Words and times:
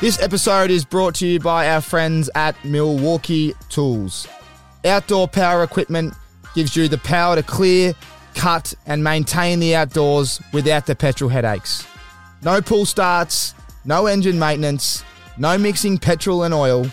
This 0.00 0.20
episode 0.22 0.70
is 0.70 0.86
brought 0.86 1.16
to 1.16 1.26
you 1.26 1.40
by 1.40 1.68
our 1.68 1.82
friends 1.82 2.30
at 2.34 2.56
Milwaukee 2.64 3.52
Tools. 3.68 4.26
Outdoor 4.82 5.28
power 5.28 5.62
equipment 5.62 6.14
gives 6.54 6.74
you 6.74 6.88
the 6.88 6.96
power 6.96 7.36
to 7.36 7.42
clear, 7.42 7.92
cut, 8.34 8.72
and 8.86 9.04
maintain 9.04 9.60
the 9.60 9.76
outdoors 9.76 10.40
without 10.54 10.86
the 10.86 10.94
petrol 10.94 11.28
headaches. 11.28 11.86
No 12.42 12.62
pull 12.62 12.86
starts, 12.86 13.54
no 13.84 14.06
engine 14.06 14.38
maintenance, 14.38 15.04
no 15.36 15.58
mixing 15.58 15.98
petrol 15.98 16.44
and 16.44 16.54
oil. 16.54 16.86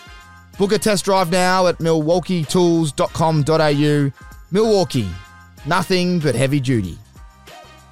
Book 0.58 0.74
a 0.74 0.78
test 0.78 1.06
drive 1.06 1.32
now 1.32 1.68
at 1.68 1.78
milwaukeetools.com.au. 1.78 4.12
Milwaukee, 4.52 5.10
nothing 5.66 6.20
but 6.20 6.36
heavy 6.36 6.60
duty. 6.60 6.98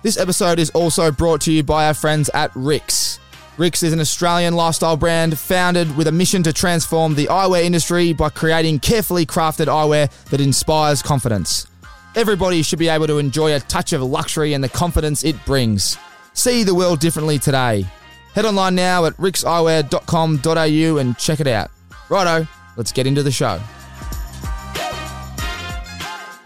This 0.04 0.18
episode 0.18 0.60
is 0.60 0.72
also 0.72 1.10
brought 1.10 1.40
to 1.42 1.54
you 1.54 1.64
by 1.64 1.88
our 1.88 1.94
friends 1.94 2.30
at 2.34 2.52
Rix. 2.54 3.22
Rix 3.58 3.84
is 3.84 3.94
an 3.94 4.02
Australian 4.02 4.54
lifestyle 4.54 4.98
brand 4.98 5.40
founded 5.40 5.96
with 5.96 6.08
a 6.08 6.12
mission 6.12 6.44
to 6.44 6.52
transform 6.52 7.16
the 7.16 7.28
eyewear 7.28 7.64
industry 7.64 8.12
by 8.12 8.30
creating 8.30 8.80
carefully 8.80 9.26
crafted 9.26 9.68
eyewear 9.68 10.12
that 10.26 10.42
inspires 10.42 11.02
confidence. 11.02 11.66
Everybody 12.16 12.64
should 12.64 12.80
be 12.80 12.90
able 12.90 13.08
to 13.08 13.18
enjoy 13.18 13.56
a 13.56 13.62
touch 13.62 13.94
of 13.94 14.02
luxury 14.02 14.54
and 14.54 14.64
the 14.64 14.70
confidence 14.70 15.24
it 15.24 15.38
brings. 15.46 15.98
See 16.34 16.64
the 16.64 16.76
world 16.76 17.00
differently 17.00 17.40
today. 17.40 17.86
Head 18.34 18.44
online 18.44 18.76
now 18.76 19.06
at 19.06 19.14
rixeyewear.com.au 19.14 20.98
and 20.98 21.18
check 21.18 21.40
it 21.40 21.48
out. 21.48 21.72
Righto, 22.10 22.46
let's 22.76 22.92
get 22.92 23.08
into 23.08 23.24
the 23.24 23.32
show. 23.32 23.62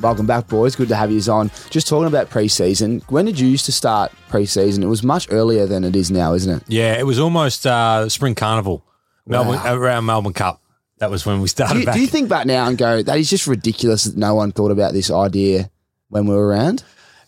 Welcome 0.02 0.26
back, 0.26 0.48
boys. 0.48 0.76
Good 0.76 0.88
to 0.90 0.96
have 0.96 1.12
you 1.12 1.22
on. 1.32 1.52
Just 1.70 1.88
talking 1.88 2.08
about 2.08 2.30
pre-season. 2.30 3.02
When 3.10 3.26
did 3.26 3.40
you 3.40 3.48
used 3.48 3.66
to 3.66 3.72
start 3.72 4.12
pre-season? 4.30 4.82
It 4.82 4.88
was 4.88 5.04
much 5.04 5.28
earlier 5.30 5.66
than 5.66 5.84
it 5.84 5.96
is 5.96 6.10
now, 6.10 6.34
isn't 6.34 6.58
it? 6.58 6.64
Yeah, 6.68 6.94
it 6.94 7.06
was 7.06 7.20
almost 7.20 7.68
uh, 7.68 8.08
spring 8.10 8.36
carnival, 8.36 8.86
Melbourne 9.26 9.60
around 9.66 10.06
Melbourne 10.06 10.34
Cup. 10.34 10.62
That 11.00 11.12
was 11.12 11.26
when 11.26 11.42
we 11.42 11.48
started. 11.48 11.74
Do 11.74 11.80
you, 11.80 11.86
back. 11.86 11.96
do 11.96 12.02
you 12.02 12.08
think 12.08 12.30
back 12.30 12.46
now 12.46 12.68
and 12.68 12.78
go, 12.78 13.02
that 13.02 13.18
is 13.18 13.30
just 13.30 13.48
ridiculous 13.48 14.06
that 14.06 14.18
no 14.18 14.36
one 14.36 14.52
thought 14.52 14.72
about 14.72 14.94
this 14.94 15.12
idea 15.12 15.70
when 16.10 16.26
we 16.26 16.34
were 16.34 16.48
around? 16.48 16.84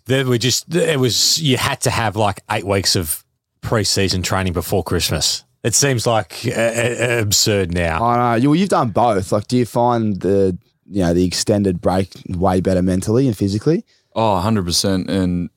that 0.06 0.28
we 0.28 0.38
just 0.38 0.74
it 0.76 1.00
was 1.00 1.42
you 1.42 1.58
had 1.58 1.82
to 1.82 1.90
have 1.90 2.16
like 2.16 2.42
eight 2.50 2.66
weeks 2.66 2.96
of 2.96 3.24
pre-season 3.62 4.22
training 4.22 4.54
before 4.54 4.84
Christmas. 4.84 5.44
It 5.64 5.76
seems 5.76 6.08
like 6.08 6.42
uh, 6.48 6.52
uh, 6.52 7.18
absurd 7.22 7.74
now. 7.74 8.04
I 8.04 8.18
know. 8.18 8.36
You, 8.42 8.54
you've 8.54 8.70
done 8.70 8.90
both. 8.90 9.32
Like, 9.32 9.48
do 9.48 9.58
you 9.58 9.66
find 9.66 10.20
the 10.20 10.58
you 10.92 11.02
know 11.02 11.14
the 11.14 11.26
extended 11.26 11.82
break 11.82 12.10
way 12.28 12.62
better 12.62 12.82
mentally 12.82 13.28
and 13.28 13.38
physically? 13.38 13.86
Oh, 14.14 14.42
100%. 14.44 15.08
And 15.10 15.50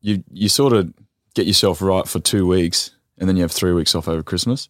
you 0.00 0.22
you 0.30 0.48
sort 0.48 0.74
of 0.74 0.92
get 1.34 1.46
yourself 1.46 1.80
right 1.80 2.06
for 2.06 2.20
two 2.20 2.46
weeks 2.46 2.90
and 3.18 3.28
then 3.28 3.36
you 3.36 3.42
have 3.42 3.52
three 3.52 3.72
weeks 3.72 3.94
off 3.94 4.08
over 4.08 4.22
Christmas. 4.22 4.68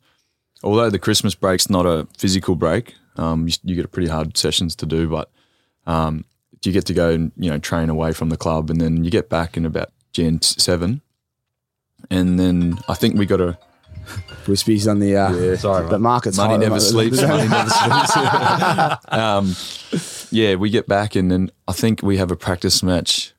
Although 0.62 0.88
the 0.88 0.98
Christmas 0.98 1.34
break's 1.34 1.68
not 1.68 1.84
a 1.84 2.06
physical 2.16 2.54
break, 2.54 2.94
um, 3.16 3.48
you, 3.48 3.54
you 3.64 3.76
get 3.76 3.90
pretty 3.92 4.08
hard 4.08 4.36
sessions 4.36 4.74
to 4.76 4.86
do, 4.86 5.08
but 5.08 5.30
um, 5.86 6.24
you 6.62 6.72
get 6.72 6.86
to 6.86 6.94
go 6.94 7.10
and, 7.10 7.32
you 7.36 7.50
know, 7.50 7.58
train 7.58 7.90
away 7.90 8.12
from 8.12 8.30
the 8.30 8.36
club 8.36 8.70
and 8.70 8.80
then 8.80 9.04
you 9.04 9.10
get 9.10 9.28
back 9.28 9.56
in 9.56 9.66
about 9.66 9.92
Jan 10.12 10.40
7. 10.40 11.02
And 12.10 12.38
then 12.38 12.78
I 12.88 12.94
think 12.94 13.16
we 13.16 13.26
got 13.26 13.40
a 13.40 13.58
Wispy's 14.46 14.86
on 14.88 14.98
the 14.98 15.16
uh, 15.16 15.32
Yeah, 15.32 15.56
sorry, 15.56 15.84
but 15.84 15.92
mate. 15.92 16.00
market's 16.00 16.36
money 16.36 16.58
never 16.58 16.80
sleeps. 16.80 17.20
money 17.22 17.48
never 17.48 17.70
sleeps. 17.70 18.16
um, 19.08 19.54
yeah, 20.30 20.54
we 20.56 20.70
get 20.70 20.86
back 20.86 21.14
and 21.16 21.30
then 21.30 21.50
I 21.68 21.72
think 21.72 22.02
we 22.02 22.16
have 22.18 22.30
a 22.30 22.36
practice 22.36 22.82
match 22.82 23.32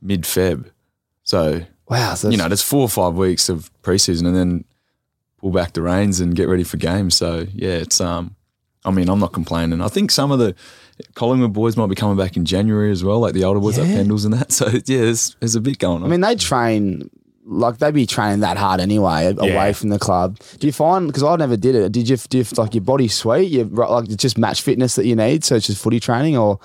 mid 0.00 0.22
Feb. 0.22 0.70
So 1.24 1.62
Wow, 1.88 2.14
so 2.14 2.28
you 2.30 2.36
know, 2.36 2.48
there's 2.48 2.62
four 2.62 2.82
or 2.82 2.88
five 2.88 3.14
weeks 3.14 3.48
of 3.48 3.70
preseason 3.82 4.26
and 4.26 4.36
then 4.36 4.64
pull 5.38 5.50
back 5.52 5.72
the 5.72 5.82
reins 5.82 6.20
and 6.20 6.34
get 6.34 6.48
ready 6.48 6.64
for 6.64 6.76
games. 6.76 7.14
So 7.16 7.46
yeah, 7.52 7.70
it's 7.70 8.00
um 8.00 8.34
I 8.84 8.90
mean, 8.90 9.08
I'm 9.08 9.18
not 9.18 9.32
complaining. 9.32 9.80
I 9.82 9.88
think 9.88 10.10
some 10.10 10.30
of 10.30 10.38
the 10.38 10.54
Collingwood 11.14 11.52
boys 11.52 11.76
might 11.76 11.88
be 11.88 11.94
coming 11.94 12.16
back 12.16 12.36
in 12.36 12.44
January 12.44 12.90
as 12.90 13.04
well, 13.04 13.20
like 13.20 13.34
the 13.34 13.44
older 13.44 13.60
boys 13.60 13.78
like 13.78 13.88
Yeah. 13.88 13.96
Pendles 13.98 14.24
and 14.24 14.34
that. 14.34 14.50
So 14.52 14.66
yeah, 14.68 14.80
there's 14.86 15.36
there's 15.40 15.54
a 15.54 15.60
bit 15.60 15.78
going 15.78 16.02
on. 16.02 16.08
I 16.08 16.10
mean, 16.10 16.20
they 16.20 16.34
train 16.36 17.10
like 17.50 17.78
they'd 17.78 17.94
be 17.94 18.04
training 18.06 18.40
that 18.40 18.56
hard 18.58 18.78
anyway, 18.80 19.26
a- 19.26 19.36
away 19.40 19.72
from 19.72 19.88
the 19.88 19.98
club. 19.98 20.38
Do 20.58 20.66
you 20.66 20.72
find 20.72 21.06
because 21.06 21.22
I 21.22 21.34
never 21.36 21.56
did 21.56 21.74
it? 21.74 21.92
Did 21.92 22.08
you 22.08 22.16
do 22.16 22.38
you, 22.38 22.44
like 22.56 22.74
your 22.74 22.84
body 22.84 23.08
sweet? 23.08 23.50
You 23.50 23.64
like 23.64 24.04
it's 24.10 24.16
just 24.22 24.36
match 24.36 24.60
fitness 24.62 24.94
that 24.96 25.06
you 25.06 25.16
need, 25.16 25.44
so 25.44 25.56
it's 25.56 25.66
just 25.66 25.82
footy 25.82 25.98
training, 26.00 26.36
or 26.36 26.60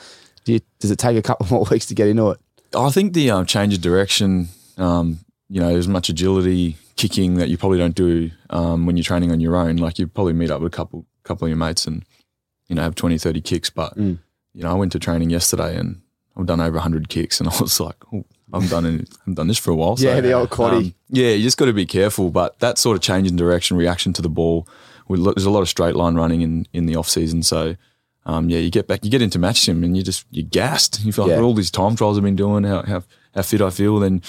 do 0.45 0.53
you, 0.53 0.59
does 0.79 0.91
it 0.91 0.97
take 0.99 1.17
a 1.17 1.21
couple 1.21 1.45
more 1.51 1.65
weeks 1.71 1.85
to 1.87 1.95
get 1.95 2.07
into 2.09 2.29
it? 2.31 2.39
I 2.75 2.89
think 2.89 3.13
the 3.13 3.31
um, 3.31 3.45
change 3.45 3.73
of 3.73 3.81
direction, 3.81 4.49
um, 4.77 5.19
you 5.47 5.61
know, 5.61 5.75
as 5.75 5.87
much 5.87 6.09
agility, 6.09 6.75
kicking 6.95 7.35
that 7.35 7.47
you 7.49 7.57
probably 7.57 7.77
don't 7.77 7.95
do 7.95 8.31
um, 8.49 8.85
when 8.85 8.97
you're 8.97 9.03
training 9.03 9.31
on 9.31 9.39
your 9.39 9.55
own. 9.55 9.77
Like 9.77 9.99
you 9.99 10.07
probably 10.07 10.33
meet 10.33 10.51
up 10.51 10.59
with 10.61 10.73
a 10.73 10.75
couple 10.75 11.05
couple 11.23 11.45
of 11.45 11.49
your 11.49 11.57
mates 11.57 11.87
and 11.87 12.03
you 12.67 12.75
know 12.75 12.81
have 12.81 12.95
20, 12.95 13.17
30 13.17 13.39
kicks. 13.41 13.69
But 13.69 13.95
Mm. 13.95 14.17
you 14.53 14.63
know, 14.63 14.71
I 14.71 14.73
went 14.73 14.91
to 14.91 14.99
training 14.99 15.29
yesterday 15.29 15.77
and 15.77 16.01
I've 16.35 16.45
done 16.47 16.59
over 16.59 16.79
hundred 16.79 17.07
kicks, 17.09 17.39
and 17.39 17.47
I 17.53 17.57
was 17.61 17.79
like, 17.79 17.95
oh, 18.13 18.25
I've 18.53 18.69
done 18.69 18.85
it, 18.85 19.09
I've 19.27 19.35
done 19.35 19.47
this 19.47 19.57
for 19.57 19.71
a 19.71 19.75
while. 19.75 19.95
Yeah, 19.97 20.21
the 20.21 20.31
old 20.33 20.49
quaddy. 20.51 20.77
um, 20.77 20.93
yeah, 21.09 21.29
you 21.31 21.43
just 21.43 21.57
got 21.57 21.65
to 21.65 21.73
be 21.73 21.85
careful. 21.85 22.29
But 22.29 22.59
that 22.59 22.77
sort 22.77 22.95
of 22.95 23.01
change 23.01 23.27
in 23.27 23.35
direction, 23.35 23.75
reaction 23.77 24.13
to 24.13 24.21
the 24.21 24.29
ball, 24.29 24.67
we, 25.07 25.17
there's 25.21 25.45
a 25.45 25.49
lot 25.49 25.61
of 25.61 25.69
straight 25.69 25.95
line 25.95 26.15
running 26.15 26.41
in 26.41 26.67
in 26.73 26.85
the 26.85 26.95
off 26.95 27.09
season. 27.09 27.43
So. 27.43 27.75
Um, 28.25 28.49
yeah, 28.49 28.59
you 28.59 28.69
get 28.71 28.87
back, 28.87 29.03
you 29.03 29.11
get 29.11 29.21
into 29.21 29.37
match 29.37 29.59
sim, 29.59 29.83
and 29.83 29.97
you 29.97 30.01
just 30.01 30.25
you're 30.31 30.45
gassed. 30.49 31.03
You 31.03 31.11
feel 31.11 31.25
like 31.25 31.35
Yeah. 31.35 31.41
all 31.41 31.53
these 31.53 31.69
time 31.69 31.97
trials 31.97 32.17
I've 32.17 32.23
been 32.23 32.37
doing, 32.37 32.63
how 32.63 32.81
how, 32.83 33.03
how 33.35 33.41
fit 33.41 33.59
I 33.59 33.69
feel, 33.69 33.99
then 33.99 34.21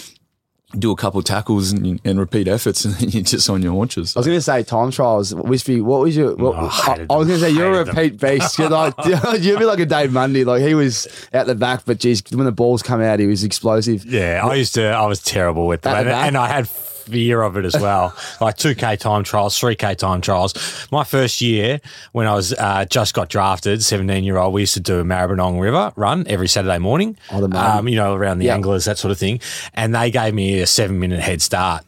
do 0.78 0.90
a 0.90 0.96
couple 0.96 1.18
of 1.18 1.24
tackles 1.24 1.72
and, 1.72 2.00
and 2.04 2.18
repeat 2.18 2.48
efforts, 2.48 2.84
and 2.84 2.94
then 2.94 3.10
you're 3.10 3.22
just 3.22 3.48
on 3.48 3.62
your 3.62 3.72
haunches. 3.72 4.16
I 4.16 4.20
was 4.20 4.26
going 4.26 4.38
to 4.38 4.42
say 4.42 4.62
time 4.62 4.90
trials. 4.90 5.34
Wispy, 5.34 5.80
what 5.80 6.00
was 6.00 6.16
your? 6.16 6.34
What, 6.36 6.54
Oh, 6.56 6.68
I 6.86 7.06
I, 7.10 7.16
was 7.16 7.28
going 7.28 7.40
to 7.40 7.46
say 7.46 7.50
you're 7.50 7.80
a 7.80 7.84
them. 7.84 7.94
repeat 7.96 8.20
beast. 8.20 8.58
You're 8.58 8.68
like 8.70 8.94
you'd 9.40 9.58
be 9.58 9.64
like 9.64 9.80
a 9.80 9.86
Dave 9.86 10.12
Mundy. 10.12 10.44
Like 10.44 10.62
he 10.62 10.74
was 10.74 11.06
out 11.32 11.46
the 11.46 11.54
back, 11.54 11.84
but 11.84 11.98
geez, 11.98 12.22
when 12.32 12.44
the 12.44 12.52
balls 12.52 12.82
come 12.82 13.00
out, 13.00 13.18
he 13.20 13.26
was 13.26 13.44
explosive. 13.44 14.04
Yeah, 14.04 14.40
I 14.44 14.54
used 14.54 14.74
to. 14.74 14.86
I 14.88 15.06
was 15.06 15.22
terrible 15.22 15.66
with 15.66 15.86
At 15.86 15.92
that, 15.92 16.04
the 16.04 16.14
and 16.14 16.36
I 16.36 16.48
had 16.48 16.68
fear 17.04 17.42
of 17.42 17.56
it 17.56 17.64
as 17.64 17.74
well. 17.78 18.14
like 18.40 18.56
two 18.56 18.74
k 18.74 18.96
time 18.96 19.24
trials, 19.24 19.58
three 19.58 19.74
k 19.76 19.94
time 19.94 20.20
trials. 20.20 20.54
My 20.90 21.04
first 21.04 21.40
year 21.40 21.80
when 22.12 22.26
I 22.26 22.34
was 22.34 22.52
uh, 22.52 22.84
just 22.86 23.14
got 23.14 23.28
drafted, 23.28 23.82
seventeen 23.82 24.24
year 24.24 24.36
old, 24.38 24.52
we 24.54 24.62
used 24.62 24.74
to 24.74 24.80
do 24.80 25.00
a 25.00 25.04
Maribyrnong 25.04 25.60
River 25.60 25.92
run 25.96 26.24
every 26.28 26.48
Saturday 26.48 26.78
morning. 26.78 27.16
Oh, 27.30 27.46
the 27.46 27.56
um, 27.58 27.88
you 27.88 27.96
know, 27.96 28.14
around 28.14 28.38
the 28.38 28.46
Yeah. 28.46 28.54
anglers, 28.54 28.84
that 28.86 28.98
sort 28.98 29.12
of 29.12 29.18
thing. 29.18 29.40
And 29.74 29.94
they 29.94 30.10
gave 30.10 30.34
me 30.34 30.60
a 30.60 30.66
seven 30.66 30.98
minute 30.98 31.20
head 31.20 31.42
start, 31.42 31.84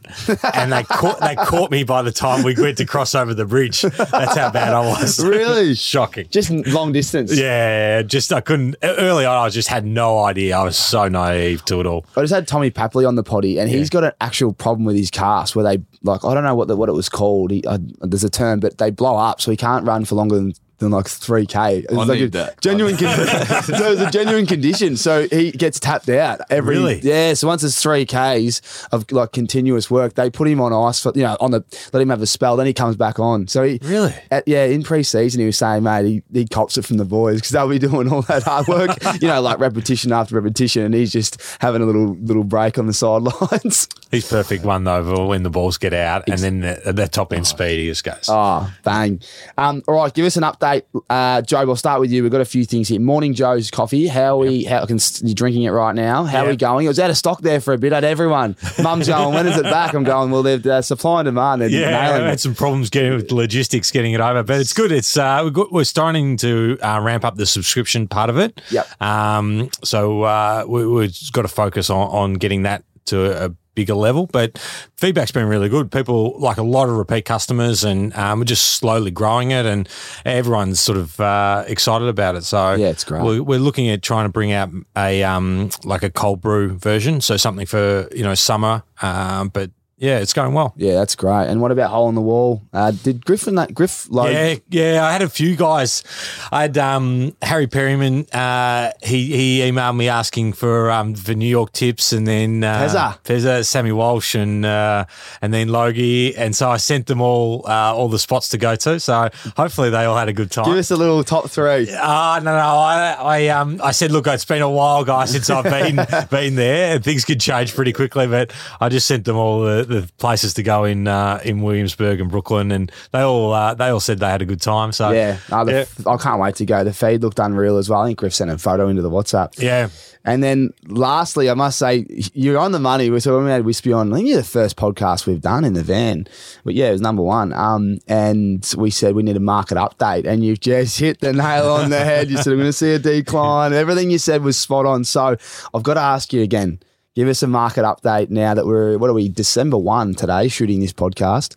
and 0.54 0.72
they 0.72 0.82
caught 0.84 1.20
they 1.20 1.34
caught 1.36 1.70
me 1.70 1.84
by 1.84 2.02
the 2.02 2.12
time 2.12 2.42
we 2.44 2.54
went 2.54 2.78
to 2.78 2.84
cross 2.84 3.14
over 3.14 3.34
the 3.34 3.44
bridge. 3.44 3.82
That's 3.82 4.36
how 4.36 4.50
bad 4.50 4.72
I 4.74 4.80
was. 4.80 5.24
Really? 5.36 5.74
shocking. 5.74 6.26
Just 6.30 6.50
long 6.50 6.92
distance. 6.92 7.36
Yeah, 7.36 8.02
just 8.02 8.32
I 8.32 8.40
couldn't. 8.40 8.76
Early 8.82 9.24
on, 9.24 9.36
I 9.36 9.48
just 9.48 9.68
had 9.68 9.84
no 9.84 10.24
idea. 10.24 10.56
I 10.56 10.62
was 10.62 10.76
so 10.76 11.08
naive 11.08 11.64
to 11.66 11.80
it 11.80 11.86
all. 11.86 12.04
I 12.16 12.20
just 12.22 12.32
had 12.32 12.46
Tommy 12.48 12.70
Papley 12.70 13.06
on 13.06 13.14
the 13.16 13.22
potty, 13.22 13.58
and 13.58 13.68
he's 13.68 13.90
got 13.90 14.04
an 14.04 14.12
actual 14.20 14.52
problem 14.52 14.84
with 14.84 14.96
his 14.96 15.05
cast 15.10 15.56
where 15.56 15.64
they 15.64 15.82
like 16.02 16.24
I 16.24 16.34
don't 16.34 16.44
know 16.44 16.54
what 16.54 16.68
the, 16.68 16.76
what 16.76 16.88
it 16.88 16.92
was 16.92 17.08
called. 17.08 17.50
He, 17.50 17.64
uh, 17.66 17.78
there's 18.00 18.24
a 18.24 18.30
term, 18.30 18.60
but 18.60 18.78
they 18.78 18.90
blow 18.90 19.16
up, 19.16 19.40
so 19.40 19.50
he 19.50 19.56
can't 19.56 19.84
run 19.86 20.04
for 20.04 20.14
longer 20.14 20.36
than, 20.36 20.54
than 20.78 20.90
like 20.90 21.08
three 21.08 21.46
k. 21.46 21.78
It's 21.78 21.92
I 21.92 21.96
like 21.96 22.20
need 22.20 22.32
that. 22.32 22.60
genuine. 22.60 22.96
Con- 22.96 23.16
so 23.62 23.92
it's 23.92 24.02
a 24.02 24.10
genuine 24.10 24.46
condition. 24.46 24.96
So 24.96 25.26
he 25.28 25.50
gets 25.52 25.80
tapped 25.80 26.08
out 26.10 26.40
every. 26.50 26.76
Really? 26.76 27.00
Yeah. 27.00 27.32
So 27.34 27.48
once 27.48 27.64
it's 27.64 27.80
three 27.80 28.04
k's 28.04 28.60
of 28.92 29.10
like 29.10 29.32
continuous 29.32 29.90
work, 29.90 30.14
they 30.14 30.28
put 30.30 30.48
him 30.48 30.60
on 30.60 30.72
ice 30.72 31.00
for 31.02 31.12
you 31.14 31.22
know 31.22 31.36
on 31.40 31.50
the 31.52 31.64
let 31.92 32.02
him 32.02 32.10
have 32.10 32.20
a 32.22 32.26
spell. 32.26 32.56
Then 32.56 32.66
he 32.66 32.74
comes 32.74 32.94
back 32.96 33.18
on. 33.18 33.48
So 33.48 33.62
he 33.62 33.78
Really? 33.82 34.14
at, 34.30 34.46
yeah, 34.46 34.64
in 34.66 34.82
pre-season, 34.82 35.40
he 35.40 35.46
was 35.46 35.56
saying, 35.56 35.82
mate, 35.82 36.04
he, 36.04 36.22
he 36.32 36.46
cops 36.46 36.76
it 36.76 36.84
from 36.84 36.98
the 36.98 37.04
boys 37.06 37.36
because 37.36 37.50
they'll 37.50 37.68
be 37.68 37.78
doing 37.78 38.12
all 38.12 38.22
that 38.22 38.42
hard 38.42 38.66
work, 38.68 38.90
you 39.22 39.28
know, 39.28 39.40
like 39.40 39.58
repetition 39.58 40.12
after 40.12 40.34
repetition, 40.34 40.82
and 40.82 40.94
he's 40.94 41.10
just 41.12 41.40
having 41.60 41.80
a 41.82 41.86
little 41.86 42.14
little 42.16 42.44
break 42.44 42.78
on 42.78 42.86
the 42.86 42.92
sidelines. 42.92 43.88
He's 44.10 44.28
perfect 44.28 44.64
one 44.64 44.84
though 44.84 45.02
for 45.04 45.26
when 45.26 45.42
the 45.42 45.50
balls 45.50 45.78
get 45.78 45.92
out, 45.92 46.28
and 46.28 46.38
then 46.38 46.60
the, 46.60 46.92
the 46.92 47.08
top 47.08 47.32
end 47.32 47.46
speed 47.46 47.80
he 47.80 47.86
just 47.86 48.04
goes. 48.04 48.26
Oh, 48.28 48.72
bang. 48.84 49.20
Um, 49.58 49.82
all 49.88 49.96
right, 49.96 50.14
give 50.14 50.24
us 50.24 50.36
an 50.36 50.44
update. 50.44 50.82
Uh, 51.10 51.42
Joe, 51.42 51.66
we'll 51.66 51.74
start 51.76 52.00
with 52.00 52.12
you. 52.12 52.22
We've 52.22 52.30
got 52.30 52.40
a 52.40 52.44
few 52.44 52.64
things 52.64 52.88
here. 52.88 53.00
Morning 53.00 53.34
Joe's 53.34 53.70
coffee. 53.70 54.06
How 54.06 54.36
are 54.36 54.46
we, 54.46 54.62
how 54.64 54.86
can, 54.86 54.98
you're 55.22 55.34
drinking 55.34 55.64
it 55.64 55.70
right 55.70 55.94
now. 55.94 56.22
How 56.24 56.42
are 56.42 56.44
we 56.44 56.50
Yep. 56.50 56.58
going? 56.60 56.84
It 56.86 56.88
was 56.88 57.00
out 57.00 57.10
of 57.10 57.16
stock 57.16 57.40
there 57.40 57.60
for 57.60 57.74
a 57.74 57.78
bit. 57.78 57.92
I'd 57.92 58.04
everyone. 58.04 58.56
Mum's 58.80 59.08
going, 59.08 59.34
when 59.34 59.46
is 59.48 59.56
it 59.58 59.64
back? 59.64 59.92
I'm 59.92 60.04
going, 60.04 60.30
well, 60.30 60.42
they're, 60.44 60.58
they're 60.58 60.82
supply 60.82 61.20
and 61.20 61.26
demand. 61.26 61.62
They're 61.62 61.68
Yeah, 61.68 61.90
nailing 61.90 62.22
I 62.22 62.26
it. 62.26 62.30
had 62.30 62.40
some 62.40 62.54
problems 62.54 62.90
getting 62.90 63.12
with 63.14 63.32
logistics, 63.32 63.90
getting 63.90 64.12
it 64.12 64.20
over, 64.20 64.42
but 64.44 64.60
it's 64.60 64.72
good. 64.72 64.92
It's 64.92 65.16
uh, 65.16 65.40
we've 65.42 65.52
got, 65.52 65.72
we're 65.72 65.82
starting 65.84 66.36
to 66.38 66.78
uh, 66.80 67.00
ramp 67.00 67.24
up 67.24 67.34
the 67.36 67.46
subscription 67.46 68.06
part 68.06 68.30
of 68.30 68.38
it. 68.38 68.60
Yep. 68.70 69.02
Um, 69.02 69.68
so 69.82 70.22
uh, 70.22 70.64
we, 70.68 70.86
we've 70.86 71.32
got 71.32 71.42
to 71.42 71.48
focus 71.48 71.90
on, 71.90 72.08
on 72.08 72.34
getting 72.34 72.62
that 72.62 72.84
to 73.06 73.46
a 73.46 73.50
bigger 73.76 73.94
level. 73.94 74.26
But 74.26 74.58
feedback's 74.96 75.30
been 75.30 75.46
really 75.46 75.68
good. 75.68 75.92
People 75.92 76.36
like 76.40 76.56
a 76.56 76.64
lot 76.64 76.88
of 76.88 76.96
repeat 76.96 77.24
customers, 77.24 77.84
and 77.84 78.12
um, 78.16 78.40
we're 78.40 78.46
just 78.46 78.72
slowly 78.72 79.12
growing 79.12 79.52
it, 79.52 79.64
and 79.64 79.88
everyone's 80.24 80.80
sort 80.80 80.98
of 80.98 81.20
uh, 81.20 81.62
excited 81.68 82.08
about 82.08 82.34
it. 82.34 82.42
So 82.42 82.74
Yeah, 82.74 82.88
it's 82.88 83.04
great. 83.04 83.22
We're, 83.22 83.42
we're 83.42 83.60
looking 83.60 83.88
at 83.88 84.02
trying 84.02 84.24
to 84.24 84.32
bring 84.32 84.50
out 84.50 84.70
a 84.96 85.22
um, 85.22 85.70
like 85.84 86.02
a 86.02 86.10
cold 86.10 86.40
brew 86.40 86.76
version, 86.76 87.20
so 87.20 87.36
something 87.36 87.66
for 87.66 88.08
you 88.12 88.24
know 88.24 88.34
summer, 88.34 88.82
um, 89.00 89.50
but 89.50 89.70
yeah, 89.98 90.18
it's 90.18 90.32
going 90.32 90.52
well. 90.52 90.74
Yeah, 90.76 90.94
that's 90.94 91.14
great. 91.14 91.46
And 91.46 91.60
what 91.60 91.72
about 91.72 91.90
hole 91.90 92.08
in 92.08 92.14
the 92.14 92.20
wall? 92.20 92.62
Uh, 92.72 92.90
did 92.90 93.24
Griffin 93.24 93.54
that 93.54 93.72
Griff 93.74 94.10
load? 94.10 94.32
Yeah, 94.32 94.56
yeah. 94.68 95.06
I 95.06 95.12
had 95.12 95.22
a 95.22 95.28
few 95.28 95.56
guys. 95.56 96.04
I 96.52 96.62
had 96.62 96.76
um, 96.76 97.34
Harry 97.40 97.66
Perryman. 97.66 98.26
Uh, 98.32 98.92
he 99.02 99.34
he 99.34 99.60
emailed 99.60 99.96
me 99.96 100.08
asking 100.08 100.52
for 100.52 100.90
um, 100.90 101.14
for 101.14 101.34
New 101.34 101.48
York 101.48 101.72
tips, 101.72 102.12
and 102.12 102.26
then 102.26 102.62
uh, 102.62 102.86
Pezza. 102.86 103.22
Pezza, 103.22 103.64
Sammy 103.64 103.92
Walsh, 103.92 104.34
and 104.34 104.66
uh, 104.66 105.06
and 105.40 105.54
then 105.54 105.68
Logie. 105.68 106.36
And 106.36 106.54
so 106.54 106.68
I 106.70 106.76
sent 106.76 107.06
them 107.06 107.20
all 107.20 107.64
uh, 107.66 107.94
all 107.94 108.08
the 108.08 108.18
spots 108.18 108.50
to 108.50 108.58
go 108.58 108.76
to. 108.76 109.00
So 109.00 109.30
hopefully 109.56 109.90
they 109.90 110.04
all 110.04 110.16
had 110.16 110.28
a 110.28 110.32
good 110.32 110.50
time. 110.50 110.66
Give 110.66 110.76
us 110.76 110.90
a 110.90 110.96
little 110.96 111.24
top 111.24 111.48
three. 111.50 111.88
Ah, 111.92 112.38
no, 112.42 112.52
no. 112.52 112.58
I, 112.58 113.12
I, 113.12 113.48
um, 113.48 113.80
I 113.82 113.92
said, 113.92 114.10
look, 114.10 114.26
it's 114.26 114.44
been 114.44 114.62
a 114.62 114.70
while, 114.70 115.04
guys, 115.04 115.30
since 115.30 115.48
I've 115.48 115.64
been 115.64 115.96
been 116.30 116.54
there, 116.56 116.96
and 116.96 117.04
things 117.04 117.24
could 117.24 117.40
change 117.40 117.74
pretty 117.74 117.92
quickly. 117.92 118.26
But 118.26 118.52
I 118.80 118.88
just 118.88 119.06
sent 119.06 119.24
them 119.24 119.36
all 119.36 119.60
the, 119.60 119.85
the 119.88 120.10
places 120.18 120.54
to 120.54 120.62
go 120.62 120.84
in 120.84 121.06
uh, 121.08 121.40
in 121.44 121.62
Williamsburg 121.62 122.20
and 122.20 122.30
Brooklyn, 122.30 122.72
and 122.72 122.92
they 123.12 123.20
all 123.20 123.52
uh, 123.52 123.74
they 123.74 123.88
all 123.88 124.00
said 124.00 124.18
they 124.18 124.28
had 124.28 124.42
a 124.42 124.46
good 124.46 124.60
time. 124.60 124.92
So 124.92 125.10
Yeah, 125.10 125.38
no, 125.50 125.64
the, 125.64 125.72
yeah, 125.72 126.10
I 126.10 126.16
can't 126.16 126.40
wait 126.40 126.56
to 126.56 126.66
go. 126.66 126.84
The 126.84 126.92
feed 126.92 127.22
looked 127.22 127.38
unreal 127.38 127.76
as 127.76 127.88
well. 127.88 128.00
I 128.00 128.06
think 128.06 128.18
Griff 128.18 128.34
sent 128.34 128.50
a 128.50 128.58
photo 128.58 128.88
into 128.88 129.02
the 129.02 129.10
WhatsApp. 129.10 129.60
yeah. 129.60 129.88
And 130.26 130.42
then 130.42 130.70
lastly, 130.88 131.48
I 131.48 131.54
must 131.54 131.78
say, 131.78 132.04
you're 132.34 132.58
on 132.58 132.72
the 132.72 132.80
money. 132.80 133.18
So 133.20 133.36
when 133.36 133.44
we 133.44 133.50
had 133.52 133.64
Wispy 133.64 133.92
on, 133.92 134.12
I 134.12 134.16
think 134.16 134.28
you're 134.28 134.38
the 134.38 134.44
first 134.44 134.76
podcast 134.76 135.24
we've 135.24 135.40
done 135.40 135.64
in 135.64 135.74
the 135.74 135.84
van. 135.84 136.26
But 136.64 136.74
yeah, 136.74 136.88
it 136.88 136.92
was 136.92 137.00
number 137.00 137.22
one. 137.22 137.52
Um, 137.52 138.00
and 138.08 138.68
we 138.76 138.90
said 138.90 139.14
we 139.14 139.22
need 139.22 139.36
a 139.36 139.40
market 139.40 139.76
update. 139.76 140.26
And 140.26 140.44
you've 140.44 140.58
just 140.58 140.98
hit 140.98 141.20
the 141.20 141.32
nail 141.32 141.70
on 141.70 141.90
the 141.90 142.00
head. 142.00 142.28
You 142.28 142.38
said, 142.38 142.54
I'm 142.54 142.58
going 142.58 142.68
to 142.68 142.72
see 142.72 142.94
a 142.94 142.98
decline. 142.98 143.72
Everything 143.72 144.10
you 144.10 144.18
said 144.18 144.42
was 144.42 144.58
spot 144.58 144.84
on. 144.84 145.04
So 145.04 145.36
I've 145.72 145.84
got 145.84 145.94
to 145.94 146.00
ask 146.00 146.32
you 146.32 146.42
again. 146.42 146.80
Give 147.16 147.28
us 147.28 147.42
a 147.42 147.46
market 147.46 147.82
update 147.82 148.28
now 148.28 148.52
that 148.52 148.66
we're, 148.66 148.98
what 148.98 149.08
are 149.08 149.14
we, 149.14 149.30
December 149.30 149.78
1 149.78 150.16
today, 150.16 150.48
shooting 150.48 150.80
this 150.80 150.92
podcast. 150.92 151.56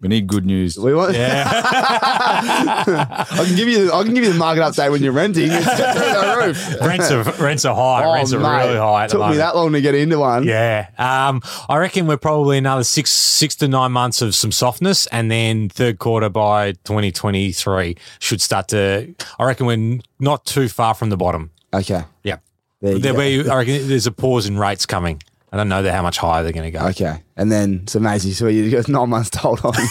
We 0.00 0.08
need 0.08 0.28
good 0.28 0.46
news. 0.46 0.78
We 0.78 0.94
want, 0.94 1.16
I 1.16 3.24
can 3.44 3.56
give 3.56 3.66
you, 3.66 3.86
the, 3.86 3.92
I 3.94 4.04
can 4.04 4.14
give 4.14 4.22
you 4.22 4.32
the 4.32 4.38
market 4.38 4.60
update 4.60 4.92
when 4.92 5.02
you're 5.02 5.12
renting. 5.12 5.50
The 5.62 6.44
roof. 6.46 6.80
Rents 6.80 7.10
are 7.10 7.22
rents 7.42 7.64
are 7.64 7.74
high. 7.74 8.14
rents 8.14 8.32
are 8.32 8.38
Oh, 8.38 8.42
mate, 8.42 8.64
really 8.66 8.78
high. 8.78 9.04
At 9.04 9.10
the 9.10 9.18
Took 9.18 9.30
me 9.30 9.36
that 9.38 9.56
long 9.56 9.72
to 9.72 9.80
get 9.80 9.94
into 9.94 10.18
one. 10.18 10.44
Yeah, 10.44 10.88
um, 10.98 11.40
I 11.68 11.78
reckon 11.78 12.06
we're 12.06 12.16
probably 12.16 12.58
another 12.58 12.84
six 12.84 13.10
six 13.10 13.54
to 13.56 13.68
nine 13.68 13.92
months 13.92 14.22
of 14.22 14.34
some 14.34 14.52
softness, 14.52 15.06
and 15.08 15.30
then 15.30 15.68
third 15.68 15.98
quarter 15.98 16.28
by 16.28 16.72
twenty 16.84 17.10
twenty 17.12 17.52
three 17.52 17.96
should 18.20 18.40
start 18.40 18.68
to. 18.68 19.14
I 19.38 19.44
reckon 19.44 19.66
we're 19.66 20.00
not 20.20 20.44
too 20.44 20.68
far 20.68 20.94
from 20.94 21.10
the 21.10 21.16
bottom. 21.16 21.50
Okay. 21.74 22.04
Yeah, 22.22 22.36
There 22.82 22.92
you 22.96 23.00
go. 23.00 23.16
be. 23.16 23.48
I 23.48 23.56
reckon 23.56 23.88
there's 23.88 24.06
a 24.06 24.12
pause 24.12 24.46
in 24.46 24.58
rates 24.58 24.84
coming. 24.84 25.22
I 25.52 25.56
don't 25.56 25.68
know 25.68 25.88
how 25.90 26.02
much 26.02 26.18
higher 26.18 26.42
they're 26.42 26.52
going 26.52 26.70
to 26.70 26.78
go. 26.78 26.86
Okay. 26.88 27.22
And 27.34 27.50
then, 27.50 27.86
so 27.86 27.98
Maisie, 27.98 28.32
so 28.32 28.46
you 28.48 28.70
got 28.70 28.88
nine 28.88 29.08
months 29.08 29.30
to 29.30 29.38
hold 29.38 29.64
on. 29.64 29.72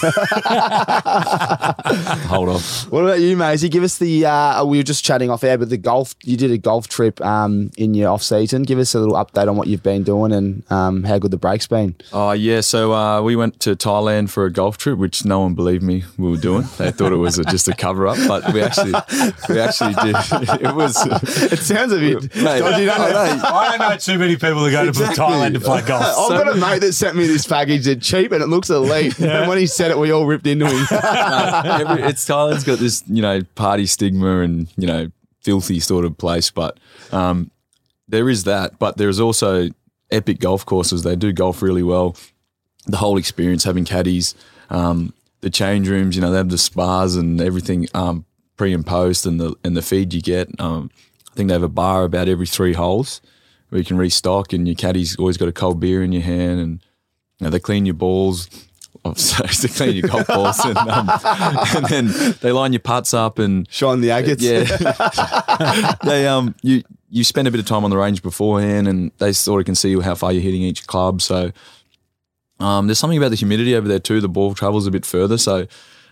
Hold 2.28 2.48
on. 2.50 2.60
what 2.90 3.04
about 3.04 3.20
you, 3.20 3.36
Maisie? 3.36 3.68
Give 3.68 3.82
us 3.82 3.98
the, 3.98 4.26
uh, 4.26 4.64
we 4.64 4.76
were 4.78 4.82
just 4.84 5.04
chatting 5.04 5.28
off 5.30 5.42
air, 5.44 5.58
but 5.58 5.68
the 5.68 5.76
golf, 5.76 6.14
you 6.22 6.36
did 6.36 6.50
a 6.52 6.58
golf 6.58 6.86
trip 6.88 7.20
um, 7.20 7.70
in 7.76 7.94
your 7.94 8.10
off 8.10 8.22
season. 8.22 8.62
Give 8.62 8.78
us 8.78 8.94
a 8.94 9.00
little 9.00 9.14
update 9.16 9.48
on 9.48 9.56
what 9.56 9.66
you've 9.66 9.82
been 9.82 10.02
doing 10.04 10.32
and 10.32 10.62
um, 10.70 11.02
how 11.02 11.18
good 11.18 11.30
the 11.32 11.36
break's 11.36 11.66
been. 11.66 11.96
Oh 12.12 12.32
yeah, 12.32 12.60
so 12.60 12.92
uh, 12.94 13.20
we 13.22 13.34
went 13.36 13.58
to 13.60 13.74
Thailand 13.74 14.30
for 14.30 14.44
a 14.44 14.52
golf 14.52 14.78
trip, 14.78 14.98
which 14.98 15.24
no 15.24 15.40
one 15.40 15.54
believed 15.54 15.82
me 15.82 16.04
we 16.16 16.30
were 16.30 16.36
doing. 16.36 16.62
They 16.78 16.90
thought 16.92 17.12
it 17.12 17.16
was 17.16 17.38
a, 17.38 17.44
just 17.44 17.66
a 17.68 17.74
cover 17.74 18.06
up, 18.06 18.18
but 18.28 18.52
we 18.52 18.62
actually 18.62 18.92
we 19.48 19.58
actually 19.60 19.94
did. 19.94 20.16
It 20.62 20.74
was. 20.74 20.96
It 21.52 21.58
sounds 21.58 21.92
a 21.92 21.98
bit 21.98 22.34
Mate, 22.36 22.60
dodgy, 22.60 22.84
doesn't 22.84 23.38
it? 23.38 23.44
I 23.44 23.76
don't 23.76 23.90
know 23.90 23.96
too 23.96 24.18
many 24.18 24.36
people 24.36 24.62
that 24.64 24.70
go 24.70 24.84
Exactly. 24.84 25.16
to 25.16 25.20
Thailand 25.20 25.54
to 25.54 25.60
play 25.60 25.82
golf. 25.82 26.02
I've 26.30 26.44
got 26.44 26.56
a 26.56 26.60
mate 26.60 26.80
that 26.80 26.92
sent 26.92 27.16
me 27.16 27.26
this 27.32 27.46
package. 27.46 27.86
It's 27.86 28.06
cheap 28.06 28.32
and 28.32 28.42
it 28.42 28.48
looks 28.48 28.70
elite. 28.70 29.18
And 29.20 29.48
when 29.48 29.58
he 29.58 29.66
said 29.66 29.90
it, 29.90 29.98
we 29.98 30.10
all 30.10 30.26
ripped 30.26 30.46
into 30.46 30.66
him. 30.66 30.86
Every, 30.90 32.02
it's 32.04 32.26
Thailand's 32.26 32.64
got 32.64 32.78
this, 32.78 33.02
you 33.06 33.22
know, 33.22 33.42
party 33.54 33.86
stigma 33.86 34.40
and 34.40 34.68
you 34.76 34.86
know, 34.86 35.10
filthy 35.42 35.80
sort 35.80 36.04
of 36.04 36.16
place, 36.16 36.50
but 36.50 36.78
um, 37.10 37.50
there 38.08 38.28
is 38.28 38.44
that. 38.44 38.78
But 38.78 38.96
there's 38.96 39.20
also 39.20 39.68
epic 40.10 40.38
golf 40.38 40.64
courses. 40.64 41.02
They 41.02 41.16
do 41.16 41.32
golf 41.32 41.62
really 41.62 41.82
well. 41.82 42.16
The 42.86 42.96
whole 42.98 43.16
experience, 43.16 43.64
having 43.64 43.84
caddies, 43.84 44.34
um, 44.70 45.12
the 45.40 45.50
change 45.50 45.88
rooms, 45.88 46.16
you 46.16 46.22
know, 46.22 46.30
they 46.30 46.36
have 46.36 46.48
the 46.48 46.58
spas 46.58 47.16
and 47.16 47.40
everything 47.40 47.88
um, 47.94 48.24
pre 48.56 48.72
and 48.72 48.86
post, 48.86 49.26
and 49.26 49.40
the 49.40 49.54
and 49.64 49.76
the 49.76 49.82
feed 49.82 50.14
you 50.14 50.20
get. 50.20 50.48
Um, 50.60 50.90
I 51.30 51.34
think 51.34 51.48
they 51.48 51.54
have 51.54 51.62
a 51.62 51.68
bar 51.68 52.04
about 52.04 52.28
every 52.28 52.46
three 52.46 52.74
holes 52.74 53.20
where 53.68 53.78
you 53.78 53.84
can 53.84 53.96
restock, 53.98 54.52
and 54.52 54.66
your 54.66 54.76
caddy's 54.76 55.16
always 55.16 55.36
got 55.36 55.48
a 55.48 55.52
cold 55.52 55.80
beer 55.80 56.02
in 56.02 56.12
your 56.12 56.22
hand, 56.22 56.60
and 56.60 56.84
know, 57.42 57.50
they 57.50 57.60
clean 57.60 57.86
your 57.86 57.94
balls. 57.94 58.48
Oh, 59.04 59.14
sorry, 59.16 59.48
they 59.60 59.68
clean 59.68 59.96
your 59.96 60.08
golf 60.08 60.26
balls, 60.28 60.64
and, 60.64 60.78
um, 60.78 61.10
and 61.76 61.86
then 61.86 62.34
they 62.40 62.52
line 62.52 62.72
your 62.72 62.80
putts 62.80 63.12
up, 63.12 63.38
and 63.38 63.68
Shine 63.70 64.00
the 64.00 64.10
agates. 64.10 64.42
yeah, 64.42 65.94
they 66.04 66.26
um, 66.26 66.54
you 66.62 66.82
you 67.10 67.24
spend 67.24 67.48
a 67.48 67.50
bit 67.50 67.60
of 67.60 67.66
time 67.66 67.84
on 67.84 67.90
the 67.90 67.96
range 67.96 68.22
beforehand, 68.22 68.86
and 68.86 69.10
they 69.18 69.32
sort 69.32 69.60
of 69.60 69.66
can 69.66 69.74
see 69.74 69.98
how 70.00 70.14
far 70.14 70.32
you're 70.32 70.42
hitting 70.42 70.62
each 70.62 70.86
club. 70.86 71.20
So 71.20 71.50
um, 72.60 72.86
there's 72.86 72.98
something 72.98 73.18
about 73.18 73.30
the 73.30 73.36
humidity 73.36 73.74
over 73.74 73.88
there 73.88 73.98
too. 73.98 74.20
The 74.20 74.28
ball 74.28 74.54
travels 74.54 74.86
a 74.86 74.90
bit 74.90 75.04
further, 75.04 75.36
so 75.36 75.66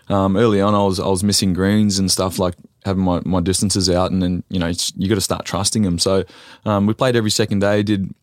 um, 0.09 0.35
early 0.35 0.59
on 0.59 0.75
I 0.75 0.83
was 0.83 0.99
I 0.99 1.07
was 1.07 1.23
missing 1.23 1.53
greens 1.53 1.97
and 1.97 2.11
stuff 2.11 2.39
like 2.39 2.55
having 2.83 3.03
my, 3.03 3.21
my 3.23 3.39
distances 3.39 3.89
out, 3.89 4.11
and 4.11 4.21
then 4.21 4.43
you 4.49 4.59
know 4.59 4.67
it's, 4.67 4.91
you 4.97 5.07
got 5.07 5.15
to 5.15 5.21
start 5.21 5.45
trusting 5.45 5.83
them. 5.83 5.97
So 5.97 6.25
um, 6.65 6.87
we 6.87 6.93
played 6.93 7.15
every 7.15 7.31
second 7.31 7.59
day. 7.59 7.83
Did 7.83 8.13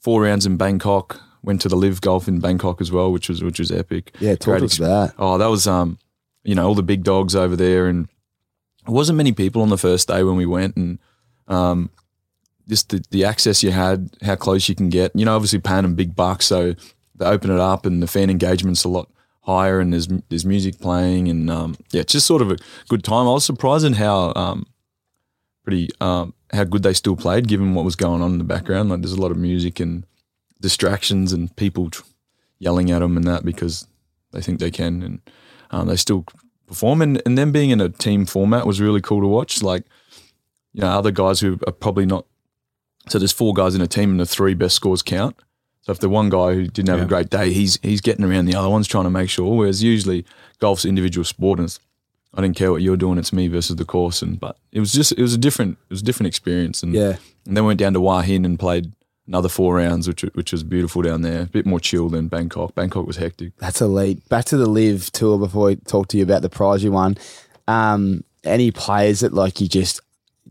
four 0.00 0.22
rounds 0.22 0.44
in 0.44 0.56
Bangkok. 0.56 1.20
Went 1.42 1.60
to 1.62 1.68
the 1.68 1.76
LIV 1.76 2.00
golf 2.00 2.28
in 2.28 2.40
Bangkok 2.40 2.80
as 2.80 2.90
well, 2.90 3.12
which 3.12 3.28
was 3.28 3.42
which 3.42 3.58
was 3.58 3.70
epic. 3.70 4.14
Yeah, 4.20 4.34
talk 4.34 4.58
Great 4.58 4.62
us 4.64 4.78
that. 4.78 5.14
Oh, 5.18 5.38
that 5.38 5.46
was 5.46 5.66
um, 5.66 5.98
you 6.44 6.54
know, 6.54 6.66
all 6.66 6.74
the 6.74 6.82
big 6.82 7.04
dogs 7.04 7.36
over 7.36 7.56
there, 7.56 7.86
and 7.86 8.08
it 8.86 8.90
wasn't 8.90 9.16
many 9.16 9.32
people 9.32 9.62
on 9.62 9.68
the 9.68 9.78
first 9.78 10.08
day 10.08 10.22
when 10.22 10.36
we 10.36 10.46
went, 10.46 10.76
and 10.76 10.98
um, 11.46 11.90
just 12.68 12.90
the, 12.90 13.04
the 13.10 13.24
access 13.24 13.62
you 13.62 13.70
had, 13.70 14.10
how 14.22 14.36
close 14.36 14.68
you 14.68 14.74
can 14.74 14.88
get. 14.88 15.12
You 15.14 15.24
know, 15.24 15.36
obviously 15.36 15.58
Pan 15.58 15.84
and 15.84 15.96
big 15.96 16.16
bucks, 16.16 16.46
so 16.46 16.74
they 17.14 17.24
open 17.24 17.50
it 17.50 17.60
up, 17.60 17.86
and 17.86 18.02
the 18.02 18.06
fan 18.06 18.30
engagement's 18.30 18.84
a 18.84 18.88
lot 18.88 19.10
higher, 19.42 19.80
and 19.80 19.92
there's 19.92 20.08
there's 20.28 20.44
music 20.44 20.78
playing, 20.80 21.28
and 21.28 21.50
um, 21.50 21.76
yeah, 21.90 22.02
it's 22.02 22.12
just 22.12 22.26
sort 22.26 22.42
of 22.42 22.50
a 22.50 22.56
good 22.88 23.04
time. 23.04 23.26
I 23.28 23.32
was 23.32 23.44
surprised 23.44 23.84
in 23.84 23.94
how 23.94 24.32
um, 24.34 24.66
pretty 25.64 25.90
um, 26.00 26.34
how 26.52 26.64
good 26.64 26.82
they 26.82 26.94
still 26.94 27.16
played, 27.16 27.48
given 27.48 27.74
what 27.74 27.84
was 27.84 27.96
going 27.96 28.22
on 28.22 28.32
in 28.32 28.38
the 28.38 28.44
background. 28.44 28.88
Like, 28.88 29.00
there's 29.00 29.12
a 29.12 29.20
lot 29.20 29.30
of 29.30 29.36
music 29.36 29.80
and 29.80 30.06
distractions, 30.60 31.32
and 31.32 31.54
people 31.56 31.90
yelling 32.58 32.90
at 32.90 33.00
them 33.00 33.16
and 33.16 33.26
that 33.26 33.44
because 33.44 33.86
they 34.32 34.40
think 34.40 34.58
they 34.60 34.70
can, 34.70 35.02
and 35.02 35.20
um, 35.70 35.88
they 35.88 35.96
still 35.96 36.24
perform. 36.66 37.00
And, 37.02 37.22
and 37.24 37.36
them 37.38 37.52
being 37.52 37.70
in 37.70 37.80
a 37.80 37.88
team 37.88 38.26
format 38.26 38.66
was 38.66 38.80
really 38.80 39.00
cool 39.00 39.20
to 39.20 39.26
watch. 39.26 39.62
Like, 39.62 39.84
you 40.72 40.82
know, 40.82 40.88
other 40.88 41.10
guys 41.10 41.40
who 41.40 41.58
are 41.66 41.72
probably 41.72 42.06
not. 42.06 42.26
So 43.08 43.18
there's 43.18 43.32
four 43.32 43.54
guys 43.54 43.74
in 43.74 43.80
a 43.80 43.86
team, 43.86 44.10
and 44.10 44.20
the 44.20 44.26
three 44.26 44.54
best 44.54 44.74
scores 44.76 45.02
count. 45.02 45.36
So 45.82 45.92
if 45.92 46.00
the 46.00 46.08
one 46.10 46.28
guy 46.28 46.52
who 46.54 46.66
didn't 46.66 46.90
have 46.90 46.98
Yeah. 46.98 47.04
a 47.04 47.08
great 47.08 47.30
day, 47.30 47.52
he's 47.52 47.78
he's 47.82 48.02
getting 48.02 48.24
around 48.24 48.44
the 48.44 48.54
other 48.54 48.68
ones 48.68 48.86
trying 48.86 49.04
to 49.04 49.10
make 49.10 49.30
sure. 49.30 49.56
Whereas 49.56 49.82
usually 49.82 50.26
golf's 50.58 50.84
individual 50.84 51.24
sport, 51.24 51.58
and 51.58 51.64
it's, 51.66 51.80
I 52.34 52.42
didn't 52.42 52.56
care 52.56 52.70
what 52.70 52.82
you're 52.82 52.98
doing, 52.98 53.16
it's 53.18 53.32
me 53.32 53.48
versus 53.48 53.76
the 53.76 53.86
course. 53.86 54.20
And 54.20 54.38
but 54.38 54.58
it 54.72 54.80
was 54.80 54.92
just 54.92 55.12
it 55.12 55.22
was 55.22 55.32
a 55.32 55.38
different 55.38 55.78
it 55.88 55.92
was 55.94 56.02
a 56.02 56.04
different 56.04 56.26
experience. 56.26 56.82
And 56.82 56.92
Yeah. 56.92 57.16
and 57.46 57.56
then 57.56 57.64
went 57.64 57.78
down 57.78 57.94
to 57.94 58.00
Hua 58.00 58.20
Hin 58.20 58.44
and 58.44 58.58
played 58.58 58.92
another 59.28 59.48
four 59.48 59.76
rounds, 59.76 60.08
which 60.08 60.22
which 60.32 60.50
was 60.50 60.64
beautiful 60.64 61.02
down 61.02 61.22
there. 61.22 61.42
A 61.42 61.46
bit 61.46 61.66
more 61.66 61.78
chill 61.78 62.08
than 62.08 62.28
Bangkok. 62.28 62.74
Bangkok 62.74 63.06
was 63.06 63.18
hectic. 63.18 63.56
That's 63.58 63.80
elite. 63.80 64.28
Back 64.28 64.46
to 64.46 64.56
the 64.56 64.66
LIV 64.68 65.12
tour 65.12 65.38
before 65.38 65.66
we 65.66 65.76
talk 65.76 66.08
to 66.08 66.16
you 66.16 66.24
about 66.24 66.42
the 66.42 66.48
prize 66.48 66.82
you 66.82 66.90
won. 66.90 67.16
Um, 67.68 68.24
any 68.42 68.70
players 68.70 69.20
that 69.20 69.32
like 69.32 69.60
you 69.60 69.68
just 69.68 70.00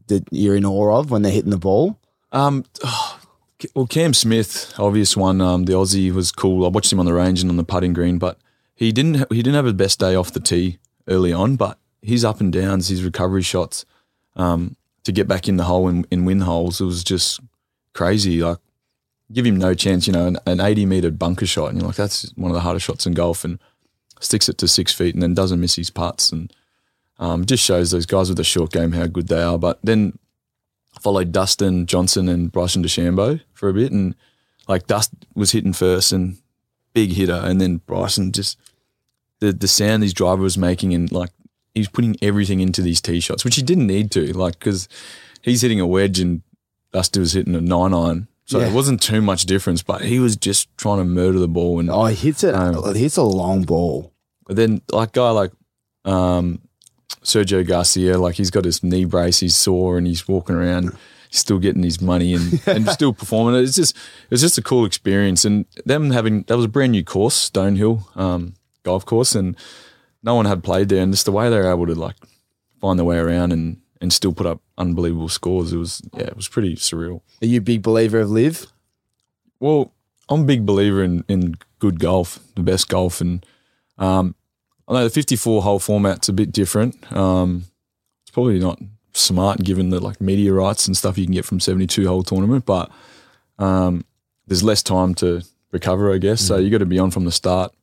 that 0.08 0.24
you're 0.32 0.56
in 0.56 0.66
awe 0.66 1.00
of 1.00 1.12
when 1.12 1.24
they're 1.24 1.32
hitting 1.32 1.52
the 1.52 1.58
ball? 1.58 2.00
Um, 2.32 2.64
well, 3.76 3.88
Cam 3.88 4.14
Smith, 4.14 4.74
obvious 4.78 5.18
one. 5.18 5.42
Um, 5.42 5.66
the 5.66 5.74
Aussie 5.74 6.14
was 6.14 6.32
cool. 6.32 6.66
I 6.66 6.70
watched 6.70 6.94
him 6.94 7.00
on 7.00 7.06
the 7.06 7.14
range 7.14 7.42
and 7.42 7.50
on 7.50 7.58
the 7.58 7.64
putting 7.64 7.94
green, 7.94 8.20
but 8.20 8.40
he 8.76 8.92
didn't. 8.92 9.32
He 9.32 9.42
didn't 9.42 9.56
have 9.56 9.66
his 9.66 9.74
best 9.74 10.00
day 10.00 10.16
off 10.16 10.32
the 10.32 10.40
tee 10.40 10.78
early 11.08 11.34
on. 11.34 11.56
But 11.56 11.80
his 12.02 12.24
up 12.24 12.40
and 12.40 12.54
downs, 12.54 12.90
his 12.90 13.04
recovery 13.04 13.42
shots, 13.42 13.86
um, 14.36 14.76
to 15.04 15.12
get 15.12 15.28
back 15.28 15.48
in 15.48 15.58
the 15.58 15.64
hole 15.64 15.88
and, 15.88 16.06
in 16.12 16.26
win 16.26 16.42
holes, 16.42 16.80
it 16.80 16.86
was 16.86 17.04
just 17.04 17.40
crazy. 17.94 18.44
Like 18.44 18.60
give 19.32 19.46
him 19.46 19.58
no 19.58 19.74
chance. 19.74 20.08
You 20.08 20.14
know, 20.14 20.28
an, 20.28 20.38
an 20.46 20.60
eighty 20.60 20.86
meter 20.86 21.12
bunker 21.12 21.46
shot, 21.46 21.70
and 21.70 21.80
you're 21.80 21.88
like, 21.88 21.96
that's 21.96 22.32
one 22.36 22.52
of 22.52 22.56
the 22.56 22.62
hardest 22.62 22.86
shots 22.86 23.06
in 23.06 23.14
golf, 23.14 23.44
and 23.44 23.60
sticks 24.20 24.50
it 24.50 24.58
to 24.60 24.68
six 24.68 24.94
feet, 24.94 25.14
and 25.14 25.22
then 25.22 25.34
doesn't 25.34 25.60
miss 25.60 25.76
his 25.76 25.90
putts, 25.90 26.32
and 26.32 26.52
um, 27.20 27.46
just 27.46 27.64
shows 27.64 27.92
those 27.92 28.06
guys 28.06 28.30
with 28.30 28.40
a 28.40 28.44
short 28.44 28.72
game 28.72 28.92
how 28.92 29.08
good 29.08 29.28
they 29.28 29.42
are. 29.42 29.58
But 29.58 29.80
then 29.84 30.18
followed 31.02 31.32
Dustin 31.32 31.86
Johnson 31.86 32.28
and 32.28 32.52
Bryson 32.52 32.84
DeChambeau 32.84 33.42
for 33.54 33.70
a 33.70 33.74
bit, 33.74 33.92
and 33.92 34.16
like 34.68 34.88
Dust 34.88 35.14
was 35.36 35.52
hitting 35.52 35.74
first 35.74 36.12
and 36.12 36.38
big 36.94 37.12
hitter, 37.12 37.42
and 37.44 37.62
then 37.62 37.78
Bryson 37.86 38.32
just 38.32 38.58
the 39.40 39.52
the 39.54 39.68
sound 39.68 40.04
his 40.04 40.14
driver 40.14 40.42
was 40.42 40.58
making, 40.58 40.94
and 40.94 41.12
like 41.12 41.30
he's 41.76 41.90
putting 41.90 42.16
everything 42.22 42.60
into 42.60 42.82
these 42.82 43.02
tee 43.02 43.20
shots, 43.20 43.46
which 43.46 43.56
he 43.56 43.62
didn't 43.62 43.88
need 43.88 44.10
to, 44.12 44.34
like 44.34 44.58
because 44.58 44.88
he's 45.42 45.62
hitting 45.62 45.80
a 45.80 45.86
wedge 45.86 46.20
and 46.20 46.42
Dustin 46.92 47.22
was 47.22 47.34
hitting 47.34 47.56
a 47.56 47.62
nine 47.62 47.94
iron, 47.94 48.28
So 48.48 48.60
Yeah. 48.60 48.68
it 48.68 48.74
wasn't 48.74 49.02
too 49.02 49.22
much 49.22 49.46
difference, 49.46 49.84
but 49.84 50.02
he 50.02 50.20
was 50.20 50.36
just 50.36 50.70
trying 50.78 50.98
to 51.00 51.04
murder 51.04 51.38
the 51.38 51.48
ball. 51.50 51.80
And 51.80 51.90
Oh, 51.90 52.06
he 52.06 52.16
hits 52.16 52.44
it. 52.44 52.56
Um, 52.56 52.94
he 52.96 53.02
hits 53.02 53.18
a 53.18 53.24
long 53.24 53.64
ball. 53.64 54.14
But 54.46 54.56
then 54.56 54.82
like 54.92 55.12
guy 55.12 55.30
like 55.32 55.52
um, 56.06 56.62
Sergio 57.24 57.68
Garcia, 57.68 58.18
like 58.18 58.36
he's 58.36 58.50
got 58.52 58.64
his 58.66 58.82
knee 58.84 59.06
brace, 59.06 59.40
he's 59.40 59.56
sore, 59.56 59.98
and 59.98 60.08
he's 60.08 60.28
walking 60.28 60.56
around, 60.56 60.96
still 61.30 61.60
getting 61.60 61.84
his 61.84 62.00
money 62.02 62.34
and, 62.34 62.62
and 62.68 62.88
still 62.90 63.12
performing. 63.14 63.62
It's 63.62 63.76
just 63.76 63.96
it's 64.32 64.42
just 64.42 64.58
a 64.58 64.62
cool 64.62 64.86
experience, 64.86 65.44
and 65.44 65.66
them 65.86 66.12
having 66.12 66.44
that 66.44 66.56
was 66.56 66.66
a 66.66 66.70
brand 66.70 66.94
new 66.94 67.04
course, 67.04 67.50
Stonehill 67.50 68.16
um, 68.18 68.54
golf 68.84 69.06
course, 69.06 69.36
and 69.36 69.58
no 70.24 70.36
one 70.36 70.46
had 70.46 70.64
played 70.64 70.88
there, 70.88 71.04
and 71.04 71.12
just 71.12 71.26
the 71.26 71.34
way 71.34 71.50
they 71.50 71.58
were 71.58 71.70
able 71.70 71.88
to 71.88 71.96
like 71.96 72.16
find 72.80 72.98
their 72.98 73.06
way 73.06 73.18
around 73.18 73.52
and 73.52 73.82
and 74.00 74.14
still 74.14 74.32
put 74.32 74.46
up 74.46 74.62
unbelievable 74.78 75.30
scores. 75.30 75.74
It 75.74 75.78
was 75.78 76.02
yeah, 76.14 76.26
it 76.26 76.36
was 76.36 76.48
pretty 76.48 76.76
surreal. 76.76 77.22
Are 77.42 77.48
you 77.48 77.60
a 77.60 77.62
big 77.62 77.82
believer 77.82 78.20
of 78.20 78.30
LIV? 78.30 78.68
Well, 79.60 79.92
I'm 80.30 80.42
a 80.42 80.46
big 80.46 80.66
believer 80.66 81.04
in, 81.04 81.24
in 81.28 81.56
good 81.80 82.00
golf, 82.00 82.40
the 82.56 82.62
best 82.62 82.90
golf, 82.90 83.22
and 83.22 83.46
um, 83.98 84.36
I 84.88 84.94
know 84.94 85.04
the 85.04 85.10
54 85.10 85.64
hole 85.64 85.80
format's 85.80 86.30
a 86.30 86.34
bit 86.34 86.52
different. 86.52 87.12
Um, 87.16 87.66
it's 88.24 88.32
probably 88.32 88.60
not 88.60 88.80
smart 89.14 89.64
given 89.64 89.90
the 89.90 90.00
like 90.00 90.22
media 90.22 90.54
rights 90.54 90.86
and 90.88 90.96
stuff 90.96 91.18
you 91.18 91.26
can 91.26 91.34
get 91.34 91.46
from 91.46 91.60
72 91.60 92.08
hole 92.08 92.24
tournament, 92.24 92.66
but 92.66 92.92
um, 93.58 94.06
there's 94.46 94.64
less 94.64 94.84
time 94.84 95.16
to 95.16 95.42
recover, 95.72 96.14
I 96.14 96.18
guess. 96.18 96.42
So 96.42 96.58
you 96.58 96.70
got 96.70 96.78
to 96.80 96.86
be 96.86 97.00
on 97.00 97.12
from 97.12 97.26
the 97.26 97.32
start. 97.32 97.74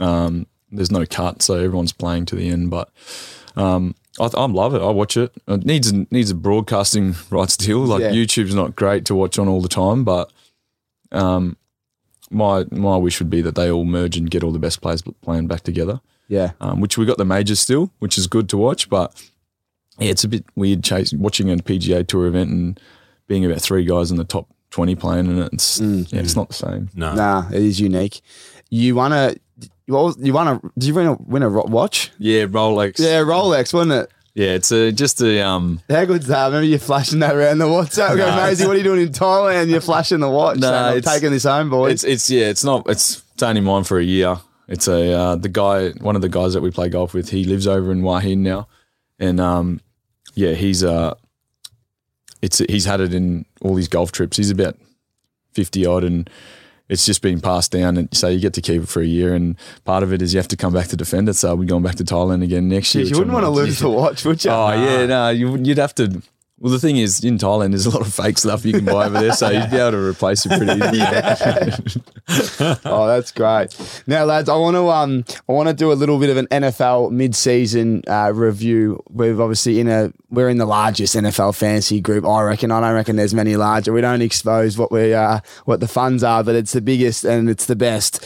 Um, 0.00 0.46
there's 0.70 0.90
no 0.90 1.06
cut, 1.06 1.42
so 1.42 1.54
everyone's 1.54 1.92
playing 1.92 2.26
to 2.26 2.36
the 2.36 2.48
end. 2.48 2.70
But 2.70 2.90
um, 3.54 3.94
I, 4.18 4.24
I 4.34 4.46
love 4.46 4.74
it. 4.74 4.82
I 4.82 4.90
watch 4.90 5.16
it. 5.16 5.32
It 5.46 5.64
needs 5.64 5.92
needs 6.10 6.30
a 6.30 6.34
broadcasting 6.34 7.14
rights 7.30 7.56
deal. 7.56 7.80
Like 7.80 8.00
Yeah. 8.02 8.10
YouTube's 8.12 8.54
not 8.54 8.76
great 8.76 9.04
to 9.06 9.14
watch 9.14 9.38
on 9.38 9.48
all 9.48 9.60
the 9.60 9.68
time, 9.68 10.04
but 10.04 10.32
um, 11.12 11.56
my 12.30 12.64
my 12.70 12.96
wish 12.96 13.18
would 13.20 13.30
be 13.30 13.42
that 13.42 13.54
they 13.54 13.70
all 13.70 13.84
merge 13.84 14.16
and 14.16 14.30
get 14.30 14.42
all 14.42 14.52
the 14.52 14.58
best 14.58 14.80
players 14.80 15.02
playing 15.22 15.46
back 15.46 15.62
together. 15.62 16.00
Yeah. 16.28 16.52
Um, 16.60 16.80
which 16.80 16.98
we 16.98 17.06
got 17.06 17.18
the 17.18 17.24
majors 17.24 17.60
still, 17.60 17.92
which 18.00 18.18
is 18.18 18.26
good 18.26 18.48
to 18.48 18.56
watch, 18.56 18.88
but 18.88 19.14
yeah, 19.98 20.10
it's 20.10 20.24
a 20.24 20.28
bit 20.28 20.44
weird 20.56 20.82
chase, 20.82 21.12
watching 21.12 21.50
a 21.50 21.56
PGA 21.56 22.06
Tour 22.06 22.26
event 22.26 22.50
and 22.50 22.80
being 23.28 23.44
about 23.44 23.60
three 23.62 23.84
guys 23.84 24.10
in 24.10 24.16
the 24.16 24.24
top 24.24 24.48
twenty 24.70 24.94
playing 24.94 25.26
in 25.26 25.38
it. 25.38 25.50
It's 25.52 25.80
yeah, 25.80 26.20
it's 26.20 26.36
not 26.36 26.48
the 26.48 26.54
same. 26.54 26.90
No. 26.94 27.14
Nah, 27.14 27.48
it 27.50 27.62
is 27.62 27.80
unique. 27.80 28.20
You 28.70 28.94
want 28.96 29.14
to. 29.14 29.40
You 29.86 30.14
you 30.18 30.32
want 30.32 30.62
to? 30.62 30.70
Did 30.76 30.88
you 30.88 30.94
win 30.94 31.06
a 31.06 31.14
win 31.14 31.42
a 31.42 31.50
watch? 31.50 32.10
Yeah, 32.18 32.44
Rolex. 32.44 32.98
Yeah, 32.98 33.20
Rolex, 33.20 33.72
wasn't 33.72 33.92
it? 33.92 34.10
yeah. 34.34 34.54
It's 34.54 34.72
a, 34.72 34.90
just 34.90 35.20
a 35.22 35.46
um. 35.46 35.80
How 35.88 36.04
good's 36.04 36.26
that? 36.26 36.46
Remember 36.46 36.66
you 36.66 36.78
flashing 36.78 37.20
that 37.20 37.36
around 37.36 37.58
the 37.58 37.66
WhatsApp? 37.66 38.16
No, 38.16 38.26
Maisie, 38.36 38.66
what 38.66 38.74
are 38.74 38.78
you 38.78 38.84
doing 38.84 39.02
in 39.02 39.12
Thailand? 39.12 39.68
You're 39.68 39.80
flashing 39.80 40.20
the 40.20 40.28
watch. 40.28 40.58
No, 40.58 40.72
I'm 40.72 41.00
taking 41.00 41.30
this 41.30 41.44
home, 41.44 41.70
boys. 41.70 41.92
It's 41.92 42.04
it's 42.04 42.30
yeah. 42.30 42.48
It's 42.48 42.64
not. 42.64 42.88
It's 42.88 43.22
it's 43.34 43.42
only 43.42 43.60
mine 43.60 43.84
for 43.84 43.98
a 43.98 44.04
year. 44.04 44.38
It's 44.68 44.88
a 44.88 45.12
uh, 45.12 45.36
the 45.36 45.48
guy, 45.48 45.90
one 45.90 46.16
of 46.16 46.22
the 46.22 46.28
guys 46.28 46.54
that 46.54 46.60
we 46.60 46.70
play 46.72 46.88
golf 46.88 47.14
with. 47.14 47.30
He 47.30 47.44
lives 47.44 47.68
over 47.68 47.92
in 47.92 48.00
Hua 48.00 48.18
Hin 48.18 48.42
now, 48.42 48.66
and 49.20 49.38
um, 49.38 49.80
yeah, 50.34 50.52
he's 50.54 50.82
uh, 50.82 51.14
it's 52.42 52.58
he's 52.58 52.84
had 52.84 53.00
it 53.00 53.14
in 53.14 53.46
all 53.60 53.76
these 53.76 53.88
golf 53.88 54.10
trips. 54.10 54.36
He's 54.36 54.50
about 54.50 54.76
fifty 55.52 55.86
odd, 55.86 56.02
and 56.02 56.28
it's 56.88 57.04
just 57.06 57.22
been 57.22 57.40
passed 57.40 57.72
down. 57.72 57.96
And 57.96 58.08
so 58.14 58.28
you 58.28 58.40
get 58.40 58.54
to 58.54 58.62
keep 58.62 58.82
it 58.82 58.88
for 58.88 59.00
a 59.00 59.06
year, 59.06 59.34
and 59.34 59.56
part 59.84 60.02
of 60.02 60.12
it 60.12 60.22
is 60.22 60.32
you 60.34 60.38
have 60.38 60.48
to 60.48 60.56
come 60.56 60.72
back 60.72 60.88
to 60.88 60.96
defend 60.96 61.28
it. 61.28 61.34
So 61.34 61.54
we're 61.54 61.64
going 61.64 61.82
back 61.82 61.96
to 61.96 62.04
Thailand 62.04 62.42
again 62.42 62.68
next 62.68 62.94
year. 62.94 63.04
you 63.04 63.10
wouldn't 63.10 63.28
I'm 63.28 63.42
want 63.42 63.44
to 63.46 63.50
lose 63.50 63.78
the 63.78 63.90
watch, 63.90 64.24
would 64.24 64.44
you? 64.44 64.50
Oh 64.50 64.72
yeah, 64.72 65.06
no, 65.06 65.30
you, 65.30 65.56
you'd 65.56 65.78
have 65.78 65.94
to. 65.96 66.22
Well, 66.58 66.72
the 66.72 66.78
thing 66.78 66.96
is, 66.96 67.22
in 67.22 67.36
Thailand, 67.36 67.70
there's 67.70 67.84
a 67.84 67.90
lot 67.90 68.00
of 68.00 68.14
fake 68.14 68.38
stuff 68.38 68.64
you 68.64 68.72
can 68.72 68.86
buy 68.86 69.06
over 69.06 69.20
there, 69.20 69.32
so 69.32 69.50
you'd 69.50 69.70
be 69.70 69.76
able 69.76 69.90
to 69.90 69.98
replace 69.98 70.46
it 70.46 70.56
pretty 70.56 70.72
easily. 70.72 72.00
Oh, 72.84 73.06
that's 73.06 73.30
great. 73.30 74.02
Now, 74.08 74.24
lads, 74.24 74.48
I 74.48 74.56
want 74.56 74.74
to 74.74 74.88
um, 74.90 75.24
I 75.48 75.52
want 75.52 75.68
to 75.68 75.74
do 75.74 75.92
a 75.92 75.94
little 75.94 76.18
bit 76.18 76.28
of 76.28 76.36
an 76.36 76.48
NFL 76.48 77.12
mid-season 77.12 78.02
uh, 78.08 78.32
review. 78.34 79.00
We're 79.10 79.40
obviously 79.40 79.78
in 79.78 79.86
a 79.88 80.12
we're 80.30 80.48
in 80.48 80.58
the 80.58 80.66
largest 80.66 81.14
NFL 81.14 81.56
fantasy 81.56 82.00
group. 82.00 82.24
I 82.26 82.42
reckon. 82.42 82.72
I 82.72 82.80
don't 82.80 82.94
reckon 82.94 83.14
there's 83.14 83.34
many 83.34 83.54
larger. 83.54 83.92
We 83.92 84.00
don't 84.00 84.22
expose 84.22 84.76
what 84.76 84.90
we 84.90 85.14
uh, 85.14 85.38
what 85.66 85.78
the 85.78 85.86
funds 85.86 86.24
are, 86.24 86.42
but 86.42 86.56
it's 86.56 86.72
the 86.72 86.80
biggest 86.80 87.24
and 87.24 87.48
it's 87.48 87.66
the 87.66 87.76
best. 87.76 88.24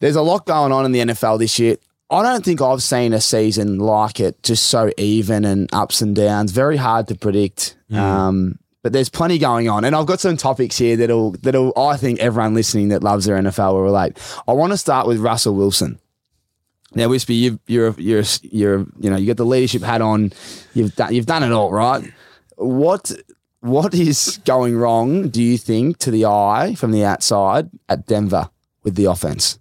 There's 0.00 0.16
a 0.16 0.22
lot 0.22 0.46
going 0.46 0.72
on 0.72 0.86
in 0.86 0.92
the 0.92 1.00
NFL 1.00 1.38
this 1.38 1.58
year. 1.58 1.76
I 2.08 2.22
don't 2.22 2.44
think 2.44 2.62
I've 2.62 2.82
seen 2.82 3.12
a 3.12 3.20
season 3.20 3.78
like 3.78 4.20
it, 4.20 4.42
just 4.42 4.68
so 4.68 4.92
even 4.96 5.44
and 5.44 5.68
ups 5.72 6.00
and 6.00 6.14
downs. 6.14 6.52
Very 6.52 6.76
hard 6.76 7.08
to 7.08 7.16
predict. 7.16 7.76
Um, 8.00 8.58
but 8.82 8.92
there's 8.92 9.08
plenty 9.08 9.38
going 9.38 9.68
on, 9.68 9.84
and 9.84 9.96
I've 9.96 10.06
got 10.06 10.20
some 10.20 10.36
topics 10.36 10.78
here 10.78 10.96
that'll 10.96 11.32
that'll 11.32 11.72
I 11.76 11.96
think 11.96 12.20
everyone 12.20 12.54
listening 12.54 12.88
that 12.90 13.02
loves 13.02 13.24
their 13.24 13.36
NFL 13.36 13.72
will 13.72 13.82
relate. 13.82 14.16
I 14.46 14.52
want 14.52 14.72
to 14.72 14.76
start 14.76 15.08
with 15.08 15.18
Russell 15.18 15.56
Wilson. 15.56 15.98
Now, 16.94 17.08
Wispy, 17.08 17.34
you've, 17.34 17.58
you're 17.66 17.94
you're 17.98 18.22
you're 18.42 18.86
you 19.00 19.10
know 19.10 19.16
you 19.16 19.26
got 19.26 19.38
the 19.38 19.44
leadership 19.44 19.82
hat 19.82 20.00
on. 20.00 20.32
You've 20.72 20.94
done 20.94 21.12
you've 21.12 21.26
done 21.26 21.42
it 21.42 21.50
all 21.50 21.72
right. 21.72 22.12
What 22.54 23.10
what 23.58 23.92
is 23.92 24.38
going 24.44 24.76
wrong? 24.76 25.28
Do 25.28 25.42
you 25.42 25.58
think 25.58 25.98
to 25.98 26.12
the 26.12 26.26
eye 26.26 26.76
from 26.76 26.92
the 26.92 27.04
outside 27.04 27.68
at 27.88 28.06
Denver 28.06 28.50
with 28.84 28.94
the 28.94 29.06
offense? 29.06 29.58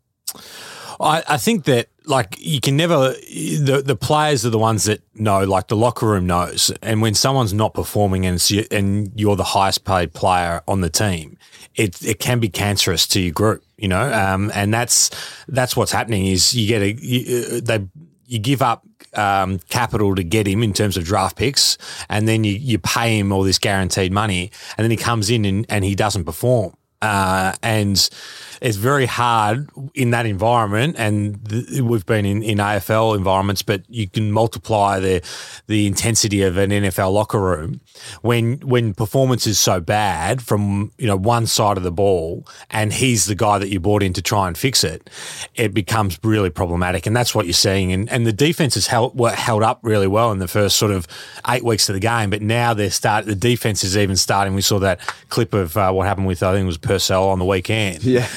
I, 1.00 1.24
I 1.28 1.38
think 1.38 1.66
that 1.66 1.90
like 2.08 2.36
you 2.40 2.60
can 2.60 2.78
never 2.78 3.10
the 3.10 3.84
the 3.86 3.96
players 3.96 4.46
are 4.46 4.50
the 4.50 4.60
ones 4.60 4.86
that 4.86 5.02
know 5.16 5.44
like 5.44 5.68
the 5.68 5.76
locker 5.76 6.08
room 6.08 6.28
knows 6.28 6.72
and 6.82 7.02
when 7.02 7.14
someone's 7.14 7.54
not 7.54 7.74
performing 7.74 8.26
and 8.26 8.50
you, 8.50 8.66
and 8.72 9.12
you're 9.16 9.36
the 9.36 9.44
highest 9.44 9.84
paid 9.86 10.14
player 10.14 10.62
on 10.68 10.82
the 10.82 10.90
team 10.90 11.38
it 11.76 12.02
it 12.04 12.20
can 12.20 12.40
be 12.40 12.50
cancerous 12.50 13.08
to 13.08 13.20
your 13.20 13.34
group 13.34 13.64
you 13.78 13.88
know 13.88 14.12
um, 14.14 14.52
and 14.54 14.74
that's 14.74 15.10
that's 15.48 15.76
what's 15.76 15.92
happening 15.92 16.26
is 16.26 16.54
you 16.54 16.68
get 16.68 16.82
a 16.82 16.94
you, 16.94 17.58
uh, 17.58 17.62
they 17.64 17.88
you 18.28 18.40
give 18.40 18.62
up 18.62 18.86
um, 19.16 19.60
capital 19.70 20.16
to 20.16 20.24
get 20.24 20.48
him 20.48 20.64
in 20.64 20.74
terms 20.74 20.98
of 20.98 21.04
draft 21.04 21.38
picks, 21.38 21.78
and 22.10 22.28
then 22.28 22.44
you, 22.44 22.54
you 22.54 22.78
pay 22.78 23.18
him 23.18 23.32
all 23.32 23.44
this 23.44 23.60
guaranteed 23.60 24.12
money, 24.12 24.52
and 24.78 24.84
then 24.84 24.92
he 24.92 24.98
comes 24.98 25.30
in 25.30 25.46
and, 25.46 25.66
and 25.70 25.86
he 25.86 25.96
doesn't 25.96 26.26
perform. 26.26 26.76
Uh, 27.02 27.54
and 27.62 28.10
it's 28.62 28.78
very 28.78 29.06
hard 29.06 29.70
in 29.94 30.12
that 30.12 30.26
environment. 30.26 30.96
And 30.98 31.48
th- 31.50 31.82
we've 31.82 32.06
been 32.06 32.26
in, 32.26 32.44
in 32.44 32.58
AFL 32.58 33.16
environments, 33.16 33.62
but 33.62 33.84
you 33.90 34.08
can 34.08 34.32
multiply 34.32 35.00
the 35.00 35.22
the 35.68 35.88
intensity 35.88 36.42
of 36.44 36.58
an 36.58 36.70
NFL 36.70 37.14
locker 37.14 37.40
room 37.40 37.82
when 38.22 38.60
when 38.60 38.94
performance 38.94 39.48
is 39.48 39.60
so 39.60 39.80
bad 39.80 40.42
from 40.42 40.92
you 40.98 41.08
know 41.08 41.16
one 41.16 41.46
side 41.46 41.78
of 41.78 41.84
the 41.84 41.92
ball, 41.92 42.48
and 42.70 42.94
he's 42.94 43.26
the 43.26 43.36
guy 43.36 43.58
that 43.58 43.70
you 43.70 43.80
brought 43.80 44.04
in 44.04 44.14
to 44.14 44.22
try 44.22 44.48
and 44.48 44.58
fix 44.58 44.84
it. 44.84 45.10
It 45.56 45.74
becomes 45.74 46.20
really 46.24 46.50
problematic, 46.50 47.06
and 47.06 47.16
that's 47.16 47.34
what 47.34 47.46
you're 47.46 47.54
seeing. 47.54 47.92
And 47.92 48.10
and 48.10 48.26
the 48.26 48.34
defense 48.34 48.76
has 48.76 48.88
held 48.88 49.20
held 49.32 49.64
up 49.64 49.80
really 49.82 50.08
well 50.08 50.32
in 50.32 50.40
the 50.40 50.48
first 50.48 50.78
sort 50.78 50.92
of 50.92 51.08
eight 51.48 51.64
weeks 51.64 51.90
of 51.90 51.94
the 51.94 52.00
game, 52.00 52.30
but 52.30 52.42
now 52.42 52.74
they're 52.74 52.92
start 52.92 53.26
the 53.26 53.36
defense 53.36 53.84
is 53.84 53.98
even 53.98 54.16
starting. 54.16 54.54
We 54.54 54.62
saw 54.62 54.80
that 54.80 55.00
clip 55.30 55.54
of 55.54 55.78
uh, 55.78 55.92
what 55.92 56.08
happened 56.08 56.28
with 56.28 56.44
I 56.44 56.54
think 56.54 56.64
it 56.64 56.68
was 56.68 56.78
Purcell 56.78 57.30
on 57.30 57.40
the 57.40 57.46
weekend. 57.46 58.04
Yeah, 58.04 58.28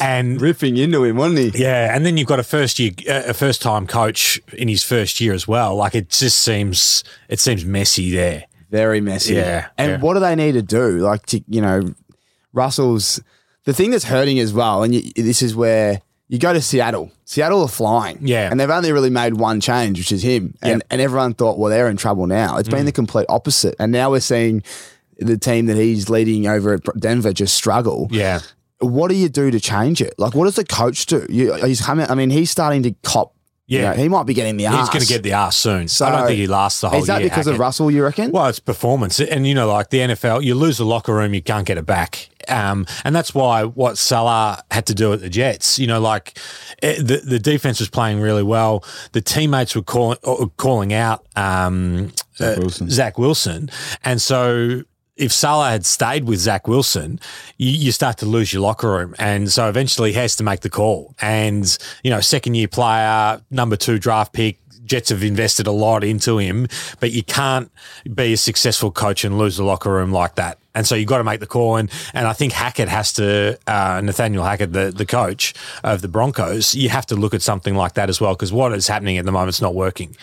And 0.00 0.40
ripping 0.40 0.76
into 0.76 1.04
him, 1.04 1.16
wasn't 1.16 1.54
he? 1.54 1.62
yeah, 1.62 1.94
and 1.94 2.04
then 2.04 2.16
you've 2.16 2.28
got 2.28 2.38
a 2.40 2.44
first 2.44 2.78
year, 2.78 2.92
a 3.08 3.34
first 3.34 3.62
time 3.62 3.86
coach 3.86 4.40
in 4.52 4.68
his 4.68 4.82
first 4.82 5.20
year 5.20 5.32
as 5.32 5.46
well. 5.48 5.76
Like 5.76 5.94
it 5.94 6.10
just 6.10 6.38
seems, 6.40 7.04
it 7.28 7.40
seems 7.40 7.64
messy 7.64 8.10
there. 8.12 8.44
Very 8.70 9.00
messy. 9.00 9.34
Yeah, 9.34 9.68
And 9.78 9.90
yeah. 9.92 10.00
what 10.00 10.14
do 10.14 10.20
they 10.20 10.34
need 10.34 10.52
to 10.52 10.62
do? 10.62 10.98
Like 10.98 11.24
to 11.26 11.42
you 11.48 11.60
know, 11.60 11.94
Russell's 12.52 13.20
the 13.64 13.72
thing 13.72 13.90
that's 13.90 14.04
hurting 14.04 14.38
as 14.38 14.52
well, 14.52 14.82
and 14.82 14.94
you, 14.94 15.02
this 15.16 15.42
is 15.42 15.54
where 15.54 16.00
you 16.28 16.38
go 16.38 16.52
to 16.52 16.60
Seattle. 16.60 17.10
Seattle 17.24 17.62
are 17.62 17.68
flying. 17.68 18.18
Yeah. 18.20 18.50
And 18.50 18.58
they've 18.58 18.68
only 18.70 18.90
really 18.92 19.10
made 19.10 19.34
one 19.34 19.60
change, 19.60 19.98
which 19.98 20.10
is 20.12 20.22
him. 20.22 20.54
And 20.62 20.70
Yep. 20.70 20.78
Mm. 20.78 20.82
and 20.90 21.00
everyone 21.00 21.34
thought, 21.34 21.58
well, 21.58 21.70
they're 21.70 21.88
in 21.88 21.96
trouble 21.96 22.26
now. 22.26 22.56
It's 22.58 22.68
been 22.68 22.84
the 22.86 22.92
complete 22.92 23.26
opposite. 23.28 23.76
And 23.78 23.92
now 23.92 24.10
we're 24.10 24.20
seeing 24.20 24.62
the 25.18 25.38
team 25.38 25.66
that 25.66 25.76
he's 25.76 26.08
leading 26.10 26.46
over 26.48 26.74
at 26.74 26.82
Denver 26.98 27.32
just 27.32 27.54
struggle. 27.54 28.08
Yeah. 28.10 28.40
What 28.80 29.08
do 29.08 29.14
you 29.16 29.28
do 29.28 29.50
to 29.50 29.58
change 29.60 30.00
it? 30.02 30.14
Like, 30.18 30.34
what 30.34 30.44
does 30.44 30.56
the 30.56 30.64
coach 30.64 31.06
do? 31.06 31.26
You, 31.28 31.54
he's 31.54 31.80
coming. 31.80 32.06
I 32.10 32.14
mean, 32.14 32.30
he's 32.30 32.50
starting 32.50 32.82
to 32.82 32.92
cop. 33.02 33.32
you 33.66 33.80
Yeah. 33.80 33.90
know, 33.90 33.96
he 34.02 34.08
might 34.08 34.26
be 34.26 34.34
getting 34.34 34.56
the 34.58 34.64
He's 34.64 34.72
ass. 34.74 34.80
He's 34.80 34.88
going 34.90 35.02
to 35.06 35.08
get 35.08 35.22
the 35.22 35.32
ass 35.32 35.56
soon. 35.56 35.88
So- 35.88 36.04
I 36.06 36.10
don't 36.10 36.26
think 36.26 36.38
he 36.38 36.46
lasts 36.46 36.82
the 36.82 36.88
whole 36.90 36.98
year. 36.98 37.00
Is 37.02 37.06
that 37.08 37.20
year. 37.20 37.30
because 37.30 37.46
of 37.46 37.58
Russell? 37.58 37.90
You 37.90 38.04
reckon? 38.04 38.30
Well, 38.32 38.46
it's 38.46 38.60
performance, 38.60 39.18
and 39.18 39.46
you 39.46 39.54
know, 39.54 39.66
like 39.66 39.90
the 39.90 39.98
NFL, 40.00 40.44
you 40.44 40.54
lose 40.54 40.76
the 40.78 40.84
locker 40.84 41.14
room, 41.14 41.32
you 41.34 41.42
can't 41.42 41.66
get 41.66 41.78
it 41.78 41.86
back, 41.86 42.28
um, 42.48 42.86
and 43.02 43.16
that's 43.16 43.34
why 43.34 43.64
what 43.64 43.96
Saleh 43.98 44.60
had 44.70 44.86
to 44.86 44.94
do 44.94 45.12
at 45.14 45.20
the 45.20 45.28
Jets. 45.30 45.78
You 45.80 45.86
know, 45.88 46.00
like 46.00 46.38
eh, 46.82 46.96
the 47.02 47.22
the 47.24 47.38
defense 47.40 47.80
was 47.80 47.88
playing 47.88 48.20
really 48.20 48.44
well. 48.44 48.84
The 49.12 49.20
teammates 49.22 49.74
were 49.74 49.82
calling 49.82 50.18
uh, 50.22 50.46
calling 50.58 50.92
out 50.92 51.26
um, 51.34 52.12
Zach 52.36 52.58
uh, 52.58 52.60
Wilson. 52.60 52.90
Zach 52.90 53.18
Wilson, 53.18 53.70
and 54.04 54.20
so. 54.20 54.82
If 55.16 55.32
Saleh 55.32 55.70
had 55.70 55.86
stayed 55.86 56.24
with 56.24 56.38
Zach 56.40 56.68
Wilson, 56.68 57.18
you, 57.56 57.70
you 57.70 57.92
start 57.92 58.18
to 58.18 58.26
lose 58.26 58.52
your 58.52 58.62
locker 58.62 58.90
room. 58.90 59.14
And 59.18 59.50
so 59.50 59.68
eventually 59.68 60.12
he 60.12 60.18
has 60.18 60.36
to 60.36 60.44
make 60.44 60.60
the 60.60 60.70
call. 60.70 61.14
And, 61.20 61.76
you 62.04 62.10
know, 62.10 62.20
second 62.20 62.54
year 62.54 62.68
player, 62.68 63.40
number 63.50 63.76
two 63.76 63.98
draft 63.98 64.34
pick, 64.34 64.58
Jets 64.84 65.08
have 65.08 65.22
invested 65.22 65.66
a 65.66 65.72
lot 65.72 66.04
into 66.04 66.38
him, 66.38 66.68
but 67.00 67.10
you 67.10 67.22
can't 67.22 67.70
be 68.14 68.34
a 68.34 68.36
successful 68.36 68.90
coach 68.90 69.24
and 69.24 69.36
lose 69.36 69.56
the 69.56 69.64
locker 69.64 69.90
room 69.90 70.12
like 70.12 70.36
that. 70.36 70.58
And 70.74 70.86
so 70.86 70.94
you've 70.94 71.08
got 71.08 71.18
to 71.18 71.24
make 71.24 71.40
the 71.40 71.46
call. 71.46 71.76
And, 71.76 71.90
and 72.14 72.26
I 72.26 72.32
think 72.32 72.52
Hackett 72.52 72.88
has 72.88 73.12
to, 73.14 73.58
uh, 73.66 74.00
Nathaniel 74.04 74.44
Hackett, 74.44 74.72
the, 74.72 74.92
the 74.94 75.06
coach 75.06 75.54
of 75.82 76.02
the 76.02 76.08
Broncos, 76.08 76.74
you 76.74 76.88
have 76.90 77.06
to 77.06 77.16
look 77.16 77.34
at 77.34 77.42
something 77.42 77.74
like 77.74 77.94
that 77.94 78.08
as 78.08 78.20
well 78.20 78.34
because 78.34 78.52
what 78.52 78.72
is 78.72 78.86
happening 78.86 79.18
at 79.18 79.24
the 79.24 79.32
moment 79.32 79.48
is 79.48 79.62
not 79.62 79.74
working. 79.74 80.16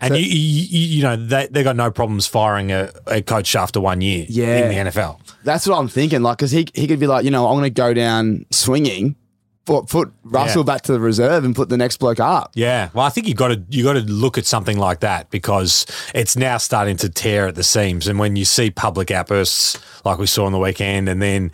And 0.00 0.16
you, 0.16 0.22
you, 0.22 0.86
you 0.98 1.02
know 1.02 1.16
they 1.16 1.48
they 1.48 1.62
got 1.64 1.74
no 1.76 1.90
problems 1.90 2.26
firing 2.26 2.70
a, 2.70 2.92
a 3.06 3.20
coach 3.22 3.56
after 3.56 3.80
one 3.80 4.00
year 4.00 4.26
Yeah. 4.28 4.58
in 4.58 4.68
the 4.84 4.90
NFL. 4.90 5.18
That's 5.44 5.66
what 5.66 5.76
I'm 5.78 5.88
thinking. 5.88 6.22
Like, 6.22 6.38
because 6.38 6.52
he 6.52 6.68
he 6.74 6.86
could 6.86 7.00
be 7.00 7.06
like, 7.06 7.24
you 7.24 7.30
know, 7.32 7.46
I'm 7.48 7.54
going 7.54 7.64
to 7.64 7.70
go 7.70 7.92
down 7.94 8.46
swinging, 8.50 9.16
put 9.64 9.88
put 9.88 10.12
Russell 10.22 10.62
Yeah. 10.62 10.66
back 10.72 10.82
to 10.82 10.92
the 10.92 11.00
reserve 11.00 11.44
and 11.44 11.54
put 11.56 11.68
the 11.68 11.76
next 11.76 11.96
bloke 11.96 12.20
up. 12.20 12.52
Yeah, 12.54 12.90
well, 12.94 13.04
I 13.06 13.08
think 13.08 13.26
you 13.26 13.34
got 13.34 13.48
to 13.48 13.60
you 13.70 13.82
got 13.82 13.94
to 13.94 14.00
look 14.02 14.38
at 14.38 14.46
something 14.46 14.78
like 14.78 15.00
that 15.00 15.30
because 15.30 15.84
it's 16.14 16.36
now 16.36 16.58
starting 16.58 16.96
to 16.98 17.08
tear 17.08 17.48
at 17.48 17.56
the 17.56 17.64
seams. 17.64 18.06
And 18.06 18.20
when 18.20 18.36
you 18.36 18.44
see 18.44 18.70
public 18.70 19.10
outbursts 19.10 19.78
like 20.04 20.18
we 20.18 20.26
saw 20.26 20.46
on 20.46 20.52
the 20.52 20.58
weekend, 20.60 21.08
and 21.08 21.20
then 21.20 21.50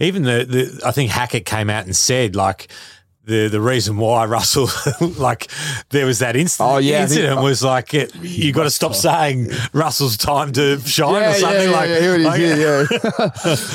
even 0.00 0.24
the, 0.24 0.44
the 0.44 0.82
I 0.84 0.90
think 0.90 1.10
Hackett 1.12 1.44
came 1.46 1.70
out 1.70 1.84
and 1.84 1.94
said 1.94 2.34
like. 2.34 2.68
The, 3.26 3.48
the 3.48 3.60
reason 3.60 3.96
why 3.96 4.26
Russell 4.26 4.68
like 5.18 5.50
there 5.88 6.04
was 6.04 6.18
that 6.18 6.36
incident, 6.36 6.70
Oh, 6.74 6.76
yeah, 6.76 6.96
I 6.96 7.06
think- 7.06 7.20
incident 7.20 7.40
was 7.42 7.62
like 7.64 7.94
it, 7.94 8.12
oh, 8.14 8.22
you 8.22 8.52
got 8.52 8.64
to 8.64 8.70
stop 8.70 8.94
saying 8.94 9.48
Russell's 9.72 10.18
time 10.18 10.52
to 10.52 10.78
shine 10.80 11.22
or 11.22 11.32
something 11.32 11.70
like 11.70 11.88
yeah, 11.88 12.00
here 12.00 12.14
it 12.16 12.20
is, 12.20 12.26
like- 12.26 12.40
yeah, 12.40 12.56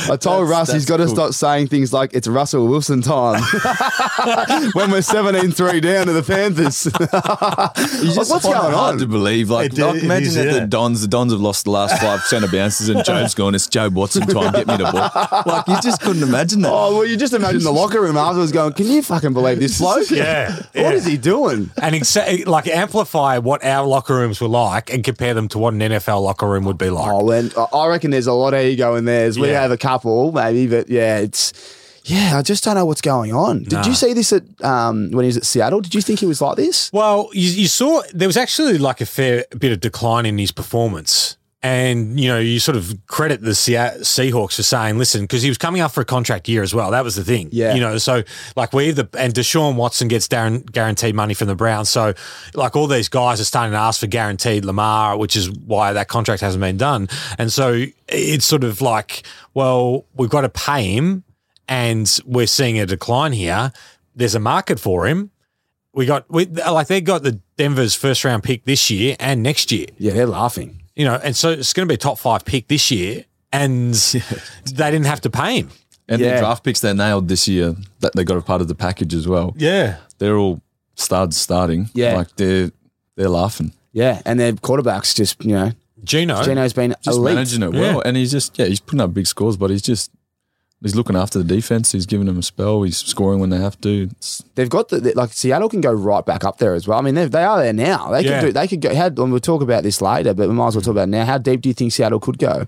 yeah. 0.08 0.14
I 0.14 0.18
told 0.18 0.48
Russ 0.50 0.72
he's 0.72 0.86
that's 0.86 0.86
got 0.86 0.98
to 0.98 1.06
cool. 1.08 1.16
stop 1.16 1.34
saying 1.34 1.68
things 1.70 1.92
like 1.92 2.14
it's 2.14 2.28
Russell 2.28 2.68
Wilson 2.68 3.02
time 3.02 3.42
when 4.74 4.92
we're 4.92 5.00
17-3 5.00 5.82
down 5.82 6.06
to 6.08 6.14
the 6.14 6.22
Panthers. 6.24 6.86
You 8.00 8.14
just 8.14 8.30
what's 8.32 8.44
find 8.46 8.56
it 8.56 8.62
going 8.62 8.74
hard 8.74 8.94
on? 8.94 9.00
to 9.00 9.08
believe. 9.08 9.50
Like, 9.50 9.74
It 9.74 9.80
like, 9.80 9.96
it 9.96 10.04
imagine 10.04 10.28
is, 10.28 10.36
that 10.36 10.46
yeah. 10.46 10.60
the 10.60 10.68
Dons, 10.68 11.02
the 11.02 11.08
Dons 11.08 11.32
have 11.32 11.42
lost 11.42 11.66
the 11.66 11.72
last 11.72 12.00
five 12.02 12.22
centre 12.22 12.48
bounces, 12.48 12.88
and 12.90 13.04
Joe's 13.04 13.34
gone. 13.34 13.56
It's 13.56 13.68
Joe 13.68 13.90
Watson 13.90 14.28
time. 14.28 14.52
Get 14.54 14.68
me 14.68 14.78
the 14.78 14.84
ball. 14.92 15.44
Like 15.46 15.68
you 15.68 15.82
just 15.82 16.02
couldn't 16.02 16.24
imagine 16.24 16.62
that. 16.62 16.72
oh 16.72 16.96
well, 16.98 17.06
you 17.06 17.18
just 17.18 17.34
imagine 17.34 17.64
the 17.64 17.72
locker 17.74 18.02
room 18.02 18.16
afterwards 18.18 18.52
going, 18.52 18.74
"Can 18.74 18.88
you 18.88 19.02
fucking 19.02 19.34
believe 19.42 19.60
this 19.60 19.78
bloke? 19.80 20.10
Yeah, 20.12 20.56
what 20.56 20.68
yeah. 20.74 20.92
is 20.92 21.06
he 21.06 21.18
doing?" 21.18 21.70
and 21.82 21.96
exa- 21.96 22.46
like 22.46 22.68
amplify 22.68 23.38
what 23.38 23.64
our 23.64 23.86
locker 23.88 24.16
rooms 24.16 24.40
were 24.42 24.48
like 24.48 24.94
and 24.94 25.04
compare 25.04 25.34
them 25.34 25.48
to 25.50 25.58
what 25.60 25.74
an 25.74 25.80
NFL 25.80 26.22
locker 26.24 26.48
room 26.48 26.66
would 26.66 26.78
be 26.78 26.90
like. 26.90 27.12
Oh, 27.12 27.30
and 27.32 27.54
I 27.74 27.88
reckon 27.88 28.12
there's 28.12 28.28
a 28.28 28.34
lot 28.34 28.54
of 28.54 28.62
ego 28.62 28.96
in 28.96 29.06
there. 29.06 29.30
We 29.32 29.48
Yeah. 29.50 29.62
have 29.62 29.72
a 29.72 29.78
couple, 29.78 30.32
maybe, 30.32 30.68
but 30.68 30.90
yeah, 30.90 31.18
it's 31.20 31.54
yeah. 32.06 32.38
I 32.38 32.42
just 32.42 32.64
don't 32.64 32.76
know 32.76 32.86
what's 32.86 33.02
going 33.02 33.34
on. 33.34 33.64
Did 33.64 33.86
you 33.86 33.94
see 33.94 34.14
this 34.14 34.32
at 34.34 34.44
um, 34.64 35.12
when 35.12 35.24
he 35.24 35.28
was 35.28 35.38
at 35.38 35.46
Seattle? 35.46 35.82
Did 35.82 35.94
you 35.94 36.02
think 36.02 36.20
he 36.20 36.26
was 36.26 36.42
like 36.42 36.56
this? 36.56 36.92
Well, 36.94 37.30
you, 37.34 37.50
you 37.62 37.68
saw 37.68 38.02
there 38.14 38.28
was 38.28 38.38
actually 38.38 38.78
like 38.78 39.02
a 39.02 39.06
fair 39.06 39.46
bit 39.58 39.72
of 39.72 39.80
decline 39.80 40.26
in 40.26 40.38
his 40.38 40.52
performance. 40.52 41.38
And, 41.62 42.18
you 42.18 42.30
know, 42.30 42.40
you 42.40 42.58
sort 42.60 42.78
of 42.78 42.94
credit 43.08 43.42
the 43.42 43.54
Se- 43.54 43.98
Seahawks 44.00 44.56
for 44.56 44.64
saying, 44.64 44.98
listen, 44.98 45.22
because 45.22 45.42
he 45.42 45.50
was 45.50 45.58
coming 45.58 45.82
up 45.82 45.92
for 45.92 46.00
a 46.00 46.06
contract 46.06 46.48
year 46.48 46.64
as 46.64 46.74
well. 46.74 46.92
That 46.92 47.04
was 47.04 47.16
the 47.16 47.24
thing. 47.24 47.50
Yeah. 47.52 47.74
You 47.74 47.82
know, 47.82 47.98
so 47.98 48.24
like 48.56 48.72
we 48.72 48.92
the, 48.92 49.10
and 49.18 49.34
Deshaun 49.34 49.76
Watson 49.76 50.08
gets 50.08 50.30
Darren, 50.30 50.66
guaranteed 50.72 51.16
money 51.16 51.34
from 51.34 51.48
the 51.48 51.56
Browns. 51.56 51.90
So 51.90 52.14
like 52.54 52.78
all 52.78 52.88
these 52.88 53.10
guys 53.10 53.42
are 53.42 53.46
starting 53.46 53.74
to 53.74 53.78
ask 53.78 54.00
for 54.00 54.08
guaranteed 54.08 54.64
Lamar, 54.64 55.18
which 55.18 55.36
is 55.36 55.52
why 55.52 55.92
that 55.92 56.08
contract 56.08 56.42
hasn't 56.42 56.62
been 56.62 56.78
done. 56.78 57.10
And 57.38 57.52
so 57.52 57.84
it's 58.08 58.46
sort 58.46 58.64
of 58.64 58.82
like, 58.82 59.24
well, 59.54 60.06
we've 60.16 60.30
got 60.30 60.42
to 60.42 60.50
pay 60.50 60.94
him 60.94 61.26
and 61.68 62.20
we're 62.26 62.48
seeing 62.48 62.80
a 62.80 62.86
decline 62.86 63.34
here. 63.34 63.74
There's 64.16 64.36
a 64.36 64.40
market 64.40 64.80
for 64.80 65.08
him 65.08 65.32
we 65.94 66.06
got 66.06 66.30
we 66.30 66.46
like 66.46 66.88
they 66.88 67.02
got 67.02 67.24
the 67.24 67.42
Denver's 67.58 67.96
first 67.96 68.24
round 68.24 68.44
pick 68.44 68.64
this 68.66 68.90
year 68.90 69.16
and 69.20 69.44
next 69.44 69.72
year. 69.72 69.88
Yeah, 69.98 70.14
they're 70.14 70.28
laughing. 70.28 70.79
You 71.00 71.06
know, 71.06 71.16
and 71.24 71.34
so 71.36 71.52
it's 71.52 71.72
going 71.72 71.88
to 71.88 71.92
be 71.92 71.96
a 71.96 71.98
top 71.98 72.20
five 72.20 72.44
pick 72.44 72.68
this 72.68 72.92
year, 72.92 73.24
and 73.54 73.94
they 74.66 74.92
didn't 74.92 75.06
have 75.06 75.22
to 75.22 75.30
pay 75.30 75.60
him. 75.60 75.70
And 76.10 76.20
Yeah. 76.22 76.34
the 76.36 76.40
draft 76.42 76.64
picks 76.66 76.82
they 76.82 76.94
nailed 76.94 77.28
this 77.30 77.48
year, 77.48 77.76
that 78.02 78.14
they 78.16 78.24
got 78.26 78.38
a 78.38 78.42
part 78.42 78.60
of 78.62 78.68
the 78.68 78.76
package 78.76 79.14
as 79.14 79.26
well. 79.28 79.54
Yeah, 79.58 79.98
They're 80.18 80.36
all 80.38 80.62
studs 80.96 81.38
starting. 81.38 81.90
Yeah. 81.94 82.18
like 82.18 82.36
they're 82.36 82.72
they're 83.16 83.30
laughing. 83.30 83.72
Yeah, 83.94 84.22
and 84.26 84.38
their 84.40 84.52
quarterbacks 84.54 85.16
just 85.16 85.42
you 85.46 85.54
know, 85.54 85.72
Geno. 86.04 86.44
Geno's 86.44 86.74
been 86.74 86.94
Just 87.02 87.18
elite. 87.18 87.36
managing 87.36 87.64
it 87.64 87.72
well, 87.72 87.96
Yeah. 87.96 88.02
and 88.06 88.18
he's 88.18 88.32
just 88.32 88.58
yeah, 88.60 88.66
he's 88.66 88.82
putting 88.82 89.00
up 89.02 89.14
big 89.14 89.26
scores, 89.28 89.56
but 89.58 89.70
he's 89.70 89.82
just 89.82 90.12
he's 90.82 90.96
looking 90.96 91.16
after 91.16 91.40
the 91.40 91.46
defense. 91.46 91.92
He's 91.92 92.06
giving 92.06 92.28
them 92.28 92.38
a 92.40 92.44
spell. 92.44 92.84
He's 92.84 92.98
scoring 92.98 93.40
when 93.40 93.50
they 93.50 93.58
have 93.58 93.80
to. 93.82 94.10
It's, 94.12 94.44
They've 94.56 94.70
got 94.70 94.90
the, 94.90 95.00
the- 95.00 95.14
like 95.14 95.32
Seattle 95.34 95.70
can 95.70 95.82
go 95.82 95.92
right 95.94 96.26
back 96.26 96.44
up 96.44 96.58
there 96.58 96.74
as 96.74 96.88
well. 96.88 97.00
I 97.00 97.02
mean, 97.02 97.16
they 97.16 97.26
they 97.26 97.44
are 97.44 97.58
there 97.62 97.74
now. 97.74 98.12
They 98.12 98.22
Yeah. 98.22 98.40
could 98.42 98.48
do. 98.48 98.52
They 98.54 98.68
could 98.68 98.82
go. 98.82 98.96
How, 98.96 99.08
and 99.08 99.32
we'll 99.32 99.40
talk 99.40 99.62
about 99.62 99.84
this 99.84 100.02
later, 100.02 100.34
but 100.34 100.48
we 100.48 100.54
might 100.56 100.68
as 100.68 100.76
well 100.76 100.82
talk 100.82 100.92
about 100.92 101.04
it 101.04 101.12
now. 101.12 101.26
How 101.26 101.38
deep 101.38 101.62
do 101.62 101.70
you 101.70 101.74
think 101.74 101.92
Seattle 101.92 102.20
could 102.20 102.38
go? 102.38 102.66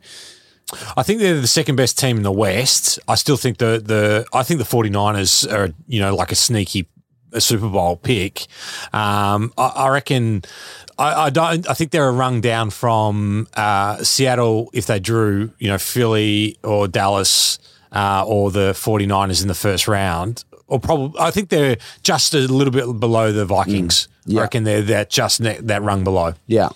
I 0.95 1.03
think 1.03 1.19
they're 1.19 1.41
the 1.41 1.47
second 1.47 1.75
best 1.75 1.99
team 1.99 2.17
in 2.17 2.23
the 2.23 2.31
West. 2.31 2.97
I 3.07 3.15
still 3.15 3.35
think 3.37 3.57
the 3.57 3.81
the 3.83 4.25
I 4.33 4.43
think 4.43 4.59
the 4.59 4.65
49ers 4.65 5.51
are 5.51 5.73
you 5.87 5.99
know 5.99 6.15
like 6.15 6.31
a 6.31 6.35
sneaky 6.35 6.87
a 7.33 7.39
Super 7.41 7.67
Bowl 7.69 7.95
pick. 7.95 8.47
Um, 8.93 9.53
I, 9.57 9.67
I 9.75 9.87
reckon. 9.89 10.43
I, 10.97 11.25
I 11.25 11.29
don't. 11.29 11.67
I 11.69 11.73
think 11.73 11.91
they're 11.91 12.07
a 12.09 12.11
rung 12.11 12.41
down 12.41 12.69
from 12.69 13.47
uh, 13.55 14.03
Seattle 14.03 14.69
if 14.73 14.85
they 14.85 14.99
drew, 14.99 15.51
you 15.57 15.67
know, 15.69 15.77
Philly 15.77 16.57
or 16.63 16.87
Dallas 16.87 17.57
uh, 17.91 18.23
or 18.27 18.51
the 18.51 18.71
49ers 18.73 19.41
in 19.41 19.47
the 19.47 19.53
first 19.55 19.87
round. 19.87 20.43
Or 20.67 20.79
probably, 20.79 21.19
I 21.19 21.31
think 21.31 21.49
they're 21.49 21.77
just 22.03 22.33
a 22.33 22.39
little 22.39 22.71
bit 22.71 22.99
below 22.99 23.31
the 23.33 23.45
Vikings. 23.45 24.07
yeah. 24.25 24.39
I 24.39 24.43
reckon 24.43 24.63
they're 24.63 24.81
that 24.83 25.09
just 25.09 25.41
ne- 25.41 25.59
that 25.59 25.81
rung 25.81 26.03
below. 26.05 26.33
Yeah. 26.47 26.69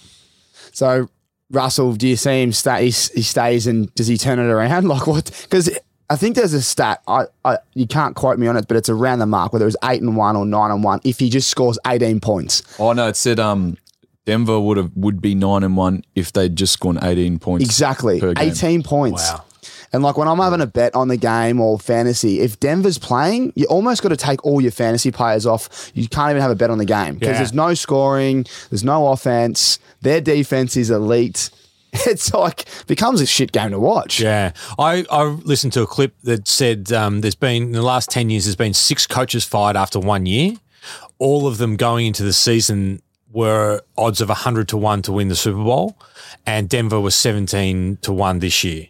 So 0.73 1.09
Russell, 1.49 1.93
do 1.93 2.07
you 2.07 2.17
see 2.17 2.41
him 2.43 2.51
stay? 2.51 2.85
He, 2.89 2.91
he 3.15 3.21
stays 3.21 3.67
and 3.67 3.93
does 3.95 4.07
he 4.07 4.17
turn 4.17 4.39
it 4.39 4.47
around? 4.49 4.87
Like 4.89 5.07
what? 5.07 5.31
Because 5.43 5.69
I 6.09 6.17
think 6.17 6.35
there's 6.35 6.53
a 6.53 6.61
stat. 6.61 7.01
I, 7.07 7.25
I 7.45 7.57
you 7.73 7.87
can't 7.87 8.15
quote 8.15 8.37
me 8.37 8.47
on 8.47 8.57
it, 8.57 8.67
but 8.67 8.75
it's 8.75 8.89
around 8.89 9.19
the 9.19 9.25
mark 9.25 9.53
whether 9.53 9.65
it's 9.65 9.77
eight 9.85 10.01
and 10.01 10.17
one 10.17 10.35
or 10.35 10.45
nine 10.45 10.71
and 10.71 10.83
one. 10.83 10.99
If 11.05 11.19
he 11.19 11.29
just 11.29 11.49
scores 11.49 11.79
18 11.87 12.19
points, 12.19 12.63
oh 12.77 12.91
no, 12.93 13.07
it 13.07 13.15
said 13.15 13.39
um 13.39 13.77
Denver 14.25 14.59
would 14.59 14.75
have 14.77 14.91
would 14.95 15.21
be 15.21 15.35
nine 15.35 15.63
and 15.63 15.77
one 15.77 16.03
if 16.15 16.33
they'd 16.33 16.55
just 16.55 16.73
scored 16.73 16.97
eighteen 17.01 17.39
points. 17.39 17.63
exactly 17.65 18.19
per 18.19 18.33
game. 18.33 18.49
18 18.51 18.83
points. 18.83 19.31
Wow. 19.31 19.44
And 19.95 20.03
like 20.03 20.17
when 20.17 20.27
I'm 20.27 20.37
having 20.39 20.59
a 20.61 20.67
bet 20.67 20.93
on 20.93 21.07
the 21.07 21.15
game 21.17 21.59
or 21.61 21.79
fantasy, 21.79 22.41
if 22.41 22.59
Denver's 22.59 22.97
playing, 22.97 23.53
you 23.55 23.65
almost 23.67 24.03
got 24.03 24.09
to 24.09 24.17
take 24.17 24.43
all 24.45 24.59
your 24.59 24.71
fantasy 24.71 25.09
players 25.09 25.45
off. 25.45 25.89
You 25.95 26.07
can't 26.09 26.31
even 26.31 26.41
have 26.41 26.51
a 26.51 26.55
bet 26.55 26.69
on 26.69 26.77
the 26.77 26.85
game 26.85 27.13
because 27.15 27.29
Yeah. 27.29 27.37
there's 27.37 27.53
no 27.53 27.73
scoring, 27.73 28.45
there's 28.69 28.83
no 28.83 29.07
offense. 29.07 29.79
Their 30.01 30.19
defense 30.21 30.75
is 30.77 30.89
elite. 30.91 31.49
It's 32.07 32.33
like 32.33 32.65
becomes 32.87 33.21
a 33.21 33.25
shit 33.25 33.53
game 33.53 33.71
to 33.71 33.79
watch. 33.79 34.19
Yeah, 34.19 34.51
I, 34.77 35.05
I 35.09 35.23
listened 35.23 35.71
to 35.73 35.81
a 35.83 35.87
clip 35.87 36.13
that 36.23 36.45
said 36.45 36.91
um, 36.91 37.21
there's 37.21 37.35
been 37.35 37.63
in 37.63 37.71
the 37.71 37.81
last 37.81 38.09
ten 38.09 38.29
years 38.29 38.43
there's 38.43 38.57
been 38.57 38.73
six 38.73 39.07
coaches 39.07 39.45
fired 39.45 39.77
after 39.77 39.97
one 39.97 40.25
year. 40.25 40.55
All 41.19 41.47
of 41.47 41.57
them 41.57 41.77
going 41.77 42.07
into 42.07 42.21
the 42.23 42.33
season 42.33 43.01
were 43.31 43.79
odds 43.97 44.19
of 44.19 44.27
hundred 44.29 44.67
to 44.69 44.77
one 44.77 45.03
to 45.03 45.13
win 45.13 45.29
the 45.29 45.37
Super 45.37 45.63
Bowl, 45.63 45.97
and 46.45 46.67
Denver 46.67 46.99
was 46.99 47.15
seventeen 47.15 47.97
to 48.01 48.11
one 48.11 48.39
this 48.39 48.61
year. 48.65 48.87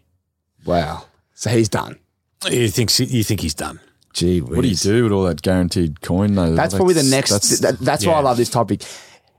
Wow. 0.66 1.06
So 1.34 1.50
he's 1.50 1.70
done. 1.70 2.00
You 2.50 2.68
think 2.70 2.98
you 3.00 3.24
think 3.24 3.42
he's 3.42 3.54
done? 3.54 3.80
Gee, 4.14 4.40
What 4.40 4.62
do 4.62 4.68
you 4.68 4.76
do 4.76 5.04
with 5.04 5.12
all 5.12 5.24
that 5.24 5.42
guaranteed 5.42 6.02
coin 6.02 6.36
though? 6.36 6.54
That's 6.54 6.74
probably 6.74 6.94
the 6.94 7.04
next. 7.04 7.32
That's, 7.32 7.60
that, 7.60 7.80
that's 7.80 8.06
why 8.06 8.14
I 8.14 8.22
love 8.22 8.38
this 8.38 8.50
topic. 8.50 8.84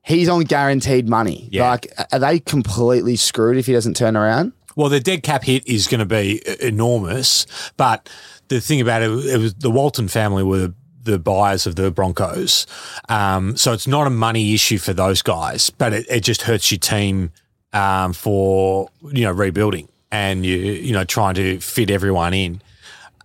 He's 0.02 0.28
on 0.28 0.44
guaranteed 0.44 1.08
money. 1.08 1.48
Yeah. 1.50 1.70
Like, 1.70 1.92
are 2.12 2.18
they 2.18 2.38
completely 2.40 3.16
screwed 3.16 3.56
if 3.56 3.66
he 3.66 3.72
doesn't 3.72 3.94
turn 3.96 4.16
around? 4.16 4.52
Well, 4.76 4.90
the 4.90 5.00
dead 5.00 5.22
cap 5.22 5.44
hit 5.44 5.66
is 5.66 5.88
going 5.88 6.00
to 6.00 6.06
be 6.06 6.42
enormous, 6.60 7.46
but 7.78 8.10
the 8.48 8.60
thing 8.60 8.80
about 8.82 9.02
it, 9.02 9.10
it 9.10 9.38
was 9.38 9.54
the 9.54 9.70
Walton 9.70 10.06
family 10.06 10.42
were 10.42 10.58
the, 10.58 10.74
the 11.02 11.18
buyers 11.18 11.66
of 11.66 11.76
the 11.76 11.90
Broncos, 11.90 12.66
um, 13.08 13.56
so 13.56 13.72
it's 13.72 13.86
not 13.86 14.06
a 14.06 14.10
money 14.10 14.52
issue 14.52 14.76
for 14.76 14.92
those 14.92 15.22
guys, 15.22 15.70
but 15.70 15.94
it, 15.94 16.06
it 16.10 16.20
just 16.20 16.42
hurts 16.42 16.70
your 16.70 16.78
team 16.78 17.32
um, 17.72 18.12
for 18.12 18.90
you 19.10 19.22
know 19.22 19.32
rebuilding 19.32 19.88
and 20.16 20.44
you 20.44 20.56
you 20.56 20.92
know 20.92 21.04
trying 21.04 21.34
to 21.34 21.60
fit 21.60 21.90
everyone 21.90 22.34
in. 22.34 22.62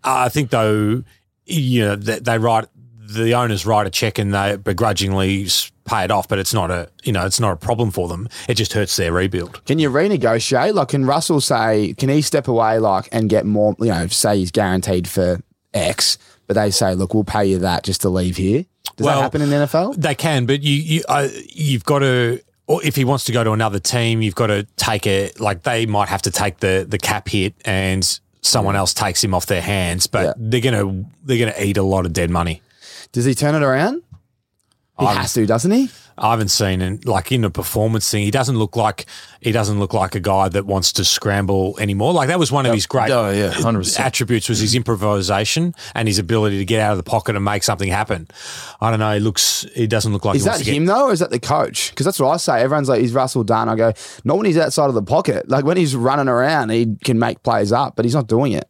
I 0.03 0.29
think 0.29 0.49
though, 0.49 1.03
you 1.45 1.81
know 1.85 1.95
that 1.95 2.25
they 2.25 2.37
write 2.37 2.65
the 2.97 3.33
owners 3.33 3.65
write 3.65 3.87
a 3.87 3.89
check 3.89 4.17
and 4.17 4.33
they 4.33 4.55
begrudgingly 4.57 5.47
pay 5.85 6.03
it 6.05 6.11
off, 6.11 6.27
but 6.27 6.39
it's 6.39 6.53
not 6.53 6.71
a 6.71 6.89
you 7.03 7.11
know 7.11 7.25
it's 7.25 7.39
not 7.39 7.51
a 7.53 7.55
problem 7.55 7.91
for 7.91 8.07
them. 8.07 8.27
It 8.47 8.55
just 8.55 8.73
hurts 8.73 8.95
their 8.95 9.11
rebuild. 9.11 9.63
Can 9.65 9.79
you 9.79 9.89
renegotiate? 9.89 10.73
Like, 10.73 10.89
can 10.89 11.05
Russell 11.05 11.41
say, 11.41 11.93
can 11.97 12.09
he 12.09 12.21
step 12.21 12.47
away, 12.47 12.79
like, 12.79 13.09
and 13.11 13.29
get 13.29 13.45
more? 13.45 13.75
You 13.79 13.87
know, 13.87 14.07
say 14.07 14.37
he's 14.37 14.51
guaranteed 14.51 15.07
for 15.07 15.39
X, 15.73 16.17
but 16.47 16.53
they 16.55 16.71
say, 16.71 16.95
look, 16.95 17.13
we'll 17.13 17.23
pay 17.23 17.45
you 17.45 17.59
that 17.59 17.83
just 17.83 18.01
to 18.01 18.09
leave 18.09 18.37
here. 18.37 18.65
Does 18.95 19.05
Well, 19.05 19.17
that 19.17 19.23
happen 19.23 19.41
in 19.41 19.49
the 19.49 19.55
NFL? 19.55 19.95
They 19.95 20.15
can, 20.15 20.45
but 20.45 20.61
you 20.63 20.75
you 20.75 21.03
uh, 21.07 21.27
you've 21.49 21.83
got 21.85 21.99
to. 21.99 22.41
Or 22.67 22.83
if 22.83 22.95
he 22.95 23.03
wants 23.03 23.25
to 23.25 23.31
go 23.31 23.43
to 23.43 23.51
another 23.51 23.79
team, 23.79 24.21
you've 24.21 24.35
got 24.35 24.47
to 24.47 24.63
take 24.77 25.05
it. 25.07 25.39
Like 25.39 25.63
they 25.63 25.85
might 25.85 26.07
have 26.09 26.21
to 26.23 26.31
take 26.31 26.57
the 26.59 26.85
the 26.87 26.97
cap 26.97 27.27
hit, 27.27 27.53
and 27.65 28.19
someone 28.41 28.75
else 28.75 28.93
takes 28.93 29.23
him 29.23 29.33
off 29.33 29.45
their 29.47 29.61
hands. 29.61 30.07
But 30.07 30.23
Yeah. 30.25 30.33
they're 30.37 30.61
gonna 30.61 31.05
they're 31.23 31.37
gonna 31.39 31.59
eat 31.63 31.77
a 31.77 31.83
lot 31.83 32.05
of 32.05 32.13
dead 32.13 32.29
money. 32.29 32.61
Does 33.11 33.25
he 33.25 33.35
turn 33.35 33.55
it 33.55 33.63
around? 33.63 34.03
He 34.99 35.05
I'm- 35.05 35.17
has 35.17 35.33
to, 35.33 35.45
doesn't 35.45 35.71
he? 35.71 35.89
I 36.21 36.29
haven't 36.31 36.49
seen 36.49 36.81
and 36.81 37.03
like 37.05 37.31
in 37.31 37.41
the 37.41 37.49
performance 37.49 38.09
thing, 38.09 38.23
he 38.23 38.31
doesn't 38.31 38.57
look 38.57 38.75
like 38.75 39.05
he 39.41 39.51
doesn't 39.51 39.79
look 39.79 39.93
like 39.93 40.13
a 40.13 40.19
guy 40.19 40.49
that 40.49 40.67
wants 40.67 40.93
to 40.93 41.03
scramble 41.03 41.75
anymore. 41.79 42.13
Like 42.13 42.27
that 42.27 42.37
was 42.37 42.51
one 42.51 42.65
of 42.67 42.73
his 42.75 42.85
great 42.85 43.09
Oh, 43.09 43.31
yeah, 43.31 43.51
100%. 43.51 43.99
attributes 43.99 44.47
was 44.47 44.59
his 44.59 44.75
improvisation 44.75 45.73
and 45.95 46.07
his 46.07 46.19
ability 46.19 46.59
to 46.59 46.65
get 46.65 46.79
out 46.79 46.91
of 46.91 46.97
the 46.97 47.03
pocket 47.03 47.35
and 47.35 47.43
make 47.43 47.63
something 47.63 47.89
happen. 47.89 48.27
I 48.79 48.89
don't 48.91 48.99
know. 48.99 49.13
He 49.13 49.19
looks. 49.19 49.65
He 49.73 49.87
doesn't 49.87 50.13
look 50.13 50.23
like 50.25 50.35
Is 50.35 50.43
he 50.43 50.49
that 50.49 50.57
to 50.59 50.63
him 50.71 50.85
get, 50.85 50.93
though, 50.93 51.07
or 51.07 51.11
is 51.11 51.19
that 51.19 51.31
the 51.31 51.39
coach? 51.39 51.89
Because 51.89 52.05
that's 52.05 52.19
what 52.19 52.29
I 52.29 52.37
say. 52.37 52.61
Everyone's 52.61 52.87
like, 52.89 53.01
"He's 53.01 53.13
Russell 53.13 53.43
Dunn." 53.43 53.67
I 53.69 53.75
go, 53.75 53.93
not 54.23 54.37
when 54.37 54.45
he's 54.45 54.57
outside 54.57 54.89
of 54.89 54.93
the 54.95 55.01
pocket. 55.03 55.49
Like 55.49 55.65
when 55.65 55.77
he's 55.77 55.95
running 55.95 56.27
around, 56.27 56.69
he 56.69 56.95
can 57.03 57.17
make 57.19 57.41
plays 57.43 57.71
up, 57.71 57.95
but 57.95 58.05
he's 58.05 58.13
not 58.15 58.27
doing 58.27 58.51
it. 58.53 58.67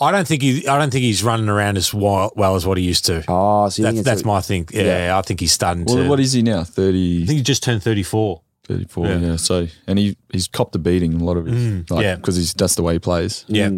I 0.00 0.10
don't 0.12 0.26
think 0.26 0.42
he. 0.42 0.66
I 0.66 0.78
don't 0.78 0.90
think 0.90 1.02
he's 1.02 1.22
running 1.22 1.48
around 1.48 1.76
as 1.76 1.94
well, 1.94 2.32
well 2.36 2.56
as 2.56 2.66
what 2.66 2.76
he 2.78 2.84
used 2.84 3.04
to. 3.06 3.24
Oh, 3.28 3.68
so 3.68 3.80
you 3.80 3.84
that's 3.84 3.94
think 3.94 4.04
that's 4.04 4.22
a- 4.22 4.26
my 4.26 4.40
thing. 4.40 4.68
Yeah, 4.72 5.16
I 5.18 5.22
think 5.22 5.40
he's 5.40 5.52
starting 5.52 5.84
Well, 5.84 5.96
to. 5.96 6.08
what 6.08 6.18
is 6.20 6.32
he 6.32 6.42
now? 6.42 6.64
30, 6.64 6.87
I 6.88 7.26
think 7.26 7.36
he 7.38 7.42
just 7.42 7.62
turned 7.62 7.82
thirty 7.82 8.02
four. 8.02 8.42
34, 8.64 9.06
Yeah. 9.06 9.18
yeah. 9.18 9.36
So, 9.36 9.66
and 9.86 9.98
he 9.98 10.14
he's 10.30 10.46
copped 10.46 10.74
a 10.74 10.78
beating 10.78 11.14
a 11.14 11.24
lot 11.24 11.38
of 11.38 11.48
it, 11.48 11.54
Mm, 11.54 11.90
like, 11.90 12.02
yeah. 12.02 12.16
because 12.16 12.36
he's 12.36 12.52
that's 12.52 12.74
the 12.74 12.82
way 12.82 12.92
he 12.94 12.98
plays. 12.98 13.46
Yeah. 13.48 13.70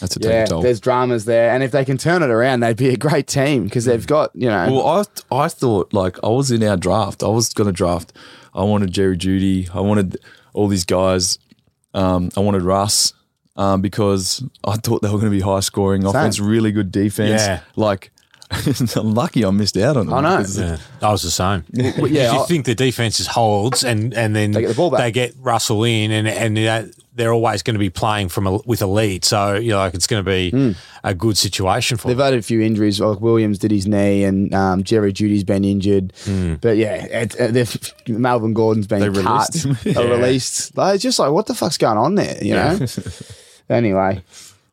That's 0.00 0.16
a 0.16 0.20
Yeah, 0.20 0.44
toll. 0.46 0.62
there's 0.62 0.78
dramas 0.78 1.24
there, 1.24 1.50
and 1.50 1.62
if 1.64 1.72
they 1.72 1.84
can 1.84 1.96
turn 1.98 2.22
it 2.22 2.30
around, 2.30 2.60
they'd 2.60 2.76
be 2.76 2.90
a 2.90 2.96
great 2.96 3.26
team 3.26 3.64
because 3.64 3.84
they've 3.84 4.06
got 4.06 4.30
you 4.34 4.48
know. 4.48 4.68
Well, 4.70 5.04
I 5.32 5.34
I 5.44 5.48
thought 5.48 5.92
like 5.92 6.22
I 6.22 6.28
was 6.28 6.52
in 6.52 6.62
our 6.62 6.76
draft. 6.76 7.24
I 7.24 7.28
was 7.28 7.52
going 7.52 7.66
to 7.66 7.72
draft. 7.72 8.12
I 8.54 8.62
wanted 8.62 8.92
Jerry 8.92 9.16
Jeudy. 9.16 9.68
I 9.74 9.80
wanted 9.80 10.18
all 10.54 10.68
these 10.68 10.84
guys. 10.84 11.38
Um, 11.92 12.30
I 12.36 12.40
wanted 12.40 12.62
Russ 12.62 13.12
um, 13.56 13.80
because 13.80 14.44
I 14.64 14.76
thought 14.76 15.02
they 15.02 15.08
were 15.08 15.18
going 15.18 15.32
to 15.32 15.36
be 15.36 15.40
high 15.40 15.60
scoring 15.60 16.04
offense, 16.04 16.38
really 16.38 16.70
good 16.72 16.92
defense. 16.92 17.42
Yeah. 17.42 17.60
Like, 17.74 18.12
I'm 18.50 19.14
lucky 19.14 19.44
I 19.44 19.50
missed 19.50 19.76
out 19.76 19.96
on 19.96 20.06
them. 20.06 20.14
I 20.14 20.20
know. 20.20 20.36
because- 20.38 20.58
Yeah, 20.58 20.76
I 21.02 21.10
was 21.12 21.22
the 21.22 21.30
same. 21.30 21.64
Well, 21.98 22.06
yeah, 22.10 22.32
you 22.32 22.40
I- 22.40 22.44
think 22.46 22.64
the 22.66 22.74
defense 22.74 23.18
is 23.20 23.26
holds 23.26 23.82
and 23.84 24.14
and 24.14 24.34
then 24.36 24.52
They 24.52 24.60
get 24.62 24.68
the 24.68 24.74
ball 24.74 24.90
back. 24.90 25.00
they 25.00 25.10
get 25.12 25.34
Russell 25.40 25.84
in 25.84 26.10
and 26.12 26.28
and 26.28 26.58
uh, 26.58 26.82
they're 27.14 27.32
always 27.32 27.62
going 27.62 27.74
to 27.74 27.78
be 27.80 27.88
playing 27.90 28.28
from 28.28 28.46
a, 28.46 28.58
with 28.66 28.82
a 28.82 28.86
lead. 28.86 29.24
So 29.24 29.54
you 29.54 29.70
know, 29.70 29.78
like 29.78 29.94
it's 29.94 30.06
going 30.06 30.22
to 30.24 30.30
be 30.30 30.50
Hmm. 30.50 30.72
a 31.02 31.14
good 31.14 31.36
situation 31.38 31.96
for 31.96 32.02
them. 32.08 32.10
They've 32.10 32.24
them. 32.24 32.32
had 32.34 32.38
a 32.38 32.42
few 32.42 32.60
injuries. 32.60 33.00
Like 33.00 33.20
Williams 33.20 33.58
did 33.58 33.70
his 33.70 33.86
knee, 33.86 34.22
and 34.22 34.54
um, 34.54 34.84
Jerry 34.84 35.12
Jeudy's 35.14 35.42
been 35.44 35.64
injured. 35.64 36.12
But 36.60 36.76
yeah, 36.76 37.04
it, 37.04 37.34
it, 37.38 37.94
Melvin 38.08 38.52
Gordon's 38.52 38.86
been 38.86 39.00
They 39.00 39.22
cut, 39.22 39.48
released 39.54 39.84
him. 39.86 39.96
or 39.98 40.06
released. 40.08 40.76
Like, 40.76 40.96
it's 40.96 41.02
just 41.02 41.18
like, 41.18 41.32
what 41.32 41.46
the 41.46 41.54
fuck's 41.54 41.78
going 41.78 41.96
on 41.98 42.14
there? 42.16 42.36
You 42.44 42.54
know. 42.54 42.78
anyway, 43.70 44.22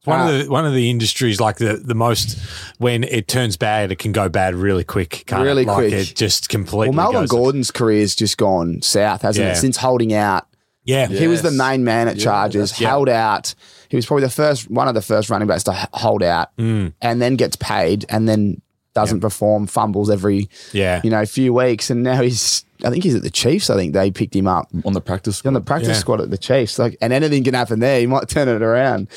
One 0.06 0.20
Uh, 0.20 0.28
of 0.32 0.46
the 0.46 0.52
one 0.52 0.66
of 0.66 0.74
the 0.74 0.90
industries 0.90 1.40
like 1.40 1.58
the 1.58 1.82
the 1.84 1.96
most 1.96 2.38
when 2.78 3.04
it 3.06 3.28
turns 3.28 3.56
bad, 3.58 3.92
it 3.92 4.00
can 4.00 4.12
go 4.12 4.28
bad 4.28 4.54
really 4.56 4.84
quick. 4.84 5.24
Can't 5.28 5.44
Really 5.44 5.62
it? 5.64 5.68
Like 5.68 5.76
quick. 5.78 5.94
It 5.94 6.14
just 6.16 6.50
completely. 6.50 6.90
well, 6.96 7.12
Melvin 7.12 7.22
goes- 7.22 7.30
Gordon's 7.30 7.72
career's 7.72 8.14
just 8.16 8.38
gone 8.38 8.82
south, 8.82 9.22
hasn't 9.22 9.46
Yeah. 9.46 9.54
it? 9.54 9.58
Since 9.58 9.78
holding 9.78 10.14
out, 10.14 10.46
Yeah, 10.86 11.08
he 11.08 11.28
was 11.28 11.42
the 11.42 11.52
main 11.52 11.86
man 11.86 12.10
at 12.10 12.20
Chargers. 12.20 12.72
Held 12.72 13.08
out. 13.08 13.56
He 13.88 13.96
was 13.96 14.06
probably 14.06 14.26
the 14.26 14.30
first 14.32 14.70
one 14.70 14.90
of 14.90 14.94
the 14.96 15.02
first 15.02 15.30
running 15.30 15.48
backs 15.48 15.64
to 15.64 15.72
hold 15.94 16.22
out, 16.24 16.50
Mm. 16.58 16.92
and 17.02 17.22
then 17.22 17.36
gets 17.38 17.56
paid, 17.56 18.06
and 18.10 18.28
then 18.28 18.62
doesn't 18.94 19.22
perform, 19.22 19.66
fumbles 19.68 20.10
every 20.10 20.50
yeah. 20.74 21.00
you 21.04 21.10
know 21.10 21.26
few 21.26 21.54
weeks, 21.54 21.90
and 21.90 22.04
now 22.04 22.22
he's. 22.22 22.66
I 22.84 22.90
think 22.90 23.06
he's 23.06 23.16
at 23.16 23.22
the 23.24 23.30
Chiefs. 23.30 23.70
I 23.70 23.76
think 23.78 23.94
they 23.94 24.12
picked 24.12 24.36
him 24.36 24.46
up. 24.48 24.68
on 24.84 24.92
the 24.92 25.00
practice. 25.00 25.40
He's 25.40 25.46
on 25.46 25.54
the 25.54 25.62
practice 25.62 25.88
Yeah. 25.88 25.94
squad 26.00 26.20
at 26.20 26.30
the 26.30 26.38
Chiefs. 26.38 26.78
Like, 26.78 26.98
and 27.00 27.14
anything 27.14 27.46
can 27.46 27.54
happen 27.54 27.80
there. 27.80 28.02
He 28.02 28.08
might 28.08 28.28
turn 28.28 28.50
it 28.50 28.62
around. 28.62 29.08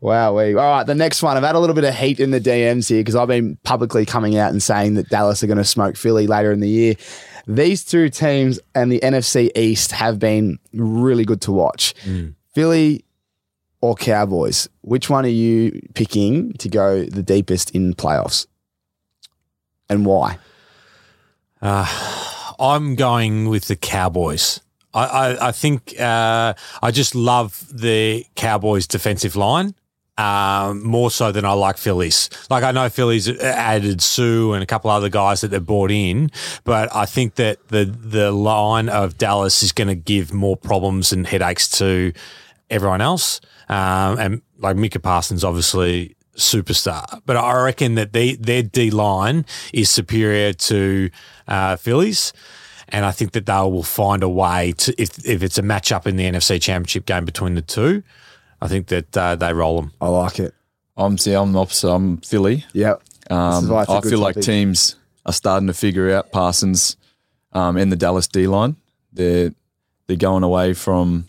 Wow. 0.00 0.36
We 0.36 0.54
all 0.54 0.70
right. 0.70 0.86
The 0.86 0.94
next 0.94 1.22
one. 1.22 1.36
I've 1.36 1.42
had 1.42 1.54
a 1.54 1.58
little 1.58 1.74
bit 1.74 1.84
of 1.84 1.94
heat 1.94 2.20
in 2.20 2.30
the 2.30 2.40
DMs 2.40 2.88
here 2.88 3.00
because 3.00 3.16
I've 3.16 3.28
been 3.28 3.56
publicly 3.64 4.04
coming 4.06 4.36
out 4.36 4.50
and 4.50 4.62
saying 4.62 4.94
that 4.94 5.08
Dallas 5.08 5.42
are 5.42 5.46
going 5.46 5.56
to 5.58 5.64
smoke 5.64 5.96
Philly 5.96 6.26
later 6.26 6.52
in 6.52 6.60
the 6.60 6.68
year. 6.68 6.94
These 7.46 7.84
two 7.84 8.08
teams 8.08 8.58
and 8.74 8.90
the 8.90 9.00
NFC 9.00 9.56
East 9.56 9.92
have 9.92 10.18
been 10.18 10.58
really 10.72 11.24
good 11.24 11.40
to 11.42 11.52
watch. 11.52 11.94
Philly 12.54 13.04
or 13.80 13.94
Cowboys? 13.94 14.68
Which 14.82 15.08
one 15.08 15.24
are 15.24 15.28
you 15.28 15.80
picking 15.94 16.52
to 16.54 16.68
go 16.68 17.04
the 17.04 17.22
deepest 17.22 17.70
in 17.70 17.94
playoffs? 17.94 18.46
And 19.88 20.04
why? 20.04 20.38
I'm 22.58 22.94
going 22.96 23.48
with 23.48 23.66
the 23.66 23.76
Cowboys. 23.76 24.60
I, 24.92 25.04
I, 25.04 25.48
I 25.48 25.52
think 25.52 25.98
uh, 26.00 26.54
I 26.82 26.90
just 26.90 27.14
love 27.14 27.66
the 27.72 28.24
Cowboys' 28.34 28.86
defensive 28.86 29.36
line 29.36 29.74
um, 30.18 30.82
more 30.82 31.10
so 31.10 31.30
than 31.32 31.44
I 31.44 31.52
like 31.52 31.76
Phillies. 31.76 32.30
Like 32.48 32.64
I 32.64 32.72
know 32.72 32.88
Phillies 32.88 33.28
added 33.28 34.00
Suh 34.00 34.52
and 34.52 34.62
a 34.62 34.66
couple 34.66 34.90
other 34.90 35.08
guys 35.08 35.42
that 35.42 35.48
they 35.48 35.58
brought 35.58 35.90
in, 35.90 36.30
but 36.64 36.94
I 36.94 37.06
think 37.06 37.34
that 37.34 37.68
the 37.68 37.84
the 37.84 38.32
line 38.32 38.88
of 38.88 39.18
Dallas 39.18 39.62
is 39.62 39.72
going 39.72 39.88
to 39.88 39.94
give 39.94 40.32
more 40.32 40.56
problems 40.56 41.12
and 41.12 41.26
headaches 41.26 41.68
to 41.78 42.12
everyone 42.70 43.00
else. 43.00 43.40
Um, 43.68 44.18
and 44.18 44.42
like 44.58 44.76
Micah 44.76 45.00
Parsons, 45.00 45.44
obviously 45.44 46.16
superstar, 46.36 47.20
but 47.26 47.36
I 47.36 47.62
reckon 47.62 47.94
that 47.94 48.12
they, 48.12 48.34
their 48.34 48.62
D 48.62 48.90
line 48.90 49.44
is 49.72 49.90
superior 49.90 50.52
to 50.52 51.10
uh, 51.48 51.76
Phillies. 51.76 52.32
And 52.90 53.04
I 53.04 53.10
think 53.10 53.32
that 53.32 53.46
they 53.46 53.52
will 53.52 53.82
find 53.82 54.22
a 54.22 54.28
way 54.28 54.72
to, 54.78 54.94
if, 55.02 55.26
if 55.26 55.42
it's 55.42 55.58
a 55.58 55.62
matchup 55.62 56.06
in 56.06 56.16
the 56.16 56.24
NFC 56.24 56.62
Championship 56.62 57.04
game 57.04 57.24
between 57.24 57.54
the 57.54 57.62
two, 57.62 58.04
I 58.60 58.68
think 58.68 58.88
that 58.88 59.16
uh, 59.16 59.36
they 59.36 59.52
roll 59.52 59.80
them. 59.80 59.92
I 60.00 60.08
like 60.08 60.38
it. 60.38 60.54
I'm 60.96 61.18
see, 61.18 61.34
I'm 61.34 61.52
the 61.52 61.60
opposite. 61.60 61.88
I'm 61.88 62.18
Philly. 62.18 62.64
Yep. 62.72 63.02
This 63.04 63.30
Um, 63.30 63.68
why 63.68 63.82
it's 63.82 63.90
a 63.90 63.94
I 63.94 64.00
good 64.00 64.10
feel 64.10 64.20
like 64.20 64.40
teams 64.40 64.96
are 65.26 65.32
starting 65.32 65.66
to 65.66 65.74
figure 65.74 66.10
out 66.10 66.32
Parsons 66.32 66.96
um, 67.52 67.76
and 67.76 67.92
the 67.92 67.96
Dallas 67.96 68.26
D 68.28 68.46
line. 68.46 68.76
They're 69.12 69.52
they're 70.06 70.16
going 70.16 70.42
away 70.42 70.72
from 70.72 71.28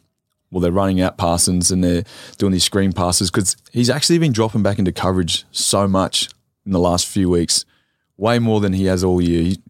well, 0.52 0.62
they're 0.62 0.72
running 0.72 1.02
out 1.02 1.18
Parsons 1.18 1.72
and 1.72 1.84
they're 1.84 2.04
doing 2.38 2.54
these 2.54 2.64
screen 2.64 2.94
passes 2.94 3.30
because 3.30 3.58
he's 3.72 3.90
actually 3.90 4.20
been 4.20 4.32
dropping 4.32 4.64
back 4.64 4.80
into 4.80 4.94
coverage 4.94 5.46
so 5.52 5.88
much 5.88 6.30
in 6.66 6.72
the 6.72 6.80
last 6.80 7.06
few 7.06 7.30
weeks, 7.30 7.66
way 8.16 8.40
more 8.40 8.62
than 8.62 8.74
he 8.74 8.86
has 8.86 9.04
all 9.04 9.22
year. 9.22 9.42
He, 9.42 9.62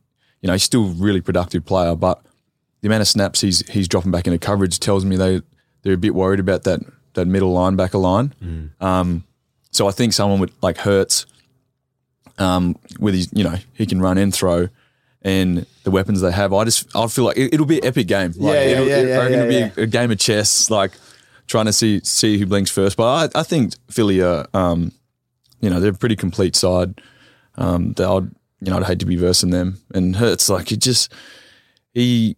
you 0.42 0.48
know, 0.48 0.54
he's 0.54 0.64
still 0.64 0.86
a 0.86 0.90
really 0.92 1.22
productive 1.22 1.66
player, 1.66 1.96
but 1.96 2.22
the 2.82 2.88
amount 2.88 3.02
of 3.02 3.08
snaps 3.08 3.42
he's 3.42 3.68
he's 3.70 3.88
dropping 3.88 4.12
back 4.12 4.28
into 4.28 4.38
coverage 4.38 4.80
tells 4.80 5.04
me 5.04 5.16
they 5.16 5.42
they're 5.82 5.94
a 5.94 5.98
bit 5.98 6.14
worried 6.14 6.40
about 6.40 6.64
that 6.64 6.82
that 7.18 7.28
middle 7.28 7.54
linebacker 7.54 8.02
line. 8.02 8.72
Um, 8.80 9.24
so 9.72 9.88
I 9.88 9.92
think 9.92 10.14
someone 10.14 10.40
with 10.40 10.52
like 10.62 10.78
Hurts, 10.78 11.26
um, 12.38 12.76
with 13.00 13.14
his 13.14 13.30
you 13.34 13.44
know 13.44 13.56
he 13.74 13.86
can 13.86 14.00
run 14.02 14.18
and 14.18 14.34
throw, 14.34 14.70
and 15.22 15.66
the 15.84 15.92
weapons 15.92 16.22
they 16.22 16.32
have, 16.32 16.54
I 16.54 16.64
just 16.64 16.96
I 16.96 17.08
feel 17.08 17.26
like 17.26 17.38
it, 17.38 17.60
will 17.60 17.66
be 17.68 17.80
an 17.80 17.86
epic 17.86 18.08
game. 18.08 18.34
Like, 18.38 18.54
Yeah, 18.56 18.64
yeah, 18.64 18.70
it'll, 18.72 18.88
yeah, 18.88 18.96
it- 18.98 19.08
yeah, 19.10 19.16
I 19.16 19.18
reckon 19.24 19.40
it'll 19.40 19.52
yeah, 19.54 19.68
be 19.76 19.82
a, 19.82 19.84
a 19.84 19.88
game 19.88 20.12
of 20.12 20.18
chess, 20.20 20.70
like 20.70 20.92
trying 21.48 21.66
to 21.66 21.74
see 21.74 22.00
see 22.04 22.38
who 22.38 22.46
blinks 22.46 22.72
first. 22.72 22.98
But 22.98 23.36
I, 23.36 23.40
I 23.40 23.44
think 23.44 23.74
Philly 23.90 24.22
are, 24.22 24.48
um, 24.54 24.92
you 25.62 25.70
know, 25.70 25.80
they're 25.80 25.92
a 25.92 25.96
pretty 25.96 26.16
complete 26.16 26.56
side. 26.56 27.02
Um, 27.60 27.94
that 27.94 28.08
I'd 28.08 28.30
you 28.62 28.72
know 28.72 28.78
I'd 28.78 28.84
hate 28.86 29.00
to 29.00 29.06
be 29.06 29.16
versing 29.16 29.50
them. 29.50 29.80
And 29.94 30.16
Hurts 30.16 30.50
like 30.50 30.70
he 30.70 30.78
just 30.78 31.12
he 31.94 32.36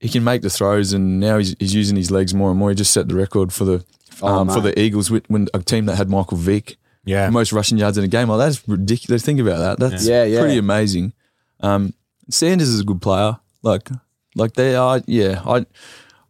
he 0.00 0.08
can 0.08 0.24
make 0.24 0.42
the 0.42 0.50
throws, 0.50 0.92
and 0.92 1.20
now 1.20 1.38
he's, 1.38 1.54
he's 1.58 1.74
using 1.74 1.96
his 1.96 2.10
legs 2.10 2.34
more 2.34 2.50
and 2.50 2.58
more. 2.58 2.70
He 2.70 2.74
just 2.76 2.92
set 2.92 3.08
the 3.08 3.14
record 3.14 3.52
for 3.52 3.64
the 3.64 3.84
Oh, 4.22 4.26
um, 4.28 4.48
for 4.48 4.60
the 4.60 4.78
Eagles 4.78 5.10
with, 5.10 5.24
when 5.28 5.48
a 5.54 5.58
team 5.60 5.86
that 5.86 5.96
had 5.96 6.08
Michael 6.08 6.36
Vick 6.36 6.76
Yeah. 7.04 7.30
most 7.30 7.52
rushing 7.52 7.78
yards 7.78 7.98
in 7.98 8.04
a 8.04 8.08
game. 8.08 8.28
Like 8.28 8.38
that's 8.38 8.66
ridiculous. 8.68 9.22
Think 9.24 9.40
about 9.40 9.58
that. 9.58 9.78
That's 9.90 10.06
Yeah, 10.06 10.24
yeah. 10.24 10.40
pretty 10.40 10.58
amazing. 10.58 11.12
Um, 11.60 11.94
Sanders 12.30 12.68
is 12.68 12.80
a 12.80 12.84
good 12.84 13.00
player. 13.02 13.36
Like, 13.62 13.88
like 14.34 14.54
they 14.54 14.74
are. 14.76 15.00
Yeah, 15.06 15.42
I, 15.46 15.64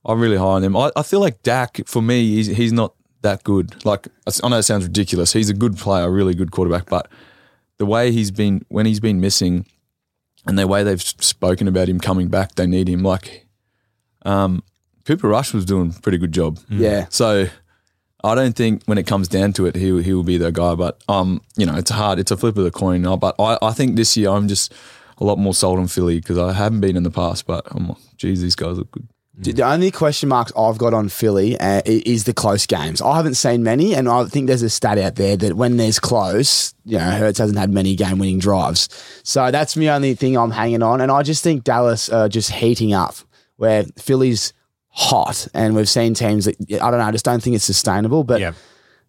I'm 0.05 0.21
really 0.21 0.37
high 0.37 0.45
on 0.45 0.63
him. 0.65 0.77
I, 0.77 0.91
I 0.97 1.03
feel 1.03 1.21
like 1.21 1.43
Dak 1.43 1.81
for 1.87 2.03
me, 2.03 2.35
he's 2.37 2.47
he's 2.49 2.73
not 2.73 2.95
that 3.23 3.43
good. 3.45 3.85
Like 3.85 4.09
I 4.43 4.49
know 4.49 4.59
it 4.59 4.63
sounds 4.65 4.85
ridiculous. 4.85 5.33
He's 5.33 5.51
a 5.51 5.55
good 5.55 5.77
player, 5.79 6.05
a 6.05 6.11
really 6.11 6.35
good 6.35 6.51
quarterback, 6.51 6.87
but 6.91 7.09
the 7.79 7.87
way 7.87 8.13
he's 8.13 8.31
been 8.31 8.65
when 8.69 8.87
he's 8.87 9.01
been 9.01 9.21
missing, 9.21 9.67
and 10.47 10.59
the 10.59 10.67
way 10.67 10.83
they've 10.85 11.01
spoken 11.03 11.67
about 11.69 11.89
him 11.89 11.99
coming 11.99 12.29
back, 12.29 12.55
they 12.57 12.67
need 12.67 12.89
him. 12.89 13.03
Like, 13.03 13.47
um, 14.25 14.63
Cooper 15.07 15.29
Rush 15.29 15.53
was 15.55 15.65
doing 15.65 15.95
a 15.97 16.01
pretty 16.01 16.19
good 16.19 16.33
job. 16.33 16.59
Yeah. 16.69 17.07
So 17.11 17.47
I 18.25 18.35
don't 18.35 18.57
think 18.57 18.83
when 18.87 18.99
it 18.99 19.07
comes 19.07 19.29
down 19.29 19.53
to 19.55 19.67
it, 19.67 19.77
he 19.77 20.03
he 20.03 20.15
will 20.15 20.25
be 20.25 20.39
the 20.39 20.51
guy. 20.51 20.75
But 20.75 21.01
um, 21.09 21.43
you 21.57 21.67
know, 21.67 21.77
it's 21.77 21.91
hard. 21.91 22.19
It's 22.19 22.31
a 22.31 22.37
flip 22.37 22.57
of 22.57 22.65
the 22.65 22.71
coin. 22.71 23.03
But 23.19 23.35
I, 23.39 23.59
I 23.61 23.73
think 23.73 23.97
this 23.97 24.17
year 24.17 24.31
I'm 24.31 24.49
just 24.49 24.73
a 25.19 25.25
lot 25.25 25.39
more 25.39 25.55
sold 25.55 25.79
on 25.79 25.87
Philly 25.87 26.21
because 26.21 26.39
I 26.39 26.53
haven't 26.53 26.81
been 26.81 26.97
in 26.97 27.03
the 27.03 27.11
past. 27.11 27.47
But 27.47 27.67
I'm 27.71 27.89
like, 27.89 27.99
geez, 28.17 28.41
these 28.41 28.57
guys 28.57 28.79
look 28.79 28.91
good. 28.91 29.07
The 29.37 29.65
only 29.65 29.91
question 29.91 30.29
marks 30.29 30.53
I've 30.57 30.79
got 30.79 30.95
on 30.95 31.09
Philly 31.09 31.59
uh, 31.59 31.83
is 31.85 32.23
the 32.23 32.33
close 32.33 32.67
games. 32.67 33.03
I 33.03 33.17
haven't 33.17 33.35
seen 33.35 33.65
many, 33.65 33.93
and 33.93 34.09
I 34.09 34.25
think 34.27 34.47
there's 34.47 34.63
a 34.63 34.71
stat 34.71 34.97
out 34.97 35.17
there 35.17 35.37
that 35.37 35.55
when 35.55 35.77
there's 35.77 35.99
close, 35.99 36.73
you 36.85 36.99
know, 36.99 37.11
Hurts 37.11 37.41
hasn't 37.41 37.59
had 37.59 37.71
many 37.71 37.97
game 37.97 38.21
winning 38.21 38.39
drives. 38.39 38.89
So 39.25 39.51
that's 39.51 39.75
the 39.75 39.91
only 39.91 40.15
thing 40.15 40.37
I'm 40.37 40.53
hanging 40.53 40.85
on. 40.85 41.01
And 41.01 41.11
I 41.11 41.25
just 41.25 41.43
think 41.43 41.65
Dallas 41.65 42.09
are 42.09 42.29
just 42.29 42.53
heating 42.53 42.95
up 42.95 43.17
where 43.57 43.83
Philly's 43.99 44.53
hot, 44.95 45.47
and 45.55 45.75
we've 45.75 45.89
seen 45.89 46.15
teams 46.15 46.45
that 46.47 46.57
I 46.73 46.91
don't 46.91 46.99
know. 46.99 47.05
I 47.07 47.11
just 47.13 47.25
don't 47.25 47.43
think 47.43 47.57
it's 47.57 47.65
sustainable. 47.65 48.25
But 48.25 48.41
Yeah. 48.41 48.53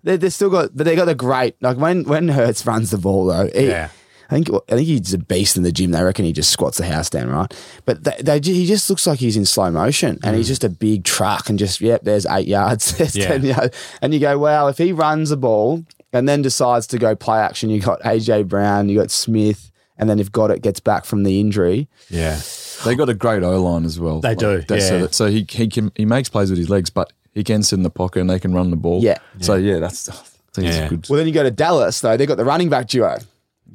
they 0.03 0.17
they 0.17 0.29
still 0.29 0.49
got, 0.49 0.75
but 0.75 0.83
they 0.85 0.95
got 0.95 1.05
the 1.05 1.15
great 1.15 1.55
like 1.61 1.77
when 1.77 2.03
when 2.03 2.27
Hurts 2.29 2.65
runs 2.65 2.91
the 2.91 2.97
ball 2.97 3.25
though. 3.27 3.49
he- 3.53 3.67
Yeah. 3.67 3.89
I 4.27 4.33
think 4.33 4.49
I 4.49 4.75
think 4.75 4.87
he's 4.87 5.13
a 5.13 5.19
beast 5.19 5.55
in 5.55 5.61
the 5.61 5.71
gym. 5.71 5.91
They 5.91 6.01
reckon 6.03 6.25
he 6.25 6.33
just 6.33 6.49
squats 6.49 6.79
the 6.79 6.85
house 6.85 7.11
down, 7.11 7.29
right? 7.29 7.53
But 7.85 8.03
they, 8.03 8.39
they, 8.39 8.39
he 8.39 8.65
just 8.65 8.89
looks 8.89 9.05
like 9.05 9.19
he's 9.19 9.37
in 9.37 9.45
slow 9.45 9.69
motion, 9.69 10.17
and 10.23 10.35
he's 10.35 10.47
mm. 10.47 10.49
just 10.49 10.63
a 10.63 10.69
big 10.69 11.03
truck, 11.03 11.47
and 11.47 11.59
just 11.59 11.79
yep, 11.79 12.01
there's 12.03 12.25
eight 12.25 12.47
yards, 12.47 12.91
there's 12.97 13.15
Yeah. 13.15 13.27
ten 13.27 13.43
yards, 13.43 13.77
and 14.01 14.15
you 14.15 14.19
go, 14.19 14.39
wow, 14.39 14.65
if 14.65 14.79
he 14.79 14.91
runs 14.91 15.29
the 15.29 15.37
ball 15.37 15.83
and 16.11 16.27
then 16.27 16.41
decides 16.41 16.87
to 16.87 16.97
go 16.97 17.15
play 17.15 17.37
action, 17.37 17.69
you 17.69 17.79
got 17.79 18.01
AJ 18.01 18.47
Brown, 18.47 18.89
you 18.89 18.97
got 18.97 19.11
Smith, 19.11 19.69
and 19.97 20.09
then 20.09 20.19
if 20.19 20.31
got 20.31 20.51
it 20.51 20.61
gets 20.61 20.79
back 20.79 21.05
from 21.05 21.23
the 21.23 21.39
injury, 21.39 21.87
Yeah. 22.09 22.39
They 22.83 22.95
got 22.95 23.07
a 23.09 23.13
great 23.13 23.41
O 23.41 23.63
line 23.63 23.85
as 23.85 23.99
well. 23.99 24.19
They 24.19 24.35
do, 24.35 24.61
that- 24.61 24.81
So, 24.81 24.95
yeah. 24.95 25.01
that, 25.03 25.15
so 25.15 25.27
he 25.27 25.45
he 25.49 25.67
can 25.67 25.91
he 25.95 26.05
makes 26.05 26.27
plays 26.29 26.49
with 26.49 26.59
his 26.59 26.69
legs, 26.69 26.89
but 26.89 27.11
he 27.33 27.43
can 27.43 27.63
sit 27.63 27.77
in 27.77 27.83
the 27.83 27.89
pocket 27.89 28.19
and 28.19 28.29
they 28.29 28.39
can 28.39 28.53
run 28.53 28.69
the 28.69 28.75
ball. 28.77 29.01
Yeah. 29.01 29.17
So 29.39 29.55
yeah, 29.55 29.79
that's 29.79 30.09
I 30.09 30.13
think 30.53 30.67
it's 30.67 30.77
Yeah. 30.77 30.87
good. 30.89 31.07
Well, 31.09 31.17
then 31.17 31.27
you 31.27 31.33
go 31.33 31.43
to 31.43 31.51
Dallas 31.51 31.99
though. 32.01 32.17
They 32.17 32.25
got 32.25 32.37
the 32.37 32.45
running 32.45 32.69
back 32.69 32.87
duo, 32.87 33.17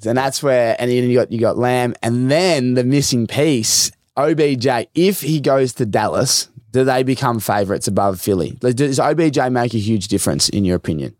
and 0.04 0.16
that's 0.18 0.42
where. 0.42 0.76
And 0.78 0.90
then 0.90 1.09
you 1.09 1.14
got 1.16 1.33
you 1.33 1.40
got 1.40 1.56
Lamb, 1.59 1.94
and 2.02 2.30
then 2.30 2.74
the 2.74 2.85
missing 2.85 3.26
piece, 3.26 3.90
OBJ. 4.16 4.66
If 4.94 5.22
he 5.22 5.40
goes 5.40 5.72
to 5.74 5.87
Dallas, 5.87 6.48
do 6.72 6.85
they 6.85 7.02
become 7.02 7.40
favourites 7.40 7.88
above 7.88 8.20
Philly? 8.20 8.52
Does 8.61 9.00
OBJ 9.00 9.38
make 9.50 9.74
a 9.74 9.78
huge 9.78 10.09
difference 10.09 10.48
in 10.50 10.64
your 10.66 10.76
opinion? 10.76 11.14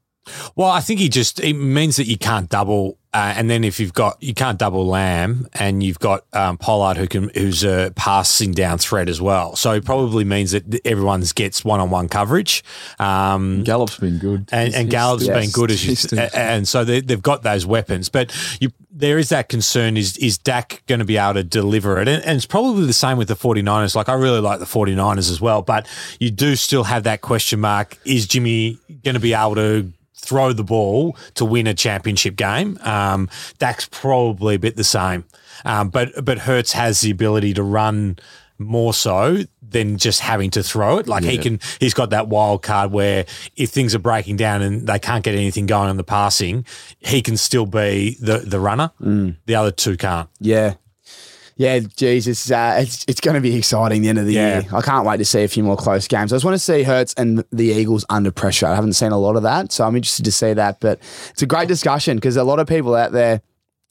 Well, 0.57 0.69
I 0.71 0.81
think 0.81 1.01
he 1.01 1.09
just 1.09 1.41
it 1.41 1.55
means 1.55 1.97
that 1.97 2.07
you 2.07 2.17
can't 2.19 2.49
double, 2.49 2.99
uh, 3.13 3.35
and 3.37 3.49
then 3.51 3.65
if 3.65 3.81
you've 3.81 3.93
got 3.93 4.23
you 4.23 4.35
can't 4.35 4.59
double 4.59 4.87
Lamb, 4.87 5.49
and 5.55 5.83
you've 5.83 5.99
got 5.99 6.25
um, 6.33 6.59
Pollard 6.59 6.97
who 6.97 7.07
can 7.07 7.31
who's 7.35 7.65
a 7.65 7.93
passing 7.97 8.53
down 8.53 8.79
threat 8.79 9.09
as 9.09 9.21
well. 9.21 9.57
So 9.57 9.73
it 9.73 9.85
probably 9.85 10.25
means 10.25 10.53
that 10.53 10.81
everyone's 10.87 11.33
gets 11.33 11.65
one 11.65 11.81
on 11.81 11.91
one 11.91 12.09
coverage. 12.09 12.63
Um, 12.99 13.63
Gallup's 13.65 13.99
been 13.99 14.19
good, 14.19 14.49
and, 14.53 14.69
He's- 14.69 14.75
and 14.75 14.85
he's 14.87 14.93
Gallup's 14.93 15.23
still- 15.25 15.35
been 15.41 15.51
good 15.51 15.71
as 15.71 15.87
you, 15.87 15.95
still- 15.97 16.29
and 16.35 16.67
so 16.69 16.85
they, 16.85 17.01
they've 17.01 17.23
got 17.23 17.43
those 17.43 17.65
weapons. 17.67 18.09
But 18.09 18.33
you, 18.61 18.71
there 18.93 19.19
is 19.19 19.31
that 19.31 19.49
concern: 19.49 19.97
is 19.97 20.17
is 20.19 20.37
Dak 20.39 20.83
going 20.87 20.99
to 20.99 21.05
be 21.05 21.17
able 21.17 21.35
to 21.35 21.45
deliver 21.45 21.99
it? 22.01 22.09
And, 22.09 22.23
and 22.25 22.37
it's 22.37 22.47
probably 22.47 22.87
the 22.87 22.93
same 22.93 23.17
with 23.19 23.29
the 23.29 23.35
49ers. 23.37 23.95
Like 23.95 24.09
I 24.09 24.15
really 24.15 24.41
like 24.41 24.59
the 24.59 24.67
49ers 24.67 25.31
as 25.31 25.41
well, 25.41 25.63
but 25.63 25.89
you 26.19 26.31
do 26.31 26.55
still 26.57 26.85
have 26.85 27.05
that 27.05 27.21
question 27.23 27.61
mark: 27.61 27.99
Is 28.05 28.27
Jimmy 28.27 28.79
going 29.05 29.15
to 29.15 29.21
be 29.21 29.33
able 29.35 29.55
to? 29.57 29.93
Throw 30.23 30.53
the 30.53 30.65
ball 30.65 31.17
to 31.35 31.45
win 31.45 31.67
a 31.67 31.75
championship 31.75 32.37
game. 32.37 32.79
Um, 32.83 33.29
Dak's 33.59 33.89
probably 33.91 34.55
a 34.55 34.59
bit 34.59 34.77
the 34.77 34.85
same, 34.85 35.25
um, 35.65 35.89
but 35.89 36.25
but 36.25 36.39
Hurts 36.39 36.73
has 36.73 37.01
the 37.01 37.11
ability 37.11 37.55
to 37.55 37.63
run 37.63 38.19
more 38.59 38.93
so 38.93 39.39
than 39.63 39.97
just 39.97 40.21
having 40.21 40.51
to 40.51 40.63
throw 40.63 40.99
it. 40.99 41.09
Like 41.09 41.25
he 41.25 41.39
can, 41.39 41.61
he's 41.79 41.95
got 41.95 42.11
that 42.11 42.29
wild 42.29 42.63
card 42.63 42.93
where 42.93 43.25
if 43.57 43.71
things 43.71 43.95
are 43.95 43.99
breaking 44.01 44.37
down 44.37 44.61
and 44.61 44.87
they 44.87 44.99
can't 44.99 45.25
get 45.25 45.35
anything 45.35 45.65
going 45.67 45.89
on 45.89 45.97
the 45.97 46.05
passing, 46.05 46.67
he 46.99 47.23
can 47.23 47.37
still 47.39 47.65
be 47.67 48.17
the 48.21 48.39
the 48.39 48.61
runner. 48.61 48.91
The 49.47 49.55
other 49.55 49.71
two 49.71 49.97
can't. 49.97 50.29
Yeah. 50.41 50.75
Yeah, 51.61 51.81
Jesus, 51.81 52.45
it's 52.47 52.51
uh, 52.51 52.79
it's 52.81 53.05
it's 53.07 53.21
going 53.21 53.35
to 53.35 53.41
be 53.43 53.55
exciting 53.55 54.01
the 54.01 54.09
end 54.09 54.19
of 54.19 54.25
the 54.25 54.33
Yeah. 54.33 54.61
year. 54.63 54.69
I 54.73 54.81
can't 54.81 55.05
wait 55.05 55.19
to 55.19 55.27
see 55.27 55.43
a 55.45 55.49
few 55.49 55.63
more 55.63 55.77
close 55.77 56.09
games. 56.09 56.33
I 56.33 56.37
just 56.37 56.45
want 56.47 56.55
to 56.55 56.59
see 56.59 56.85
Hurts 56.85 57.13
and 57.19 57.45
the 57.53 57.67
Eagles 57.67 58.07
under 58.09 58.31
pressure. 58.31 58.65
I 58.67 58.75
haven't 58.75 58.95
seen 58.95 59.13
a 59.13 59.19
lot 59.19 59.37
of 59.37 59.43
that, 59.43 59.71
so 59.71 59.85
I'm 59.87 59.95
interested 59.95 60.25
to 60.25 60.33
see 60.33 60.55
that. 60.55 60.81
But 60.81 61.01
it's 61.29 61.43
a 61.43 61.47
great 61.47 61.69
discussion 61.69 62.17
because 62.17 62.39
a 62.39 62.45
lot 62.45 62.61
of 62.61 62.67
people 62.67 62.95
out 62.95 63.13
there, 63.13 63.43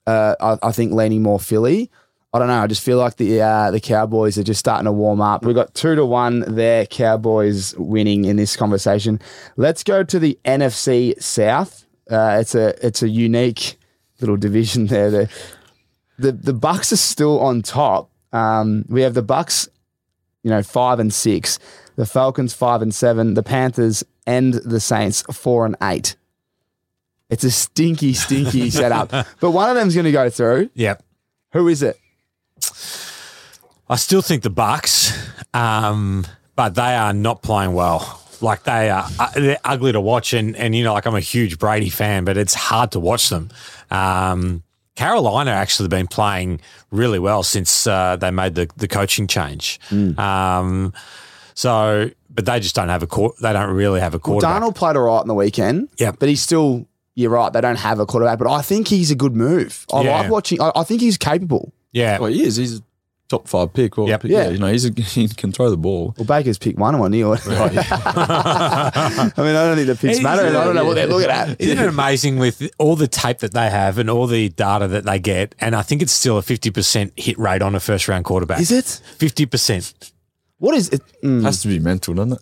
uh, 0.07 0.33
I, 0.41 0.57
I 0.69 0.71
think, 0.71 0.93
leaning 0.93 1.21
more 1.21 1.39
Philly. 1.39 1.91
I 2.33 2.39
don't 2.39 2.47
know. 2.47 2.59
I 2.59 2.65
just 2.65 2.81
feel 2.81 2.97
like 2.97 3.17
the 3.17 3.39
uh, 3.39 3.69
the 3.69 3.79
Cowboys 3.79 4.39
are 4.39 4.43
just 4.43 4.59
starting 4.61 4.85
to 4.85 4.91
warm 4.91 5.21
up. 5.21 5.45
We've 5.45 5.53
got 5.53 5.75
two 5.75 5.93
to 5.93 6.03
one 6.07 6.39
there. 6.47 6.87
Cowboys 6.87 7.75
winning 7.77 8.25
in 8.25 8.37
this 8.37 8.57
conversation. 8.57 9.21
Let's 9.57 9.83
go 9.83 10.01
to 10.03 10.17
the 10.17 10.39
NFC 10.43 11.21
South. 11.21 11.85
Uh, 12.09 12.39
it's 12.41 12.55
a 12.55 12.73
it's 12.83 13.03
a 13.03 13.09
unique 13.09 13.77
little 14.21 14.37
division 14.37 14.87
there. 14.87 15.11
The 15.11 15.29
the 16.19 16.31
the 16.31 16.53
Bucks 16.53 16.91
are 16.91 16.97
still 16.97 17.39
on 17.39 17.61
top. 17.61 18.09
Um, 18.31 18.85
we 18.87 19.01
have 19.01 19.13
the 19.13 19.23
Bucks, 19.23 19.67
you 20.43 20.49
know, 20.49 20.61
five 20.61 20.99
and 20.99 21.13
six. 21.13 21.59
The 21.95 22.05
Falcons 22.05 22.53
five 22.53 22.81
and 22.81 22.93
seven. 22.93 23.33
The 23.33 23.43
Panthers 23.43 24.03
and 24.27 24.53
the 24.53 24.79
Saints 24.79 25.23
four 25.33 25.65
and 25.65 25.75
eight. 25.81 26.15
It's 27.29 27.43
a 27.43 27.51
stinky, 27.51 28.13
stinky 28.13 28.69
setup. 28.69 29.09
But 29.39 29.51
one 29.51 29.69
of 29.69 29.75
them's 29.75 29.93
going 29.93 30.05
to 30.05 30.11
go 30.11 30.29
through. 30.29 30.69
Yep. 30.73 31.03
Who 31.53 31.67
is 31.67 31.83
it? 31.83 31.97
I 33.89 33.95
still 33.95 34.21
think 34.21 34.43
the 34.43 34.49
Bucks, 34.49 35.17
um, 35.53 36.25
but 36.55 36.75
they 36.75 36.95
are 36.95 37.13
not 37.13 37.41
playing 37.41 37.73
well. 37.73 38.21
Like 38.41 38.63
they 38.63 38.89
are, 38.89 39.05
uh, 39.17 39.31
they're 39.35 39.57
ugly 39.63 39.91
to 39.91 39.99
watch, 39.99 40.33
and 40.33 40.55
and 40.55 40.75
you 40.75 40.83
know, 40.83 40.93
like 40.93 41.05
I'm 41.05 41.15
a 41.15 41.19
huge 41.19 41.59
Brady 41.59 41.89
fan, 41.89 42.23
but 42.23 42.37
it's 42.37 42.53
hard 42.53 42.91
to 42.91 42.99
watch 42.99 43.29
them. 43.29 43.49
Um, 43.89 44.63
Carolina 44.99 45.51
actually 45.51 45.87
been 45.87 46.07
playing 46.07 46.59
really 46.91 47.19
well 47.19 47.41
since 47.43 47.87
uh, 47.87 48.17
they 48.17 48.31
made 48.31 48.55
the 48.55 48.67
the 48.75 48.87
coaching 48.87 49.27
change. 49.27 49.79
Um, 50.17 50.93
so, 51.53 52.09
but 52.29 52.45
they 52.45 52.59
just 52.59 52.75
don't 52.75 52.89
have 52.89 53.03
a 53.03 53.07
court. 53.07 53.35
They 53.41 53.53
don't 53.53 53.73
really 53.73 53.99
have 54.01 54.13
a 54.13 54.17
Well, 54.17 54.39
quarterback. 54.39 54.61
Darnold 54.61 54.75
played 54.75 54.95
all 54.95 55.03
right 55.03 55.19
on 55.19 55.27
the 55.27 55.33
weekend. 55.33 55.89
Yeah, 55.97 56.11
But 56.11 56.29
he's 56.29 56.41
still, 56.41 56.85
you're 57.15 57.31
right, 57.31 57.51
they 57.51 57.61
don't 57.61 57.77
have 57.79 57.99
a 57.99 58.05
quarterback. 58.05 58.39
But 58.39 58.49
I 58.51 58.61
think 58.61 58.87
he's 58.87 59.11
a 59.11 59.15
good 59.15 59.35
move. 59.35 59.85
I 59.93 60.01
Yeah. 60.01 60.21
like 60.21 60.31
watching, 60.31 60.61
I, 60.61 60.71
I 60.75 60.83
think 60.83 61.01
he's 61.01 61.17
capable. 61.17 61.73
yeah, 61.91 62.17
Well, 62.19 62.29
he 62.31 62.43
is. 62.43 62.55
He's 62.57 62.79
a 62.79 62.81
top 63.29 63.47
five 63.47 63.71
pick. 63.73 63.97
Or 63.97 64.07
Yep. 64.07 64.21
pick, 64.23 64.31
Yeah. 64.31 64.43
yeah. 64.45 64.49
you 64.49 64.57
know, 64.57 64.67
he's 64.71 64.85
a, 64.85 64.91
he 65.01 65.27
can 65.29 65.51
throw 65.51 65.69
the 65.69 65.77
ball. 65.77 66.13
Well, 66.17 66.25
Baker's 66.25 66.57
picked 66.57 66.77
one 66.79 66.95
on 66.95 67.13
you. 67.13 67.31
I 67.45 69.31
mean, 69.37 69.55
I 69.55 69.65
don't 69.65 69.75
think 69.75 69.87
the 69.87 69.95
picks 69.99 70.17
He's- 70.17 70.21
matter. 70.23 70.45
and 70.45 70.57
I 70.57 70.63
don't 70.65 70.75
know 70.75 70.85
what 70.85 70.95
they're 70.95 71.07
looking 71.07 71.29
at. 71.29 71.59
Isn't 71.61 71.77
it 71.79 71.87
amazing 71.87 72.37
with 72.37 72.69
all 72.77 72.95
the 72.95 73.07
tape 73.07 73.39
that 73.39 73.53
they 73.53 73.69
have 73.69 73.97
and 73.97 74.09
all 74.09 74.27
the 74.27 74.49
data 74.49 74.87
that 74.87 75.05
they 75.05 75.19
get? 75.19 75.55
And 75.59 75.75
I 75.75 75.81
think 75.81 76.01
it's 76.01 76.11
still 76.11 76.37
a 76.37 76.41
50% 76.41 77.11
hit 77.15 77.37
rate 77.37 77.61
on 77.61 77.75
a 77.75 77.79
first 77.79 78.07
round 78.07 78.25
quarterback. 78.25 78.59
Is 78.59 78.71
it? 78.71 78.85
50%. 79.19 80.11
What 80.57 80.75
is 80.75 80.89
it? 80.89 81.01
Mm. 81.23 81.43
Has 81.43 81.61
to 81.61 81.67
be 81.69 81.79
mental, 81.79 82.13
doesn't 82.15 82.33
it? 82.33 82.39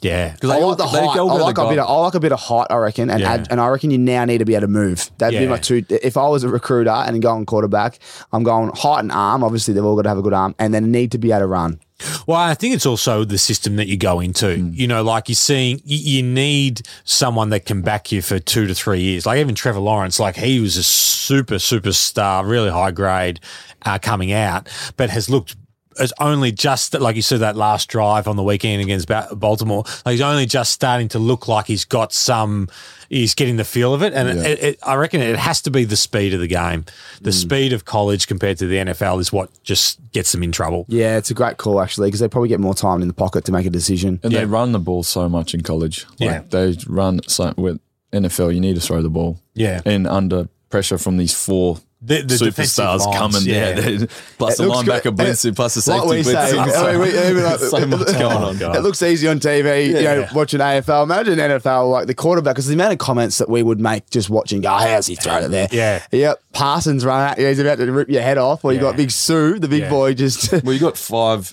Yeah. 0.00 0.32
Because 0.32 0.50
I 0.50 0.58
like 0.58 0.78
the 0.78 0.86
height. 0.86 1.18
I 1.18 1.22
like 1.22 1.58
a 1.58 1.68
bit. 1.68 1.78
Of, 1.78 1.88
I 1.88 1.94
like 2.00 2.14
a 2.14 2.20
bit 2.20 2.32
of 2.32 2.38
height. 2.40 2.68
I 2.70 2.76
reckon, 2.76 3.10
and 3.10 3.20
Yeah. 3.20 3.32
add, 3.32 3.48
and 3.50 3.60
I 3.60 3.66
reckon 3.68 3.90
you 3.90 3.98
now 3.98 4.24
need 4.24 4.38
to 4.38 4.44
be 4.44 4.54
able 4.54 4.62
to 4.62 4.68
move. 4.72 5.10
That'd 5.18 5.38
be 5.38 5.46
my 5.46 5.58
two. 5.58 5.84
If 5.88 6.16
I 6.16 6.28
was 6.28 6.44
a 6.44 6.48
recruiter 6.48 6.90
and 6.90 7.20
going 7.20 7.46
quarterback, 7.46 7.98
I'm 8.32 8.42
going 8.44 8.70
height 8.74 9.00
and 9.00 9.10
arm. 9.12 9.42
Obviously, 9.42 9.74
they've 9.74 9.84
all 9.84 9.96
got 9.96 10.02
to 10.02 10.08
have 10.08 10.18
a 10.18 10.22
good 10.22 10.32
arm, 10.32 10.54
and 10.58 10.72
then 10.72 10.90
need 10.92 11.10
to 11.12 11.18
be 11.18 11.30
able 11.32 11.40
to 11.40 11.46
run. 11.46 11.80
Well, 12.28 12.38
I 12.38 12.54
think 12.54 12.76
it's 12.76 12.86
also 12.86 13.24
the 13.24 13.38
system 13.38 13.74
that 13.74 13.88
you 13.88 13.96
go 13.96 14.20
into. 14.20 14.56
You 14.56 14.86
know, 14.86 15.02
like 15.02 15.28
you're 15.28 15.34
seeing, 15.34 15.80
you, 15.84 15.98
you 15.98 16.22
need 16.22 16.82
someone 17.02 17.50
that 17.50 17.66
can 17.66 17.82
back 17.82 18.12
you 18.12 18.22
for 18.22 18.38
two 18.38 18.68
to 18.68 18.74
three 18.74 19.00
years. 19.00 19.26
Like 19.26 19.40
even 19.40 19.56
Trevor 19.56 19.80
Lawrence, 19.80 20.20
like 20.20 20.36
he 20.36 20.60
was 20.60 20.76
a 20.76 20.84
super 20.84 21.56
superstar, 21.56 22.48
really 22.48 22.70
high 22.70 22.92
grade 22.92 23.40
uh, 23.84 23.98
coming 23.98 24.32
out, 24.32 24.68
but 24.96 25.10
has 25.10 25.28
looked. 25.28 25.56
Has 25.98 26.12
only 26.20 26.52
just 26.52 26.94
like 26.98 27.16
you 27.16 27.22
said 27.22 27.40
that 27.40 27.56
last 27.56 27.88
drive 27.88 28.28
on 28.28 28.36
the 28.36 28.42
weekend 28.42 28.82
against 28.82 29.08
Baltimore. 29.38 29.84
Like 30.04 30.12
he's 30.12 30.20
only 30.20 30.46
just 30.46 30.72
starting 30.72 31.08
to 31.08 31.18
look 31.18 31.48
like 31.48 31.66
he's 31.66 31.84
got 31.84 32.12
some. 32.12 32.68
He's 33.08 33.34
getting 33.34 33.56
the 33.56 33.64
feel 33.64 33.94
of 33.94 34.02
it, 34.02 34.12
and 34.12 34.38
Yeah. 34.38 34.46
it, 34.46 34.62
it, 34.62 34.78
I 34.82 34.94
reckon 34.96 35.22
it 35.22 35.36
has 35.36 35.62
to 35.62 35.70
be 35.70 35.84
the 35.84 35.96
speed 35.96 36.34
of 36.34 36.40
the 36.40 36.46
game. 36.46 36.84
The 37.22 37.30
mm. 37.30 37.40
speed 37.40 37.72
of 37.72 37.86
college 37.86 38.26
compared 38.26 38.58
to 38.58 38.66
the 38.66 38.76
NFL 38.76 39.18
is 39.20 39.32
what 39.32 39.50
just 39.62 39.98
gets 40.12 40.30
them 40.32 40.42
in 40.42 40.52
trouble. 40.52 40.84
Yeah, 40.88 41.16
it's 41.16 41.30
a 41.30 41.34
great 41.34 41.56
call 41.56 41.80
actually 41.80 42.08
because 42.08 42.20
they 42.20 42.28
probably 42.28 42.50
get 42.50 42.60
more 42.60 42.74
time 42.74 43.00
in 43.00 43.08
the 43.08 43.14
pocket 43.14 43.46
to 43.46 43.52
make 43.52 43.64
a 43.64 43.70
decision. 43.70 44.20
And 44.22 44.30
Yeah. 44.32 44.40
they 44.40 44.44
run 44.44 44.72
the 44.72 44.78
ball 44.78 45.02
so 45.04 45.26
much 45.28 45.54
in 45.54 45.62
college. 45.62 46.04
Like 46.20 46.30
Yeah. 46.30 46.42
they 46.50 46.76
run 46.86 47.20
so 47.26 47.54
with 47.56 47.80
NFL. 48.12 48.54
You 48.54 48.60
need 48.60 48.74
to 48.74 48.80
throw 48.82 49.00
the 49.02 49.10
ball. 49.10 49.40
Yeah. 49.54 49.80
and 49.86 50.06
under 50.06 50.48
pressure 50.68 50.98
from 50.98 51.16
these 51.16 51.32
four 51.34 51.78
The- 52.00 52.22
the 52.22 52.34
superstars 52.36 53.00
coming. 53.12 53.42
yeah. 53.42 53.76
Yeah, 53.80 54.06
plus 54.38 54.60
It 54.60 54.62
the 54.62 54.68
linebacker 54.68 55.02
good. 55.02 55.16
blitzing, 55.16 55.56
plus 55.56 55.74
the 55.74 55.90
Like 55.90 56.00
safety 56.02 56.16
we 56.16 56.22
say. 56.22 56.58
I 56.58 56.92
mean, 56.92 57.00
we- 57.00 57.08
even 57.08 57.42
like- 57.42 57.58
so 57.58 57.86
much 57.86 58.06
going 58.12 58.22
on. 58.36 58.58
God. 58.58 58.76
It 58.76 58.80
looks 58.82 59.02
easy 59.02 59.26
on 59.26 59.40
TV, 59.40 59.86
you 59.88 59.92
know, 59.94 60.00
Yeah. 60.00 60.32
watching 60.32 60.60
AFL. 60.60 61.02
Imagine 61.02 61.38
NFL, 61.40 61.90
like 61.90 62.06
the 62.06 62.14
quarterback, 62.14 62.54
because 62.54 62.68
the 62.68 62.74
amount 62.74 62.92
of 62.92 62.98
comments 62.98 63.38
that 63.38 63.48
we 63.48 63.64
would 63.64 63.80
make 63.80 64.08
just 64.10 64.30
watching, 64.30 64.60
go, 64.60 64.70
how's 64.70 65.08
he 65.08 65.16
throwing 65.16 65.44
it 65.44 65.48
there? 65.48 65.68
Yeah. 65.72 66.02
Yep. 66.12 66.40
Parsons 66.52 67.04
run 67.04 67.30
out, 67.30 67.38
he's 67.38 67.58
about 67.58 67.78
to 67.78 67.90
rip 67.90 68.08
your 68.08 68.22
head 68.22 68.38
off, 68.38 68.64
or 68.64 68.72
you 68.72 68.76
Yeah. 68.78 68.82
got 68.82 68.96
Big 68.96 69.10
Suh, 69.10 69.58
the 69.58 69.66
big 69.68 69.82
Yeah. 69.82 69.90
boy, 69.90 70.14
just. 70.14 70.52
Well, 70.62 70.72
you 70.74 70.78
got 70.80 70.96
five. 70.96 71.52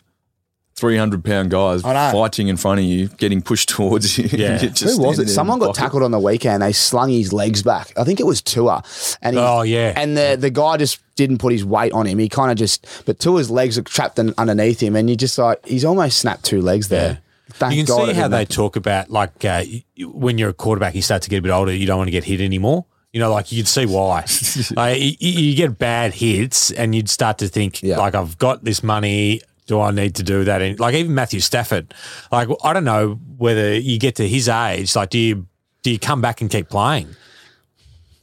300 0.76 1.24
pound 1.24 1.52
guys 1.52 1.82
fighting 1.84 2.50
in 2.50 2.58
front 2.58 2.80
of 2.82 2.86
you, 2.86 3.08
getting 3.08 3.42
pushed 3.42 3.70
towards 3.76 4.18
you. 4.18 4.26
Yeah. 4.32 4.62
You're 4.62 4.72
just 4.72 4.98
Who 4.98 5.04
was 5.04 5.20
it? 5.20 5.30
Someone 5.30 5.60
got 5.60 5.74
tackled 5.76 6.04
on 6.04 6.12
the 6.12 6.20
weekend. 6.20 6.62
They 6.62 6.74
slung 6.74 7.10
his 7.10 7.32
legs 7.32 7.64
back. 7.64 7.94
I 7.98 8.04
think 8.04 8.20
it 8.20 8.26
was 8.26 8.42
Tua. 8.42 8.84
And 9.22 9.36
he, 9.38 9.42
Oh, 9.42 9.62
yeah. 9.62 9.94
And 9.96 10.18
the 10.18 10.36
the 10.40 10.50
guy 10.50 10.78
just 10.78 11.00
didn't 11.16 11.38
put 11.38 11.54
his 11.54 11.64
weight 11.64 11.94
on 11.94 12.06
him. 12.06 12.20
He 12.20 12.28
kind 12.28 12.52
of 12.52 12.58
just, 12.58 12.86
but 13.06 13.20
Tua's 13.20 13.50
legs 13.50 13.78
are 13.78 13.84
trapped 13.84 14.20
in, 14.20 14.34
underneath 14.38 14.82
him, 14.82 14.96
and 14.98 15.10
you 15.10 15.16
just 15.16 15.38
like 15.38 15.66
he's 15.66 15.86
almost 15.86 16.18
snapped 16.20 16.44
two 16.44 16.62
legs 16.62 16.90
there. 16.90 17.20
Thank 17.52 17.76
you 17.76 17.86
can 17.86 17.96
God 17.96 18.08
see 18.08 18.14
how 18.14 18.28
they 18.28 18.40
happen. 18.40 18.54
talk 18.56 18.76
about 18.76 19.10
like 19.10 19.46
uh, 19.46 19.64
when 20.00 20.38
you're 20.38 20.50
a 20.50 20.54
quarterback, 20.54 20.94
you 20.96 21.02
start 21.02 21.22
to 21.22 21.30
get 21.30 21.38
a 21.38 21.42
bit 21.42 21.52
older. 21.52 21.74
You 21.74 21.86
don't 21.86 21.98
want 22.00 22.08
to 22.08 22.12
get 22.12 22.26
hit 22.26 22.42
anymore. 22.42 22.86
You 23.14 23.22
know, 23.22 23.32
like 23.32 23.50
you'd 23.54 23.68
see 23.68 23.86
why. 23.86 24.26
like, 24.76 25.00
you, 25.00 25.14
you 25.22 25.56
get 25.56 25.78
bad 25.80 26.14
hits, 26.16 26.72
and 26.72 26.94
you'd 26.94 27.08
start 27.10 27.38
to 27.38 27.48
think, 27.48 27.82
Yeah. 27.82 27.98
like, 27.98 28.14
I've 28.14 28.38
got 28.38 28.66
this 28.66 28.84
money. 28.84 29.40
Do 29.68 29.82
I 29.82 29.92
need 29.92 30.16
to 30.16 30.24
do 30.24 30.44
that? 30.44 30.62
And 30.62 30.80
like 30.80 30.94
even 30.96 31.16
Matthew 31.16 31.40
Stafford, 31.40 31.94
like 32.32 32.50
I 32.64 32.74
don't 32.74 32.84
know 32.84 33.20
whether 33.38 33.74
you 33.76 33.98
get 33.98 34.16
to 34.18 34.28
his 34.28 34.48
age, 34.48 34.96
like 34.96 35.10
do 35.10 35.18
you 35.18 35.48
do 35.82 35.92
you 35.92 36.00
come 36.00 36.22
back 36.22 36.42
and 36.42 36.50
keep 36.50 36.70
playing? 36.70 37.16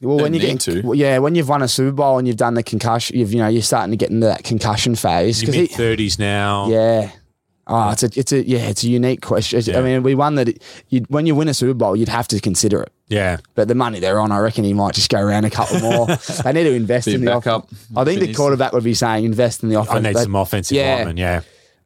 Well, 0.00 0.16
when 0.18 0.34
you 0.34 0.40
get 0.40 0.58
to. 0.60 0.82
well, 0.82 0.94
yeah, 0.96 1.18
when 1.18 1.36
you've 1.36 1.48
won 1.48 1.62
a 1.62 1.68
Super 1.68 1.92
Bowl 1.92 2.18
and 2.18 2.26
you've 2.26 2.36
done 2.36 2.54
the 2.54 2.62
concussion, 2.62 3.16
you've 3.18 3.32
you 3.32 3.38
know 3.38 3.48
you're 3.48 3.62
starting 3.62 3.92
to 3.92 3.96
get 3.96 4.10
into 4.10 4.26
that 4.26 4.42
concussion 4.44 4.94
phase 4.96 5.42
You're 5.42 5.52
because 5.52 5.68
mid 5.70 5.76
thirties 5.76 6.18
now. 6.18 6.68
yeah. 6.68 7.10
Oh, 7.64 7.90
it's 7.90 8.02
a, 8.02 8.10
it's 8.16 8.32
a, 8.32 8.44
yeah, 8.46 8.68
it's 8.68 8.82
a 8.82 8.88
unique 8.88 9.22
question. 9.22 9.60
It's- 9.60 9.76
I 9.76 9.80
mean, 9.82 10.02
we 10.02 10.16
won 10.16 10.34
that. 10.34 10.60
You, 10.88 11.02
when 11.08 11.26
you 11.26 11.36
win 11.36 11.46
a 11.46 11.54
Super 11.54 11.74
Bowl, 11.74 11.94
you'd 11.94 12.08
have 12.08 12.26
to 12.28 12.40
consider 12.40 12.82
it. 12.82 12.92
Yeah. 13.12 13.36
But 13.54 13.68
the 13.68 13.74
money 13.74 14.00
they're 14.00 14.18
on, 14.20 14.32
I 14.32 14.38
reckon 14.38 14.64
he 14.64 14.72
might 14.72 14.94
just 14.94 15.10
go 15.10 15.20
around 15.20 15.44
a 15.44 15.50
couple 15.50 15.80
more. 15.80 16.06
they 16.44 16.52
need 16.52 16.64
to 16.64 16.72
invest 16.74 17.06
Be 17.06 17.14
in 17.14 17.20
the 17.24 17.30
backup. 17.32 17.64
offense. 17.64 17.90
I 17.96 18.04
think 18.04 18.20
the 18.20 18.34
quarterback 18.34 18.72
would 18.72 18.84
be 18.84 18.94
saying 18.94 19.24
invest 19.24 19.62
in 19.62 19.68
the 19.68 19.78
offense. 19.80 19.96
I 19.96 20.00
need 20.00 20.16
They- 20.16 20.22
some 20.22 20.34
offensive 20.34 20.76
yeah. 20.76 20.96
linemen. 20.96 21.16
Yeah. 21.18 21.40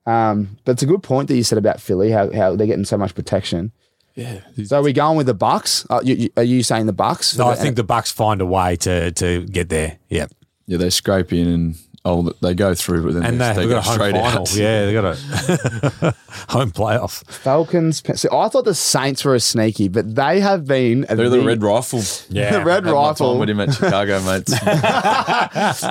Um, 0.07 0.57
but 0.65 0.73
it's 0.73 0.83
a 0.83 0.87
good 0.87 1.03
point 1.03 1.29
that 1.29 1.37
you 1.37 1.43
said 1.43 1.59
about 1.59 1.81
Philly, 1.81 2.11
how, 2.13 2.33
how 2.33 2.55
they're 2.55 2.69
getting 2.69 2.85
so 2.85 2.97
much 2.97 3.15
protection. 3.15 3.73
Yeah. 4.15 4.41
So 4.65 4.79
are 4.79 4.83
we 4.83 4.93
going 4.93 5.17
with 5.17 5.27
the 5.27 5.35
Bucks? 5.35 5.85
Uh, 5.91 6.01
you, 6.03 6.15
you, 6.15 6.29
are 6.37 6.43
you 6.45 6.63
saying 6.63 6.87
the 6.87 6.93
Bucks? 6.93 7.37
No, 7.37 7.49
I 7.49 7.55
think 7.57 7.77
the 7.77 7.85
Bucks 7.85 8.11
find 8.13 8.41
a 8.41 8.47
way 8.47 8.77
to 8.77 9.11
to 9.13 9.45
get 9.47 9.69
there. 9.69 9.99
Yeah. 10.09 10.27
Yeah, 10.67 10.79
they 10.79 10.91
scrape 10.91 11.33
in 11.33 11.47
and 11.49 11.77
oh, 12.07 12.33
they 12.41 12.55
go 12.55 12.75
through, 12.75 13.03
but 13.05 13.15
then 13.15 13.25
And 13.25 13.41
they, 13.41 13.53
they, 13.53 13.55
they 13.55 13.61
have 13.63 13.71
go 13.71 13.75
got 13.77 13.85
a 13.85 13.89
home 13.89 13.95
straight 13.95 14.13
final. 14.15 14.41
out. 14.43 14.55
Yeah, 14.55 14.87
they 14.87 14.93
got 14.95 15.05
a 15.05 16.15
home 16.51 16.71
playoff. 16.71 17.25
Falcons. 17.31 18.03
See, 18.19 18.29
I 18.33 18.49
thought 18.49 18.65
the 18.65 18.75
Saints 18.75 19.25
were 19.25 19.35
a 19.35 19.41
sneaky, 19.41 19.89
but 19.89 20.15
they 20.15 20.41
have 20.41 20.65
been. 20.67 21.03
They're 21.09 21.29
the 21.29 21.39
big- 21.39 21.47
Red 21.47 21.63
Rifle. 21.63 22.03
Yeah. 22.31 22.53
The 22.59 22.65
Red 22.65 22.85
Had 22.85 22.85
my 22.85 22.91
time 22.91 23.09
Rifle. 23.09 23.39
with 23.39 23.51
him 23.51 23.61
at 23.61 23.75
Chicago, 23.75 24.23
mates. 24.23 24.53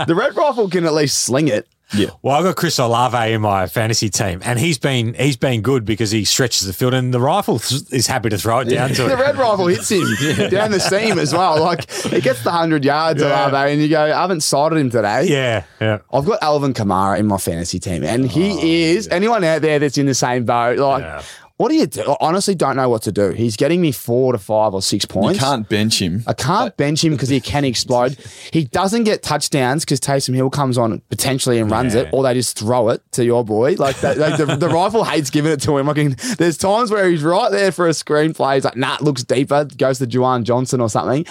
The 0.08 0.15
Red 0.15 0.36
Rifle 0.36 0.69
can 0.69 0.86
at 0.86 0.93
least 0.93 1.17
sling 1.23 1.47
it. 1.47 1.67
Yeah. 1.93 2.08
Well, 2.21 2.36
I 2.36 2.41
got 2.43 2.56
Chris 2.56 2.80
Olave 2.80 3.32
in 3.34 3.41
my 3.41 3.67
fantasy 3.67 4.10
team, 4.10 4.41
and 4.43 4.58
he's 4.60 4.78
been 4.78 5.13
he's 5.13 5.38
been 5.38 5.62
good 5.62 5.86
because 5.86 6.12
he 6.12 6.26
stretches 6.26 6.65
the 6.67 6.74
field, 6.74 6.93
and 6.93 7.13
the 7.13 7.19
rifle 7.19 7.56
is 7.91 8.08
happy 8.08 8.30
to 8.30 8.38
throw 8.38 8.60
it 8.60 8.65
down 8.65 8.89
to 8.89 9.04
The. 9.08 9.15
Red 9.17 9.38
Rifle 9.38 9.67
hits 9.67 9.89
him 9.91 10.02
down 10.50 10.71
the 10.71 10.80
seam 10.80 11.19
as 11.19 11.34
well. 11.34 11.62
Like 11.62 11.86
it 12.12 12.24
gets 12.24 12.43
the 12.43 12.52
hundred 12.52 12.84
yards 12.84 13.21
of 13.21 13.30
Yeah. 13.30 13.45
Ave, 13.45 13.71
and 13.74 13.82
you 13.82 13.88
go, 13.89 14.04
I 14.04 14.10
haven't 14.21 14.41
sighted 14.41 14.78
him 14.80 14.89
today. 14.89 15.26
Yeah, 15.26 15.63
yeah. 15.80 16.00
I've 16.12 16.26
got 16.26 16.41
Alvin 16.41 16.74
Kamara 16.74 17.19
in 17.19 17.28
my 17.28 17.38
fantasy 17.38 17.80
team, 17.80 18.04
and 18.04 18.26
he 18.26 18.52
oh, 18.54 18.60
is 18.63 19.08
anyone 19.10 19.43
out 19.43 19.62
there 19.62 19.80
that's 19.80 19.98
in 19.98 20.06
the 20.08 20.15
same 20.15 20.43
boat. 20.45 20.80
Like, 20.80 21.04
Yeah. 21.04 21.21
What 21.57 21.69
do 21.69 21.75
you 21.75 21.85
do? 21.87 22.01
I 22.03 22.17
honestly 22.19 22.53
don't 22.53 22.75
know 22.75 22.89
what 22.89 23.03
to 23.03 23.13
do. 23.13 23.29
He's 23.29 23.55
getting 23.55 23.79
me 23.79 23.93
four 23.93 24.33
to 24.33 24.37
five 24.37 24.73
or 24.73 24.81
six 24.81 25.05
points. 25.05 25.39
You 25.39 25.39
points. 25.39 25.39
can't 25.39 25.69
bench 25.69 26.01
him. 26.01 26.23
I 26.27 26.33
can't 26.33 26.75
bench 26.75 27.01
him 27.01 27.13
because 27.13 27.29
he 27.29 27.39
can 27.39 27.63
explode. 27.63 28.17
He 28.51 28.65
doesn't 28.65 29.05
get 29.05 29.23
touchdowns 29.23 29.85
because 29.85 30.01
Taysom 30.01 30.35
Hill 30.35 30.49
comes 30.49 30.77
on 30.77 30.99
potentially 31.09 31.59
and 31.59 31.71
runs 31.71 31.95
it, 31.95 32.09
or 32.11 32.23
they 32.23 32.33
just 32.33 32.59
throw 32.59 32.89
it 32.89 33.01
to 33.13 33.23
your 33.23 33.45
boy. 33.45 33.75
Like, 33.77 33.97
that, 34.01 34.17
like 34.17 34.37
the, 34.37 34.57
the 34.57 34.67
rifle 34.67 35.05
hates 35.05 35.29
giving 35.29 35.53
it 35.53 35.61
to 35.61 35.77
him. 35.77 35.87
I 35.87 35.93
can, 35.93 36.15
there's 36.37 36.57
times 36.57 36.91
where 36.91 37.09
he's 37.09 37.23
right 37.23 37.49
there 37.51 37.71
for 37.71 37.87
a 37.87 37.91
screenplay. 37.91 38.55
He's 38.55 38.65
like, 38.65 38.75
nah, 38.75 38.95
it 38.95 39.01
looks 39.01 39.23
deeper, 39.23 39.63
goes 39.63 39.99
to 39.99 40.07
Juwan 40.07 40.43
Johnson 40.43 40.81
or 40.81 40.89
something. 40.89 41.25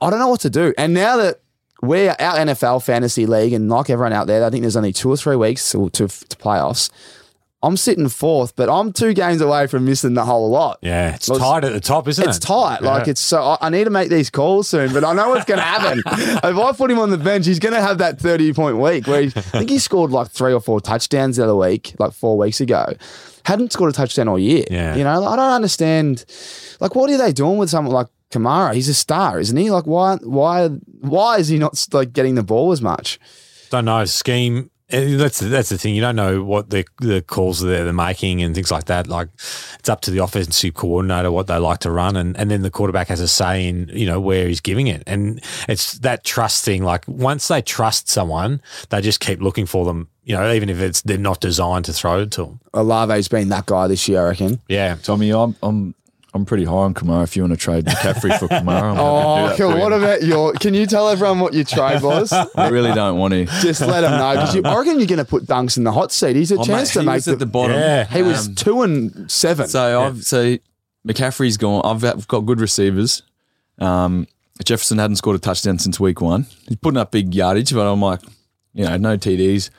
I 0.00 0.10
don't 0.10 0.20
know 0.20 0.28
what 0.28 0.40
to 0.40 0.50
do. 0.50 0.74
And 0.78 0.94
now 0.94 1.16
that 1.16 1.40
we're 1.82 2.10
our 2.10 2.36
NFL 2.36 2.84
fantasy 2.84 3.26
league, 3.26 3.52
and 3.52 3.68
like 3.68 3.90
everyone 3.90 4.12
out 4.12 4.28
there, 4.28 4.44
I 4.44 4.50
think 4.50 4.62
there's 4.62 4.76
only 4.76 4.92
two 4.92 5.10
or 5.10 5.16
three 5.16 5.36
weeks 5.36 5.72
to, 5.72 5.90
to, 5.90 6.06
to 6.06 6.36
playoffs. 6.36 6.90
I'm 7.62 7.76
sitting 7.76 8.08
fourth, 8.08 8.54
but 8.54 8.68
I'm 8.68 8.92
two 8.92 9.14
games 9.14 9.40
away 9.40 9.66
from 9.66 9.86
missing 9.86 10.14
the 10.14 10.24
whole 10.24 10.50
lot. 10.50 10.78
Yeah, 10.82 11.14
it's 11.14 11.26
tight 11.26 11.64
at 11.64 11.72
the 11.72 11.80
top, 11.80 12.06
isn't 12.06 12.22
It's 12.22 12.36
it? 12.36 12.38
It's 12.38 12.46
tight. 12.46 12.82
Like 12.82 13.08
it's 13.08 13.20
so. 13.20 13.42
I- 13.42 13.58
I 13.62 13.70
need 13.70 13.84
to 13.84 13.90
make 13.90 14.10
these 14.10 14.30
calls 14.30 14.68
soon, 14.68 14.92
but 14.92 15.02
I 15.04 15.14
know 15.14 15.30
what's 15.30 15.46
going 15.46 15.58
to 15.58 15.64
happen. 15.64 16.02
if 16.06 16.44
I 16.44 16.72
put 16.72 16.90
him 16.90 16.98
on 16.98 17.10
the 17.10 17.16
bench, 17.18 17.46
he's 17.46 17.58
going 17.58 17.74
to 17.74 17.80
have 17.80 17.98
that 17.98 18.20
thirty 18.20 18.52
point 18.52 18.76
week 18.78 19.06
where 19.06 19.22
he, 19.22 19.26
I 19.28 19.40
think 19.40 19.70
he 19.70 19.78
scored 19.78 20.10
like 20.10 20.28
three 20.30 20.52
or 20.52 20.60
four 20.60 20.80
touchdowns 20.80 21.38
the 21.38 21.44
other 21.44 21.56
week, 21.56 21.94
like 21.98 22.12
four 22.12 22.36
weeks 22.36 22.60
ago. 22.60 22.92
Hadn't 23.44 23.72
scored 23.72 23.90
a 23.90 23.94
touchdown 23.94 24.28
all 24.28 24.38
year. 24.38 24.64
Yeah. 24.70 24.94
You 24.94 25.04
know, 25.04 25.24
I 25.24 25.34
don't 25.36 25.52
understand. 25.52 26.24
Like, 26.80 26.94
what 26.94 27.08
are 27.10 27.16
they 27.16 27.32
doing 27.32 27.56
with 27.58 27.70
someone 27.70 27.94
like 27.94 28.08
Kamara? 28.30 28.74
He's 28.74 28.88
a 28.88 28.94
star, 28.94 29.38
isn't 29.40 29.56
he? 29.56 29.70
Like, 29.70 29.86
why, 29.86 30.16
why, 30.16 30.68
why 30.68 31.38
is 31.38 31.48
he 31.48 31.58
not 31.58 31.84
like 31.92 32.12
getting 32.12 32.34
the 32.34 32.42
ball 32.42 32.72
as 32.72 32.82
much? 32.82 33.18
Don't 33.70 33.84
know 33.86 34.04
scheme. 34.04 34.70
Eh, 34.90 35.16
That's 35.16 35.40
that's 35.40 35.68
the 35.68 35.78
thing. 35.78 35.94
You 35.94 36.00
don't 36.00 36.16
know 36.16 36.42
what 36.42 36.70
the 36.70 36.84
the 37.00 37.22
calls 37.22 37.60
that 37.60 37.68
they're 37.68 37.92
making 37.92 38.42
and 38.42 38.54
things 38.54 38.70
like 38.70 38.86
that. 38.86 39.06
Like 39.06 39.28
it's 39.78 39.88
up 39.88 40.00
to 40.02 40.10
the 40.10 40.22
offensive 40.22 40.74
coordinator 40.74 41.30
what 41.30 41.46
they 41.46 41.56
like 41.56 41.80
to 41.80 41.90
run, 41.90 42.16
and, 42.16 42.36
and 42.36 42.50
then 42.50 42.62
the 42.62 42.70
quarterback 42.70 43.08
has 43.08 43.20
a 43.20 43.28
say 43.28 43.68
in 43.68 43.90
you 43.92 44.06
know 44.06 44.20
where 44.20 44.48
he's 44.48 44.60
giving 44.60 44.86
it. 44.86 45.02
And 45.06 45.42
it's 45.68 45.98
that 45.98 46.24
trust 46.24 46.64
thing. 46.64 46.82
Like 46.82 47.06
once 47.06 47.48
they 47.48 47.62
trust 47.62 48.08
someone, 48.08 48.60
they 48.90 49.00
just 49.00 49.20
keep 49.20 49.40
looking 49.40 49.66
for 49.66 49.84
them. 49.84 50.08
You 50.24 50.36
know, 50.36 50.52
even 50.52 50.68
if 50.68 50.80
it's 50.80 51.02
they're 51.02 51.18
not 51.18 51.40
designed 51.40 51.84
to 51.86 51.92
throw 51.92 52.20
it 52.22 52.30
to 52.32 52.42
them. 52.44 52.60
Olave's 52.74 53.28
been 53.28 53.48
that 53.50 53.66
guy 53.66 53.86
this 53.86 54.08
year, 54.08 54.22
I 54.22 54.28
reckon. 54.30 54.60
Yeah. 54.68 54.96
Tommy, 55.02 55.30
I'm 55.30 55.54
I'm 55.62 55.94
I'm 56.36 56.44
pretty 56.44 56.64
high 56.64 56.72
on 56.72 56.94
Kamara. 56.94 57.24
If 57.24 57.34
you 57.36 57.42
want 57.42 57.52
to 57.54 57.56
trade 57.56 57.84
McCaffrey 57.86 58.38
for 58.38 58.46
Kamara, 58.46 58.92
I'm 58.92 58.98
Oh, 59.00 59.36
happy 59.46 59.56
to 59.56 59.62
cool. 59.62 59.72
for 59.72 59.78
What 59.80 59.92
about 59.92 60.22
your? 60.22 60.52
Can 60.52 60.74
you 60.74 60.86
tell 60.86 61.08
everyone 61.08 61.40
what 61.40 61.52
your 61.54 61.64
trade 61.64 62.02
was? 62.02 62.32
I 62.54 62.68
really 62.68 62.92
don't 62.94 63.18
want 63.18 63.32
to. 63.34 63.46
Just 63.60 63.80
let 63.80 64.02
them 64.02 64.12
know 64.12 64.32
because 64.32 64.56
I 64.64 64.76
reckon 64.78 64.98
you're 64.98 65.06
going 65.08 65.18
to 65.18 65.24
put 65.24 65.44
Dunks 65.46 65.76
in 65.76 65.84
the 65.84 65.92
hot 65.92 66.12
seat. 66.12 66.36
He's 66.36 66.52
a 66.52 66.58
Oh, 66.58 66.64
chance 66.64 66.90
mate, 66.90 66.92
to 66.94 67.00
he 67.00 67.06
make 67.06 67.14
was 67.16 67.24
the. 67.24 67.32
at 67.32 67.38
the 67.40 67.46
bottom. 67.46 67.76
Yeah. 67.76 68.04
he 68.04 68.22
was 68.22 68.46
Um, 68.48 68.54
two 68.54 68.82
and 68.82 69.30
seven. 69.30 69.66
So 69.66 70.02
I've 70.02 70.22
so 70.22 70.56
McCaffrey's 71.08 71.56
gone. 71.56 71.82
I've, 71.84 72.04
I've 72.04 72.28
got 72.28 72.40
good 72.40 72.60
receivers. 72.60 73.22
Um, 73.78 74.26
Jefferson 74.64 74.98
hadn't 74.98 75.16
scored 75.16 75.36
a 75.36 75.38
touchdown 75.38 75.78
since 75.78 76.00
week 76.00 76.20
one. 76.20 76.46
He's 76.68 76.76
putting 76.78 76.98
up 76.98 77.12
big 77.12 77.34
yardage, 77.34 77.72
but 77.74 77.90
I'm 77.90 78.00
like, 78.00 78.20
you 78.72 78.84
know, 78.84 78.96
no 78.96 79.16
TDs. 79.16 79.70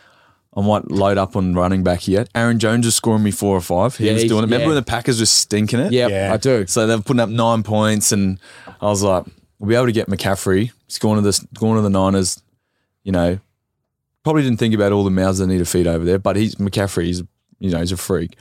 I 0.58 0.62
might 0.62 0.90
load 0.90 1.20
up 1.20 1.36
on 1.36 1.54
running 1.54 1.84
back 1.84 2.08
yet. 2.08 2.30
Aaron 2.34 2.58
Jones 2.58 2.86
is 2.88 2.96
scoring 2.96 3.22
me 3.24 3.30
four 3.30 3.56
or 3.56 3.62
five. 3.62 3.96
He 3.96 4.08
Yeah, 4.08 4.14
was 4.14 4.24
he's- 4.24 4.30
doing 4.30 4.40
it. 4.44 4.48
Remember 4.48 4.64
yeah. 4.64 4.68
when 4.70 4.76
the 4.76 4.82
Packers 4.82 5.20
were 5.20 5.28
stinking 5.28 5.80
it? 5.80 5.92
yeah, 5.94 6.08
Yeah. 6.08 6.34
I 6.34 6.38
do. 6.38 6.66
So 6.68 6.88
they're 6.88 6.98
putting 7.00 7.20
up 7.20 7.30
nine 7.30 7.62
points, 7.62 8.12
and 8.12 8.40
I 8.82 8.86
was 8.88 9.04
like, 9.04 9.26
we'll 9.60 9.70
be 9.70 9.76
able 9.76 9.86
to 9.86 9.92
get 9.92 10.08
McCaffrey. 10.08 10.72
He's 10.88 10.98
going 10.98 11.22
to 11.24 11.32
the 11.32 11.48
going 11.60 11.76
to 11.76 11.82
the 11.82 11.90
Niners. 11.92 12.42
You 13.04 13.12
know, 13.12 13.40
probably 14.24 14.42
didn't 14.42 14.58
think 14.58 14.74
about 14.74 14.92
all 14.92 15.04
the 15.04 15.12
mouths 15.12 15.38
they 15.38 15.46
need 15.46 15.60
to 15.60 15.66
feed 15.66 15.86
over 15.88 16.04
there, 16.04 16.18
but 16.20 16.36
he's 16.36 16.56
McCaffrey. 16.56 17.06
He's 17.06 17.22
you 17.60 17.70
know 17.70 17.80
he's 17.80 17.92
a 17.92 17.98
freak. 17.98 18.36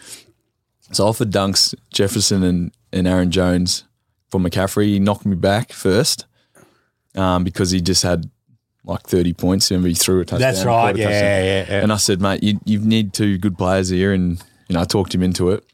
So 0.93 1.05
I 1.05 1.09
offered 1.09 1.31
Dunks, 1.31 1.75
Jefferson, 1.93 2.43
and 2.43 2.73
and 2.93 3.07
Aaron 3.07 3.31
Jones 3.31 3.85
for 4.31 4.41
McCaffrey. 4.41 4.87
He 4.87 4.99
knocked 5.01 5.27
me 5.27 5.37
back 5.37 5.73
first 5.73 6.25
um, 7.15 7.45
because 7.45 7.71
he 7.73 7.81
just 7.83 8.03
had 8.03 8.31
like 8.87 9.03
thirty 9.03 9.33
points. 9.35 9.71
and 9.71 9.85
he 9.85 9.95
threw 9.95 10.21
a 10.21 10.25
touchdown. 10.25 10.41
That's 10.41 10.65
right. 10.65 10.97
Yeah, 10.97 11.05
touchdown. 11.05 11.23
yeah, 11.23 11.67
yeah. 11.69 11.83
And 11.83 11.93
I 11.93 11.97
said, 11.97 12.21
mate, 12.21 12.43
you, 12.43 12.61
you 12.65 12.79
need 12.79 13.13
two 13.13 13.37
good 13.37 13.59
players 13.59 13.89
here. 13.89 14.13
And, 14.13 14.43
you 14.69 14.75
know, 14.75 14.81
I 14.81 14.85
talked 14.85 15.15
him 15.15 15.23
into 15.23 15.51
it. 15.51 15.65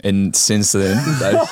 And 0.00 0.34
since 0.36 0.72
then, 0.72 0.96
they've, 1.20 1.48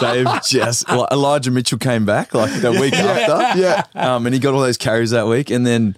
they've 0.00 0.42
just, 0.44 0.88
like, 0.88 1.10
Elijah 1.10 1.50
Mitchell 1.50 1.78
came 1.78 2.04
back 2.04 2.34
like 2.34 2.60
the 2.60 2.72
week 2.72 2.94
after. 2.94 3.58
Yeah. 3.60 3.82
Um, 3.94 4.26
and 4.26 4.34
he 4.34 4.38
got 4.40 4.54
all 4.54 4.60
those 4.60 4.76
carries 4.76 5.10
that 5.10 5.26
week. 5.26 5.50
And 5.50 5.66
then 5.66 5.96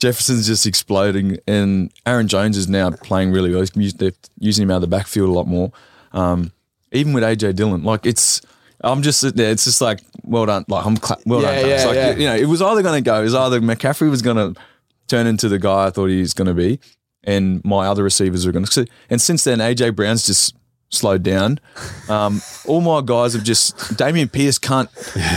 Jefferson's 0.00 0.46
just 0.46 0.66
exploding. 0.66 1.38
And 1.46 1.92
Aaron 2.04 2.28
Jones 2.28 2.56
is 2.56 2.68
now 2.68 2.90
playing 2.90 3.32
really 3.32 3.50
well. 3.54 3.64
He's 3.74 3.94
They're 3.94 4.12
using 4.38 4.64
him 4.64 4.70
out 4.70 4.76
of 4.76 4.80
the 4.82 4.88
backfield 4.88 5.28
a 5.28 5.32
lot 5.32 5.46
more. 5.46 5.72
Um, 6.12 6.52
even 6.92 7.12
with 7.12 7.22
AJ 7.22 7.54
Dillon, 7.54 7.84
like 7.84 8.04
it's, 8.04 8.42
I'm 8.82 9.02
just 9.02 9.20
sitting 9.20 9.36
there. 9.36 9.50
It's 9.50 9.64
just 9.64 9.80
like, 9.80 10.00
well 10.24 10.46
done. 10.46 10.64
Like, 10.68 10.86
I'm, 10.86 10.96
cla- 10.96 11.18
well 11.26 11.42
Yeah, 11.42 11.54
done. 11.60 11.68
yeah, 11.68 11.74
It's 11.76 11.84
like, 11.86 11.94
yeah. 11.96 12.10
you 12.16 12.26
know, 12.26 12.36
it 12.36 12.46
was 12.46 12.62
either 12.62 12.82
going 12.82 13.02
to 13.02 13.06
go, 13.08 13.20
it 13.20 13.24
was 13.24 13.34
either 13.34 13.60
McCaffrey 13.60 14.08
was 14.10 14.22
going 14.22 14.36
to 14.54 14.60
turn 15.08 15.26
into 15.26 15.48
the 15.48 15.58
guy 15.58 15.86
I 15.86 15.90
thought 15.90 16.06
he 16.06 16.20
was 16.20 16.32
going 16.34 16.46
to 16.48 16.54
be, 16.54 16.80
and 17.24 17.62
my 17.64 17.86
other 17.86 18.02
receivers 18.02 18.46
were 18.46 18.52
going 18.52 18.64
to. 18.64 18.86
And 19.10 19.20
since 19.20 19.44
then, 19.44 19.58
AJ 19.58 19.96
Brown's 19.96 20.24
just 20.24 20.54
slowed 20.92 21.22
down. 21.22 21.60
Um, 22.08 22.40
all 22.66 22.80
my 22.80 23.00
guys 23.04 23.34
have 23.34 23.44
just. 23.44 23.76
Dameon 23.96 24.32
Pierce 24.32 24.58
can't 24.58 24.88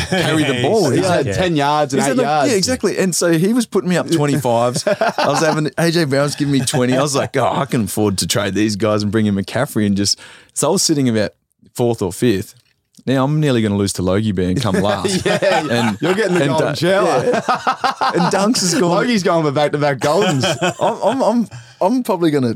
carry 0.09 0.43
the 0.45 0.61
ball. 0.63 0.89
He 0.89 0.97
He's 0.97 1.07
had 1.07 1.25
Yeah. 1.27 1.33
ten 1.33 1.55
yards 1.55 1.93
and 1.93 2.01
He's 2.01 2.07
eight 2.07 2.11
at 2.11 2.17
like- 2.17 2.23
yards. 2.25 2.51
yeah, 2.51 2.57
exactly. 2.57 2.97
And 2.97 3.13
so 3.15 3.31
he 3.37 3.53
was 3.53 3.65
putting 3.67 3.89
me 3.89 3.97
up 3.97 4.07
25s. 4.07 4.87
I 5.19 5.27
was 5.27 5.41
having 5.41 5.65
AJ 5.65 6.09
Brown's 6.09 6.35
giving 6.35 6.53
me 6.53 6.61
20. 6.61 6.95
I 6.95 7.01
was 7.01 7.15
like, 7.15 7.35
oh, 7.37 7.45
I 7.45 7.65
can 7.65 7.83
afford 7.83 8.17
to 8.19 8.27
trade 8.27 8.53
these 8.55 8.75
guys 8.75 9.03
and 9.03 9.11
bring 9.11 9.25
in 9.27 9.35
McCaffrey 9.35 9.85
and 9.85 9.95
just. 9.97 10.19
So 10.53 10.69
I 10.69 10.71
was 10.71 10.81
sitting 10.81 11.07
about 11.09 11.33
fourth 11.75 12.01
or 12.01 12.11
fifth. 12.13 12.55
Now 13.05 13.23
I'm 13.25 13.39
nearly 13.39 13.61
going 13.61 13.71
to 13.73 13.77
lose 13.77 13.93
to 13.93 14.01
Logie 14.01 14.29
and 14.29 14.61
come 14.61 14.75
last. 14.81 15.25
Yeah, 15.25 15.39
and 15.69 16.01
You're 16.01 16.13
getting 16.13 16.35
the 16.35 16.41
and, 16.41 16.49
golden 16.49 16.67
uh, 16.69 16.75
shower. 16.75 17.23
yeah. 17.25 17.33
and 18.13 18.33
Dunks 18.33 18.63
is 18.63 18.73
going. 18.75 18.91
Logie's 19.07 19.23
going 19.23 19.43
for 19.43 19.51
back 19.51 19.71
to 19.73 19.77
back 19.77 19.97
goldens. 19.99 20.43
I'm, 20.79 21.01
I'm, 21.01 21.21
I'm, 21.21 21.47
I'm 21.81 22.03
probably 22.03 22.31
gonna. 22.31 22.55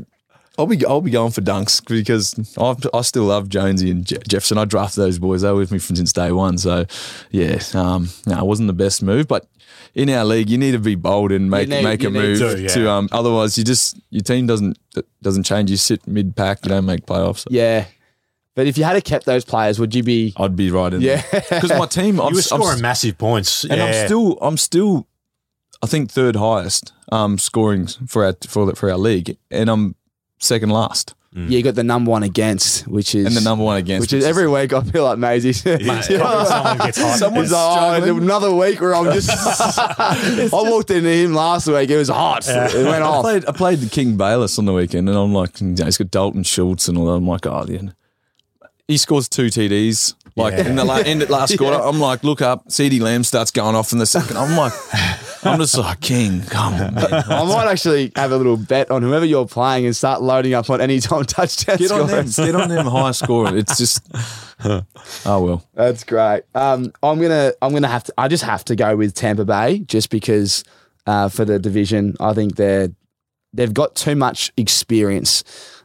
I'll 0.58 0.66
be, 0.66 0.84
I'll 0.84 1.00
be 1.00 1.12
going 1.12 1.30
for 1.30 1.40
dunks 1.40 1.86
because 1.86 2.34
I, 2.58 2.74
I 2.92 3.02
still 3.02 3.24
love 3.24 3.48
Jonesy 3.48 3.92
and 3.92 4.04
Je- 4.04 4.18
Jefferson. 4.26 4.58
I 4.58 4.64
drafted 4.64 5.04
those 5.04 5.18
boys; 5.20 5.42
they 5.42 5.50
were 5.52 5.58
with 5.58 5.70
me 5.70 5.78
from 5.78 5.94
since 5.94 6.12
day 6.12 6.32
one. 6.32 6.58
So, 6.58 6.84
yeah, 7.30 7.60
um, 7.74 8.08
no, 8.26 8.38
it 8.38 8.44
wasn't 8.44 8.66
the 8.66 8.72
best 8.72 9.00
move, 9.00 9.28
but 9.28 9.46
in 9.94 10.10
our 10.10 10.24
league, 10.24 10.50
you 10.50 10.58
need 10.58 10.72
to 10.72 10.80
be 10.80 10.96
bold 10.96 11.30
and 11.30 11.48
make 11.48 11.68
need- 11.68 11.84
make 11.84 12.02
a 12.02 12.10
move 12.10 12.38
to, 12.40 12.68
to. 12.70 12.90
um, 12.90 13.08
otherwise, 13.12 13.56
you 13.56 13.62
just 13.62 14.00
your 14.10 14.22
team 14.22 14.48
doesn't 14.48 14.76
doesn't 15.22 15.44
change. 15.44 15.70
You 15.70 15.76
sit 15.76 16.04
mid 16.08 16.34
pack, 16.34 16.64
you 16.64 16.70
don't 16.70 16.86
make 16.86 17.06
playoffs. 17.06 17.46
yeah, 17.50 17.84
but 18.58 18.66
if 18.66 18.76
you 18.76 18.82
had 18.82 19.02
kept 19.04 19.24
those 19.24 19.44
players, 19.44 19.78
would 19.78 19.94
you 19.94 20.02
be? 20.02 20.34
I'd 20.36 20.56
be 20.56 20.72
right 20.72 20.92
in 20.92 21.00
there. 21.00 21.24
Yeah. 21.32 21.40
because 21.48 21.70
my 21.70 21.86
team. 21.86 22.20
I'm, 22.20 22.30
you 22.30 22.34
were 22.34 22.42
I'm- 22.50 22.60
scoring 22.60 22.80
massive 22.80 23.16
points, 23.16 23.62
and 23.62 23.76
yeah. 23.76 23.84
I'm 23.84 24.06
still 24.06 24.36
I'm 24.42 24.56
still 24.56 25.06
I 25.80 25.86
think 25.86 26.10
third 26.10 26.34
highest 26.34 26.92
um 27.12 27.38
scoring 27.38 27.86
for 27.86 28.24
our 28.24 28.34
for 28.48 28.74
for 28.74 28.90
our 28.90 28.98
league 28.98 29.38
and 29.52 29.70
I'm 29.70 29.94
second 30.40 30.70
last. 30.70 31.14
Yeah, 31.32 31.44
you 31.58 31.62
got 31.62 31.76
the 31.76 31.84
number 31.84 32.10
one 32.10 32.24
against, 32.24 32.88
which 32.88 33.14
is 33.14 33.26
And 33.26 33.36
the 33.36 33.42
number 33.42 33.62
one 33.62 33.76
against, 33.76 34.00
which 34.00 34.12
is 34.12 34.24
every 34.24 34.48
week 34.48 34.72
I 34.72 34.82
feel 34.82 35.04
like 35.04 35.18
Maisie. 35.18 35.48
Mate, 35.84 36.02
someone 36.02 36.78
gets 36.78 36.98
hot. 36.98 37.18
Someone's 37.18 37.52
like, 37.52 38.02
oh, 38.02 38.16
another 38.16 38.52
week 38.52 38.80
where 38.80 38.96
I'm 38.96 39.12
just. 39.12 39.30
I 39.78 40.48
walked 40.50 40.90
into 40.90 41.10
him 41.10 41.32
last 41.32 41.68
week. 41.68 41.90
It 41.90 41.96
was 41.96 42.08
hot. 42.08 42.48
It 42.48 42.74
went 42.74 43.04
I 43.04 43.06
off. 43.06 43.22
played, 43.22 43.46
I 43.46 43.52
played 43.52 43.78
the 43.78 43.88
King 43.88 44.16
Bayless 44.16 44.58
on 44.58 44.64
the 44.64 44.72
weekend, 44.72 45.08
and 45.08 45.16
I'm 45.16 45.32
like, 45.32 45.60
you 45.60 45.68
know, 45.68 45.84
he's 45.84 45.98
got 45.98 46.10
Dalton 46.10 46.42
Schultz 46.42 46.88
and 46.88 46.98
all 46.98 47.06
that. 47.06 47.12
I'm 47.12 47.28
like, 47.28 47.46
oh, 47.46 47.64
yeah. 47.68 47.90
He 48.88 48.96
scores 48.96 49.28
two 49.28 49.46
TDs. 49.46 50.14
Like 50.34 50.54
Yeah. 50.54 50.68
in 50.68 50.76
the 50.76 50.84
la- 50.84 50.96
end 50.96 51.20
of 51.22 51.30
last 51.30 51.56
quarter, 51.58 51.76
I'm 51.76 51.98
like, 52.00 52.24
look 52.24 52.40
up. 52.40 52.68
CeeDee 52.68 53.00
Lamb 53.00 53.22
starts 53.24 53.50
going 53.50 53.74
off 53.76 53.92
in 53.92 53.98
the 53.98 54.06
second. 54.06 54.36
I'm 54.38 54.56
like, 54.56 54.72
I'm 55.44 55.58
just 55.58 55.76
like, 55.76 56.00
King, 56.00 56.42
come 56.42 56.74
on, 56.74 56.94
man. 56.94 57.06
I 57.12 57.44
might 57.44 57.66
actually 57.70 58.12
have 58.16 58.32
a 58.32 58.36
little 58.36 58.56
bet 58.56 58.90
on 58.90 59.02
whoever 59.02 59.24
you're 59.26 59.46
playing 59.46 59.84
and 59.84 59.94
start 59.96 60.22
loading 60.22 60.54
up 60.54 60.70
on 60.70 60.80
any 60.80 61.00
time 61.00 61.24
touchdown 61.26 61.76
Get 61.76 61.90
on 61.90 62.06
them, 62.06 62.26
get 62.28 62.54
on 62.54 62.68
them 62.68 62.86
high 62.86 63.10
score. 63.10 63.54
It's 63.54 63.76
just, 63.76 64.00
oh 64.64 64.84
well. 65.44 65.64
That's 65.74 66.04
great. 66.04 66.44
Um, 66.54 66.92
I'm 67.02 67.20
gonna 67.20 67.52
I'm 67.60 67.72
gonna 67.72 67.88
have 67.88 68.04
to 68.04 68.14
I 68.16 68.28
just 68.28 68.44
have 68.44 68.64
to 68.66 68.76
go 68.76 68.96
with 68.96 69.14
Tampa 69.14 69.44
Bay 69.44 69.80
just 69.80 70.08
because 70.08 70.64
uh, 71.06 71.28
for 71.28 71.44
the 71.44 71.58
division 71.58 72.14
I 72.20 72.32
think 72.32 72.56
they're 72.56 72.88
they've 73.52 73.74
got 73.74 73.96
too 73.96 74.14
much 74.16 74.52
experience 74.56 75.42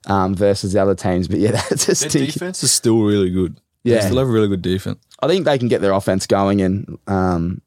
um, 0.07 0.35
versus 0.35 0.73
the 0.73 0.81
other 0.81 0.95
teams. 0.95 1.27
But 1.27 1.39
yeah, 1.39 1.51
that's 1.69 1.83
a 1.83 1.87
Their 1.87 1.95
stinky. 1.95 2.31
defense 2.31 2.63
is 2.63 2.71
still 2.71 3.01
really 3.01 3.29
good. 3.29 3.59
Yeah. 3.83 3.95
They 3.95 4.01
still 4.05 4.17
have 4.19 4.27
a 4.27 4.31
really 4.31 4.47
good 4.47 4.61
defense. 4.61 4.99
I 5.21 5.27
think 5.27 5.45
they 5.45 5.57
can 5.57 5.67
get 5.67 5.81
their 5.81 5.91
offense 5.93 6.25
going, 6.27 6.61
and 6.61 6.97
um, 7.07 7.61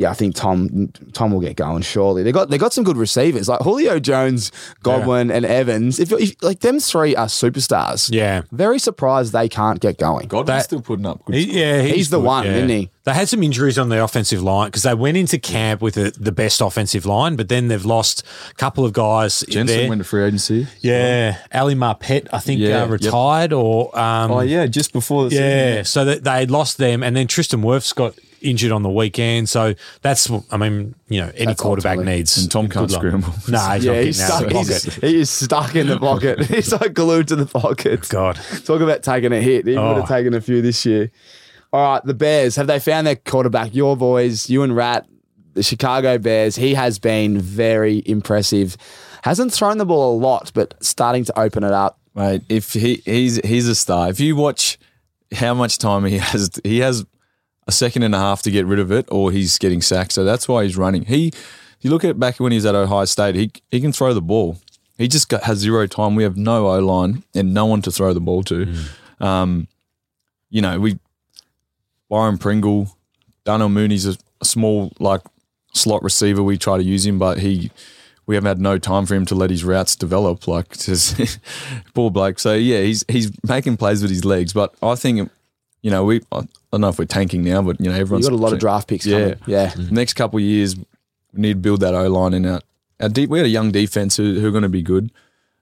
yeah, 0.00 0.10
I 0.10 0.14
think 0.14 0.34
Tom 0.34 0.90
Tom 1.12 1.30
will 1.30 1.40
get 1.40 1.56
going. 1.56 1.82
Surely 1.82 2.22
they 2.22 2.32
got 2.32 2.48
they 2.48 2.56
got 2.56 2.72
some 2.72 2.84
good 2.84 2.96
receivers 2.96 3.48
like 3.50 3.60
Julio 3.60 3.98
Jones, 4.00 4.50
Godwin, 4.82 5.30
and 5.30 5.44
Evans. 5.44 6.00
If, 6.00 6.10
if 6.12 6.42
like 6.42 6.60
them 6.60 6.80
three 6.80 7.14
are 7.14 7.26
superstars, 7.26 8.08
Yeah. 8.10 8.42
very 8.50 8.78
surprised 8.78 9.32
they 9.34 9.48
can't 9.48 9.78
get 9.78 9.98
going. 9.98 10.26
Godwin's 10.28 10.46
That- 10.60 10.64
still 10.64 10.80
putting 10.80 11.04
up 11.04 11.22
good. 11.26 11.34
He- 11.36 11.60
yeah, 11.60 11.82
He's 11.82 12.08
the 12.08 12.16
good, 12.18 12.24
one, 12.26 12.46
isn't 12.46 12.68
he? 12.70 12.90
They 13.04 13.12
had 13.14 13.28
some 13.28 13.42
injuries 13.42 13.78
on 13.78 13.88
the 13.90 14.02
offensive 14.02 14.42
line 14.42 14.68
because 14.68 14.82
they 14.84 14.94
went 14.94 15.16
into 15.16 15.38
camp 15.38 15.80
with 15.82 15.94
the, 15.94 16.14
the 16.18 16.32
best 16.32 16.60
offensive 16.60 17.04
line, 17.06 17.36
but 17.36 17.48
then 17.48 17.68
they've 17.68 17.84
lost 17.84 18.22
a 18.50 18.54
couple 18.54 18.84
of 18.86 18.92
guys 18.92 19.40
Jensen 19.48 19.66
there. 19.78 19.88
went 19.88 20.00
to 20.00 20.04
free 20.04 20.24
agency. 20.24 20.66
yeah, 20.80 21.38
Ali 21.52 21.74
Marpet, 21.74 22.28
I 22.32 22.38
think, 22.38 22.60
Yeah, 22.60 22.78
uh, 22.78 22.80
yep. 22.82 22.90
retired 22.90 23.52
or 23.52 23.98
um, 23.98 24.30
Oh 24.30 24.40
yeah, 24.40 24.66
just 24.66 24.92
before 24.92 25.28
the 25.28 25.34
yeah. 25.36 25.82
So 25.82 26.04
that 26.06 26.24
they 26.24 26.46
lost 26.46 26.78
them, 26.78 27.02
and 27.02 27.14
then 27.16 27.26
Tristan 27.26 27.62
Wirfs 27.62 27.94
got 27.94 28.14
injured 28.42 28.72
on 28.72 28.82
the 28.82 28.90
weekend. 28.90 29.48
So 29.48 29.74
that's, 30.02 30.30
I 30.50 30.56
mean, 30.56 30.94
you 31.08 31.20
know, 31.20 31.30
any 31.34 31.46
That's 31.46 31.60
quarterback 31.60 31.98
ultimately- 31.98 32.18
needs. 32.20 32.38
And 32.38 32.50
Tom 32.50 32.68
can't 32.68 32.90
luck. 32.90 33.00
scramble. 33.00 33.34
Nah, 33.48 33.74
he's 33.74 33.84
yeah, 33.84 33.92
not 33.92 34.02
he's 34.04 34.18
getting 34.18 34.34
out 34.34 34.42
of 34.44 34.48
stuck. 34.48 34.48
the 34.48 34.58
He's, 34.58 34.84
pocket. 34.84 35.00
he 35.10 35.20
is 35.20 35.30
stuck 35.30 35.76
in 35.76 35.86
the 35.86 35.98
pocket. 35.98 36.40
he's 36.46 36.72
like 36.72 36.94
glued 36.94 37.28
to 37.28 37.36
the 37.36 37.46
pocket. 37.46 38.00
Oh, 38.04 38.06
God. 38.10 38.38
Talk 38.64 38.80
about 38.80 39.02
taking 39.02 39.32
a 39.32 39.40
hit. 39.40 39.66
He 39.66 39.72
would 39.72 39.78
Oh. 39.80 39.94
have 39.96 40.08
taken 40.08 40.34
a 40.34 40.40
few 40.40 40.62
this 40.62 40.84
year. 40.86 41.10
All 41.72 41.92
right, 41.94 42.04
the 42.04 42.14
Bears. 42.14 42.56
Have 42.56 42.66
they 42.66 42.80
found 42.80 43.06
their 43.06 43.16
quarterback? 43.16 43.74
Your 43.74 43.96
boys, 43.96 44.50
you 44.50 44.62
and 44.64 44.74
Rat, 44.74 45.06
the 45.54 45.62
Chicago 45.62 46.18
Bears. 46.18 46.56
He 46.56 46.74
has 46.74 46.98
been 46.98 47.38
very 47.38 48.02
impressive. 48.06 48.76
Hasn't 49.22 49.52
thrown 49.52 49.78
the 49.78 49.86
ball 49.86 50.16
a 50.16 50.18
lot, 50.18 50.50
but 50.54 50.74
starting 50.82 51.24
to 51.26 51.38
open 51.38 51.62
it 51.62 51.72
up. 51.72 51.98
Mate, 52.14 52.42
if 52.48 52.72
he 52.72 53.02
he's 53.04 53.36
he's 53.44 53.68
a 53.68 53.74
star. 53.76 54.08
If 54.10 54.18
you 54.18 54.34
watch 54.34 54.78
how 55.32 55.54
much 55.54 55.78
time 55.78 56.04
he 56.06 56.18
has, 56.18 56.50
he 56.64 56.78
has 56.80 57.04
a 57.70 57.72
second 57.72 58.02
and 58.02 58.16
a 58.16 58.18
half 58.18 58.42
to 58.42 58.50
get 58.50 58.66
rid 58.66 58.80
of 58.80 58.90
it, 58.90 59.06
or 59.12 59.30
he's 59.30 59.56
getting 59.56 59.80
sacked. 59.80 60.10
So 60.12 60.24
that's 60.24 60.48
why 60.48 60.64
he's 60.64 60.76
running. 60.76 61.04
He, 61.04 61.32
you 61.80 61.88
look 61.88 62.04
at 62.04 62.18
back 62.18 62.40
when 62.40 62.50
he's 62.50 62.64
was 62.64 62.66
at 62.66 62.74
Ohio 62.74 63.04
State, 63.04 63.36
he 63.36 63.52
he 63.70 63.80
can 63.80 63.92
throw 63.92 64.12
the 64.12 64.20
ball. 64.20 64.58
He 64.98 65.06
just 65.06 65.28
got, 65.28 65.44
has 65.44 65.58
zero 65.58 65.86
time. 65.86 66.16
We 66.16 66.24
have 66.24 66.36
no 66.36 66.66
O 66.66 66.80
line 66.80 67.22
and 67.32 67.54
no 67.54 67.64
one 67.66 67.80
to 67.82 67.92
throw 67.92 68.12
the 68.12 68.20
ball 68.20 68.42
to. 68.42 68.74
Um, 69.20 69.68
you 70.50 70.60
know, 70.60 70.80
we 70.80 70.98
Byron 72.08 72.38
Pringle, 72.38 72.96
Darnell 73.44 73.68
Mooney's 73.68 74.04
a, 74.04 74.16
a 74.40 74.44
small 74.44 74.92
like 74.98 75.22
slot 75.72 76.02
receiver. 76.02 76.42
We 76.42 76.58
try 76.58 76.76
to 76.76 76.82
use 76.82 77.06
him, 77.06 77.20
but 77.20 77.38
he 77.38 77.70
we 78.26 78.34
haven't 78.34 78.48
had 78.48 78.60
no 78.60 78.78
time 78.78 79.06
for 79.06 79.14
him 79.14 79.24
to 79.26 79.34
let 79.36 79.50
his 79.50 79.64
routes 79.64 79.94
develop. 79.94 80.48
Like 80.48 80.76
just 80.78 81.38
poor 81.94 82.10
bloke. 82.10 82.40
So 82.40 82.54
yeah, 82.54 82.82
he's 82.82 83.04
he's 83.08 83.30
making 83.48 83.76
plays 83.76 84.02
with 84.02 84.10
his 84.10 84.24
legs, 84.24 84.52
but 84.52 84.74
I 84.82 84.96
think 84.96 85.30
you 85.82 85.90
know 85.90 86.04
we 86.04 86.20
I 86.32 86.42
don't 86.72 86.80
know 86.80 86.88
if 86.88 86.98
we're 86.98 87.04
tanking 87.06 87.42
now, 87.42 87.62
but 87.62 87.80
you 87.80 87.86
know 87.86 87.92
You've 87.92 88.02
everyone's 88.02 88.28
got 88.28 88.34
a 88.34 88.36
lot 88.36 88.52
of 88.52 88.58
draft 88.58 88.88
picks 88.88 89.06
Yeah. 89.06 89.34
coming. 89.34 89.38
Yeah. 89.46 89.72
Next 89.90 90.14
couple 90.14 90.38
of 90.38 90.44
years, 90.44 90.76
we 90.76 90.84
need 91.34 91.52
to 91.54 91.58
build 91.60 91.80
that 91.80 91.94
O 91.94 92.08
line 92.08 92.34
in 92.34 92.46
our, 92.46 92.60
our 93.00 93.08
deep. 93.08 93.30
We 93.30 93.38
had 93.38 93.46
a 93.46 93.50
young 93.50 93.70
defense 93.72 94.16
who, 94.16 94.40
who 94.40 94.46
are 94.48 94.50
going 94.52 94.62
to 94.62 94.68
be 94.68 94.82
good. 94.82 95.10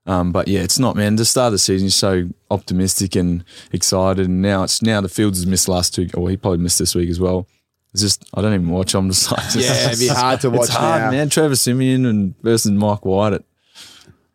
Um, 0.06 0.32
but 0.32 0.48
yeah, 0.48 0.60
it's 0.60 0.78
not 0.78 0.96
man. 0.96 1.16
The 1.16 1.24
start 1.26 1.48
of 1.48 1.52
the 1.52 1.58
season, 1.58 1.84
you're 1.86 1.90
so 1.90 2.28
optimistic 2.50 3.14
and 3.14 3.44
excited, 3.72 4.24
and 4.26 4.40
now 4.40 4.62
it's 4.62 4.80
now 4.80 5.00
the 5.02 5.08
Fields 5.08 5.38
has 5.38 5.46
missed 5.46 5.68
last 5.68 5.94
two, 5.94 6.08
or 6.14 6.30
he 6.30 6.36
probably 6.38 6.58
missed 6.58 6.78
this 6.78 6.94
week 6.94 7.10
as 7.10 7.20
well. 7.20 7.46
It's 7.92 8.00
just 8.02 8.24
I 8.32 8.40
don't 8.40 8.54
even 8.54 8.68
watch. 8.70 8.94
I'm 8.94 9.08
just 9.10 9.30
like, 9.30 9.54
Yeah, 9.54 9.86
it'd 9.88 9.98
be 9.98 10.08
hard 10.22 10.40
to 10.42 10.50
watch 10.50 10.68
It's 10.68 10.68
hard, 10.70 11.02
now. 11.02 11.10
man. 11.10 11.28
Trevor 11.28 11.56
Siemian 11.56 12.06
and 12.06 12.34
versus 12.42 12.70
Mike 12.70 13.04
White. 13.04 13.34
It, 13.34 13.44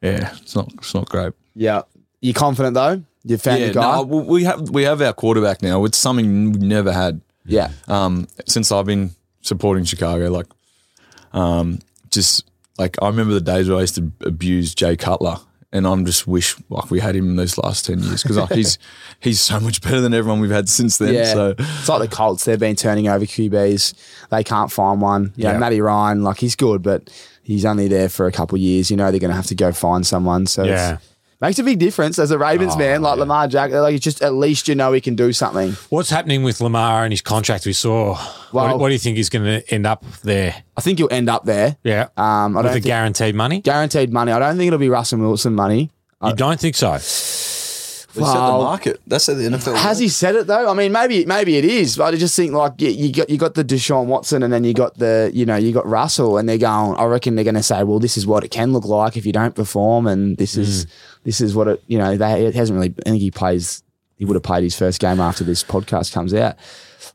yeah, 0.01 0.36
it's 0.41 0.55
not 0.55 0.71
it's 0.73 0.93
not 0.93 1.09
great. 1.09 1.34
Yeah. 1.55 1.81
You 2.21 2.34
confident 2.34 2.73
though? 2.75 3.03
You 3.26 3.38
found 3.38 3.59
yeah, 3.59 3.65
your 3.67 3.74
guy? 3.76 3.95
no, 3.95 4.03
we 4.03 4.21
we 4.21 4.43
have 4.43 4.69
we 4.69 4.84
have 4.84 5.01
our 5.01 5.13
quarterback 5.13 5.61
now. 5.61 5.86
It's 5.86 5.97
something 5.97 6.51
we 6.51 6.59
never 6.59 6.91
had 6.91 7.21
yeah. 7.45 7.71
um, 7.88 8.28
since 8.47 8.71
I've 8.71 8.86
been 8.86 9.11
supporting 9.41 9.86
Chicago. 9.86 10.30
Like, 10.30 10.47
um, 11.32 11.80
just 12.09 12.49
like 12.78 12.97
I 13.01 13.07
remember 13.07 13.34
the 13.34 13.41
days 13.41 13.69
where 13.69 13.78
I 13.78 13.82
used 13.82 13.95
to 13.95 14.11
abuse 14.26 14.76
Jay 14.76 14.97
Cutler, 14.97 15.38
and 15.71 15.88
I'm 15.88 16.05
just 16.05 16.28
wish 16.28 16.55
like 16.69 16.91
we 16.91 16.99
had 16.99 17.15
him 17.15 17.30
in 17.30 17.36
those 17.38 17.57
last 17.57 17.86
ten 17.86 17.99
years 18.03 18.24
because 18.24 18.38
like 18.38 18.51
he's 18.51 18.78
he's 19.21 19.39
so 19.39 19.59
much 19.59 19.82
better 19.82 20.01
than 20.01 20.13
everyone 20.13 20.41
we've 20.41 20.51
had 20.51 20.67
since 20.67 20.97
then. 20.97 21.13
Yeah, 21.13 21.34
So 21.34 21.55
it's 21.57 21.88
like 21.89 22.09
the 22.09 22.13
Colts. 22.13 22.43
They've 22.43 22.59
been 22.59 22.76
turning 22.76 23.07
over 23.07 23.26
QBs. 23.26 23.93
They 24.32 24.43
can't 24.43 24.71
find 24.71 25.01
one. 25.01 25.34
You 25.38 25.45
know, 25.45 25.51
Yeah. 25.53 25.57
Matty 25.59 25.80
Ryan, 25.82 26.24
like 26.24 26.39
he's 26.39 26.55
good, 26.57 26.84
but 26.84 27.09
he's 27.41 27.63
only 27.63 27.88
there 27.88 28.09
for 28.09 28.28
a 28.28 28.32
couple 28.34 28.55
of 28.55 28.61
years. 28.61 28.91
You 28.91 28.97
know, 28.97 29.11
they're 29.11 29.19
going 29.19 29.32
to 29.32 29.36
have 29.36 29.47
to 29.47 29.55
go 29.55 29.71
find 29.71 30.05
someone. 30.05 30.45
So 30.45 30.63
Yeah. 30.63 30.93
it's, 30.95 31.12
makes 31.44 31.60
a 31.60 31.64
big 31.64 31.78
difference 31.80 32.18
as 32.20 32.32
a 32.32 32.38
Ravens 32.38 32.74
Oh, 32.76 32.78
man, 32.80 33.02
like 33.02 33.16
yeah. 33.16 33.20
Lamar 33.20 33.48
Jack. 33.48 33.72
Like 33.72 33.96
it's 33.96 34.04
just 34.04 34.22
at 34.22 34.34
least 34.34 34.68
you 34.68 34.76
know 34.76 34.91
he 34.94 35.02
can 35.02 35.16
do 35.16 35.32
something. 35.34 35.74
What's 35.89 36.10
happening 36.10 36.44
with 36.44 36.60
Lamar 36.62 37.04
and 37.04 37.14
his 37.14 37.22
contract 37.22 37.66
we 37.66 37.74
saw? 37.74 38.18
Well- 38.52 38.68
what, 38.70 38.80
what 38.80 38.88
do 38.89 38.94
you 38.94 39.00
think 39.00 39.18
he's 39.18 39.30
going 39.30 39.46
to 39.46 39.74
end 39.74 39.86
up 39.86 40.04
there? 40.24 40.64
I 40.78 40.82
think 40.82 40.98
he'll 41.00 41.08
end 41.12 41.30
up 41.30 41.46
there. 41.46 41.78
Yeah. 41.84 42.08
Um, 42.18 42.58
I 42.58 42.62
with 42.62 42.66
the 42.66 42.74
think 42.74 42.86
guaranteed 42.86 43.36
money? 43.36 43.62
guaranteed 43.62 44.12
money. 44.12 44.32
I 44.32 44.39
don't 44.39 44.58
think 44.58 44.68
it'll 44.68 44.80
be 44.80 44.89
Russell 44.89 45.20
Wilson 45.20 45.54
money. 45.54 45.91
You 46.26 46.34
don't 46.36 46.60
think 46.60 46.76
so? 46.76 46.98
We 48.16 48.24
set 48.24 48.34
the 48.34 48.39
Well, 48.39 48.64
market. 48.64 49.01
That's 49.07 49.28
how 49.28 49.34
the 49.34 49.43
NFL. 49.43 49.76
Has 49.76 49.99
he 49.99 50.07
said 50.07 50.36
it 50.36 50.47
though? 50.47 50.70
I 50.70 50.74
mean, 50.74 50.91
maybe 50.91 51.26
maybe 51.26 51.57
it 51.57 51.66
is, 51.66 51.97
but 51.97 52.14
I 52.14 52.18
just 52.18 52.36
think 52.36 52.51
like 52.53 52.80
you, 52.80 52.89
you 52.89 53.11
got 53.11 53.30
you 53.30 53.38
got 53.38 53.55
the 53.55 53.64
Deshaun 53.64 54.05
Watson, 54.05 54.43
and 54.43 54.53
then 54.53 54.64
you 54.64 54.74
got 54.74 54.97
the 54.97 55.32
you 55.34 55.45
know 55.45 55.55
you 55.55 55.72
got 55.72 55.86
Russell, 55.88 56.38
and 56.38 56.47
they're 56.47 56.57
going. 56.57 56.97
I 56.97 57.05
reckon 57.05 57.36
they're 57.36 57.43
going 57.43 57.55
to 57.55 57.64
say, 57.64 57.84
well, 57.84 57.99
this 57.99 58.18
is 58.18 58.28
what 58.28 58.43
it 58.43 58.49
can 58.49 58.74
look 58.74 58.86
like 58.86 59.18
if 59.18 59.26
you 59.26 59.34
don't 59.34 59.55
perform, 59.55 60.07
and 60.07 60.38
this 60.38 60.55
is 60.55 60.84
hmm. 60.84 60.89
this 61.24 61.41
is 61.41 61.55
what 61.55 61.68
it 61.68 61.84
you 61.88 61.97
know. 61.97 62.16
They, 62.18 62.45
it 62.45 62.55
hasn't 62.55 62.78
really. 62.78 62.93
I 63.05 63.09
think 63.09 63.22
he 63.22 63.32
plays. 63.32 63.84
He 64.18 64.26
would 64.26 64.36
have 64.36 64.43
played 64.43 64.64
his 64.64 64.78
first 64.78 64.99
game 64.99 65.20
after 65.20 65.43
this 65.43 65.64
podcast 65.64 66.14
comes 66.14 66.34
out. 66.34 66.55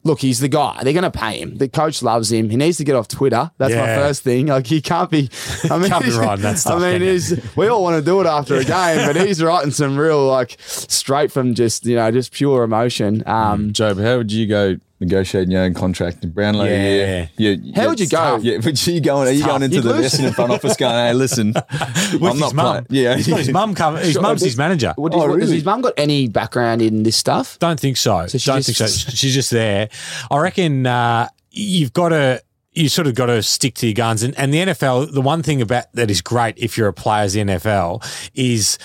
Look, 0.05 0.21
he's 0.21 0.41
the 0.41 0.49
guy. 0.49 0.83
They're 0.83 0.93
going 0.93 1.03
to 1.03 1.11
pay 1.11 1.41
him. 1.41 1.57
The 1.57 1.69
coach 1.69 2.03
loves 2.03 2.31
him. 2.33 2.49
He 2.51 2.57
needs 2.57 2.79
to 2.79 2.85
get 2.85 2.95
off 2.95 3.09
Twitter. 3.09 3.51
That's 3.59 3.75
my 3.75 3.87
first 3.87 4.23
thing. 4.23 4.47
Like 4.47 4.67
he 4.67 4.81
can't 4.81 5.11
be. 5.11 5.29
I 5.71 5.77
mean, 5.79 5.91
Can't 5.91 6.05
be 6.05 6.11
that 6.39 6.59
stuff, 6.59 6.81
I 6.81 6.93
mean, 6.93 7.03
he's, 7.03 7.57
we 7.57 7.67
all 7.67 7.83
want 7.83 7.97
to 7.97 8.03
do 8.03 8.21
it 8.21 8.27
after 8.27 8.55
a 8.57 8.65
game, 8.65 9.07
but 9.07 9.17
he's 9.17 9.43
writing 9.43 9.71
some 9.73 9.99
real 9.99 10.27
like 10.27 10.57
straight 10.61 11.33
from 11.33 11.55
just 11.55 11.85
you 11.85 11.97
know 11.97 12.11
just 12.11 12.33
pure 12.33 12.63
emotion. 12.63 13.23
Um, 13.27 13.73
Job, 13.73 13.99
how 13.99 14.19
would 14.19 14.33
you 14.33 14.47
go 14.47 14.77
negotiating 15.01 15.51
your 15.51 15.63
own 15.63 15.75
contract? 15.75 16.29
Brownlow, 16.35 16.65
Yeah. 16.65 17.29
yeah. 17.37 17.51
yeah. 17.61 17.77
How 17.83 17.89
would 17.89 18.01
you 18.01 18.09
go? 18.09 18.37
Yeah, 18.43 18.59
would 18.65 18.87
you 18.87 19.01
going? 19.01 19.29
Are 19.29 19.31
you 19.33 19.41
tough. 19.41 19.49
going 19.51 19.63
into 19.63 19.77
You'd 19.77 19.85
the 19.85 19.95
lose. 19.95 20.13
Essendon 20.13 20.35
front 20.35 20.53
office 20.53 20.77
going, 20.77 20.95
hey, 20.95 21.13
listen, 21.15 21.49
With 21.55 22.23
I'm 22.23 22.31
his 22.33 22.41
not 22.41 22.55
mum. 22.55 22.85
playing. 22.87 22.87
Yeah, 23.05 23.17
He's 23.17 23.29
got 23.29 23.39
his 23.39 23.51
mum 23.51 23.75
cover. 23.75 23.99
His 23.99 24.13
Sure, 24.13 24.23
mum's 24.23 24.43
his 24.43 24.57
manager. 24.57 24.93
what 24.97 25.15
Oh, 25.15 25.19
what- 25.19 25.27
does 25.29 25.37
really? 25.37 25.55
his 25.57 25.65
mum 25.65 25.81
got 25.83 25.95
any 25.97 26.29
background 26.29 26.83
in 26.83 27.03
this 27.03 27.17
stuff? 27.17 27.59
Don't 27.59 27.79
think 27.79 27.97
so. 27.97 28.27
she 28.27 28.39
Don't 28.39 28.63
just- 28.63 28.79
think 28.79 28.89
so. 28.91 29.11
She's 29.15 29.35
just 29.35 29.51
there. 29.51 29.89
I 30.31 30.39
reckon 30.39 30.87
uh, 30.87 31.29
you've 31.51 31.93
got 31.93 32.11
to. 32.11 32.43
You 32.75 32.89
sort 32.89 33.09
of 33.09 33.17
got 33.17 33.27
to 33.27 33.43
stick 33.43 33.75
to 33.77 33.87
your 33.89 33.95
guns, 33.95 34.23
and, 34.23 34.39
and 34.39 34.55
the 34.55 34.59
NFL. 34.59 35.13
The 35.13 35.21
one 35.23 35.43
thing 35.43 35.61
about 35.61 35.93
that 35.95 36.13
is 36.13 36.21
great 36.23 36.55
if 36.59 36.79
you're 36.79 36.87
a 36.87 36.93
player 36.93 37.25
in 37.25 37.49
the 37.49 37.55
NFL 37.55 38.05
is 38.35 38.79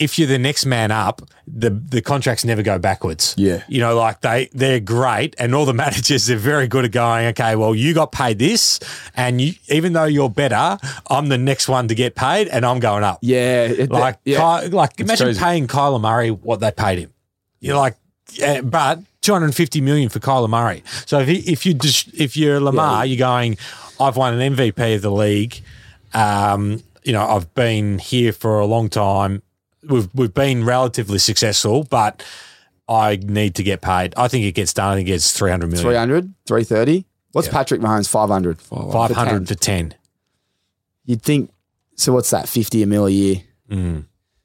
if 0.00 0.18
you're 0.18 0.26
the 0.26 0.38
next 0.38 0.66
man 0.66 0.90
up, 0.90 1.22
the 1.46 1.70
the 1.70 2.00
contracts 2.00 2.44
never 2.44 2.62
go 2.62 2.78
backwards. 2.78 3.34
Yeah. 3.36 3.62
you 3.68 3.80
know, 3.80 3.94
like 3.94 4.20
they 4.22 4.48
they're 4.52 4.80
great, 4.80 5.36
and 5.38 5.54
all 5.54 5.66
the 5.66 5.74
managers 5.84 6.28
are 6.30 6.36
very 6.36 6.66
good 6.66 6.84
at 6.84 6.90
going. 6.92 7.26
Okay, 7.28 7.54
well, 7.54 7.74
you 7.74 7.94
got 7.94 8.10
paid 8.10 8.38
this, 8.38 8.80
and 9.14 9.40
you 9.40 9.52
even 9.68 9.92
though 9.92 10.04
you're 10.06 10.30
better, 10.30 10.78
I'm 11.08 11.28
the 11.28 11.38
next 11.38 11.68
one 11.68 11.86
to 11.88 11.94
get 11.94 12.14
paid, 12.16 12.48
and 12.48 12.64
I'm 12.66 12.80
going 12.80 13.04
up. 13.04 13.18
Yeah, 13.22 13.64
it- 13.66 13.90
Like, 13.90 14.18
yeah. 14.24 14.60
Ky- 14.62 14.68
like 14.68 14.98
imagine 14.98 15.26
crazy. 15.28 15.40
paying 15.40 15.66
Kyler 15.68 16.00
Murray 16.00 16.30
what 16.30 16.60
they 16.60 16.70
paid 16.72 16.98
him. 16.98 17.12
You're 17.60 17.76
like, 17.76 17.96
yeah, 18.32 18.62
but 18.62 19.00
250 19.20 19.80
million 19.82 20.08
for 20.08 20.18
Kyler 20.18 20.48
Murray. 20.48 20.82
So 21.04 21.18
if 21.20 21.28
he, 21.28 21.36
if 21.52 21.66
you 21.66 21.74
just 21.74 22.08
if 22.14 22.36
you're 22.36 22.58
Lamar, 22.60 23.04
you're 23.04 23.18
going, 23.18 23.58
I've 24.00 24.16
won 24.16 24.40
an 24.40 24.56
MVP 24.56 24.94
of 24.96 25.02
the 25.02 25.10
league. 25.12 25.60
Um, 26.14 26.82
you 27.04 27.12
know, 27.12 27.26
I've 27.26 27.52
been 27.54 27.98
here 27.98 28.32
for 28.32 28.60
a 28.60 28.66
long 28.66 28.88
time. 28.88 29.42
We've 29.88 30.08
we've 30.14 30.34
been 30.34 30.64
relatively 30.64 31.18
successful, 31.18 31.84
but 31.84 32.24
I 32.88 33.16
need 33.22 33.54
to 33.56 33.62
get 33.62 33.80
paid. 33.80 34.14
I 34.16 34.28
think 34.28 34.44
it 34.44 34.52
gets 34.52 34.72
done. 34.74 34.92
I 34.92 34.96
think 34.96 35.08
it 35.08 35.12
gets 35.12 35.32
three 35.32 35.50
hundred 35.50 35.70
million. 35.70 35.86
300, 35.86 36.34
330. 36.46 37.04
What's 37.32 37.46
Yeah. 37.46 37.52
Patrick 37.52 37.80
Mahomes? 37.80 38.08
500. 38.08 38.60
Five 38.60 39.12
hundred 39.12 39.46
for 39.48 39.54
ten. 39.54 39.94
You'd 41.04 41.22
think, 41.22 41.50
so 41.96 42.12
what's 42.12 42.30
that, 42.30 42.48
50 42.48 42.82
a 42.82 42.86
mil 42.86 43.06
a 43.06 43.10
year? 43.10 43.36
Mm. 43.70 44.04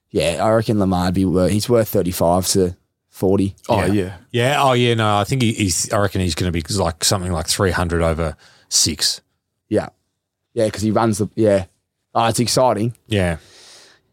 Yeah, 0.09 0.43
I 0.43 0.51
reckon 0.51 0.79
Lamar'd 0.79 1.13
be 1.13 1.25
worth, 1.25 1.51
he's 1.51 1.67
worth 1.69 1.89
35 1.89 2.47
to 2.47 2.77
40. 3.09 3.55
Oh 3.69 3.79
Yeah. 3.86 3.91
yeah. 3.91 4.17
Yeah. 4.31 4.63
Oh 4.63 4.73
yeah. 4.73 4.93
No, 4.93 5.17
I 5.17 5.23
think 5.23 5.41
he, 5.41 5.53
he's. 5.53 5.91
I 5.91 5.99
reckon 5.99 6.21
he's 6.21 6.36
going 6.36 6.51
to 6.51 6.51
be 6.51 6.63
like 6.75 7.03
something 7.03 7.31
like 7.31 7.47
three 7.47 7.71
hundred 7.71 8.01
over 8.01 8.36
six. 8.69 9.21
Yeah. 9.69 9.89
Yeah, 10.53 10.65
because 10.65 10.81
he 10.83 10.91
runs 10.91 11.17
the, 11.17 11.29
yeah. 11.36 11.65
Oh, 12.13 12.27
it's 12.27 12.39
exciting. 12.39 12.95
Yeah. 13.07 13.38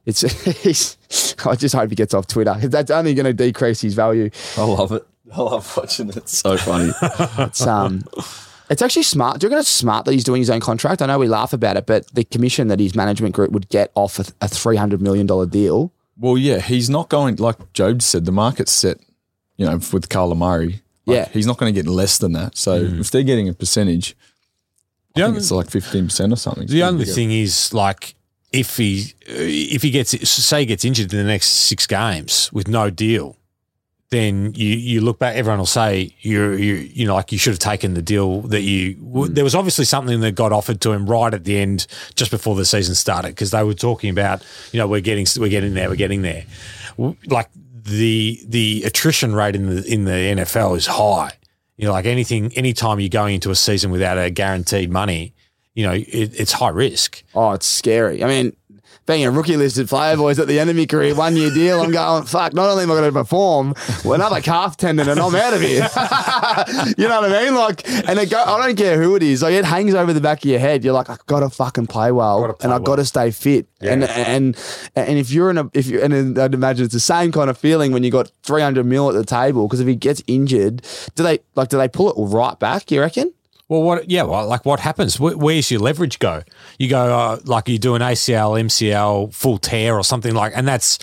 It's, 0.04 0.20
he's, 0.62 0.96
I 1.46 1.54
just 1.54 1.74
hope 1.74 1.90
he 1.90 1.96
gets 1.96 2.14
off 2.14 2.26
Twitter. 2.26 2.54
That's 2.54 2.90
only 2.90 3.14
going 3.14 3.26
to 3.26 3.32
decrease 3.32 3.80
his 3.80 3.94
value. 3.94 4.30
I 4.56 4.62
love 4.64 4.92
it. 4.92 5.06
I 5.32 5.40
love 5.40 5.76
watching 5.76 6.08
it. 6.08 6.16
It's 6.16 6.36
so 6.38 6.56
funny. 6.56 6.92
It's 7.46 7.66
um, 7.66 8.04
it's 8.70 8.80
actually 8.82 9.02
smart. 9.02 9.38
Do 9.40 9.44
you 9.46 9.48
reckon 9.50 9.60
it's 9.60 9.68
smart 9.68 10.04
that 10.06 10.12
he's 10.12 10.24
doing 10.24 10.40
his 10.40 10.48
own 10.50 10.60
contract? 10.60 11.02
I 11.02 11.06
know 11.06 11.18
we 11.18 11.28
laugh 11.28 11.52
about 11.52 11.76
it, 11.76 11.86
but 11.86 12.06
the 12.14 12.24
commission 12.24 12.68
that 12.68 12.80
his 12.80 12.94
management 12.94 13.34
group 13.34 13.50
would 13.52 13.68
get 13.68 13.90
off 13.94 14.18
a, 14.18 14.24
a 14.40 14.48
three 14.48 14.76
hundred 14.76 15.00
million 15.02 15.26
dollar 15.26 15.46
deal. 15.46 15.92
well, 16.18 16.36
yeah, 16.38 16.58
he's 16.58 16.88
not 16.90 17.08
going 17.08 17.36
like 17.36 17.72
Job 17.74 18.02
said. 18.02 18.24
The 18.24 18.32
market's 18.32 18.72
set, 18.72 18.98
you 19.56 19.66
know, 19.66 19.74
with 19.92 20.08
Kyler 20.08 20.36
Murray. 20.36 20.82
Like, 21.06 21.16
Yeah. 21.16 21.28
he's 21.32 21.46
not 21.46 21.58
going 21.58 21.74
to 21.74 21.78
get 21.82 21.90
less 21.90 22.18
than 22.18 22.32
that. 22.32 22.56
So 22.56 22.74
if 22.76 23.10
they're 23.10 23.22
getting 23.24 23.48
a 23.48 23.52
percentage, 23.54 24.14
I 24.14 24.14
The 24.14 25.14
think 25.20 25.26
only- 25.28 25.38
it's 25.38 25.50
like 25.50 25.70
fifteen 25.70 26.04
percent 26.06 26.32
or 26.32 26.36
something. 26.36 26.66
The 26.66 26.82
only 26.82 27.04
thing 27.04 27.30
is 27.30 27.72
like 27.74 28.14
if 28.52 28.76
he 28.76 29.12
if 29.26 29.82
he 29.82 29.90
gets 29.90 30.10
say 30.28 30.60
he 30.60 30.66
gets 30.66 30.84
injured 30.84 31.12
in 31.12 31.18
the 31.18 31.24
next 31.24 31.48
six 31.48 31.86
games 31.86 32.52
with 32.52 32.68
no 32.68 32.90
deal, 32.90 33.36
then 34.10 34.52
you 34.54 34.68
you 34.68 35.00
look 35.00 35.18
back. 35.18 35.34
Everyone 35.36 35.58
will 35.58 35.66
say 35.66 36.14
you 36.20 36.52
you 36.52 36.74
you 36.74 37.06
know 37.06 37.14
like 37.14 37.32
you 37.32 37.38
should 37.38 37.52
have 37.52 37.58
taken 37.58 37.94
the 37.94 38.02
deal 38.02 38.42
that 38.42 38.60
you. 38.60 38.94
w 38.94 39.26
hmm. 39.26 39.34
There 39.34 39.44
was 39.44 39.54
obviously 39.54 39.86
something 39.86 40.20
that 40.20 40.34
got 40.34 40.52
offered 40.52 40.80
to 40.82 40.92
him 40.92 41.06
right 41.06 41.32
at 41.32 41.44
the 41.44 41.58
end, 41.58 41.86
just 42.14 42.30
before 42.30 42.54
the 42.54 42.66
season 42.66 42.94
started, 42.94 43.28
because 43.28 43.50
they 43.50 43.64
were 43.64 43.74
talking 43.74 44.10
about 44.10 44.44
you 44.72 44.78
know 44.78 44.86
we're 44.86 45.00
getting 45.00 45.26
we're 45.38 45.48
getting 45.48 45.74
there 45.74 45.88
we're 45.88 45.96
getting 45.96 46.22
there, 46.22 46.44
like 47.26 47.48
the 47.54 48.40
the 48.46 48.82
attrition 48.84 49.34
rate 49.34 49.56
in 49.56 49.74
the 49.74 49.84
in 49.84 50.04
the 50.04 50.12
NFL 50.12 50.76
is 50.76 50.86
high. 50.86 51.32
You 51.78 51.86
know, 51.86 51.92
like 51.92 52.04
anything, 52.04 52.52
anytime 52.52 53.00
you're 53.00 53.08
going 53.08 53.34
into 53.34 53.50
a 53.50 53.56
season 53.56 53.90
without 53.90 54.18
a 54.18 54.30
guaranteed 54.30 54.90
money, 54.90 55.34
you 55.74 55.86
know, 55.86 55.92
it, 55.92 56.06
it's 56.08 56.52
high 56.52 56.68
risk. 56.68 57.22
Oh, 57.34 57.52
it's 57.52 57.66
scary. 57.66 58.22
I 58.22 58.28
mean, 58.28 58.56
being 59.06 59.24
a 59.24 59.30
rookie 59.30 59.56
listed 59.56 59.88
player, 59.88 60.16
boys, 60.16 60.38
at 60.38 60.46
the 60.46 60.60
end 60.60 60.70
of 60.70 60.76
my 60.76 60.86
career, 60.86 61.14
one 61.14 61.34
year 61.34 61.50
deal, 61.50 61.80
I'm 61.80 61.90
going, 61.90 62.24
fuck, 62.24 62.54
not 62.54 62.70
only 62.70 62.84
am 62.84 62.90
I 62.90 62.94
going 62.94 63.12
to 63.12 63.18
perform, 63.18 63.74
well, 64.04 64.14
another 64.14 64.40
calf 64.40 64.76
tendon 64.76 65.08
and 65.08 65.18
I'm 65.18 65.34
out 65.34 65.54
of 65.54 65.60
here. 65.60 65.82
you 66.96 67.08
know 67.08 67.20
what 67.20 67.32
I 67.32 67.44
mean? 67.44 67.54
Like, 67.54 67.88
and 68.08 68.18
it 68.18 68.30
go, 68.30 68.42
I 68.42 68.64
don't 68.64 68.76
care 68.76 69.02
who 69.02 69.16
it 69.16 69.22
is. 69.24 69.42
Like, 69.42 69.54
it 69.54 69.64
hangs 69.64 69.94
over 69.94 70.12
the 70.12 70.20
back 70.20 70.38
of 70.38 70.44
your 70.44 70.60
head. 70.60 70.84
You're 70.84 70.94
like, 70.94 71.10
I've 71.10 71.24
got 71.26 71.40
to 71.40 71.50
fucking 71.50 71.88
play 71.88 72.12
well 72.12 72.42
Gotta 72.42 72.52
play 72.54 72.64
and 72.66 72.74
I've 72.74 72.84
got 72.84 72.96
to 72.96 73.04
stay 73.04 73.32
fit. 73.32 73.66
And, 73.80 74.04
and, 74.04 74.56
and 74.94 75.18
if 75.18 75.30
you're 75.32 75.50
in 75.50 75.58
a, 75.58 75.68
if 75.72 75.86
you, 75.88 76.00
and 76.00 76.38
I'd 76.38 76.54
imagine 76.54 76.84
it's 76.84 76.94
the 76.94 77.00
same 77.00 77.32
kind 77.32 77.50
of 77.50 77.58
feeling 77.58 77.90
when 77.90 78.04
you 78.04 78.12
got 78.12 78.30
300 78.44 78.86
mil 78.86 79.08
at 79.08 79.14
the 79.16 79.24
table, 79.24 79.66
because 79.66 79.80
if 79.80 79.88
he 79.88 79.96
gets 79.96 80.22
injured, 80.28 80.86
do 81.16 81.24
they, 81.24 81.40
like, 81.56 81.70
do 81.70 81.76
they 81.76 81.88
pull 81.88 82.10
it 82.10 82.32
right 82.32 82.56
back, 82.60 82.92
you 82.92 83.00
reckon? 83.00 83.34
Well, 83.72 83.82
what? 83.82 84.10
Yeah, 84.10 84.24
well, 84.24 84.46
like 84.46 84.66
what 84.66 84.80
happens? 84.80 85.18
Where, 85.18 85.34
where's 85.34 85.70
your 85.70 85.80
leverage 85.80 86.18
go? 86.18 86.42
You 86.78 86.90
go 86.90 87.00
uh, 87.18 87.38
like 87.44 87.70
you 87.70 87.78
do 87.78 87.94
an 87.94 88.02
ACL, 88.02 88.60
MCL, 88.60 89.32
full 89.32 89.56
tear, 89.56 89.96
or 89.96 90.04
something 90.04 90.34
like, 90.34 90.52
and 90.54 90.68
that's 90.68 90.98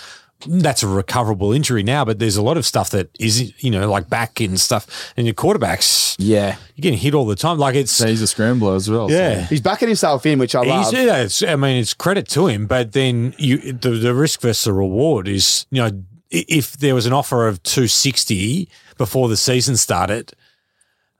that's 0.46 0.84
a 0.84 0.86
recoverable 0.86 1.52
injury 1.52 1.82
now. 1.82 2.04
But 2.04 2.20
there's 2.20 2.36
a 2.36 2.42
lot 2.42 2.56
of 2.56 2.64
stuff 2.64 2.90
that 2.90 3.10
is, 3.18 3.52
you 3.62 3.72
know, 3.72 3.90
like 3.90 4.08
back 4.08 4.38
and 4.40 4.58
stuff, 4.60 5.12
and 5.16 5.26
your 5.26 5.34
quarterbacks, 5.34 6.14
Yeah. 6.20 6.56
you're 6.76 6.82
getting 6.82 7.00
hit 7.00 7.12
all 7.12 7.26
the 7.26 7.34
time. 7.34 7.58
Like 7.58 7.74
it's 7.74 7.90
So 7.90 8.06
he's 8.06 8.22
a 8.22 8.28
scrambler 8.28 8.76
as 8.76 8.88
well. 8.88 9.08
so- 9.08 9.14
yeah. 9.16 9.46
He's 9.46 9.60
backing 9.60 9.88
himself 9.88 10.24
in, 10.24 10.38
which 10.38 10.54
I 10.54 10.62
love. 10.62 10.84
He's, 10.92 10.92
yeah, 11.04 11.16
it's, 11.22 11.42
I 11.42 11.56
mean, 11.56 11.76
it's 11.78 11.92
credit 11.92 12.28
to 12.28 12.46
him, 12.46 12.68
but 12.68 12.92
then 12.92 13.34
you 13.36 13.72
the, 13.72 13.90
the 13.90 14.14
risk 14.14 14.42
versus 14.42 14.62
the 14.62 14.72
reward 14.72 15.26
is, 15.26 15.66
you 15.72 15.82
know, 15.82 16.04
if 16.30 16.74
there 16.76 16.94
was 16.94 17.04
an 17.06 17.12
offer 17.12 17.48
of 17.48 17.60
260 17.64 18.68
before 18.96 19.28
the 19.28 19.36
season 19.36 19.76
started, 19.76 20.32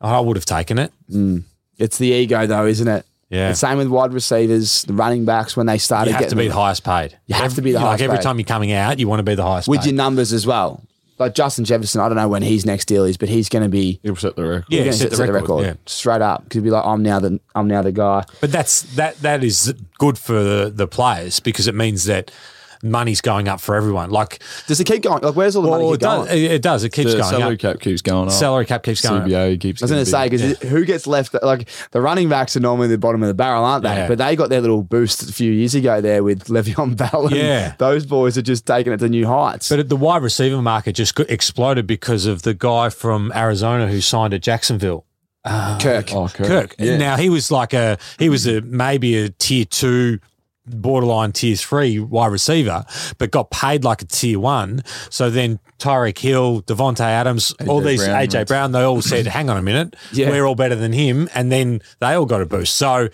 I 0.01 0.21
would 0.21 0.37
have 0.37 0.47
taken 0.47 0.79
it. 0.79 0.93
Mm. 1.11 1.43
It's 1.79 1.99
the 1.99 2.09
ego, 2.09 2.47
though, 2.47 2.67
isn't 2.67 2.89
it? 2.89 3.05
Yeah. 3.29 3.51
The 3.51 3.55
same 3.55 3.79
with 3.79 3.89
wide 3.89 4.13
receivers, 4.13 4.83
the 4.83 4.93
running 4.93 5.25
backs 5.25 5.57
when 5.57 5.67
they 5.67 5.79
started 5.79 6.11
You 6.11 6.17
have 6.17 6.29
to 6.29 6.37
be 6.37 6.49
the 6.49 6.55
highest 6.55 6.83
paid. 6.85 7.17
You 7.27 7.37
have 7.37 7.55
to 7.55 7.63
be 7.63 7.71
the 7.73 7.79
Every- 7.79 7.87
highest 7.89 8.01
Like 8.01 8.05
every 8.07 8.17
paid. 8.19 8.23
time 8.25 8.39
you're 8.39 8.45
coming 8.47 8.73
out, 8.73 8.99
you 8.99 9.07
want 9.09 9.21
to 9.21 9.25
be 9.25 9.35
the 9.37 9.45
highest 9.45 9.69
with 9.69 9.81
paid. 9.81 9.87
your 9.87 9.95
numbers 9.95 10.33
as 10.33 10.47
well. 10.47 10.83
Like 11.19 11.35
Justin 11.35 11.65
Jefferson, 11.67 12.01
I 12.01 12.09
don't 12.09 12.17
know 12.17 12.29
when 12.29 12.43
his 12.43 12.65
next 12.65 12.87
deal 12.87 13.05
is, 13.05 13.19
but 13.19 13.29
he's 13.29 13.49
going 13.51 13.63
to 13.63 13.69
be 13.69 14.01
He'll 14.03 14.17
set 14.17 14.37
the 14.37 14.43
record. 14.43 14.65
Yeah, 14.71 14.85
he's 14.85 15.01
gonna 15.03 15.15
set 15.17 15.27
the 15.27 15.33
record, 15.35 15.65
yeah. 15.65 15.75
straight 15.85 16.23
up 16.23 16.45
because 16.45 16.55
he'll 16.57 16.65
be 16.65 16.71
like, 16.71 16.85
I'm 16.85 17.03
now 17.03 17.21
the 17.21 17.39
I'm 17.55 17.69
now 17.69 17.83
the 17.83 17.93
guy. 17.93 18.25
But 18.41 18.51
that's 18.51 18.83
that 18.97 19.19
that 19.21 19.45
is 19.45 19.75
good 19.99 20.17
for 20.19 20.43
the, 20.43 20.71
the 20.75 20.89
players 20.89 21.39
because 21.39 21.69
it 21.69 21.75
means 21.75 22.05
that 22.05 22.31
money's 22.83 23.21
going 23.21 23.49
up 23.49 23.61
for 23.61 23.75
everyone. 23.75 24.11
Like, 24.11 24.43
Does 24.67 24.81
it 24.81 24.85
keep 24.85 25.03
going? 25.03 25.23
Like, 25.23 25.35
where's 25.35 25.57
all 25.57 25.63
the 25.63 25.69
well, 25.69 25.79
money 25.81 25.89
it 25.91 25.93
keep 25.95 26.01
does, 26.01 26.27
going? 26.29 26.39
it, 26.45 26.51
it 26.53 26.63
does. 26.63 26.85
It 26.85 26.91
keeps 26.93 27.13
The 27.13 27.19
going 27.19 27.31
salary 27.31 27.55
up. 27.55 27.61
cap 27.61 27.81
keeps 27.81 28.03
going 28.03 28.29
up. 28.29 28.33
Salary 28.35 28.67
cap 28.67 28.83
keeps 28.83 29.01
going 29.01 29.23
up. 29.23 29.29
CBA 29.29 29.61
keeps. 29.61 29.83
I 29.83 29.85
was 29.85 29.91
going 29.91 30.05
to 30.05 30.11
say 30.11 30.29
getting 30.29 30.51
because 30.51 30.69
who 30.71 30.85
gets 30.85 31.07
left? 31.07 31.35
Like 31.43 31.69
the 31.91 32.01
running 32.01 32.29
backs 32.29 32.57
are 32.57 32.61
normally 32.61 32.89
the 32.89 32.99
bottom 32.99 33.23
of 33.23 33.29
the 33.29 33.35
barrel, 33.35 33.65
aren't 33.65 33.83
they? 33.85 33.91
Yeah. 33.95 34.09
But 34.09 34.19
they 34.19 34.37
got 34.37 34.49
their 34.51 34.61
little 34.61 34.83
boost 34.83 35.29
a 35.29 35.33
few 35.33 35.53
years 35.53 35.75
ago 35.75 36.01
there 36.01 36.23
with 36.23 36.45
Le'Veon 36.45 36.97
Bell. 36.97 37.27
And 37.27 37.37
Yeah. 37.37 37.75
those 37.79 38.07
boys 38.07 38.39
are 38.39 38.43
just 38.43 38.67
taking 38.67 38.93
it 38.93 38.99
to 38.99 39.09
new 39.09 39.27
heights. 39.27 39.69
But 39.69 39.89
the 39.89 39.97
wide 39.97 40.23
receiver 40.23 40.61
market 40.63 40.93
just 40.95 41.15
got 41.15 41.29
exploded 41.31 41.87
because 41.87 42.27
of 42.27 42.43
the 42.43 42.55
guy 42.55 42.89
from 42.89 43.33
Arizona 43.35 43.89
who 43.89 44.01
signed 44.01 44.35
at 44.35 44.43
Jacksonville. 44.43 45.05
Kirk. 45.47 46.13
Oh, 46.15 46.29
Kirk. 46.29 46.41
Oh, 46.41 46.47
Kirk. 46.47 46.75
Yeah. 46.79 46.99
Now 46.99 47.17
he 47.17 47.31
was 47.31 47.51
like 47.51 47.73
a 47.73 47.97
he 48.19 48.29
was 48.29 48.47
a 48.47 48.61
maybe 48.61 49.17
a 49.17 49.31
tier 49.31 49.65
two, 49.65 50.19
borderline 50.67 51.33
tier 51.33 51.57
three 51.57 51.99
wide 51.99 52.31
receiver, 52.33 52.85
but 53.19 53.31
got 53.31 53.51
paid 53.51 53.85
like 53.85 54.03
a 54.03 54.05
tier 54.05 54.39
one. 54.39 54.83
So 55.09 55.31
then 55.31 55.59
Tyreek 55.79 56.19
Hill, 56.19 56.63
Davante 56.63 57.01
Adams, 57.01 57.55
all 57.67 57.81
these 57.81 58.05
Brown 58.05 58.27
AJ 58.27 58.47
Brown, 58.47 58.73
they 58.73 58.83
all 58.83 59.03
said, 59.03 59.27
"Hang 59.27 59.49
on 59.51 59.57
a 59.57 59.63
minute, 59.63 59.97
Yeah. 60.13 60.31
we're 60.31 60.45
all 60.45 60.55
better 60.55 60.77
than 60.77 60.93
him," 60.93 61.29
and 61.35 61.51
then 61.51 61.81
they 62.01 62.13
all 62.15 62.27
got 62.27 62.43
a 62.43 62.47
boost. 62.47 62.77
So, 62.77 63.09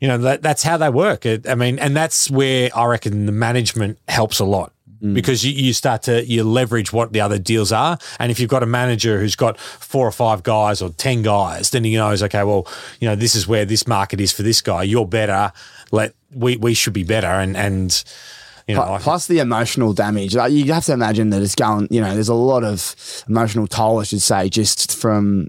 you 0.00 0.08
know 0.08 0.18
that, 0.18 0.42
that's 0.42 0.62
how 0.62 0.76
they 0.76 0.90
work. 0.90 1.24
It, 1.26 1.48
I 1.48 1.54
mean, 1.54 1.78
and 1.78 1.96
that's 1.96 2.30
where 2.30 2.70
I 2.76 2.84
reckon 2.86 3.26
the 3.26 3.32
management 3.32 3.98
helps 4.08 4.38
a 4.38 4.44
lot. 4.44 4.72
Because 5.14 5.42
you, 5.46 5.52
you 5.54 5.72
start 5.72 6.02
to 6.02 6.26
you 6.26 6.44
leverage 6.44 6.92
what 6.92 7.14
the 7.14 7.22
other 7.22 7.38
deals 7.38 7.72
are, 7.72 7.96
and 8.18 8.30
if 8.30 8.38
you've 8.38 8.50
got 8.50 8.62
a 8.62 8.66
manager 8.66 9.18
who's 9.18 9.34
got 9.34 9.58
four 9.58 10.06
or 10.06 10.12
five 10.12 10.42
guys 10.42 10.82
or 10.82 10.90
ten 10.90 11.22
guys, 11.22 11.70
then 11.70 11.84
he 11.84 11.94
knows 11.94 12.22
okay, 12.22 12.44
well, 12.44 12.68
you 13.00 13.08
know 13.08 13.16
this 13.16 13.34
is 13.34 13.48
where 13.48 13.64
this 13.64 13.86
market 13.86 14.20
is 14.20 14.30
for 14.30 14.42
this 14.42 14.60
guy. 14.60 14.82
You're 14.82 15.06
better. 15.06 15.52
Let 15.90 16.14
we 16.32 16.56
we 16.56 16.74
should 16.74 16.92
be 16.92 17.04
better, 17.04 17.26
and 17.26 17.56
and 17.56 18.02
you 18.66 18.74
know 18.74 18.84
Pl- 18.84 18.94
I- 18.94 18.98
Plus 18.98 19.26
the 19.26 19.38
emotional 19.38 19.92
damage. 19.92 20.34
Like 20.34 20.52
you 20.52 20.72
have 20.72 20.84
to 20.86 20.92
imagine 20.92 21.30
that 21.30 21.42
it's 21.42 21.54
going. 21.54 21.88
You 21.90 22.00
know, 22.00 22.14
there's 22.14 22.28
a 22.28 22.34
lot 22.34 22.64
of 22.64 22.94
emotional 23.28 23.66
toll, 23.66 24.00
I 24.00 24.04
should 24.04 24.22
say, 24.22 24.48
just 24.48 24.96
from 24.96 25.48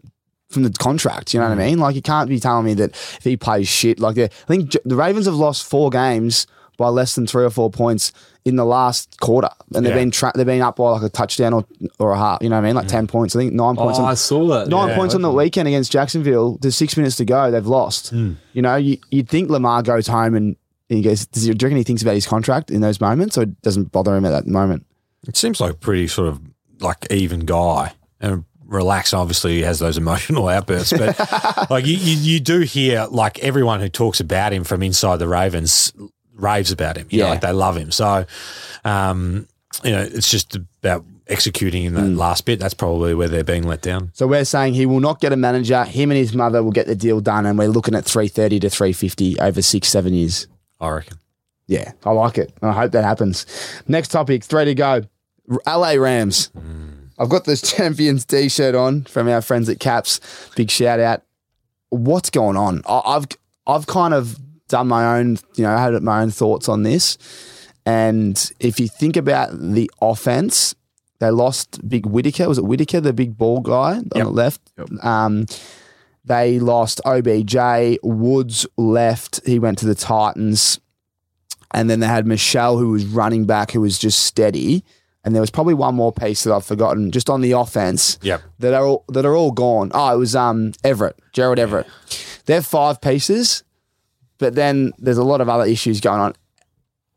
from 0.49 0.63
the 0.63 0.71
contract. 0.71 1.33
You 1.33 1.39
know 1.39 1.49
what 1.49 1.57
I 1.57 1.61
mm. 1.61 1.69
mean? 1.69 1.79
Like 1.79 1.95
you 1.95 2.01
can't 2.01 2.29
be 2.29 2.39
telling 2.39 2.65
me 2.65 2.73
that 2.75 2.91
if 2.91 3.23
he 3.23 3.37
plays 3.37 3.67
shit 3.67 3.99
like 3.99 4.15
that. 4.15 4.31
I 4.31 4.45
think 4.47 4.75
the 4.83 4.95
Ravens 4.95 5.25
have 5.25 5.35
lost 5.35 5.65
four 5.65 5.89
games 5.89 6.47
by 6.81 6.89
less 6.89 7.15
than 7.15 7.25
three 7.27 7.43
or 7.45 7.49
four 7.49 7.69
points 7.69 8.11
in 8.43 8.55
the 8.55 8.65
last 8.65 9.19
quarter, 9.19 9.49
and 9.75 9.85
they've 9.85 9.93
Yeah. 9.93 9.99
been 9.99 10.11
tra- 10.11 10.31
they've 10.35 10.45
been 10.45 10.61
up 10.61 10.75
by 10.77 10.89
like 10.91 11.03
a 11.03 11.09
touchdown 11.09 11.53
or 11.53 11.63
or 11.99 12.11
a 12.11 12.17
half. 12.17 12.39
You 12.41 12.49
know 12.49 12.55
what 12.57 12.63
I 12.63 12.67
mean? 12.67 12.75
Like 12.75 12.87
ten 12.87 13.07
points. 13.07 13.35
I 13.35 13.39
think 13.39 13.53
nine 13.53 13.75
points. 13.75 13.99
Oh, 13.99 14.03
on, 14.03 14.09
I 14.11 14.15
saw 14.15 14.47
that. 14.47 14.67
Nine 14.67 14.89
Yeah. 14.89 14.95
points 14.95 15.15
on 15.15 15.21
the 15.21 15.31
weekend 15.31 15.67
against 15.67 15.91
Jacksonville. 15.91 16.57
There's 16.61 16.75
six 16.75 16.97
minutes 16.97 17.15
to 17.17 17.25
go. 17.25 17.51
They've 17.51 17.65
lost. 17.65 18.09
Hmm. 18.09 18.33
You 18.53 18.61
know, 18.63 18.75
you, 18.75 18.97
you'd 19.11 19.29
think 19.29 19.49
Lamar 19.49 19.83
goes 19.83 20.07
home 20.07 20.35
and, 20.35 20.55
and 20.89 20.97
he 20.97 21.01
goes, 21.03 21.25
does 21.27 21.43
he, 21.43 21.53
do 21.53 21.63
you 21.63 21.67
reckon 21.67 21.77
he 21.77 21.83
thinks 21.83 22.01
about 22.01 22.15
his 22.15 22.25
contract 22.27 22.71
in 22.71 22.81
those 22.81 22.99
moments 22.99 23.37
or 23.37 23.43
it 23.43 23.61
doesn't 23.61 23.91
bother 23.91 24.15
him 24.15 24.25
at 24.25 24.31
that 24.31 24.47
moment? 24.47 24.85
It 25.27 25.37
seems 25.37 25.61
like 25.61 25.71
a 25.73 25.77
pretty 25.77 26.07
sort 26.07 26.27
of 26.29 26.41
like 26.79 27.05
even 27.11 27.41
guy 27.41 27.93
and 28.19 28.43
relax. 28.65 29.13
Obviously, 29.13 29.57
he 29.57 29.61
has 29.61 29.77
those 29.79 29.97
emotional 29.97 30.47
outbursts, 30.55 30.93
but 30.97 31.15
like 31.69 31.85
you, 31.85 31.95
you, 31.95 32.17
you 32.17 32.39
do 32.39 32.61
hear 32.61 33.05
like 33.11 33.37
everyone 33.39 33.79
who 33.81 33.87
talks 33.89 34.19
about 34.19 34.51
him 34.51 34.63
from 34.63 34.81
inside 34.81 35.17
the 35.17 35.27
Ravens 35.27 35.93
raves 36.41 36.71
about 36.71 36.97
him. 36.97 37.07
You 37.09 37.19
know, 37.19 37.25
Yeah. 37.25 37.29
like 37.31 37.41
they 37.41 37.51
love 37.53 37.77
him. 37.77 37.91
So, 37.91 38.25
um, 38.83 39.47
you 39.83 39.91
know, 39.91 40.01
it's 40.01 40.29
just 40.29 40.55
about 40.55 41.05
executing 41.27 41.85
in 41.85 41.93
that 41.93 42.01
last 42.09 42.45
bit. 42.45 42.59
That's 42.59 42.73
probably 42.73 43.13
where 43.15 43.29
they're 43.29 43.43
being 43.43 43.63
let 43.63 43.81
down. 43.81 44.11
So 44.13 44.27
we're 44.27 44.43
saying 44.45 44.73
he 44.73 44.85
will 44.85 44.99
not 44.99 45.21
get 45.21 45.31
a 45.31 45.37
manager. 45.37 45.83
Him 45.85 46.11
and 46.11 46.17
his 46.17 46.33
mother 46.33 46.61
will 46.63 46.71
get 46.71 46.87
the 46.87 46.95
deal 46.95 47.21
done, 47.21 47.45
and 47.45 47.57
we're 47.57 47.69
looking 47.69 47.95
at 47.95 48.03
330 48.05 48.59
to 48.61 48.69
350 48.69 49.39
over 49.39 49.61
six, 49.61 49.87
seven 49.87 50.13
years. 50.13 50.47
I 50.79 50.89
reckon. 50.89 51.17
Yeah, 51.67 51.91
I 52.03 52.11
like 52.11 52.37
it. 52.37 52.51
I 52.61 52.73
hope 52.73 52.91
that 52.91 53.05
happens. 53.05 53.45
Next 53.87 54.09
topic, 54.09 54.43
three 54.43 54.65
to 54.65 54.75
go. 54.75 55.03
LA 55.65 55.93
Rams. 55.93 56.49
I've 57.17 57.29
got 57.29 57.45
this 57.45 57.61
Champions 57.75 58.25
t 58.25 58.49
shirt 58.49 58.75
on 58.75 59.03
from 59.03 59.29
our 59.29 59.41
friends 59.41 59.69
at 59.69 59.79
Caps. 59.79 60.19
Big 60.55 60.69
shout 60.69 60.99
out. 60.99 61.21
What's 61.89 62.29
going 62.29 62.57
on? 62.57 62.81
I- 62.87 63.01
I've 63.05 63.25
I've 63.67 63.87
kind 63.87 64.13
of 64.13 64.37
done 64.71 64.87
my 64.87 65.17
own, 65.19 65.37
you 65.55 65.63
know, 65.63 65.77
had 65.77 66.01
my 66.01 66.21
own 66.21 66.31
thoughts 66.31 66.67
on 66.67 66.83
this. 66.83 67.17
And 67.85 68.51
if 68.59 68.79
you 68.79 68.87
think 68.87 69.15
about 69.17 69.49
the 69.59 69.89
offense, 70.01 70.75
they 71.19 71.29
lost 71.31 71.87
Big 71.87 72.05
Whitaker. 72.05 72.47
Was 72.47 72.57
it 72.57 72.63
Whitaker, 72.65 72.99
the 72.99 73.13
big 73.13 73.37
ball 73.37 73.59
guy 73.61 73.97
on 73.97 74.09
the 74.13 74.29
left? 74.29 74.61
Um, 75.03 75.45
they 76.25 76.59
lost 76.59 77.01
OBJ. 77.05 77.97
Woods 78.03 78.65
left. 78.77 79.39
He 79.45 79.59
went 79.59 79.77
to 79.79 79.85
the 79.85 79.95
Titans. 79.95 80.79
And 81.73 81.89
then 81.89 81.99
they 82.01 82.07
had 82.07 82.27
Michel, 82.27 82.77
who 82.77 82.89
was 82.89 83.05
running 83.05 83.45
back, 83.45 83.71
who 83.71 83.81
was 83.81 83.97
just 83.97 84.19
steady. 84.25 84.83
And 85.23 85.33
there 85.35 85.41
was 85.41 85.51
probably 85.51 85.73
one 85.75 85.95
more 85.95 86.11
piece 86.11 86.43
that 86.43 86.53
I've 86.53 86.65
forgotten, 86.65 87.11
just 87.11 87.29
on 87.29 87.41
the 87.41 87.51
offense 87.51 88.17
Yep. 88.23 88.41
that 88.59 88.73
are 88.73 88.85
all, 88.85 89.05
that 89.09 89.25
are 89.25 89.35
all 89.35 89.51
gone. 89.51 89.91
Oh, 89.93 90.13
it 90.13 90.17
was 90.17 90.35
um 90.35 90.73
Everett, 90.83 91.17
Gerald 91.31 91.59
Everett. 91.59 91.87
They're 92.45 92.61
five 92.63 92.99
pieces, 93.01 93.63
but 94.41 94.55
then 94.55 94.91
there's 94.97 95.19
a 95.19 95.23
lot 95.23 95.39
of 95.39 95.47
other 95.47 95.65
issues 95.65 96.01
going 96.01 96.19
on. 96.19 96.33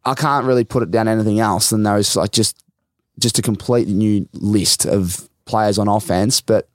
I 0.04 0.14
can't 0.14 0.46
really 0.46 0.62
put 0.62 0.82
it 0.82 0.90
down 0.90 1.08
anything 1.08 1.40
else 1.40 1.70
than 1.70 1.82
those 1.82 2.14
like 2.14 2.32
just 2.32 2.62
just 3.18 3.38
a 3.38 3.42
complete 3.42 3.88
new 3.88 4.28
list 4.34 4.84
of 4.84 5.28
players 5.46 5.78
on 5.78 5.88
offense. 5.88 6.42
But 6.42 6.68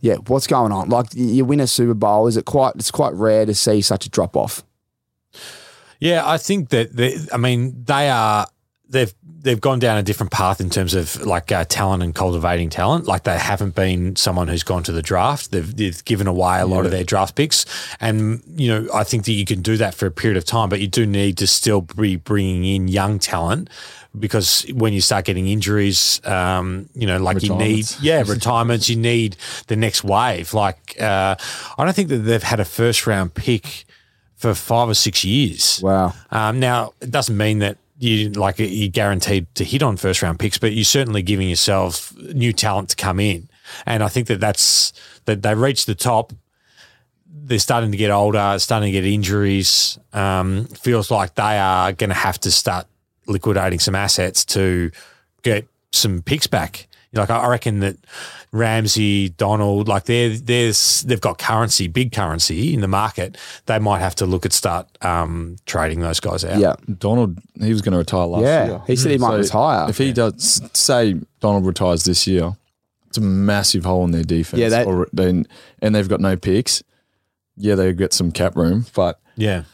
yeah, 0.00 0.14
what's 0.28 0.46
going 0.46 0.70
on? 0.70 0.88
Like 0.88 1.08
you 1.14 1.44
win 1.44 1.58
a 1.58 1.66
Super 1.66 1.94
Bowl, 1.94 2.28
is 2.28 2.36
it 2.36 2.44
quite? 2.44 2.76
It's 2.76 2.92
quite 2.92 3.12
rare 3.14 3.44
to 3.44 3.54
see 3.54 3.82
such 3.82 4.06
a 4.06 4.08
drop 4.08 4.36
off. 4.36 4.62
Yeah, 5.98 6.22
I 6.24 6.38
think 6.38 6.68
that 6.68 6.94
they, 6.94 7.16
I 7.32 7.36
mean 7.36 7.82
they 7.84 8.08
are 8.08 8.46
they've 8.92 9.12
they've 9.40 9.60
gone 9.60 9.80
down 9.80 9.98
a 9.98 10.02
different 10.02 10.30
path 10.30 10.60
in 10.60 10.70
terms 10.70 10.94
of 10.94 11.20
like 11.22 11.50
uh, 11.50 11.64
talent 11.64 12.02
and 12.02 12.14
cultivating 12.14 12.70
talent. 12.70 13.06
Like 13.06 13.24
they 13.24 13.36
haven't 13.36 13.74
been 13.74 14.14
someone 14.14 14.46
who's 14.46 14.62
gone 14.62 14.84
to 14.84 14.92
the 14.92 15.02
draft. 15.02 15.50
They've, 15.50 15.76
they've 15.76 16.04
given 16.04 16.28
away 16.28 16.60
a 16.60 16.66
lot 16.66 16.84
of 16.84 16.92
their 16.92 17.02
draft 17.02 17.34
picks, 17.34 17.66
and 18.00 18.42
you 18.46 18.68
know 18.68 18.88
I 18.94 19.02
think 19.02 19.24
that 19.24 19.32
you 19.32 19.44
can 19.44 19.62
do 19.62 19.76
that 19.78 19.94
for 19.94 20.06
a 20.06 20.10
period 20.10 20.36
of 20.36 20.44
time, 20.44 20.68
but 20.68 20.80
you 20.80 20.86
do 20.86 21.04
need 21.04 21.38
to 21.38 21.46
still 21.46 21.80
be 21.80 22.16
bringing 22.16 22.64
in 22.64 22.88
young 22.88 23.18
talent. 23.18 23.68
Because 24.18 24.66
when 24.74 24.92
you 24.92 25.00
start 25.00 25.24
getting 25.24 25.48
injuries, 25.48 26.20
um, 26.26 26.90
you 26.94 27.06
know, 27.06 27.16
like 27.16 27.42
you 27.42 27.54
need, 27.54 27.86
yeah, 28.02 28.22
retirements, 28.26 28.90
you 28.90 28.96
need 28.96 29.38
the 29.68 29.76
next 29.76 30.04
wave. 30.04 30.52
Like, 30.52 31.00
uh, 31.00 31.34
I 31.78 31.84
don't 31.84 31.96
think 31.96 32.10
that 32.10 32.18
they've 32.18 32.42
had 32.42 32.60
a 32.60 32.66
first 32.66 33.06
round 33.06 33.32
pick 33.32 33.86
for 34.36 34.54
five 34.54 34.90
or 34.90 34.94
six 34.94 35.24
years. 35.24 35.80
Wow. 35.82 36.12
Um, 36.30 36.60
now, 36.60 36.92
it 37.00 37.10
doesn't 37.10 37.38
mean 37.38 37.60
that 37.60 37.78
you 38.02 38.30
like 38.30 38.58
you're 38.58 38.88
guaranteed 38.88 39.46
to 39.54 39.64
hit 39.64 39.82
on 39.82 39.96
first 39.96 40.22
round 40.22 40.40
picks, 40.40 40.58
but 40.58 40.72
you're 40.72 40.84
certainly 40.84 41.22
giving 41.22 41.48
yourself 41.48 42.12
new 42.16 42.52
talent 42.52 42.88
to 42.90 42.96
come 42.96 43.20
in. 43.20 43.48
And 43.86 44.02
I 44.02 44.08
think 44.08 44.26
that 44.26 44.40
that's 44.40 44.92
that 45.26 45.42
they 45.42 45.54
reached 45.54 45.86
the 45.86 45.94
top. 45.94 46.32
They're 47.26 47.60
starting 47.60 47.92
to 47.92 47.96
get 47.96 48.10
older, 48.10 48.56
starting 48.58 48.88
to 48.88 49.00
get 49.00 49.04
injuries. 49.04 49.98
Um, 50.12 50.64
feels 50.66 51.10
like 51.12 51.36
they 51.36 51.58
are 51.58 51.92
going 51.92 52.10
to 52.10 52.14
have 52.14 52.40
to 52.40 52.50
start 52.50 52.86
liquidating 53.26 53.78
some 53.78 53.94
assets 53.94 54.44
to 54.46 54.90
get 55.42 55.66
some 55.92 56.22
picks 56.22 56.48
back. 56.48 56.88
Like 57.14 57.28
I 57.30 57.46
reckon 57.48 57.80
that 57.80 57.96
Ramsey, 58.52 59.28
Donald, 59.30 59.88
like 59.88 60.04
they're 60.04 60.30
there's 60.30 61.02
they've 61.02 61.20
got 61.20 61.38
currency, 61.38 61.88
big 61.88 62.12
currency 62.12 62.72
in 62.74 62.80
the 62.80 62.88
market. 62.88 63.36
They 63.66 63.78
might 63.78 64.00
have 64.00 64.14
to 64.16 64.26
look 64.26 64.44
at 64.46 64.52
start 64.52 64.86
um, 65.04 65.56
trading 65.66 66.00
those 66.00 66.20
guys 66.20 66.44
out. 66.44 66.58
Yeah. 66.58 66.74
Donald, 66.98 67.38
he 67.60 67.70
was 67.72 67.82
going 67.82 67.92
to 67.92 67.98
retire 67.98 68.26
last 68.26 68.42
Yeah. 68.42 68.66
year. 68.66 68.82
He 68.86 68.96
said 68.96 69.12
he 69.12 69.18
might 69.18 69.30
So 69.30 69.38
retire. 69.38 69.88
If 69.90 69.98
he 69.98 70.12
does, 70.12 70.62
say 70.72 71.16
Donald 71.40 71.66
retires 71.66 72.04
this 72.04 72.26
year, 72.26 72.56
it's 73.08 73.18
a 73.18 73.22
massive 73.22 73.84
hole 73.84 74.04
in 74.04 74.10
their 74.10 74.22
defense. 74.24 74.60
Yeah, 74.60 74.68
that- 74.70 74.86
Or 74.86 75.06
they, 75.12 75.44
and 75.80 75.94
they've 75.94 76.08
got 76.08 76.20
no 76.20 76.36
picks. 76.36 76.82
Yeah, 77.56 77.74
they 77.74 77.92
get 77.92 78.12
some 78.14 78.32
cap 78.32 78.56
room, 78.56 78.86
but 78.94 79.20
yeah. 79.36 79.64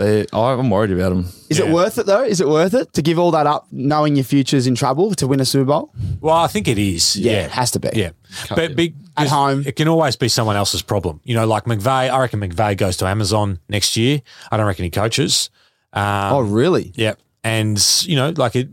They, 0.00 0.24
I'm 0.32 0.70
worried 0.70 0.92
about 0.92 1.10
them. 1.10 1.26
Is 1.50 1.58
it 1.60 1.66
Yeah. 1.66 1.72
worth 1.74 1.98
it 1.98 2.06
though? 2.06 2.22
Is 2.24 2.40
it 2.40 2.48
worth 2.48 2.72
it 2.72 2.92
to 2.94 3.02
give 3.02 3.18
all 3.18 3.30
that 3.32 3.46
up, 3.46 3.66
knowing 3.70 4.16
your 4.16 4.24
future's 4.24 4.66
in 4.66 4.74
trouble 4.74 5.14
to 5.16 5.26
win 5.26 5.40
a 5.40 5.44
Super 5.44 5.66
Bowl? 5.66 5.92
Well, 6.22 6.34
I 6.34 6.46
think 6.46 6.66
it 6.68 6.78
is. 6.78 7.16
Yeah, 7.16 7.32
Yeah, 7.32 7.44
it 7.44 7.50
has 7.50 7.70
to 7.72 7.80
be. 7.80 7.90
Yeah, 7.94 8.10
but 8.48 8.74
big 8.74 8.94
At 9.16 9.28
home. 9.28 9.62
it 9.66 9.76
can 9.76 9.88
always 9.88 10.16
be 10.16 10.28
someone 10.28 10.56
else's 10.56 10.80
problem. 10.82 11.20
You 11.24 11.34
know, 11.34 11.46
like 11.46 11.64
McVay. 11.66 12.08
I 12.10 12.18
reckon 12.18 12.40
McVay 12.40 12.76
goes 12.78 12.96
to 12.98 13.06
Amazon 13.06 13.58
next 13.68 13.96
year. 13.96 14.22
I 14.50 14.56
don't 14.56 14.66
reckon 14.66 14.84
he 14.84 14.90
coaches. 14.90 15.50
Um, 15.92 16.32
Oh, 16.34 16.40
really? 16.40 16.92
Yeah, 16.94 17.14
and 17.44 17.78
you 18.08 18.16
know, 18.16 18.32
like 18.36 18.56
it. 18.56 18.68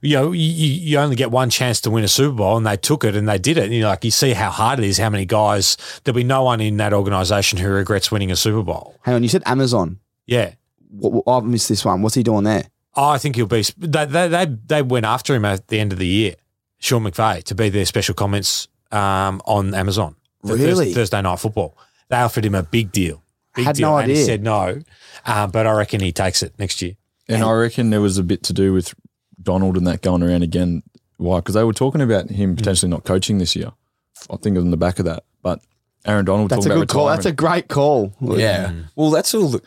You 0.00 0.16
know, 0.16 0.32
you, 0.32 0.40
you 0.48 0.98
only 0.98 1.16
get 1.16 1.30
one 1.30 1.50
chance 1.50 1.82
to 1.82 1.90
win 1.90 2.02
a 2.02 2.08
Super 2.08 2.34
Bowl, 2.34 2.56
and 2.56 2.66
they 2.66 2.76
took 2.78 3.04
it 3.04 3.14
and 3.14 3.28
they 3.28 3.38
did 3.38 3.58
it. 3.58 3.64
And 3.64 3.74
you 3.74 3.80
know, 3.82 3.88
like 3.88 4.04
you 4.04 4.10
see 4.10 4.32
how 4.32 4.50
hard 4.50 4.78
it 4.78 4.84
is. 4.86 4.96
How 4.98 5.10
many 5.10 5.26
guys? 5.26 5.76
There'll 6.04 6.16
be 6.16 6.24
no 6.24 6.42
one 6.44 6.60
in 6.62 6.76
that 6.78 6.92
organization 6.94 7.58
who 7.58 7.68
regrets 7.68 8.10
winning 8.10 8.30
a 8.30 8.36
Super 8.36 8.62
Bowl. 8.62 8.94
Hang 9.02 9.14
on, 9.16 9.22
you 9.22 9.28
said 9.30 9.42
Amazon. 9.46 9.98
Yeah, 10.26 10.54
What, 10.98 11.12
what, 11.26 11.32
I've 11.36 11.44
missed 11.44 11.68
this 11.68 11.84
one. 11.84 12.02
What's 12.02 12.14
he 12.14 12.22
doing 12.22 12.44
there? 12.44 12.64
Oh, 12.94 13.08
I 13.08 13.18
think 13.18 13.36
he'll 13.36 13.46
be. 13.46 13.62
They, 13.78 14.04
they 14.06 14.28
they 14.28 14.46
they 14.66 14.82
went 14.82 15.04
after 15.06 15.34
him 15.34 15.44
at 15.44 15.68
the 15.68 15.78
end 15.78 15.92
of 15.92 15.98
the 15.98 16.06
year, 16.06 16.34
Sean 16.78 17.02
McVay, 17.04 17.42
to 17.44 17.54
be 17.54 17.68
their 17.68 17.84
special 17.84 18.14
comments 18.14 18.68
um, 18.90 19.42
on 19.44 19.74
Amazon. 19.74 20.16
Really? 20.42 20.64
Thursday, 20.64 20.92
Thursday 20.94 21.22
night 21.22 21.38
football. 21.38 21.76
They 22.08 22.16
offered 22.16 22.44
him 22.44 22.54
a 22.54 22.62
big 22.62 22.92
deal. 22.92 23.22
Big 23.54 23.64
Had 23.66 23.76
deal, 23.76 23.90
no 23.90 23.98
and 23.98 24.10
he 24.10 24.16
said 24.16 24.42
no, 24.42 24.80
uh, 25.24 25.46
but 25.46 25.66
I 25.66 25.72
reckon 25.72 26.00
he 26.00 26.12
takes 26.12 26.42
it 26.42 26.54
next 26.58 26.80
year. 26.82 26.92
And 27.28 27.42
I 27.42 27.52
reckon 27.52 27.90
there 27.90 28.00
was 28.00 28.16
a 28.18 28.22
bit 28.22 28.42
to 28.44 28.52
do 28.52 28.72
with 28.72 28.94
Donald 29.42 29.76
and 29.76 29.86
that 29.86 30.02
going 30.02 30.22
around 30.22 30.42
again. 30.42 30.82
Why? 31.16 31.38
Because 31.40 31.54
they 31.54 31.64
were 31.64 31.72
talking 31.72 32.00
about 32.00 32.30
him 32.30 32.50
Hmm. 32.50 32.56
potentially 32.56 32.90
not 32.90 33.04
coaching 33.04 33.38
this 33.38 33.56
year. 33.56 33.72
I 34.30 34.36
think 34.36 34.56
on 34.56 34.70
the 34.70 34.76
back 34.76 34.98
of 34.98 35.04
that. 35.06 35.24
But 35.42 35.60
Aaron 36.04 36.24
Donald 36.24 36.50
That's 36.50 36.66
a 36.66 36.68
good 36.68 36.76
about 36.78 36.88
call. 36.88 37.06
That's 37.06 37.26
a 37.26 37.32
great 37.32 37.68
call. 37.68 38.12
yeah. 38.20 38.72
Well, 38.94 39.10
that's 39.10 39.34
all. 39.34 39.48
the- 39.48 39.62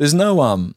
There's 0.00 0.14
no 0.14 0.40
um 0.40 0.74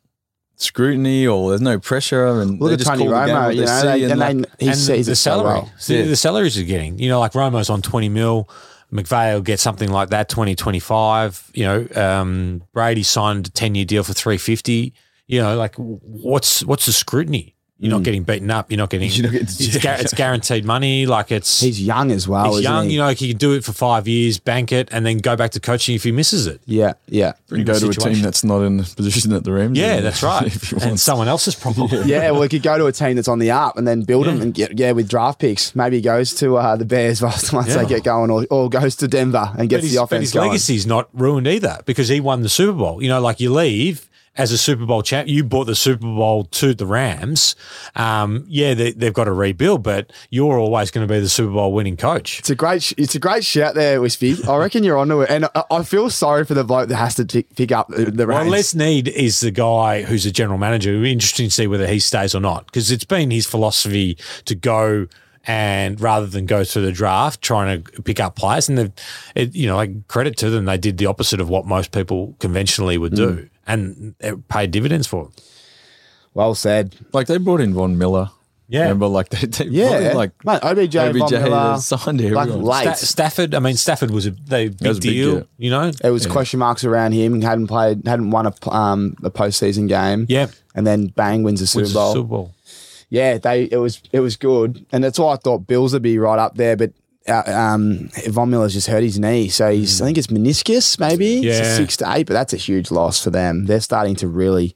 scrutiny 0.58 1.26
or 1.26 1.50
there's 1.52 1.62
no 1.62 1.80
pressure, 1.80 2.28
and 2.28 2.60
Look 2.60 2.74
at 2.74 2.80
just 2.80 2.90
Tony 2.92 3.06
call 3.06 3.14
Romo. 3.14 3.56
You 3.56 3.62
know, 3.62 3.82
see 3.82 4.04
and 4.04 4.12
and 4.12 4.20
like- 4.20 4.58
they, 4.60 4.66
he 4.66 4.72
and 4.72 4.78
sees 4.78 5.06
the 5.06 5.14
it 5.14 5.16
so 5.16 5.32
salary, 5.32 5.46
well. 5.46 5.72
the, 5.88 6.02
the 6.02 6.16
salaries 6.18 6.58
are 6.58 6.64
getting. 6.64 7.00
You 7.00 7.08
know, 7.08 7.22
like 7.22 7.32
Romo's 7.32 7.70
on 7.70 7.82
twenty 7.82 8.10
mil. 8.10 8.50
McVay 8.92 9.34
will 9.34 9.42
get 9.42 9.60
something 9.60 9.90
like 9.92 10.10
that, 10.10 10.30
20, 10.30 10.54
25. 10.54 11.50
You 11.56 11.64
know, 11.64 11.88
um, 11.96 12.62
Brady 12.74 13.02
signed 13.02 13.48
a 13.48 13.50
ten 13.50 13.74
year 13.76 13.86
deal 13.86 14.04
for 14.04 14.12
three 14.14 14.38
fifty. 14.38 14.94
You 15.26 15.42
know, 15.42 15.56
like 15.56 15.76
what's 15.78 16.66
what's 16.66 16.86
the 16.86 16.92
scrutiny? 16.92 17.56
You're 17.84 17.92
not 17.92 18.04
getting 18.04 18.24
beaten 18.24 18.50
up. 18.50 18.72
You're 18.72 18.78
not 18.78 18.90
getting. 18.90 19.10
You're 19.12 19.24
not 19.24 19.32
getting- 19.34 19.48
it's, 19.48 19.78
gu- 19.78 19.90
it's 20.00 20.14
guaranteed 20.14 20.64
money. 20.64 21.06
Like 21.06 21.32
it's 21.32 21.60
He's 21.60 21.82
young 21.82 22.12
as 22.12 22.28
well. 22.28 22.46
he's 22.46 22.60
isn't 22.60 22.64
young. 22.72 22.86
he? 22.88 22.94
You 22.94 23.00
know, 23.00 23.06
like 23.08 23.18
he 23.18 23.28
can 23.30 23.38
do 23.38 23.54
it 23.54 23.64
for 23.66 23.74
five 23.74 24.08
years, 24.08 24.40
bank 24.40 24.72
it, 24.72 24.88
and 24.92 25.06
then 25.06 25.18
go 25.18 25.36
back 25.36 25.52
to 25.52 25.60
coaching 25.60 25.96
if 25.96 26.04
he 26.04 26.12
misses 26.14 26.48
it. 26.48 26.62
Yeah, 26.66 26.94
yeah. 27.08 27.34
and 27.50 27.66
go 27.66 27.78
to 27.78 27.90
a 27.90 27.94
team 27.94 28.22
that's 28.22 28.44
not 28.44 28.62
in 28.62 28.78
the 28.78 28.84
position 28.96 29.34
at 29.34 29.44
the 29.44 29.52
Rams. 29.52 29.78
Yeah, 29.78 30.00
that's 30.00 30.24
right. 30.24 30.48
if 30.48 30.72
you 30.72 30.78
and 30.82 30.98
someone 31.00 31.28
else's 31.28 31.56
problem. 31.56 31.90
Yeah, 32.08 32.32
well, 32.32 32.44
he 32.44 32.50
could 32.50 32.64
go 32.64 32.78
to 32.78 32.86
a 32.86 32.92
team 32.94 33.16
that's 33.18 33.28
on 33.28 33.40
the 33.40 33.52
up 33.52 33.78
and 33.78 33.86
then 33.88 34.04
build 34.04 34.28
him 34.28 34.38
Yeah. 34.38 34.42
and 34.44 34.54
get 34.54 34.80
yeah 34.80 34.92
with 34.94 35.10
draft 35.10 35.40
picks. 35.40 35.76
Maybe 35.76 35.98
he 35.98 36.02
goes 36.02 36.34
to 36.36 36.56
uh, 36.58 36.78
the 36.78 36.86
Bears 36.86 37.22
once 37.22 37.52
once 37.52 37.68
Yeah. 37.68 37.84
they 37.84 37.86
get 37.90 38.04
going, 38.06 38.32
or, 38.32 38.46
or 38.50 38.70
goes 38.70 38.96
to 38.98 39.08
Denver 39.10 39.48
and 39.50 39.58
But 39.58 39.68
gets 39.70 39.84
his, 39.84 39.94
the 39.94 39.98
but 40.00 40.04
offense 40.06 40.22
his 40.22 40.32
going. 40.34 40.48
legacy's 40.50 40.88
not 40.88 41.10
ruined 41.12 41.48
either 41.48 41.80
because 41.86 42.08
he 42.08 42.22
won 42.22 42.44
the 42.44 42.50
Super 42.50 42.78
Bowl. 42.78 43.04
You 43.04 43.10
know, 43.10 43.20
like 43.20 43.42
you 43.42 43.52
leave 43.52 44.10
as 44.36 44.52
a 44.52 44.58
Super 44.58 44.86
Bowl 44.86 45.04
champ, 45.04 45.28
you 45.28 45.44
brought 45.44 45.66
the 45.66 45.76
Super 45.76 46.06
Bowl 46.06 46.46
to 46.46 46.74
the 46.74 46.88
Rams. 46.88 47.56
Um, 47.96 48.46
yeah, 48.48 48.74
they, 48.74 48.92
they've 48.92 49.14
got 49.14 49.26
to 49.26 49.32
rebuild, 49.32 49.84
but 49.84 50.12
you're 50.32 50.58
always 50.58 50.90
going 50.90 51.08
to 51.08 51.14
be 51.14 51.20
the 51.20 51.30
Super 51.30 51.54
Bowl 51.54 51.72
winning 51.72 51.98
coach. 51.98 52.40
It's 52.40 52.50
a 52.50 52.56
great, 52.56 52.82
sh- 52.82 52.94
it's 52.98 53.14
a 53.14 53.20
great 53.20 53.46
shout 53.46 53.76
there, 53.76 54.02
Wispy. 54.02 54.38
I 54.48 54.58
reckon 54.58 54.84
you're 54.84 54.98
onto 54.98 55.22
it, 55.22 55.30
and 55.30 55.46
I, 55.54 55.64
I 55.70 55.84
feel 55.84 56.10
sorry 56.10 56.46
for 56.46 56.56
the 56.56 56.64
bloke 56.64 56.90
that 56.90 56.96
has 56.96 57.16
to 57.16 57.26
pick, 57.26 57.56
pick 57.56 57.72
up 57.72 57.90
the, 57.90 58.06
the 58.06 58.26
Well. 58.26 58.46
Les 58.46 58.70
Snead 58.70 59.08
is 59.08 59.40
the 59.40 59.52
guy 59.52 60.02
who's 60.02 60.26
a 60.26 60.32
general 60.32 60.58
manager. 60.58 60.90
It'll 60.90 61.04
be 61.04 61.12
interesting 61.12 61.48
to 61.48 61.52
see 61.52 61.68
whether 61.68 61.88
he 61.88 62.00
stays 62.00 62.34
or 62.34 62.40
not 62.40 62.66
because 62.66 62.92
it's 62.92 63.06
been 63.06 63.30
his 63.30 63.46
philosophy 63.46 64.18
to 64.46 64.56
go 64.56 65.08
and 65.46 66.00
rather 66.00 66.26
than 66.26 66.46
go 66.46 66.64
through 66.64 66.84
the 66.84 66.92
draft 66.92 67.42
trying 67.42 67.84
to 67.84 68.02
pick 68.02 68.20
up 68.20 68.36
players. 68.36 68.70
And 68.70 68.78
they've, 68.78 68.92
it, 69.36 69.54
you 69.54 69.68
know, 69.68 69.76
like 69.76 70.08
credit 70.08 70.38
to 70.38 70.50
them, 70.50 70.66
they 70.66 70.78
did 70.78 70.98
the 70.98 71.06
opposite 71.06 71.40
of 71.42 71.50
what 71.50 71.66
most 71.66 71.92
people 71.92 72.36
conventionally 72.40 72.98
would 72.98 73.14
do, 73.14 73.50
and 73.68 74.16
it 74.20 74.48
paid 74.48 74.72
dividends 74.72 75.08
for 75.08 75.26
them. 75.26 75.34
well 76.34 76.56
said. 76.56 76.96
like 77.14 77.28
they 77.28 77.38
brought 77.38 77.62
in 77.62 77.74
Von 77.74 77.98
Miller. 77.98 78.30
Yeah. 78.70 78.84
remember 78.84 79.08
like 79.08 79.30
they, 79.30 79.46
they 79.46 79.66
Yeah, 79.66 80.14
like 80.16 80.32
Mate, 80.46 80.64
OBJ, 80.64 80.94
Von 80.96 81.10
OBJ 81.22 81.32
Miller, 81.34 81.78
signed 81.78 82.32
like 82.34 82.50
late. 82.50 82.96
Sta- 82.96 83.06
Stafford, 83.06 83.54
I 83.54 83.60
mean, 83.60 83.76
Stafford 83.76 84.10
was 84.10 84.26
a 84.26 84.32
they, 84.32 84.70
big 84.70 84.88
was 84.88 84.98
a 84.98 85.02
big 85.02 85.12
deal, 85.12 85.36
deal. 85.36 85.48
you 85.58 85.70
know. 85.70 85.92
It 86.04 86.10
was 86.10 86.26
question 86.26 86.60
marks 86.60 86.84
around 86.84 87.12
him. 87.12 87.42
Hadn't 87.42 87.68
played, 87.68 88.08
hadn't 88.08 88.32
won 88.32 88.48
a 88.48 88.54
um 88.70 89.16
a 89.22 89.30
postseason 89.30 89.88
game. 89.88 90.26
Yeah, 90.30 90.48
and 90.74 90.88
then 90.88 91.08
bang 91.08 91.44
wins 91.44 91.62
a 91.62 91.68
Super 91.68 91.82
Wins 91.84 91.94
Bowl. 91.94 92.14
Super 92.14 92.28
Bowl. 92.28 92.54
Yeah, 93.10 93.38
they 93.38 93.66
it 93.66 93.78
was 93.78 94.02
it 94.12 94.22
was 94.22 94.38
good, 94.38 94.86
and 94.92 95.04
that's 95.04 95.20
why 95.20 95.34
I 95.34 95.36
thought 95.36 95.68
Bills 95.68 95.94
would 95.94 96.02
be 96.02 96.18
right 96.18 96.40
up 96.40 96.56
there. 96.56 96.76
But 96.76 96.90
uh, 96.90 96.94
um, 97.28 98.10
Von 98.28 98.50
Miller's 98.50 98.74
just 98.74 98.88
hurt 98.88 99.04
his 99.04 99.20
knee, 99.20 99.48
so 99.50 99.72
he's 99.72 100.02
I 100.02 100.06
think 100.06 100.18
it's 100.18 100.28
meniscus 100.28 101.00
maybe. 101.00 101.38
It's 101.48 101.60
Yeah. 101.60 101.76
six 101.78 101.98
to 101.98 102.12
eight, 102.14 102.28
but 102.28 102.34
that's 102.34 102.54
a 102.54 102.58
huge 102.58 102.92
loss 102.92 103.24
for 103.24 103.30
them. 103.30 103.66
They're 103.66 103.80
starting 103.82 104.16
to 104.18 104.28
really 104.28 104.76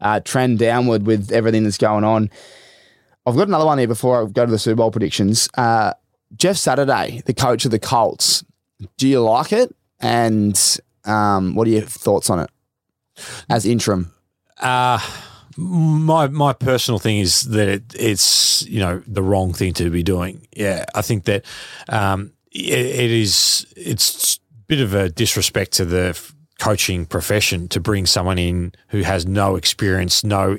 uh, 0.00 0.20
trend 0.20 0.58
downward 0.58 1.06
with 1.06 1.32
everything 1.32 1.64
that's 1.64 1.78
going 1.78 2.04
on. 2.04 2.30
I've 3.26 3.36
got 3.36 3.48
another 3.48 3.64
one 3.64 3.78
here 3.78 3.88
before 3.88 4.22
I 4.22 4.26
go 4.26 4.44
to 4.44 4.50
the 4.50 4.58
Super 4.58 4.76
Bowl 4.76 4.90
predictions. 4.90 5.48
Uh, 5.56 5.94
Jeff 6.36 6.56
Saturday, 6.56 7.22
the 7.26 7.32
coach 7.34 7.64
of 7.64 7.70
the 7.70 7.78
Colts. 7.78 8.44
Do 8.98 9.08
you 9.08 9.20
like 9.22 9.52
it? 9.52 9.74
And 10.00 10.60
um, 11.06 11.54
what 11.54 11.66
are 11.66 11.70
your 11.70 11.82
thoughts 11.82 12.28
on 12.28 12.40
it 12.40 12.50
as 13.48 13.64
interim? 13.64 14.12
Uh 14.58 14.98
My 15.56 16.26
my 16.28 16.52
personal 16.52 16.98
thing 16.98 17.18
is 17.18 17.42
that 17.42 17.68
it, 17.68 17.82
it's 17.98 18.62
you 18.66 18.80
know 18.80 19.02
the 19.06 19.22
wrong 19.22 19.52
thing 19.52 19.72
to 19.74 19.90
be 19.90 20.02
doing. 20.02 20.46
Yeah, 20.56 20.84
I 20.94 21.02
think 21.02 21.24
that 21.24 21.44
um, 21.88 22.32
it, 22.50 22.78
it 22.78 23.10
is 23.10 23.66
it's 23.76 24.36
a 24.36 24.40
bit 24.66 24.80
of 24.80 24.94
a 24.94 25.08
disrespect 25.08 25.72
to 25.72 25.84
the 25.84 26.20
coaching 26.58 27.06
profession 27.06 27.68
to 27.68 27.80
bring 27.80 28.06
someone 28.06 28.38
in 28.38 28.72
who 28.88 29.02
has 29.02 29.26
no 29.26 29.56
experience, 29.56 30.24
no 30.24 30.58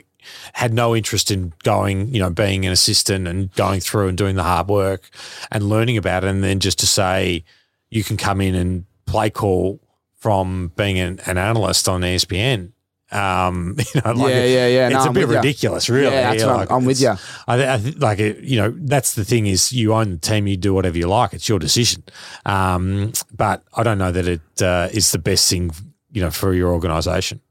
had 0.54 0.74
no 0.74 0.96
interest 0.96 1.30
in 1.30 1.54
going, 1.64 2.08
you 2.14 2.20
know, 2.20 2.30
being 2.30 2.66
an 2.66 2.72
assistant 2.72 3.28
and 3.28 3.54
going 3.54 3.80
through 3.80 4.08
and 4.08 4.18
doing 4.18 4.36
the 4.36 4.44
hard 4.44 4.68
work 4.68 5.10
and 5.52 5.70
learning 5.70 5.98
about 5.98 6.24
it, 6.24 6.30
and 6.30 6.44
then 6.44 6.60
just 6.60 6.80
to 6.80 6.88
say 6.88 7.44
you 7.90 8.04
can 8.04 8.18
come 8.18 8.42
in 8.42 8.56
and 8.56 8.86
play 9.06 9.30
call 9.30 9.80
from 10.16 10.72
being 10.76 10.98
an, 11.00 11.20
an 11.28 11.38
analyst 11.38 11.88
on 11.88 12.02
ESPN. 12.02 12.72
Um, 13.12 13.76
you 13.94 14.02
know, 14.04 14.12
like 14.14 14.30
Yeah, 14.30 14.36
it- 14.42 14.50
yeah, 14.54 14.68
yeah. 14.68 14.86
It's 14.88 14.94
No, 14.96 15.00
a 15.02 15.08
I'm 15.08 15.14
bit 15.14 15.28
ridiculous, 15.28 15.90
really. 15.90 16.12
Yeah, 16.14 16.32
that's 16.34 16.44
what 16.44 16.56
I'm- 16.60 16.68
I'm 16.72 16.86
with 16.86 17.02
it's- 17.02 17.20
ya. 17.22 17.44
I, 17.48 17.56
th- 17.58 17.70
I 17.70 17.78
th- 17.78 17.98
like 17.98 18.20
it. 18.20 18.40
You 18.44 18.58
know, 18.58 18.74
that's 18.78 19.14
the 19.14 19.24
thing 19.24 19.46
is 19.46 19.72
you 19.72 19.94
own 19.94 20.12
the 20.14 20.18
team, 20.18 20.48
you 20.48 20.58
do 20.58 20.74
whatever 20.74 20.98
you 20.98 21.08
like. 21.08 21.34
It's 21.34 21.48
your 21.48 21.60
decision. 21.60 22.04
Um, 22.46 23.14
but 23.36 23.64
I 23.76 23.84
don't 23.84 23.98
know 23.98 24.12
that 24.12 24.28
it 24.28 24.62
uh, 24.62 24.90
is 24.92 25.12
the 25.12 25.20
best 25.20 25.50
thing, 25.50 25.72
you 26.12 26.22
know, 26.22 26.32
for 26.32 26.54
your 26.54 26.72
organisation. 26.74 27.42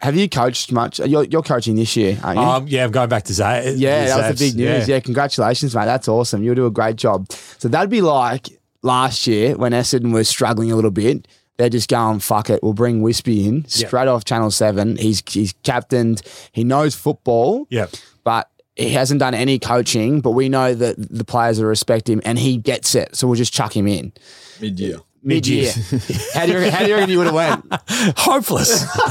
Have 0.00 0.14
you 0.14 0.28
coached 0.28 0.70
much? 0.70 1.00
You're, 1.00 1.24
you're 1.24 1.42
coaching 1.42 1.74
this 1.74 1.96
year, 1.96 2.16
aren't 2.22 2.38
you? 2.38 2.44
Um, 2.46 2.68
yeah, 2.68 2.84
I'm 2.84 2.92
going 2.92 3.08
back 3.08 3.24
to 3.24 3.32
Zay. 3.34 3.74
Yeah, 3.74 4.06
that 4.06 4.30
was 4.30 4.38
the 4.38 4.46
big 4.46 4.56
news. 4.56 4.86
Yeah. 4.88 5.00
congratulations, 5.00 5.74
mate. 5.74 5.86
That's 5.86 6.06
awesome. 6.06 6.44
You'll 6.44 6.54
do 6.54 6.66
a 6.66 6.70
great 6.70 6.94
job. 6.94 7.30
So 7.58 7.66
that'd 7.66 7.90
be 7.90 8.00
like 8.00 8.48
last 8.82 9.26
year 9.26 9.56
when 9.56 9.72
Essendon 9.72 10.12
was 10.12 10.28
struggling 10.28 10.70
a 10.70 10.76
little 10.76 10.92
bit. 10.92 11.26
They're 11.58 11.68
just 11.68 11.88
going, 11.90 12.20
fuck 12.20 12.50
it, 12.50 12.62
we'll 12.62 12.72
bring 12.72 13.02
Wispy 13.02 13.46
in 13.46 13.66
straight 13.66 14.08
off 14.08 14.24
Channel 14.24 14.50
7. 14.50 14.96
He's 14.96 15.22
he's 15.28 15.52
captained, 15.64 16.22
he 16.52 16.64
knows 16.64 16.94
football, 16.94 17.66
Yep. 17.70 17.90
but 18.24 18.48
he 18.76 18.90
hasn't 18.90 19.18
done 19.18 19.34
any 19.34 19.58
coaching, 19.58 20.20
but 20.20 20.30
we 20.30 20.48
know 20.48 20.72
that 20.72 20.94
the 20.98 21.24
players 21.24 21.60
will 21.60 21.66
respect 21.68 22.08
him 22.08 22.22
and 22.24 22.38
he 22.38 22.56
gets 22.58 22.94
it. 22.94 23.16
So 23.16 23.26
we'll 23.26 23.34
just 23.36 23.52
chuck 23.52 23.76
him 23.76 23.88
in. 23.88 24.12
Mid 24.60 24.78
year. 24.78 24.98
Mid 25.24 25.48
year. 25.48 25.72
how, 26.32 26.46
do 26.46 26.52
you, 26.52 26.58
reckon- 26.58 26.72
how 26.72 26.82
do 26.84 26.88
you 26.88 26.94
reckon 26.94 27.10
you 27.10 27.18
would 27.18 27.26
have 27.26 27.34
went? 27.34 27.66
Hopeless. 28.18 28.86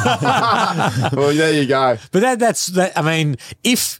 well, 1.14 1.34
there 1.36 1.52
you 1.54 1.68
go. 1.68 1.98
But 2.14 2.22
that 2.22 2.40
that's 2.40 2.68
that. 2.68 2.98
I 2.98 3.02
mean, 3.02 3.36
if 3.66 4.00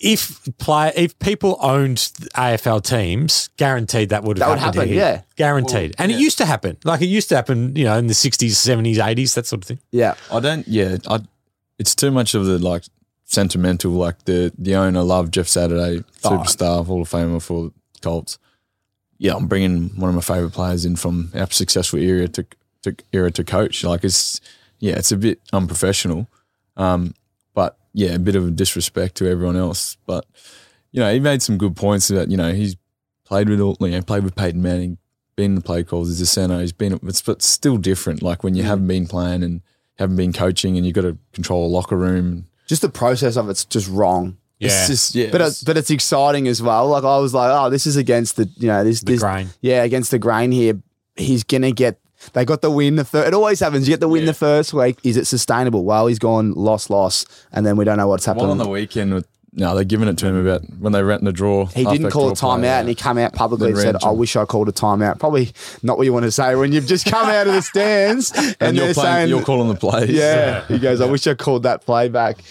if 0.00 0.48
play 0.58 0.92
if 0.96 1.18
people 1.18 1.58
owned 1.60 1.98
AFL 2.34 2.82
teams, 2.82 3.48
guaranteed 3.58 4.08
that 4.08 4.24
would 4.24 4.38
have 4.38 4.46
That 4.46 4.50
would 4.50 4.58
happened. 4.58 4.74
happen, 4.82 4.88
here. 4.94 4.96
yeah. 4.98 5.22
guaranteed. 5.36 5.94
and 5.98 6.10
it 6.10 6.18
used 6.18 6.38
to 6.38 6.46
happen. 6.46 6.78
Like 6.84 7.02
it 7.02 7.06
used 7.06 7.28
to 7.28 7.36
happen. 7.36 7.76
You 7.76 7.84
know, 7.84 7.98
in 7.98 8.06
the 8.06 8.14
sixties, 8.14 8.58
seventies, 8.58 8.98
eighties, 8.98 9.34
that 9.34 9.46
sort 9.46 9.62
of 9.62 9.68
thing. 9.68 9.78
Yeah. 9.92 10.14
I 10.32 10.40
don't. 10.40 10.66
Yeah, 10.66 10.96
I. 11.06 11.20
It's 11.78 11.94
too 11.94 12.10
much 12.10 12.34
of 12.34 12.46
the 12.46 12.58
like 12.58 12.84
sentimental. 13.24 13.92
Like 13.92 14.24
the 14.24 14.52
the 14.58 14.74
owner 14.74 15.02
loved 15.02 15.34
Jeff 15.34 15.48
Saturday, 15.48 16.02
superstar, 16.22 16.84
Hall 16.86 17.02
of 17.02 17.08
Famer 17.10 17.42
for 17.42 17.70
Colts. 18.00 18.38
Yeah, 19.18 19.34
I'm 19.34 19.48
bringing 19.48 19.90
one 20.00 20.08
of 20.08 20.14
my 20.14 20.22
favorite 20.22 20.52
players 20.52 20.86
in 20.86 20.96
from 20.96 21.30
our 21.34 21.50
successful 21.50 21.98
era 21.98 22.26
to, 22.28 22.46
to 22.84 22.96
era 23.12 23.30
to 23.32 23.44
coach. 23.44 23.84
Like 23.84 24.02
it's 24.02 24.40
yeah, 24.78 24.94
it's 24.94 25.12
a 25.12 25.16
bit 25.18 25.40
unprofessional. 25.52 26.26
Um, 26.78 27.14
but 27.54 27.78
yeah, 27.92 28.10
a 28.10 28.18
bit 28.18 28.36
of 28.36 28.46
a 28.46 28.50
disrespect 28.50 29.16
to 29.16 29.28
everyone 29.28 29.56
else. 29.56 29.96
But 30.06 30.26
you 30.92 31.00
know, 31.00 31.12
he 31.12 31.20
made 31.20 31.42
some 31.42 31.58
good 31.58 31.76
points 31.76 32.10
about 32.10 32.30
you 32.30 32.36
know 32.36 32.52
he's 32.52 32.76
played 33.24 33.48
with 33.48 33.60
all 33.60 33.76
you 33.80 33.90
know 33.90 34.02
played 34.02 34.24
with 34.24 34.34
Peyton 34.34 34.62
Manning, 34.62 34.98
been 35.36 35.52
in 35.52 35.54
the 35.54 35.60
play 35.60 35.84
calls 35.84 36.10
as 36.10 36.20
a 36.20 36.26
center. 36.26 36.60
He's 36.60 36.72
been 36.72 36.98
it's 37.04 37.22
but 37.22 37.42
still 37.42 37.76
different. 37.76 38.22
Like 38.22 38.42
when 38.44 38.54
you 38.54 38.62
mm. 38.62 38.66
haven't 38.66 38.86
been 38.86 39.06
playing 39.06 39.42
and 39.42 39.62
haven't 39.98 40.16
been 40.16 40.32
coaching 40.32 40.76
and 40.76 40.86
you've 40.86 40.94
got 40.94 41.02
to 41.02 41.16
control 41.32 41.66
a 41.66 41.68
locker 41.68 41.96
room. 41.96 42.46
Just 42.66 42.82
the 42.82 42.88
process 42.88 43.36
of 43.36 43.50
it's 43.50 43.64
just 43.64 43.88
wrong. 43.88 44.38
Yeah. 44.58 44.68
It's 44.68 44.86
just 44.86 45.14
yeah, 45.14 45.26
But 45.26 45.40
it's- 45.40 45.52
it's, 45.52 45.64
but 45.64 45.76
it's 45.76 45.90
exciting 45.90 46.46
as 46.48 46.62
well. 46.62 46.88
Like 46.88 47.04
I 47.04 47.18
was 47.18 47.34
like, 47.34 47.50
oh, 47.52 47.70
this 47.70 47.86
is 47.86 47.96
against 47.96 48.36
the 48.36 48.48
you 48.56 48.68
know 48.68 48.84
this 48.84 49.00
The 49.00 49.12
this 49.12 49.20
grain. 49.20 49.48
yeah 49.60 49.82
against 49.82 50.10
the 50.10 50.18
grain 50.18 50.52
here. 50.52 50.80
He's 51.16 51.44
gonna 51.44 51.72
get. 51.72 51.98
They 52.32 52.44
got 52.44 52.62
the 52.62 52.70
win 52.70 52.96
the 52.96 53.04
first. 53.04 53.28
It 53.28 53.34
always 53.34 53.60
happens. 53.60 53.88
You 53.88 53.92
get 53.92 54.00
the 54.00 54.08
win 54.08 54.26
the 54.26 54.34
first 54.34 54.72
week. 54.72 54.98
Is 55.04 55.16
it 55.16 55.26
sustainable? 55.26 55.84
Well, 55.84 56.06
he's 56.06 56.18
gone 56.18 56.52
loss 56.52 56.90
loss, 56.90 57.24
and 57.52 57.64
then 57.64 57.76
we 57.76 57.84
don't 57.84 57.96
know 57.96 58.08
what's 58.08 58.24
happening. 58.24 58.48
one 58.48 58.50
on 58.50 58.58
the 58.58 58.68
weekend 58.68 59.14
with 59.14 59.26
no, 59.52 59.74
they're 59.74 59.82
giving 59.84 60.06
it 60.06 60.16
to 60.18 60.26
him 60.26 60.36
about 60.36 60.62
when 60.78 60.92
they 60.92 61.02
ran 61.02 61.24
the 61.24 61.32
draw. 61.32 61.66
he 61.66 61.84
didn't 61.84 62.10
call 62.10 62.30
a 62.30 62.34
timeout, 62.34 62.80
and 62.80 62.88
he 62.88 62.94
came 62.94 63.18
out 63.18 63.32
publicly 63.32 63.70
and 63.70 63.78
said, 63.78 63.96
"I 64.04 64.10
wish 64.10 64.36
I 64.36 64.44
called 64.44 64.68
a 64.68 64.72
timeout." 64.72 65.18
Probably 65.18 65.52
not 65.82 65.98
what 65.98 66.04
you 66.04 66.12
want 66.12 66.24
to 66.24 66.30
say 66.30 66.54
when 66.54 66.72
you've 66.72 66.86
just 66.86 67.06
come 67.06 67.28
out 67.28 67.48
of 67.48 67.54
the 67.54 67.62
stands 67.62 68.30
and, 68.36 68.56
and, 68.60 68.78
they're 68.78 68.86
you're 68.86 68.94
playing, 68.94 69.14
saying, 69.16 69.28
you're 69.28 69.42
calling 69.42 69.68
the 69.68 69.74
plays. 69.74 70.10
Yeah. 70.10 70.64
He 70.70 70.78
goes, 70.78 71.00
I 71.00 71.06
wish 71.06 71.26
I 71.26 71.34
called 71.34 71.64
that 71.64 71.84
playback. 71.84 72.42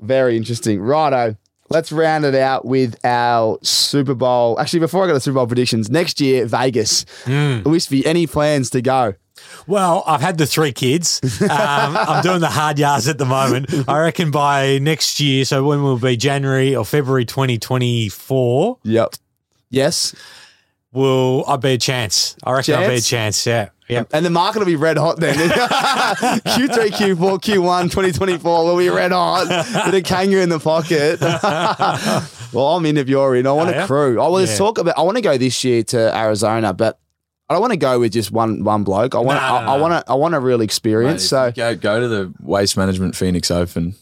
Very 0.00 0.36
interesting. 0.36 0.80
Righto. 0.80 1.36
Let's 1.70 1.92
round 1.92 2.24
it 2.24 2.34
out 2.34 2.64
with 2.64 2.96
our 3.04 3.58
Super 3.62 4.14
Bowl. 4.14 4.58
Actually, 4.58 4.80
before 4.80 5.04
I 5.04 5.06
go 5.08 5.12
to 5.14 5.20
Super 5.20 5.34
Bowl 5.36 5.46
predictions, 5.46 5.90
next 5.90 6.20
year, 6.20 6.46
Vegas. 6.46 7.04
Wispy, 7.26 8.04
any 8.06 8.26
plans 8.26 8.70
to 8.70 8.80
go? 8.80 9.14
Well, 9.66 10.02
I've 10.06 10.20
had 10.20 10.38
the 10.38 10.46
three 10.46 10.72
kids. 10.72 11.20
Um, 11.42 11.48
I'm 11.50 12.22
doing 12.22 12.40
the 12.40 12.48
hard 12.48 12.78
yards 12.78 13.06
at 13.06 13.18
the 13.18 13.24
moment. 13.26 13.70
I 13.88 13.98
reckon 14.00 14.30
by 14.30 14.78
next 14.78 15.20
year, 15.20 15.44
so 15.44 15.64
when 15.64 15.82
will 15.82 15.98
be 15.98 16.16
January 16.16 16.74
or 16.74 16.84
February 16.84 17.24
2024, 17.26 18.78
Yep. 18.82 19.14
Yes. 19.70 20.14
will 20.92 21.44
I 21.46 21.56
be 21.56 21.70
a 21.74 21.78
chance? 21.78 22.34
I 22.42 22.52
reckon 22.52 22.74
I'll 22.74 22.80
be 22.88 22.94
a 22.94 23.00
Chance? 23.00 23.44
chance. 23.44 23.46
Yeah. 23.46 23.68
Yeah. 23.88 24.04
And 24.12 24.24
the 24.24 24.30
market 24.30 24.58
will 24.58 24.66
be 24.66 24.76
red 24.76 24.98
hot 24.98 25.18
then. 25.18 25.34
Q3, 25.50 26.90
Q4, 26.90 27.16
Q1, 27.16 27.82
2024 27.84 28.64
will 28.64 28.76
be 28.76 28.88
red 28.90 29.12
hot 29.12 29.48
with 29.86 29.94
a 29.94 30.02
kangaroo 30.02 30.42
in 30.42 30.48
the 30.50 30.58
pocket. 30.58 31.20
well, 32.52 32.76
I'm 32.76 32.84
in 32.86 32.96
if 32.98 33.08
you're 33.08 33.34
in. 33.36 33.46
I 33.46 33.52
want 33.52 33.70
a 33.74 33.86
crew. 33.86 34.20
I 34.20 34.28
want 34.28 34.46
to 34.48 34.56
talk 34.56 34.78
about. 34.78 34.98
I 34.98 35.02
want 35.02 35.16
to 35.16 35.22
go 35.22 35.38
this 35.38 35.64
year 35.64 35.82
to 35.84 36.16
Arizona, 36.16 36.74
but 36.74 36.98
I 37.48 37.54
don't 37.54 37.62
want 37.62 37.72
to 37.72 37.78
go 37.78 37.98
with 38.00 38.12
just 38.12 38.30
one 38.30 38.62
one 38.62 38.84
bloke. 38.84 39.14
I 39.14 39.20
want. 39.20 39.40
I, 39.40 39.64
I 39.64 39.76
want 39.78 39.92
to. 40.06 40.12
I 40.12 40.14
want 40.14 40.34
a 40.34 40.40
real 40.40 40.60
experience. 40.60 41.24
if 41.24 41.28
so 41.30 41.52
go 41.52 41.74
go 41.74 42.00
to 42.00 42.08
the 42.08 42.34
Waste 42.40 42.76
Management 42.76 43.16
Phoenix 43.16 43.50
Open. 43.50 43.94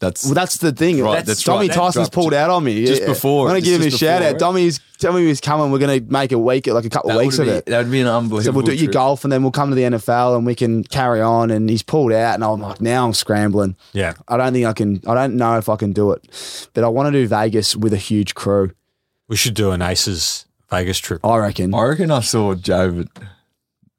That's 0.00 0.24
Well, 0.24 0.34
that's 0.34 0.58
the 0.58 0.72
thing. 0.72 1.00
Right, 1.02 1.14
That's, 1.16 1.26
that's 1.28 1.42
Tommy 1.42 1.68
right. 1.68 1.74
Tyson's 1.74 2.10
pulled 2.10 2.34
out 2.34 2.50
on 2.50 2.64
me. 2.64 2.84
just 2.84 3.02
Yeah. 3.02 3.08
before. 3.08 3.46
I'm 3.48 3.52
gonna 3.52 3.60
give 3.62 3.80
him 3.80 3.88
a 3.88 3.90
shout 3.90 4.22
out. 4.22 4.32
right? 4.32 4.38
Tommy's 4.38 4.80
Tommy 4.98 5.26
was 5.26 5.40
coming. 5.40 5.70
We're 5.70 5.78
going 5.80 6.04
to 6.04 6.12
make 6.12 6.32
a 6.32 6.38
week, 6.38 6.66
like 6.66 6.84
a 6.84 6.88
couple 6.88 7.10
of 7.10 7.16
that 7.16 7.22
weeks 7.24 7.38
would 7.38 7.48
of 7.48 7.52
be, 7.54 7.58
it. 7.58 7.66
That 7.66 7.78
would 7.84 7.90
be 7.90 8.00
an 8.00 8.06
unbelievable. 8.06 8.42
So 8.42 8.52
we'll 8.52 8.64
do 8.64 8.74
your 8.74 8.90
golf 8.92 9.24
and 9.24 9.32
then 9.32 9.42
we'll 9.42 9.52
come 9.52 9.68
to 9.70 9.74
the 9.76 9.82
NFL 9.82 10.36
and 10.36 10.46
we 10.46 10.54
can 10.54 10.82
carry 10.84 11.20
on. 11.20 11.50
And 11.50 11.68
he's 11.68 11.82
pulled 11.82 12.12
out, 12.12 12.34
and 12.34 12.44
I'm 12.44 12.60
like, 12.60 12.80
now 12.80 13.04
I'm 13.06 13.12
scrambling. 13.12 13.76
Yeah. 13.92 14.14
I 14.28 14.36
don't 14.36 14.52
think 14.52 14.66
I 14.66 14.72
can. 14.72 15.00
I 15.06 15.14
don't 15.14 15.36
know 15.36 15.58
if 15.58 15.68
I 15.68 15.76
can 15.76 15.92
do 15.92 16.12
it, 16.12 16.68
but 16.74 16.84
I 16.84 16.88
want 16.88 17.08
to 17.08 17.12
do 17.12 17.26
Vegas 17.28 17.76
with 17.76 17.92
a 17.92 17.98
huge 17.98 18.34
crew. 18.34 18.70
We 19.28 19.36
should 19.36 19.54
do 19.54 19.72
an 19.72 19.82
Aces 19.82 20.46
Vegas 20.70 20.98
trip. 20.98 21.24
I 21.24 21.36
reckon. 21.38 21.74
I 21.74 21.82
reckon 21.82 22.10
I 22.10 22.20
saw 22.20 22.54
Joe 22.54 23.04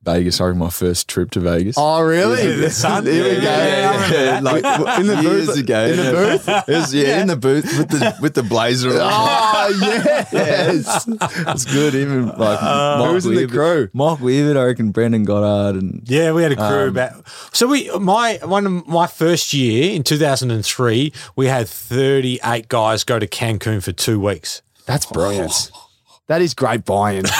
Vegas. 0.05 0.39
I 0.39 0.45
reckon 0.45 0.59
my 0.59 0.69
first 0.69 1.07
trip 1.09 1.31
to 1.31 1.39
Vegas. 1.39 1.75
Oh, 1.77 2.01
really? 2.01 2.55
The 2.55 2.69
sun? 2.69 3.05
Here 3.05 3.23
we 3.23 3.35
go. 3.35 3.41
Yeah, 3.41 4.35
I 4.37 4.39
like 4.39 4.99
In 4.99 5.07
the 5.07 5.21
years 5.21 5.47
booth? 5.47 5.57
ago. 5.57 5.85
In 5.85 5.97
the 5.97 6.11
booth? 6.11 6.47
Was, 6.67 6.93
yeah, 6.93 7.21
in 7.21 7.27
the 7.27 7.35
booth 7.35 7.65
with 7.77 7.89
the 7.89 8.15
with 8.21 8.33
the 8.35 8.43
blazer. 8.43 8.89
on. 8.91 8.97
Oh 9.01 10.27
yes. 10.31 11.07
It's 11.09 11.65
good. 11.65 11.95
Even 11.95 12.27
like 12.27 12.61
Mark 12.61 13.11
Who's 13.11 13.25
in 13.25 13.35
the 13.35 13.47
crew? 13.47 13.89
Mark 13.93 14.19
Weaver, 14.19 14.57
I 14.59 14.63
reckon 14.65 14.91
Brendan 14.91 15.23
Goddard 15.23 15.81
and 15.81 16.01
Yeah, 16.05 16.31
we 16.31 16.43
had 16.43 16.51
a 16.51 16.55
crew 16.55 16.83
Um, 16.83 16.89
about. 16.89 17.27
So 17.53 17.67
we 17.67 17.89
my 17.99 18.39
one 18.43 18.65
of 18.65 18.87
my 18.87 19.07
first 19.07 19.53
year 19.53 19.93
in 19.93 20.03
2003, 20.03 21.11
we 21.35 21.47
had 21.47 21.67
38 21.67 22.67
guys 22.69 23.03
go 23.03 23.19
to 23.19 23.27
Cancun 23.27 23.83
for 23.83 23.91
two 23.91 24.19
weeks. 24.19 24.61
That's 24.85 25.05
brilliant. 25.07 25.71
That 26.28 26.41
is 26.41 26.55
great 26.55 26.86
buy-in. 26.86 27.26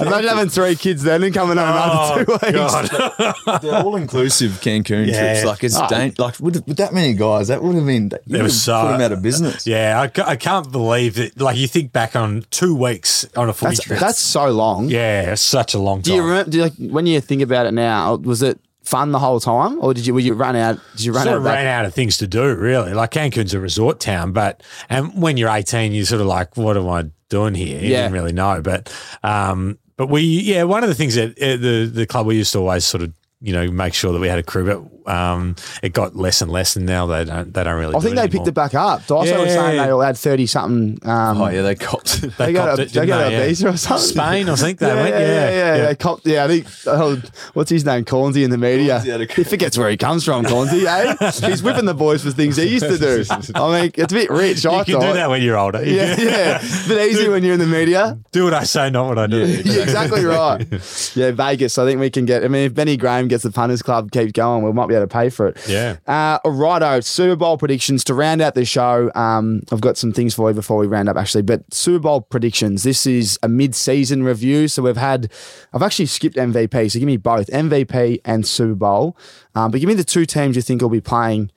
Imagine 0.00 0.28
having 0.28 0.48
three 0.48 0.76
kids 0.76 1.02
then 1.02 1.16
and 1.16 1.24
then 1.24 1.32
coming 1.32 1.56
home 1.56 1.66
after 1.66 2.24
oh, 2.28 2.38
two 2.38 3.22
weeks. 3.52 3.62
they're 3.62 3.82
all 3.82 3.96
inclusive 3.96 4.52
Cancun 4.60 5.08
Yeah. 5.08 5.32
trips. 5.32 5.44
Like 5.46 5.64
it's 5.64 5.76
oh. 5.76 5.88
dan- 5.88 6.14
like 6.18 6.38
with, 6.38 6.64
with 6.68 6.76
that 6.76 6.94
many 6.94 7.14
guys, 7.14 7.48
that 7.48 7.60
would 7.62 7.74
have 7.74 7.86
been 7.86 8.10
you 8.26 8.36
would 8.36 8.42
was 8.42 8.62
so- 8.62 8.82
put 8.82 8.92
them 8.92 9.00
out 9.00 9.10
of 9.12 9.20
business. 9.20 9.66
Yeah, 9.66 10.00
I, 10.00 10.06
ca- 10.08 10.26
I 10.28 10.36
can't 10.36 10.70
believe 10.70 11.14
that. 11.16 11.40
Like 11.40 11.56
you 11.56 11.66
think 11.66 11.92
back 11.92 12.14
on 12.14 12.44
two 12.50 12.74
weeks 12.76 13.26
on 13.36 13.48
a 13.48 13.52
footy 13.52 13.70
That's, 13.74 13.84
trip. 13.84 13.98
that's 13.98 14.18
so 14.20 14.48
long. 14.50 14.88
yeah, 14.88 15.32
it's 15.32 15.42
such 15.42 15.74
a 15.74 15.78
long 15.78 16.02
time. 16.02 16.02
Do 16.02 16.10
time. 16.10 16.16
you 16.16 16.22
remember? 16.22 16.50
Do 16.50 16.56
you, 16.58 16.62
like 16.64 16.74
when 16.92 17.06
you 17.06 17.20
think 17.20 17.42
about 17.42 17.66
it 17.66 17.72
now? 17.74 18.14
Was 18.14 18.42
it 18.42 18.60
fun 18.90 19.12
the 19.12 19.18
whole 19.18 19.40
time, 19.40 19.78
or 19.80 19.94
did 19.94 20.06
you? 20.06 20.12
Were 20.14 20.20
you 20.20 20.34
run 20.34 20.56
out? 20.56 20.78
Did 20.96 21.04
you 21.04 21.12
run 21.12 21.22
sort 21.24 21.34
out? 21.34 21.38
of 21.38 21.44
ran 21.44 21.66
out 21.66 21.84
of 21.86 21.94
things 21.94 22.16
to 22.18 22.26
do, 22.26 22.54
really. 22.56 22.92
Like 22.92 23.12
Cancun's 23.12 23.54
a 23.54 23.60
resort 23.60 24.00
town, 24.00 24.32
but 24.32 24.62
and 24.88 25.20
when 25.20 25.36
you're 25.36 25.48
18, 25.50 25.92
you're 25.92 26.04
sort 26.04 26.20
of 26.20 26.26
like, 26.26 26.56
what 26.56 26.76
am 26.76 26.88
I 26.88 27.06
doing 27.28 27.54
here? 27.54 27.80
You 27.80 27.88
Yeah. 27.90 28.02
didn't 28.02 28.12
really 28.14 28.32
know, 28.32 28.60
but 28.62 28.92
um, 29.22 29.78
but 29.96 30.08
we 30.08 30.22
yeah, 30.22 30.64
one 30.64 30.82
of 30.82 30.88
the 30.88 30.94
things 30.94 31.14
that 31.14 31.30
uh, 31.40 31.56
the 31.56 31.90
the 31.92 32.06
club 32.06 32.26
we 32.26 32.36
used 32.36 32.52
to 32.52 32.58
always 32.58 32.84
sort 32.84 33.02
of 33.02 33.12
you 33.40 33.52
know 33.52 33.70
make 33.70 33.94
sure 33.94 34.12
that 34.12 34.18
we 34.20 34.28
had 34.28 34.38
a 34.38 34.42
crew, 34.42 34.64
but 34.66 34.99
um, 35.06 35.56
it 35.82 35.92
got 35.92 36.16
less 36.16 36.42
and 36.42 36.50
less, 36.50 36.76
and 36.76 36.86
now 36.86 37.06
they 37.06 37.24
don't 37.24 37.52
they 37.52 37.64
don't 37.64 37.78
really. 37.78 37.94
I 37.96 38.00
think 38.00 38.14
they 38.16 38.22
anymore. 38.22 38.44
picked 38.44 38.48
it 38.48 38.54
back 38.54 38.74
up. 38.74 39.00
Daiso 39.02 39.40
was 39.40 39.52
saying 39.52 39.76
they 39.78 39.90
all 39.90 40.00
had 40.00 40.16
thirty 40.16 40.46
something. 40.46 40.98
Um, 41.08 41.40
Oh 41.40 41.48
yeah, 41.48 41.62
they 41.62 41.74
copped. 41.74 42.22
it. 42.22 42.36
they 42.38 42.52
got 42.52 42.68
copped 42.68 42.78
a, 42.78 42.82
it, 42.82 42.92
they 42.92 43.06
got 43.06 43.18
they? 43.28 43.34
a 43.36 43.38
Yeah. 43.40 43.46
visa 43.46 43.68
or 43.70 43.76
something. 43.76 44.06
Spain, 44.06 44.48
I 44.48 44.54
think 44.56 44.78
they 44.80 44.86
yeah, 44.88 44.94
went. 44.94 45.08
yeah, 45.14 45.18
Yeah, 45.20 45.50
yeah, 45.50 45.76
yeah. 45.76 45.86
They 45.86 45.94
copped. 45.96 46.26
Yeah, 46.26 46.44
I 46.44 46.48
think. 46.48 46.66
Oh, 46.86 47.20
what's 47.54 47.70
his 47.70 47.84
name? 47.84 48.04
Cornsey 48.04 48.44
in 48.44 48.50
the 48.50 48.58
media. 48.58 48.94
Cornsey 48.94 49.10
had 49.10 49.20
a- 49.22 49.32
he 49.32 49.44
forgets 49.44 49.76
where 49.78 49.90
he 49.90 49.96
comes 49.96 50.24
from. 50.24 50.44
Cornsey, 50.44 50.86
eh? 50.86 51.16
He's 51.30 51.62
whipping 51.62 51.84
the 51.86 51.94
boys 51.94 52.22
for 52.22 52.30
things 52.30 52.56
he 52.56 52.66
used 52.66 52.84
to 52.86 52.98
do. 52.98 53.24
I 53.54 53.80
mean, 53.82 53.90
it's 53.94 54.12
a 54.12 54.16
bit 54.16 54.30
rich. 54.30 54.64
I 54.66 54.78
You 54.80 54.84
can 54.84 54.94
thought. 54.94 55.00
do 55.08 55.12
that 55.14 55.30
when 55.30 55.42
you're 55.42 55.58
older. 55.58 55.84
Yeah, 55.84 56.16
yeah. 56.18 56.58
It's 56.62 56.86
a 56.86 56.88
bit 56.88 57.10
easy 57.10 57.28
when 57.28 57.42
you're 57.44 57.54
in 57.54 57.60
the 57.60 57.66
media. 57.66 58.18
Do 58.32 58.44
what 58.44 58.54
I 58.54 58.64
say, 58.64 58.90
not 58.90 59.08
what 59.08 59.18
I 59.18 59.26
do. 59.26 59.38
Yeah, 59.46 59.82
exactly 59.82 60.24
right. 60.24 60.66
Yeah, 61.14 61.30
Vegas. 61.32 61.78
I 61.78 61.84
think 61.86 62.00
we 62.00 62.10
can 62.10 62.24
get. 62.26 62.44
I 62.44 62.48
mean, 62.48 62.66
if 62.66 62.74
Benny 62.74 62.96
Graham 62.96 63.28
gets 63.28 63.42
the 63.42 63.50
punters 63.50 63.82
club 63.82 64.10
keeps 64.12 64.32
going, 64.32 64.62
we 64.64 64.72
might 64.72 64.88
be 64.90 64.96
able 64.96 65.06
to 65.06 65.12
pay 65.12 65.28
for 65.30 65.48
it. 65.48 65.68
Yeah. 65.68 65.96
Uh, 66.06 66.38
righto. 66.44 67.00
Super 67.00 67.36
Bowl 67.36 67.58
predictions 67.58 68.04
to 68.04 68.14
round 68.14 68.40
out 68.40 68.54
the 68.54 68.64
show. 68.64 69.10
Um, 69.14 69.62
I've 69.72 69.80
got 69.80 69.96
some 69.96 70.12
things 70.12 70.34
for 70.34 70.50
you 70.50 70.54
before 70.54 70.78
we 70.78 70.86
round 70.86 71.08
up, 71.08 71.16
actually. 71.16 71.42
But 71.42 71.72
Super 71.72 72.00
Bowl 72.00 72.20
predictions. 72.22 72.82
This 72.82 73.06
is 73.06 73.38
a 73.42 73.48
mid-season 73.48 74.22
review, 74.22 74.68
so 74.68 74.82
we've 74.82 74.96
had. 74.96 75.32
I've 75.72 75.82
actually 75.82 76.06
skipped 76.06 76.36
MVP, 76.36 76.90
so 76.90 76.98
give 76.98 77.06
me 77.06 77.16
both 77.16 77.48
MVP 77.48 78.20
and 78.24 78.46
Super 78.46 78.74
Bowl. 78.74 79.16
Um, 79.54 79.70
but 79.70 79.80
give 79.80 79.88
me 79.88 79.94
the 79.94 80.04
two 80.04 80.26
teams 80.26 80.56
you 80.56 80.62
think 80.62 80.82
will 80.82 80.88
be 80.88 81.00
playing 81.00 81.50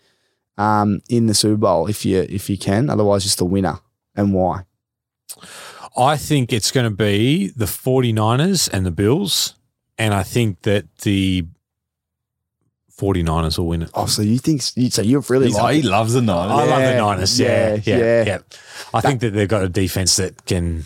um, 0.58 1.02
in 1.10 1.28
the 1.28 1.34
Super 1.34 1.58
Bowl, 1.58 1.88
if 1.88 2.06
you 2.06 2.26
if 2.30 2.50
you 2.50 2.58
can. 2.58 2.90
Otherwise, 2.90 3.24
just 3.24 3.38
the 3.38 3.46
winner 3.46 3.80
and 4.16 4.34
why. 4.34 4.66
I 5.96 6.18
think 6.18 6.52
it's 6.52 6.72
going 6.72 6.90
to 6.90 6.96
be 6.96 7.50
the 7.50 7.66
49ers 7.66 8.70
and 8.72 8.86
the 8.86 8.92
Bills. 8.92 9.56
And 9.98 10.14
I 10.14 10.24
think 10.24 10.64
that 10.64 10.98
the 11.00 11.46
49ers 13.00 13.58
will 13.58 13.68
win 13.68 13.82
it. 13.84 13.90
Oh, 13.94 14.06
so 14.06 14.22
you 14.22 14.38
think? 14.38 14.62
So 14.62 15.02
you 15.02 15.20
really 15.30 15.48
He's- 15.48 15.60
like? 15.60 15.76
he 15.76 15.82
loves 15.82 16.14
the 16.14 16.22
nine. 16.22 16.50
I 16.50 16.64
love 16.66 16.80
the 16.82 16.86
Yeah, 16.90 16.98
Niners. 17.00 17.40
Yeah, 17.40 17.70
yeah, 17.76 17.82
yeah, 17.86 17.98
yeah. 17.98 18.24
yeah. 18.26 18.38
I 18.94 19.02
think 19.02 19.22
that 19.22 19.32
they've 19.34 19.48
got 19.48 19.64
a 19.64 19.70
defense 19.70 20.16
that 20.18 20.46
can 20.46 20.86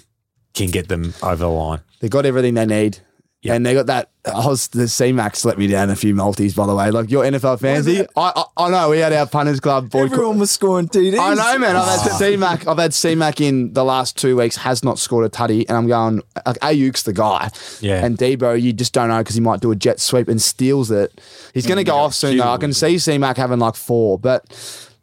can 0.53 0.71
get 0.71 0.87
them 0.87 1.13
over 1.21 1.35
the 1.35 1.49
line. 1.49 1.79
They've 1.99 2.09
got 2.09 2.25
everything 2.25 2.53
they 2.55 2.65
need. 2.65 2.99
Yeah. 3.43 3.53
And 3.53 3.65
they 3.65 3.73
got 3.75 3.85
that. 3.85 4.09
I 4.25 4.45
was 4.47 4.67
the 4.69 4.87
C 4.87 5.11
Max 5.11 5.45
let 5.45 5.57
me 5.57 5.67
down 5.67 5.89
a 5.89 5.95
few 5.95 6.13
multis, 6.15 6.53
by 6.55 6.65
the 6.65 6.75
way. 6.75 6.89
Like 6.91 7.09
your 7.11 7.23
NFL 7.23 7.59
fans, 7.61 7.87
I, 7.87 8.05
I 8.17 8.43
I 8.57 8.69
know 8.69 8.89
we 8.89 8.97
had 8.97 9.13
our 9.13 9.27
punters 9.27 9.59
club 9.59 9.89
boycott. 9.89 10.13
Everyone 10.13 10.39
was 10.39 10.51
scoring 10.51 10.89
TDs. 10.89 11.17
I 11.19 11.33
know, 11.35 11.59
man. 11.59 11.75
I've 11.75 12.01
had 12.01 12.11
C 12.17 12.35
Mac. 12.35 12.67
I've 12.67 12.79
had 12.79 12.93
C 12.93 13.13
Mac 13.15 13.39
in 13.39 13.73
the 13.73 13.85
last 13.85 14.17
two 14.17 14.35
weeks. 14.35 14.57
Has 14.57 14.83
not 14.83 14.97
scored 14.99 15.23
a 15.25 15.29
tutty, 15.29 15.65
and 15.69 15.77
I'm 15.77 15.87
going. 15.87 16.21
Like, 16.45 16.59
Aiyuk's 16.59 17.03
the 17.03 17.13
guy. 17.13 17.49
Yeah. 17.79 18.03
And 18.03 18.17
Deebo, 18.17 18.59
you 18.59 18.73
just 18.73 18.91
don't 18.91 19.07
know 19.07 19.19
because 19.19 19.35
he 19.35 19.41
might 19.41 19.61
do 19.61 19.71
a 19.71 19.75
jet 19.75 19.99
sweep 19.99 20.27
and 20.27 20.41
steals 20.41 20.89
it. 20.91 21.21
He's 21.53 21.67
going 21.67 21.77
to 21.77 21.83
go 21.85 21.95
off 21.95 22.15
soon. 22.15 22.37
Though. 22.37 22.49
I 22.51 22.57
can 22.57 22.73
see 22.73 22.97
C 22.97 23.17
Mac 23.19 23.37
having 23.37 23.59
like 23.59 23.75
four, 23.75 24.17
but 24.19 24.45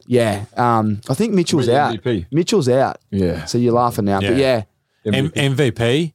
yeah, 0.07 0.45
um, 0.57 1.01
I 1.09 1.15
think 1.15 1.33
Mitchell's 1.35 1.69
Where's 1.69 1.79
out. 1.79 2.03
MVP? 2.03 2.27
Mitchell's 2.31 2.69
out. 2.69 2.99
Yeah. 3.11 3.45
So 3.47 3.59
you're 3.59 3.73
laughing 3.73 4.05
now, 4.07 4.21
but 4.21 4.37
Yeah. 4.37 4.65
yeah. 5.05 5.13
M- 5.13 5.31
MVP. 5.31 6.14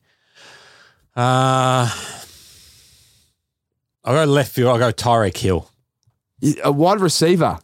Uh, 1.19 1.89
I'll 4.05 4.25
go 4.25 4.31
left 4.31 4.53
field. 4.53 4.69
I'll 4.69 4.79
go 4.79 4.91
Tyreek 4.91 5.35
Hill. 5.35 5.69
A 6.63 6.71
wide 6.71 7.01
receiver. 7.01 7.59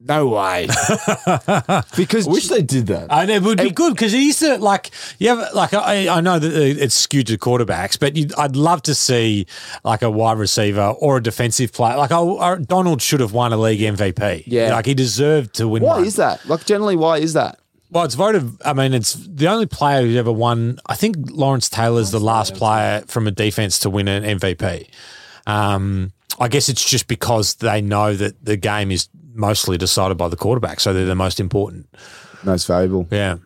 No 0.00 0.28
way. 0.28 0.66
because 1.96 2.26
I 2.26 2.30
wish 2.30 2.48
they 2.48 2.62
did 2.62 2.86
that. 2.86 3.08
And 3.10 3.30
it 3.30 3.42
would 3.42 3.58
be 3.58 3.70
good 3.70 3.92
because 3.94 4.12
he 4.12 4.26
used 4.26 4.38
to 4.38 4.56
like 4.56 4.90
you 5.18 5.28
have 5.28 5.52
like 5.54 5.74
I, 5.74 6.08
I 6.08 6.20
know 6.22 6.38
that 6.38 6.52
it's 6.54 6.94
skewed 6.94 7.26
to 7.26 7.36
quarterbacks, 7.36 7.98
but 7.98 8.16
you 8.16 8.28
I'd 8.38 8.56
love 8.56 8.80
to 8.82 8.94
see 8.94 9.46
like 9.84 10.00
a 10.00 10.10
wide 10.10 10.38
receiver 10.38 10.94
or 10.98 11.18
a 11.18 11.22
defensive 11.22 11.72
player. 11.72 11.96
Like 11.96 12.12
oh, 12.12 12.56
Donald 12.56 13.02
should 13.02 13.20
have 13.20 13.32
won 13.32 13.52
a 13.52 13.58
league 13.58 13.80
MVP. 13.80 14.44
Yeah. 14.46 14.74
like 14.74 14.86
he 14.86 14.94
deserved 14.94 15.54
to 15.56 15.68
win. 15.68 15.82
why 15.82 15.96
one. 15.96 16.04
is 16.06 16.16
that? 16.16 16.46
Like 16.46 16.64
generally, 16.64 16.96
why 16.96 17.18
is 17.18 17.34
that? 17.34 17.58
Well, 17.90 18.04
it's 18.04 18.14
voted. 18.14 18.50
I 18.64 18.72
mean, 18.72 18.94
it's 18.94 19.14
the 19.14 19.48
only 19.48 19.66
player 19.66 20.02
who's 20.02 20.16
ever 20.16 20.32
won. 20.32 20.78
I 20.86 20.96
think 20.96 21.16
Lawrence 21.30 21.68
Taylor's 21.68 22.10
the 22.10 22.20
last 22.20 22.54
player 22.54 23.02
from 23.06 23.26
a 23.26 23.30
defense 23.30 23.78
to 23.80 23.90
win 23.90 24.08
an 24.08 24.38
MVP. 24.38 24.88
Um, 25.46 26.12
I 26.40 26.48
guess 26.48 26.68
it's 26.68 26.84
just 26.88 27.06
because 27.06 27.54
they 27.56 27.80
know 27.80 28.14
that 28.14 28.44
the 28.44 28.56
game 28.56 28.90
is 28.90 29.08
mostly 29.32 29.78
decided 29.78 30.16
by 30.16 30.28
the 30.28 30.36
quarterback, 30.36 30.80
so 30.80 30.92
they're 30.92 31.04
the 31.06 31.14
most 31.14 31.40
important. 31.40 31.88
Most 32.42 32.66
valuable. 32.66 33.06
Yeah, 33.10 33.36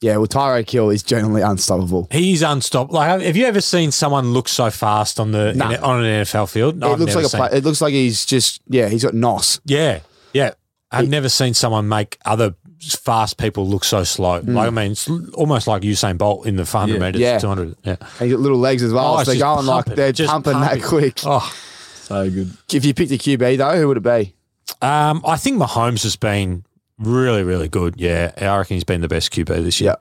Yeah, 0.00 0.16
well, 0.16 0.26
Tyreek 0.26 0.68
Hill 0.68 0.90
is 0.90 1.02
generally 1.02 1.42
unstoppable. 1.42 2.08
he's 2.10 2.42
unstoppable. 2.42 2.96
Like, 2.96 3.22
have 3.22 3.36
you 3.36 3.46
ever 3.46 3.60
seen 3.60 3.92
someone 3.92 4.32
look 4.32 4.48
so 4.48 4.68
fast 4.70 5.20
on 5.20 5.30
the 5.32 5.54
Nah. 5.54 5.70
in, 5.70 5.80
on 5.80 6.04
an 6.04 6.24
NFL 6.24 6.50
field? 6.50 6.76
No, 6.76 6.90
it 6.90 6.92
I've 6.94 7.00
looks 7.00 7.14
like 7.14 7.24
a 7.26 7.28
play, 7.28 7.48
it 7.52 7.64
looks 7.64 7.80
like 7.80 7.92
he's 7.94 8.26
just 8.26 8.60
yeah 8.68 8.88
he's 8.88 9.04
got 9.04 9.14
nos. 9.14 9.60
Yeah, 9.64 10.00
yeah. 10.32 10.52
I've 10.94 11.08
never 11.08 11.30
seen 11.30 11.54
someone 11.54 11.88
make 11.88 12.18
other 12.26 12.54
fast 12.82 13.38
people 13.38 13.66
look 13.68 13.84
so 13.84 14.04
slow. 14.04 14.40
Like 14.40 14.66
I 14.66 14.70
mean, 14.70 14.92
it's 14.92 15.08
almost 15.34 15.66
like 15.66 15.82
Usain 15.82 16.18
Bolt 16.18 16.46
in 16.46 16.56
the 16.56 16.66
400 16.66 16.94
Yeah. 16.94 16.98
meters, 16.98 17.20
Mm. 17.20 17.24
Yeah. 17.24 17.38
200. 17.38 17.76
Yeah. 17.84 17.96
And 18.00 18.08
he's 18.20 18.32
got 18.32 18.40
little 18.40 18.58
legs 18.58 18.82
as 18.82 18.92
well. 18.92 19.14
Oh, 19.18 19.18
so 19.22 19.24
they're 19.24 19.34
just 19.34 19.40
going 19.42 19.66
like 19.66 19.84
pumping, 19.86 19.94
they're 19.96 20.12
just 20.12 20.30
pumping, 20.30 20.52
pumping. 20.54 20.80
that 20.80 20.86
quick. 20.88 21.20
Oh, 21.24 21.54
So 22.02 22.30
good. 22.30 22.50
If 22.72 22.84
you 22.84 22.94
picked 22.94 23.12
a 23.12 23.16
QB 23.18 23.58
though, 23.58 23.76
who 23.78 23.88
would 23.88 23.96
it 23.98 24.02
be? 24.02 24.34
um, 24.80 25.22
I 25.26 25.36
think 25.36 25.60
Mahomes 25.62 26.02
has 26.02 26.16
been 26.16 26.64
really, 26.98 27.42
really 27.42 27.68
good. 27.68 27.94
Yeah, 28.00 28.32
I 28.36 28.56
reckon 28.58 28.74
he's 28.74 28.84
been 28.84 29.00
the 29.00 29.08
best 29.08 29.30
QB 29.32 29.46
this 29.62 29.80
year. 29.80 29.96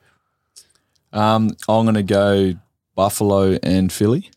Um, 1.14 1.52
I'm 1.68 1.86
going 1.86 1.96
to 1.96 2.04
go 2.04 2.54
Buffalo 2.96 3.58
and 3.64 3.92
Philly 3.92 4.30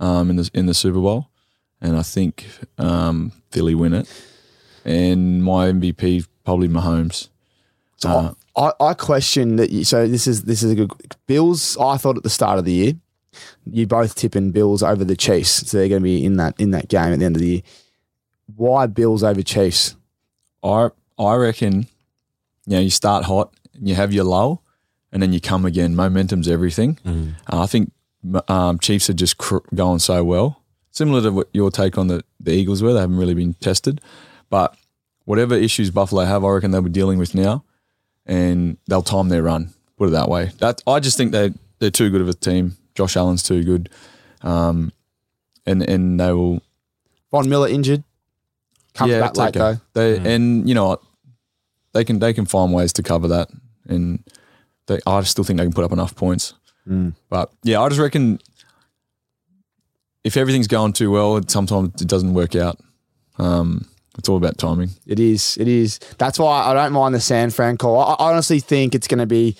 um, 0.00 0.30
in 0.30 0.36
the 0.36 0.50
in 0.54 0.66
the 0.66 0.74
Super 0.74 1.00
Bowl, 1.00 1.28
and 1.80 1.96
I 1.96 2.02
think 2.02 2.46
um, 2.78 3.32
Philly 3.50 3.74
win 3.74 3.94
it. 3.94 4.08
And 4.84 5.42
my 5.44 5.68
MVP 5.68 6.26
probably 6.44 6.68
Mahomes. 6.68 7.28
Uh, 8.10 8.34
I, 8.56 8.72
I 8.90 8.94
question 8.94 9.56
that. 9.56 9.70
You, 9.70 9.84
so 9.84 10.06
this 10.06 10.26
is 10.26 10.42
this 10.44 10.62
is 10.62 10.72
a 10.72 10.74
good 10.74 10.92
Bills. 11.26 11.76
I 11.78 11.96
thought 11.96 12.16
at 12.16 12.22
the 12.22 12.30
start 12.30 12.58
of 12.58 12.64
the 12.64 12.72
year, 12.72 12.92
you 13.64 13.86
both 13.86 14.14
tipping 14.14 14.50
Bills 14.50 14.82
over 14.82 15.04
the 15.04 15.16
Chiefs, 15.16 15.70
so 15.70 15.78
they're 15.78 15.88
going 15.88 16.02
to 16.02 16.04
be 16.04 16.24
in 16.24 16.36
that 16.36 16.58
in 16.60 16.70
that 16.72 16.88
game 16.88 17.12
at 17.12 17.18
the 17.18 17.24
end 17.24 17.36
of 17.36 17.40
the 17.42 17.48
year. 17.48 17.62
Why 18.56 18.86
Bills 18.86 19.22
over 19.22 19.42
Chiefs? 19.42 19.96
I 20.62 20.90
I 21.18 21.34
reckon, 21.36 21.86
you 22.66 22.76
know, 22.76 22.80
you 22.80 22.90
start 22.90 23.24
hot, 23.24 23.54
and 23.74 23.88
you 23.88 23.94
have 23.94 24.12
your 24.12 24.24
lull, 24.24 24.62
and 25.12 25.22
then 25.22 25.32
you 25.32 25.40
come 25.40 25.64
again. 25.64 25.94
Momentum's 25.96 26.48
everything. 26.48 26.98
Uh, 27.50 27.62
I 27.62 27.66
think 27.66 27.92
um, 28.48 28.78
Chiefs 28.78 29.08
are 29.10 29.14
just 29.14 29.38
cr- 29.38 29.58
going 29.74 29.98
so 29.98 30.22
well. 30.24 30.62
Similar 30.90 31.22
to 31.22 31.32
what 31.32 31.48
your 31.52 31.70
take 31.70 31.96
on 31.96 32.08
the, 32.08 32.22
the 32.38 32.52
Eagles 32.52 32.82
were, 32.82 32.92
they 32.92 33.00
haven't 33.00 33.16
really 33.16 33.34
been 33.34 33.54
tested. 33.54 34.00
But 34.50 34.76
whatever 35.24 35.54
issues 35.54 35.90
Buffalo 35.90 36.24
have, 36.24 36.44
I 36.44 36.48
reckon 36.50 36.70
they'll 36.70 36.82
be 36.82 36.90
dealing 36.90 37.18
with 37.18 37.34
now, 37.34 37.64
and 38.32 38.78
they'll 38.88 39.02
time 39.02 39.28
their 39.28 39.42
run. 39.42 39.74
Put 39.98 40.08
it 40.08 40.12
that 40.12 40.28
way. 40.28 40.50
That 40.58 40.82
I 40.86 41.00
just 41.00 41.16
think 41.16 41.32
they 41.32 41.52
they're 41.78 41.90
too 41.90 42.10
good 42.10 42.22
of 42.22 42.28
a 42.28 42.34
team. 42.34 42.76
Josh 42.94 43.16
Allen's 43.16 43.42
too 43.42 43.62
good, 43.62 43.90
um, 44.40 44.92
and 45.66 45.82
and 45.82 46.18
they 46.18 46.32
will 46.32 46.62
Von 47.30 47.48
Miller 47.48 47.68
injured, 47.68 48.02
comes 48.94 49.12
back 49.12 49.36
late 49.36 49.56
okay. 49.56 49.78
though. 49.92 50.16
They 50.16 50.34
and 50.34 50.66
you 50.68 50.74
know 50.74 50.88
what, 50.88 51.02
they 51.92 52.04
can 52.04 52.18
they 52.18 52.32
can 52.32 52.46
find 52.46 52.72
ways 52.72 52.92
to 52.94 53.02
cover 53.02 53.28
that, 53.28 53.50
and 53.86 54.24
they 54.86 54.98
I 55.06 55.22
still 55.22 55.44
think 55.44 55.58
they 55.58 55.64
can 55.64 55.72
put 55.72 55.84
up 55.84 55.92
enough 55.92 56.16
points. 56.16 56.54
But 57.28 57.52
yeah, 57.62 57.80
I 57.80 57.88
just 57.88 58.00
reckon 58.00 58.40
if 60.24 60.36
everything's 60.36 60.68
going 60.68 60.94
too 60.94 61.10
well, 61.10 61.40
sometimes 61.48 62.00
it 62.00 62.08
doesn't 62.08 62.32
work 62.34 62.56
out. 62.56 62.78
Um, 63.38 63.88
it's 64.18 64.28
all 64.28 64.36
about 64.36 64.58
timing. 64.58 64.90
It 65.06 65.18
is. 65.18 65.56
It 65.58 65.68
is. 65.68 65.98
That's 66.18 66.38
why 66.38 66.64
I 66.64 66.74
don't 66.74 66.92
mind 66.92 67.14
the 67.14 67.20
San 67.20 67.50
Fran 67.50 67.76
call. 67.76 67.98
I, 67.98 68.14
I 68.14 68.32
honestly 68.32 68.60
think 68.60 68.94
it's 68.94 69.08
going 69.08 69.20
to 69.20 69.26
be 69.26 69.56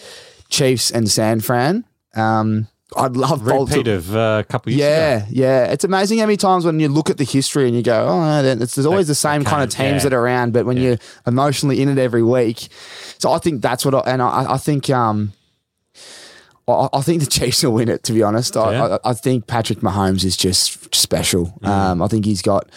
Chiefs 0.48 0.90
and 0.90 1.11
San 1.11 1.40
Fran. 1.40 1.84
Um, 2.14 2.68
I'd 2.94 3.16
love 3.16 3.42
Bolt 3.42 3.70
to- 3.70 3.78
Repeat 3.78 3.90
of 3.90 4.14
uh, 4.14 4.42
a 4.44 4.44
couple 4.46 4.70
of 4.70 4.78
years 4.78 4.86
ago. 4.86 5.26
Yeah, 5.32 5.64
yeah. 5.64 5.72
It's 5.72 5.84
amazing 5.84 6.18
how 6.18 6.26
many 6.26 6.36
times 6.36 6.66
when 6.66 6.78
you 6.78 6.88
look 6.88 7.09
at 7.09 7.16
the 7.16 7.24
history 7.24 7.66
and 7.66 7.74
you 7.74 7.82
go, 7.82 8.07
oh, 8.07 8.42
no, 8.42 8.62
it's, 8.62 8.74
there's 8.74 8.84
always 8.84 9.09
the 9.09 9.14
same 9.14 9.44
kind 9.44 9.62
of 9.62 9.70
teams 9.70 10.03
yeah. 10.03 10.11
that 10.11 10.12
are 10.12 10.20
around, 10.20 10.53
but 10.53 10.66
when 10.66 10.76
you're 10.76 10.98
emotionally 11.26 11.80
in 11.80 11.88
it 11.88 11.96
every 11.96 12.22
week. 12.22 12.68
So 13.18 13.32
I 13.32 13.38
think 13.38 13.62
that's 13.62 13.86
what, 13.86 13.94
I, 13.94 14.00
and 14.12 14.20
I, 14.20 14.53
I 14.53 14.59
think, 14.59 14.90
um, 14.90 15.32
I, 16.68 16.88
I 16.92 17.00
think 17.00 17.20
the 17.22 17.30
Chiefs 17.30 17.62
will 17.64 17.72
win 17.72 17.88
it, 17.88 18.03
to 18.05 18.12
be 18.12 18.22
honest. 18.22 18.59
I, 18.59 18.72
Yeah. 18.72 18.98
I, 19.03 19.11
I 19.11 19.14
think 19.14 19.46
Patrick 19.46 19.78
Mahomes 19.78 20.22
is 20.22 20.36
just 20.36 20.94
special. 20.94 21.46
Mm-hmm. 21.46 21.66
Um, 21.66 22.03
I 22.03 22.09
think 22.09 22.26
he's 22.26 22.42
got 22.42 22.70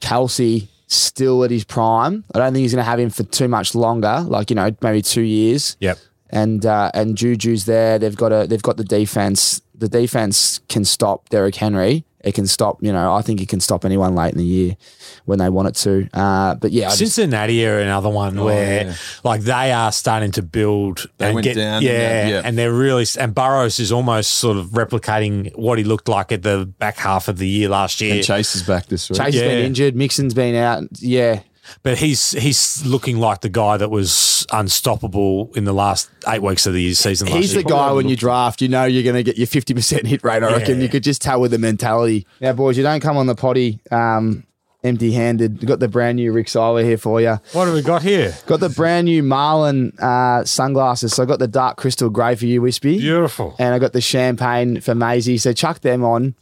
Kelce 0.00 0.68
still 0.88 1.44
at 1.44 1.50
his 1.50 1.64
prime. 1.64 2.24
I 2.34 2.38
don't 2.38 2.52
think 2.52 2.62
he's 2.62 2.72
going 2.74 2.84
to 2.84 2.90
have 2.90 2.98
him 2.98 3.10
for 3.10 3.22
too 3.22 3.46
much 3.48 3.74
longer, 3.74 4.24
like, 4.26 4.50
you 4.50 4.56
know, 4.56 4.70
maybe 4.82 5.02
two 5.02 5.22
years 5.22 5.76
Yep. 5.80 5.98
and 6.30 6.66
uh, 6.66 6.90
and 6.94 7.16
Juju's 7.16 7.64
there. 7.66 7.98
They've 7.98 8.16
got 8.16 8.32
a 8.32 8.46
they've 8.46 8.62
got 8.62 8.76
the 8.78 8.84
defense. 8.84 9.60
The 9.74 9.88
defense 9.88 10.58
can 10.68 10.84
stop 10.84 11.28
Derrick 11.28 11.54
Henry, 11.54 12.04
it 12.20 12.34
can 12.34 12.46
stop. 12.46 12.82
You 12.82 12.92
know, 12.92 13.14
I 13.14 13.22
think 13.22 13.40
it 13.40 13.48
can 13.48 13.60
stop 13.60 13.84
anyone 13.84 14.14
late 14.14 14.32
in 14.32 14.38
the 14.38 14.44
year 14.44 14.76
when 15.24 15.38
they 15.38 15.48
want 15.48 15.68
it 15.68 15.74
to. 15.76 16.08
Uh, 16.12 16.54
but 16.56 16.72
yeah, 16.72 16.86
I 16.86 16.88
just- 16.90 16.98
Cincinnati 17.14 17.64
are 17.66 17.78
another 17.78 18.08
one 18.08 18.42
where, 18.42 18.86
yeah. 18.86 18.94
like, 19.24 19.42
they 19.42 19.72
are 19.72 19.92
starting 19.92 20.32
to 20.32 20.42
build. 20.42 21.06
They 21.18 21.26
and 21.26 21.34
went 21.34 21.44
get, 21.44 21.54
down, 21.54 21.82
yeah, 21.82 21.90
yeah, 21.90 22.28
yeah. 22.28 22.42
and 22.44 22.58
they're 22.58 22.72
really. 22.72 23.06
And 23.18 23.34
Burrows 23.34 23.78
is 23.78 23.92
almost 23.92 24.34
sort 24.34 24.56
of 24.56 24.68
replicating 24.70 25.54
what 25.56 25.78
he 25.78 25.84
looked 25.84 26.08
like 26.08 26.32
at 26.32 26.42
the 26.42 26.66
back 26.78 26.96
half 26.96 27.28
of 27.28 27.38
the 27.38 27.46
year 27.46 27.68
last 27.68 28.00
year. 28.00 28.16
And 28.16 28.24
Chase 28.24 28.56
is 28.56 28.62
back 28.62 28.86
this 28.86 29.08
week. 29.08 29.18
Chase 29.18 29.34
has 29.34 29.42
been 29.42 29.64
injured, 29.64 29.94
Mixon's 29.94 30.34
been 30.34 30.54
out. 30.54 30.84
Yeah, 31.00 31.40
But 31.82 31.98
he's 31.98 32.30
he's 32.32 32.84
looking 32.86 33.18
like 33.18 33.40
the 33.40 33.48
guy 33.48 33.76
that 33.76 33.90
was 33.90 34.46
unstoppable 34.52 35.50
in 35.54 35.64
the 35.64 35.72
last 35.72 36.10
eight 36.26 36.42
weeks 36.42 36.66
of 36.66 36.72
the 36.74 36.94
season. 36.94 37.28
Last 37.28 37.36
He's 37.36 37.54
year. 37.54 37.62
the 37.62 37.68
guy 37.68 37.92
when 37.92 38.08
you 38.08 38.16
draft, 38.16 38.62
you 38.62 38.68
know 38.68 38.84
you're 38.84 39.02
going 39.02 39.16
to 39.16 39.22
get 39.22 39.36
your 39.36 39.46
50% 39.46 40.06
hit 40.06 40.22
rate. 40.24 40.42
I 40.42 40.52
reckon 40.52 40.80
you 40.80 40.88
could 40.88 41.02
just 41.02 41.22
tell 41.22 41.40
with 41.40 41.50
the 41.50 41.58
mentality. 41.58 42.26
Now, 42.40 42.52
boys, 42.52 42.76
you 42.76 42.82
don't 42.82 43.00
come 43.00 43.16
on 43.16 43.26
the 43.26 43.34
potty 43.34 43.80
um, 43.90 44.44
empty 44.84 45.12
handed. 45.12 45.58
We've 45.58 45.68
got 45.68 45.80
the 45.80 45.88
brand 45.88 46.16
new 46.16 46.32
Rick 46.32 46.46
Siler 46.46 46.84
here 46.84 46.98
for 46.98 47.20
you. 47.20 47.40
What 47.52 47.66
have 47.66 47.74
we 47.74 47.82
got 47.82 48.02
here? 48.02 48.34
Got 48.46 48.60
the 48.60 48.68
brand 48.68 49.06
new 49.06 49.22
Marlin 49.22 49.92
uh, 49.98 50.44
sunglasses. 50.44 51.14
So 51.14 51.22
I 51.22 51.26
got 51.26 51.40
the 51.40 51.48
dark 51.48 51.76
crystal 51.76 52.10
grey 52.10 52.36
for 52.36 52.46
you, 52.46 52.62
Wispy. 52.62 52.98
Beautiful, 52.98 53.56
And 53.58 53.74
I 53.74 53.78
got 53.78 53.92
the 53.92 54.00
champagne 54.00 54.80
for 54.80 54.94
Maisie. 54.94 55.38
So 55.38 55.52
chuck 55.52 55.80
them 55.80 56.04
on. 56.04 56.34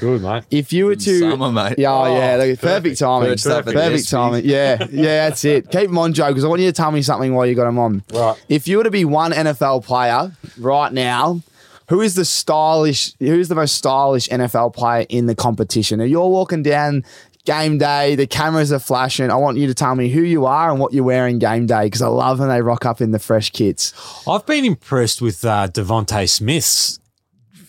good 0.00 0.22
mate. 0.22 0.44
If 0.50 0.72
you 0.72 0.86
were 0.86 0.96
to. 0.96 1.18
Summer, 1.20 1.52
mate. 1.52 1.78
Yeah, 1.78 1.92
oh, 1.92 2.16
yeah, 2.16 2.36
look, 2.36 2.58
perfect, 2.58 2.62
perfect. 2.62 2.98
timing. 2.98 3.22
Perfect 3.28 3.40
stuff 3.40 3.64
Perfect, 3.66 4.10
timing. 4.10 4.44
Yeah, 4.44 4.86
yeah, 4.90 5.28
that's 5.28 5.44
it. 5.44 5.70
Keep 5.70 5.88
them 5.88 5.98
on, 5.98 6.12
Joe, 6.14 6.28
because 6.28 6.44
I 6.44 6.48
want 6.48 6.62
you 6.62 6.68
to 6.68 6.72
tell 6.72 6.90
me 6.90 7.02
something 7.02 7.34
while 7.34 7.46
you 7.46 7.54
got 7.54 7.64
them 7.64 7.78
on. 7.78 8.02
Right. 8.12 8.42
If 8.48 8.66
you 8.66 8.78
were 8.78 8.84
to 8.84 8.90
be 8.90 9.04
one 9.04 9.32
NFL 9.32 9.84
player 9.84 10.32
right 10.58 10.92
now, 10.92 11.42
who 11.88 12.00
is 12.00 12.14
the 12.14 12.24
stylish? 12.24 13.14
Who 13.20 13.38
is 13.38 13.48
the 13.48 13.54
most 13.54 13.76
stylish 13.76 14.28
NFL 14.28 14.74
player 14.74 15.06
in 15.08 15.26
the 15.26 15.34
competition? 15.34 16.00
If 16.00 16.10
you're 16.10 16.28
walking 16.28 16.62
down 16.62 17.04
game 17.46 17.78
day, 17.78 18.14
the 18.16 18.26
cameras 18.26 18.72
are 18.72 18.78
flashing. 18.78 19.30
I 19.30 19.36
want 19.36 19.56
you 19.56 19.66
to 19.68 19.74
tell 19.74 19.94
me 19.94 20.08
who 20.10 20.20
you 20.20 20.44
are 20.46 20.70
and 20.70 20.78
what 20.78 20.92
you're 20.92 21.04
wearing 21.04 21.38
game 21.38 21.66
day 21.66 21.84
because 21.84 22.02
I 22.02 22.08
love 22.08 22.40
when 22.40 22.48
they 22.48 22.60
rock 22.60 22.84
up 22.84 23.00
in 23.00 23.12
the 23.12 23.18
fresh 23.18 23.50
kits. 23.50 23.94
I've 24.28 24.44
been 24.44 24.64
impressed 24.64 25.22
with 25.22 25.44
uh, 25.44 25.68
DeVonta 25.68 26.28
Smith's 26.28 26.98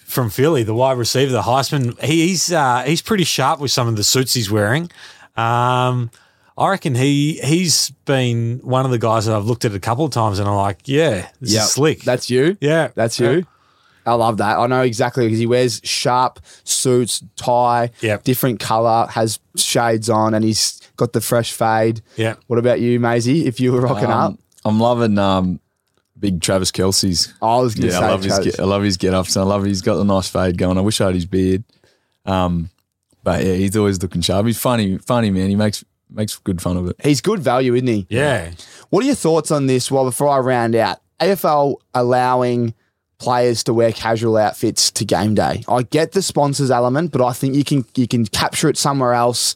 from 0.05 0.29
Philly, 0.29 0.63
the 0.63 0.73
wide 0.73 0.97
receiver, 0.97 1.31
the 1.31 1.43
Heisman. 1.43 2.01
He's 2.03 2.51
uh, 2.51 2.83
he's 2.85 3.01
pretty 3.01 3.23
sharp 3.23 3.59
with 3.59 3.71
some 3.71 3.87
of 3.87 3.95
the 3.95 4.03
suits 4.03 4.33
he's 4.33 4.49
wearing. 4.51 4.89
Um, 5.35 6.09
I 6.57 6.69
reckon 6.69 6.95
he 6.95 7.39
he's 7.43 7.91
been 8.05 8.59
one 8.63 8.83
of 8.85 8.91
the 8.91 8.97
guys 8.97 9.25
that 9.27 9.35
I've 9.35 9.45
looked 9.45 9.63
at 9.65 9.73
a 9.75 9.79
couple 9.79 10.05
of 10.05 10.11
times, 10.11 10.39
and 10.39 10.47
I'm 10.49 10.55
like, 10.55 10.79
yeah, 10.85 11.29
this 11.39 11.53
Yep. 11.53 11.63
is 11.63 11.71
slick. 11.71 12.01
That's 12.01 12.29
you. 12.29 12.57
yeah, 12.61 12.89
That's 12.95 13.19
you. 13.19 13.45
I 14.07 14.13
love 14.13 14.37
that. 14.37 14.57
I 14.57 14.65
know 14.67 14.81
exactly 14.81 15.25
because 15.25 15.37
he 15.39 15.45
wears 15.45 15.81
sharp 15.83 16.39
suits, 16.63 17.21
tie, 17.35 17.91
Yep. 18.01 18.23
different 18.23 18.59
color, 18.59 19.05
has 19.11 19.39
shades 19.55 20.09
on, 20.09 20.33
and 20.33 20.43
he's 20.45 20.79
got 20.95 21.13
the 21.13 21.21
fresh 21.21 21.51
fade. 21.51 22.01
Yeah. 22.15 22.35
What 22.47 22.57
about 22.57 22.79
you, 22.79 22.99
Maisie? 22.99 23.45
If 23.45 23.59
you 23.59 23.71
were 23.73 23.81
rocking 23.81 24.09
up, 24.09 24.31
Um, 24.31 24.37
I'm 24.65 24.79
loving 24.79 25.17
um, 25.19 25.59
big 26.19 26.41
Travis 26.41 26.71
Kelce's. 26.71 27.33
I 27.41 27.57
was 27.57 27.75
going 27.75 27.89
to 27.89 27.93
Yeah, 27.93 27.99
say, 27.99 28.05
I 28.05 28.09
love 28.09 28.23
his 28.23 28.33
Travis. 28.33 28.55
get, 28.55 28.59
I 28.59 28.65
love 28.65 28.83
his 28.83 28.97
get 28.97 29.13
ups. 29.13 29.37
I 29.37 29.43
love 29.43 29.63
he's 29.65 29.81
got 29.81 29.97
the 29.97 30.03
nice 30.05 30.27
fade 30.29 30.57
going. 30.57 30.77
I 30.77 30.81
wish 30.81 30.99
I 31.01 31.05
had 31.07 31.15
his 31.15 31.25
beard. 31.25 31.63
Um, 32.25 32.69
but 33.23 33.43
yeah, 33.43 33.53
he's 33.53 33.75
always 33.75 34.01
looking 34.01 34.21
sharp. 34.21 34.45
He's 34.45 34.57
funny, 34.59 34.97
funny 34.99 35.29
man. 35.31 35.49
He 35.49 35.55
makes 35.55 35.83
makes 36.09 36.37
good 36.37 36.61
fun 36.61 36.77
of 36.77 36.87
it. 36.87 36.95
he's 37.03 37.19
good 37.19 37.39
value, 37.41 37.75
isn't 37.75 37.87
he? 37.87 38.07
yeah. 38.09 38.51
What 38.89 39.03
are 39.03 39.07
your 39.07 39.15
thoughts 39.15 39.51
on 39.51 39.67
this? 39.67 39.91
Well, 39.91 40.05
before 40.05 40.29
I 40.29 40.37
round 40.39 40.73
out, 40.75 40.99
AFL 41.19 41.75
allowing 41.93 42.73
players 43.19 43.63
to 43.63 43.73
wear 43.73 43.91
casual 43.91 44.37
outfits 44.37 44.91
to 44.91 45.05
game 45.05 45.35
day. 45.35 45.63
I 45.67 45.83
get 45.83 46.11
the 46.11 46.21
sponsors 46.21 46.71
element, 46.71 47.11
but 47.11 47.23
I 47.23 47.33
think 47.33 47.55
you 47.55 47.63
can 47.63 47.85
you 47.95 48.07
can 48.07 48.25
capture 48.25 48.69
it 48.69 48.77
somewhere 48.77 49.13
else 49.13 49.55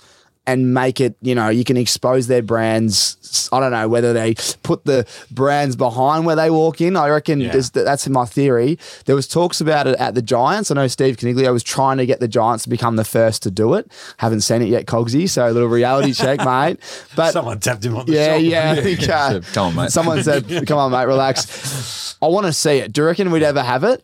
and 0.52 0.74
make 0.74 1.00
it, 1.00 1.16
you 1.22 1.34
know, 1.34 1.50
you 1.50 1.64
can 1.64 1.78
expose 1.78 2.28
their 2.28 2.42
brands. 2.42 3.50
I 3.54 3.60
don't 3.60 3.72
know 3.72 3.88
whether 3.88 4.12
they 4.14 4.36
put 4.64 4.84
the 4.86 5.06
brands 5.32 5.76
behind 5.76 6.26
where 6.26 6.36
they 6.36 6.50
walk 6.50 6.82
in. 6.82 6.98
I 6.98 7.08
reckon 7.10 7.40
Yeah. 7.40 7.52
there's- 7.52 7.70
that's 7.70 8.08
my 8.10 8.26
theory. 8.26 8.78
There 9.06 9.16
was 9.16 9.28
talks 9.28 9.62
about 9.62 9.88
it 9.88 9.98
at 10.00 10.16
the 10.16 10.22
Giants. 10.22 10.70
I 10.72 10.76
know 10.76 10.88
Steve 10.88 11.18
Coniglio 11.18 11.54
was 11.54 11.64
trying 11.64 11.98
to 11.98 12.06
get 12.06 12.20
the 12.20 12.28
Giants 12.28 12.64
to 12.64 12.70
become 12.70 12.98
the 12.98 13.06
first 13.06 13.42
to 13.44 13.52
do 13.52 13.74
it. 13.76 13.90
Haven't 14.18 14.42
seen 14.42 14.62
it 14.62 14.68
yet, 14.70 14.86
Cogsy. 14.86 15.30
So 15.30 15.48
a 15.48 15.52
little 15.52 15.70
reality 15.70 16.14
check, 16.24 16.44
mate. 16.44 16.78
But 17.16 17.32
Someone 17.32 17.60
tapped 17.60 17.86
him 17.86 17.96
on 17.96 18.06
the 18.06 18.14
yeah, 18.14 18.34
shoulder. 18.34 18.46
yeah. 18.46 18.72
I 18.78 18.82
think 18.82 19.00
uh, 19.10 19.30
Said, 19.32 19.46
"Come 19.54 19.68
on, 19.68 19.76
mate." 19.76 19.92
Someone 19.92 20.24
said, 20.24 20.68
"Come 20.68 20.78
on, 20.78 20.92
mate, 20.92 21.06
relax." 21.06 22.16
I 22.22 22.28
want 22.28 22.46
to 22.48 22.54
see 22.54 22.78
it. 22.78 22.92
Do 22.92 23.02
you 23.02 23.08
reckon 23.08 23.32
we'd 23.32 23.44
ever 23.44 23.64
have 23.64 23.84
it? 23.84 24.04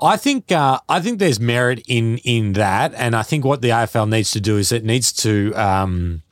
I 0.00 0.16
think 0.16 0.50
uh, 0.50 0.80
I 0.88 1.00
think 1.00 1.18
there's 1.18 1.40
merit 1.40 1.82
in 1.86 2.18
in 2.18 2.54
that, 2.54 2.94
and 2.94 3.14
I 3.14 3.22
think 3.22 3.44
what 3.44 3.62
the 3.62 3.68
AFL 3.68 4.08
needs 4.08 4.30
to 4.32 4.40
do 4.40 4.56
is 4.56 4.72
it 4.72 4.84
needs 4.84 5.12
to 5.14 5.52
um, 5.54 6.22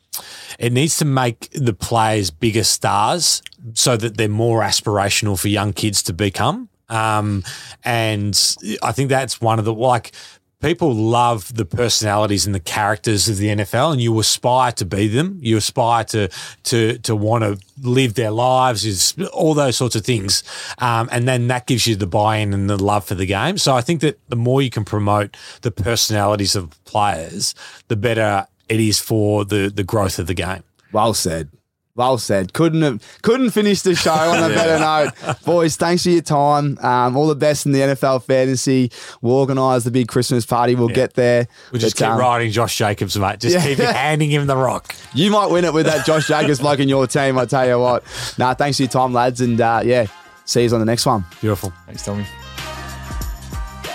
it 0.59 0.73
needs 0.73 0.97
to 0.97 1.05
make 1.05 1.51
the 1.53 1.75
players 1.75 2.31
bigger 2.31 2.65
stars 2.65 3.43
so 3.75 3.97
that 3.97 4.17
they're 4.17 4.29
more 4.29 4.63
aspirational 4.63 5.39
for 5.39 5.49
young 5.49 5.73
kids 5.73 6.03
to 6.05 6.13
become. 6.13 6.69
Um, 6.89 7.45
and 7.85 8.35
I 8.83 8.93
think 8.93 9.11
that's 9.11 9.41
one 9.41 9.59
of 9.59 9.65
the 9.65 9.75
like 9.75 10.13
people 10.61 10.95
love 10.95 11.55
the 11.55 11.65
personalities 11.65 12.47
and 12.47 12.55
the 12.55 12.61
characters 12.61 13.29
of 13.29 13.37
the 13.37 13.49
NFL, 13.49 13.93
and 13.93 14.01
you 14.01 14.19
aspire 14.19 14.73
to 14.73 14.85
be 14.85 15.09
them. 15.09 15.39
You 15.41 15.57
aspire 15.57 16.05
to 16.05 16.29
to 16.65 16.99
to 16.99 17.17
want 17.17 17.45
to 17.45 17.59
live 17.83 18.15
their 18.15 18.31
lives, 18.31 18.85
is 18.85 19.15
all 19.33 19.55
those 19.55 19.77
sorts 19.77 19.97
of 19.97 20.05
things, 20.05 20.43
um, 20.79 21.09
and 21.13 21.29
then 21.29 21.49
that 21.49 21.67
gives 21.67 21.87
you 21.87 21.97
the 21.97 22.07
buy-in 22.07 22.53
and 22.53 22.69
the 22.69 22.83
love 22.83 23.05
for 23.05 23.15
the 23.15 23.27
game. 23.27 23.59
So 23.59 23.75
I 23.75 23.81
think 23.81 24.01
that 24.01 24.19
the 24.29 24.37
more 24.37 24.63
you 24.63 24.71
can 24.71 24.85
promote 24.85 25.37
the 25.63 25.71
personalities 25.71 26.57
of 26.57 26.73
players, 26.85 27.55
the 27.89 27.97
better 27.97 28.47
it 28.69 28.81
is 28.81 28.99
for 28.99 29.45
the 29.45 29.71
the 29.75 29.85
growth 29.85 30.19
of 30.19 30.27
the 30.27 30.35
game. 30.35 30.65
Well 30.93 31.15
said. 31.15 31.51
Well 31.99 32.17
said. 32.17 32.53
Couldn't 32.53 32.83
have 32.83 33.19
couldn't 33.23 33.51
finish 33.51 33.83
the 33.83 33.97
show 33.97 34.13
on 34.13 34.39
a 34.51 34.55
better 34.55 34.79
note. 34.79 35.43
Boys, 35.45 35.75
thanks 35.77 36.05
for 36.05 36.11
your 36.11 36.23
time. 36.23 36.79
Um, 36.81 37.17
all 37.17 37.27
the 37.27 37.35
best 37.35 37.67
in 37.67 37.73
the 37.73 37.81
NFL 37.81 38.23
fantasy. 38.23 38.93
We'll 39.21 39.35
organise 39.35 39.83
the 39.83 39.91
big 39.91 40.07
Christmas 40.07 40.47
party. 40.47 40.77
We'll 40.77 40.89
get 40.89 41.15
there. 41.15 41.49
We'll 41.73 41.81
just 41.81 41.97
But, 41.99 42.05
keep 42.05 42.13
um, 42.13 42.19
riding 42.21 42.53
Josh 42.53 42.79
Jacobs, 42.79 43.19
mate. 43.19 43.41
Just 43.41 43.57
Yeah. 43.57 43.65
keep 43.67 43.79
handing 43.79 44.31
him 44.31 44.47
the 44.47 44.57
rock. 44.57 44.95
You 45.15 45.33
might 45.33 45.47
win 45.51 45.65
it 45.65 45.73
with 45.75 45.87
that 45.87 46.07
Josh 46.07 46.29
Jacobs 46.29 46.61
bloke 46.61 46.79
in 46.79 46.89
your 46.89 47.07
team. 47.09 47.37
I 47.39 47.45
tell 47.47 47.67
you 47.67 47.79
what. 47.81 48.05
Nah, 48.39 48.55
thanks 48.55 48.77
for 48.77 48.85
your 48.85 48.91
time, 48.91 49.13
lads, 49.13 49.41
and 49.41 49.61
uh, 49.61 49.81
yeah, 49.85 50.07
see 50.45 50.63
you 50.63 50.73
on 50.73 50.79
the 50.79 50.87
next 50.87 51.05
one. 51.07 51.25
Beautiful. 51.41 51.73
Thanks, 51.87 52.05
Tommy. 52.05 52.25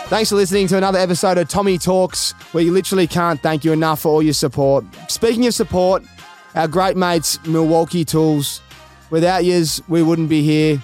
Thanks 0.10 0.30
for 0.30 0.36
listening 0.36 0.68
to 0.68 0.78
another 0.78 1.00
episode 1.00 1.38
of 1.38 1.48
Tommy 1.48 1.78
Talks, 1.78 2.34
where 2.52 2.64
you 2.64 2.74
literally 2.74 3.08
can't 3.08 3.40
thank 3.42 3.64
you 3.64 3.72
enough 3.72 4.02
for 4.02 4.10
all 4.10 4.22
your 4.22 4.34
support. 4.34 4.84
Speaking 5.08 5.48
of 5.48 5.54
support, 5.54 6.04
our 6.56 6.68
great 6.68 6.98
mates, 6.98 7.40
Milwaukee 7.46 8.06
Tools. 8.06 8.62
Without 9.10 9.44
yous, 9.46 9.82
we 9.88 10.02
wouldn't 10.02 10.30
be 10.30 10.42
here. 10.44 10.82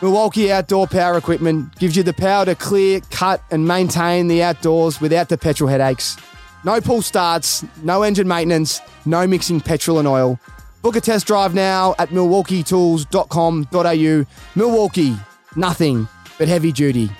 Milwaukee 0.00 0.52
Outdoor 0.52 0.86
Power 0.86 1.18
Equipment 1.18 1.76
gives 1.78 1.96
you 1.96 2.04
the 2.04 2.12
power 2.12 2.44
to 2.44 2.54
clear, 2.54 3.00
cut, 3.10 3.42
and 3.50 3.66
maintain 3.66 4.28
the 4.28 4.42
outdoors 4.42 5.00
without 5.00 5.28
the 5.28 5.36
petrol 5.36 5.68
headaches. 5.68 6.16
No 6.64 6.80
pull 6.80 7.02
starts, 7.02 7.64
no 7.82 8.02
engine 8.02 8.26
maintenance, 8.28 8.80
no 9.06 9.26
mixing 9.26 9.60
petrol 9.60 9.98
and 9.98 10.06
oil. 10.06 10.38
Book 10.82 10.94
a 10.96 11.00
test 11.00 11.26
drive 11.26 11.54
now 11.54 11.94
at 11.98 12.10
milwaukeetools.com.au. 12.10 14.26
Milwaukee, 14.54 15.16
nothing 15.56 16.06
but 16.38 16.46
heavy 16.48 16.72
duty. 16.72 17.10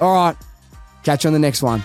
All 0.00 0.14
right, 0.14 0.36
catch 1.02 1.24
you 1.24 1.28
on 1.28 1.34
the 1.34 1.38
next 1.38 1.62
one. 1.62 1.84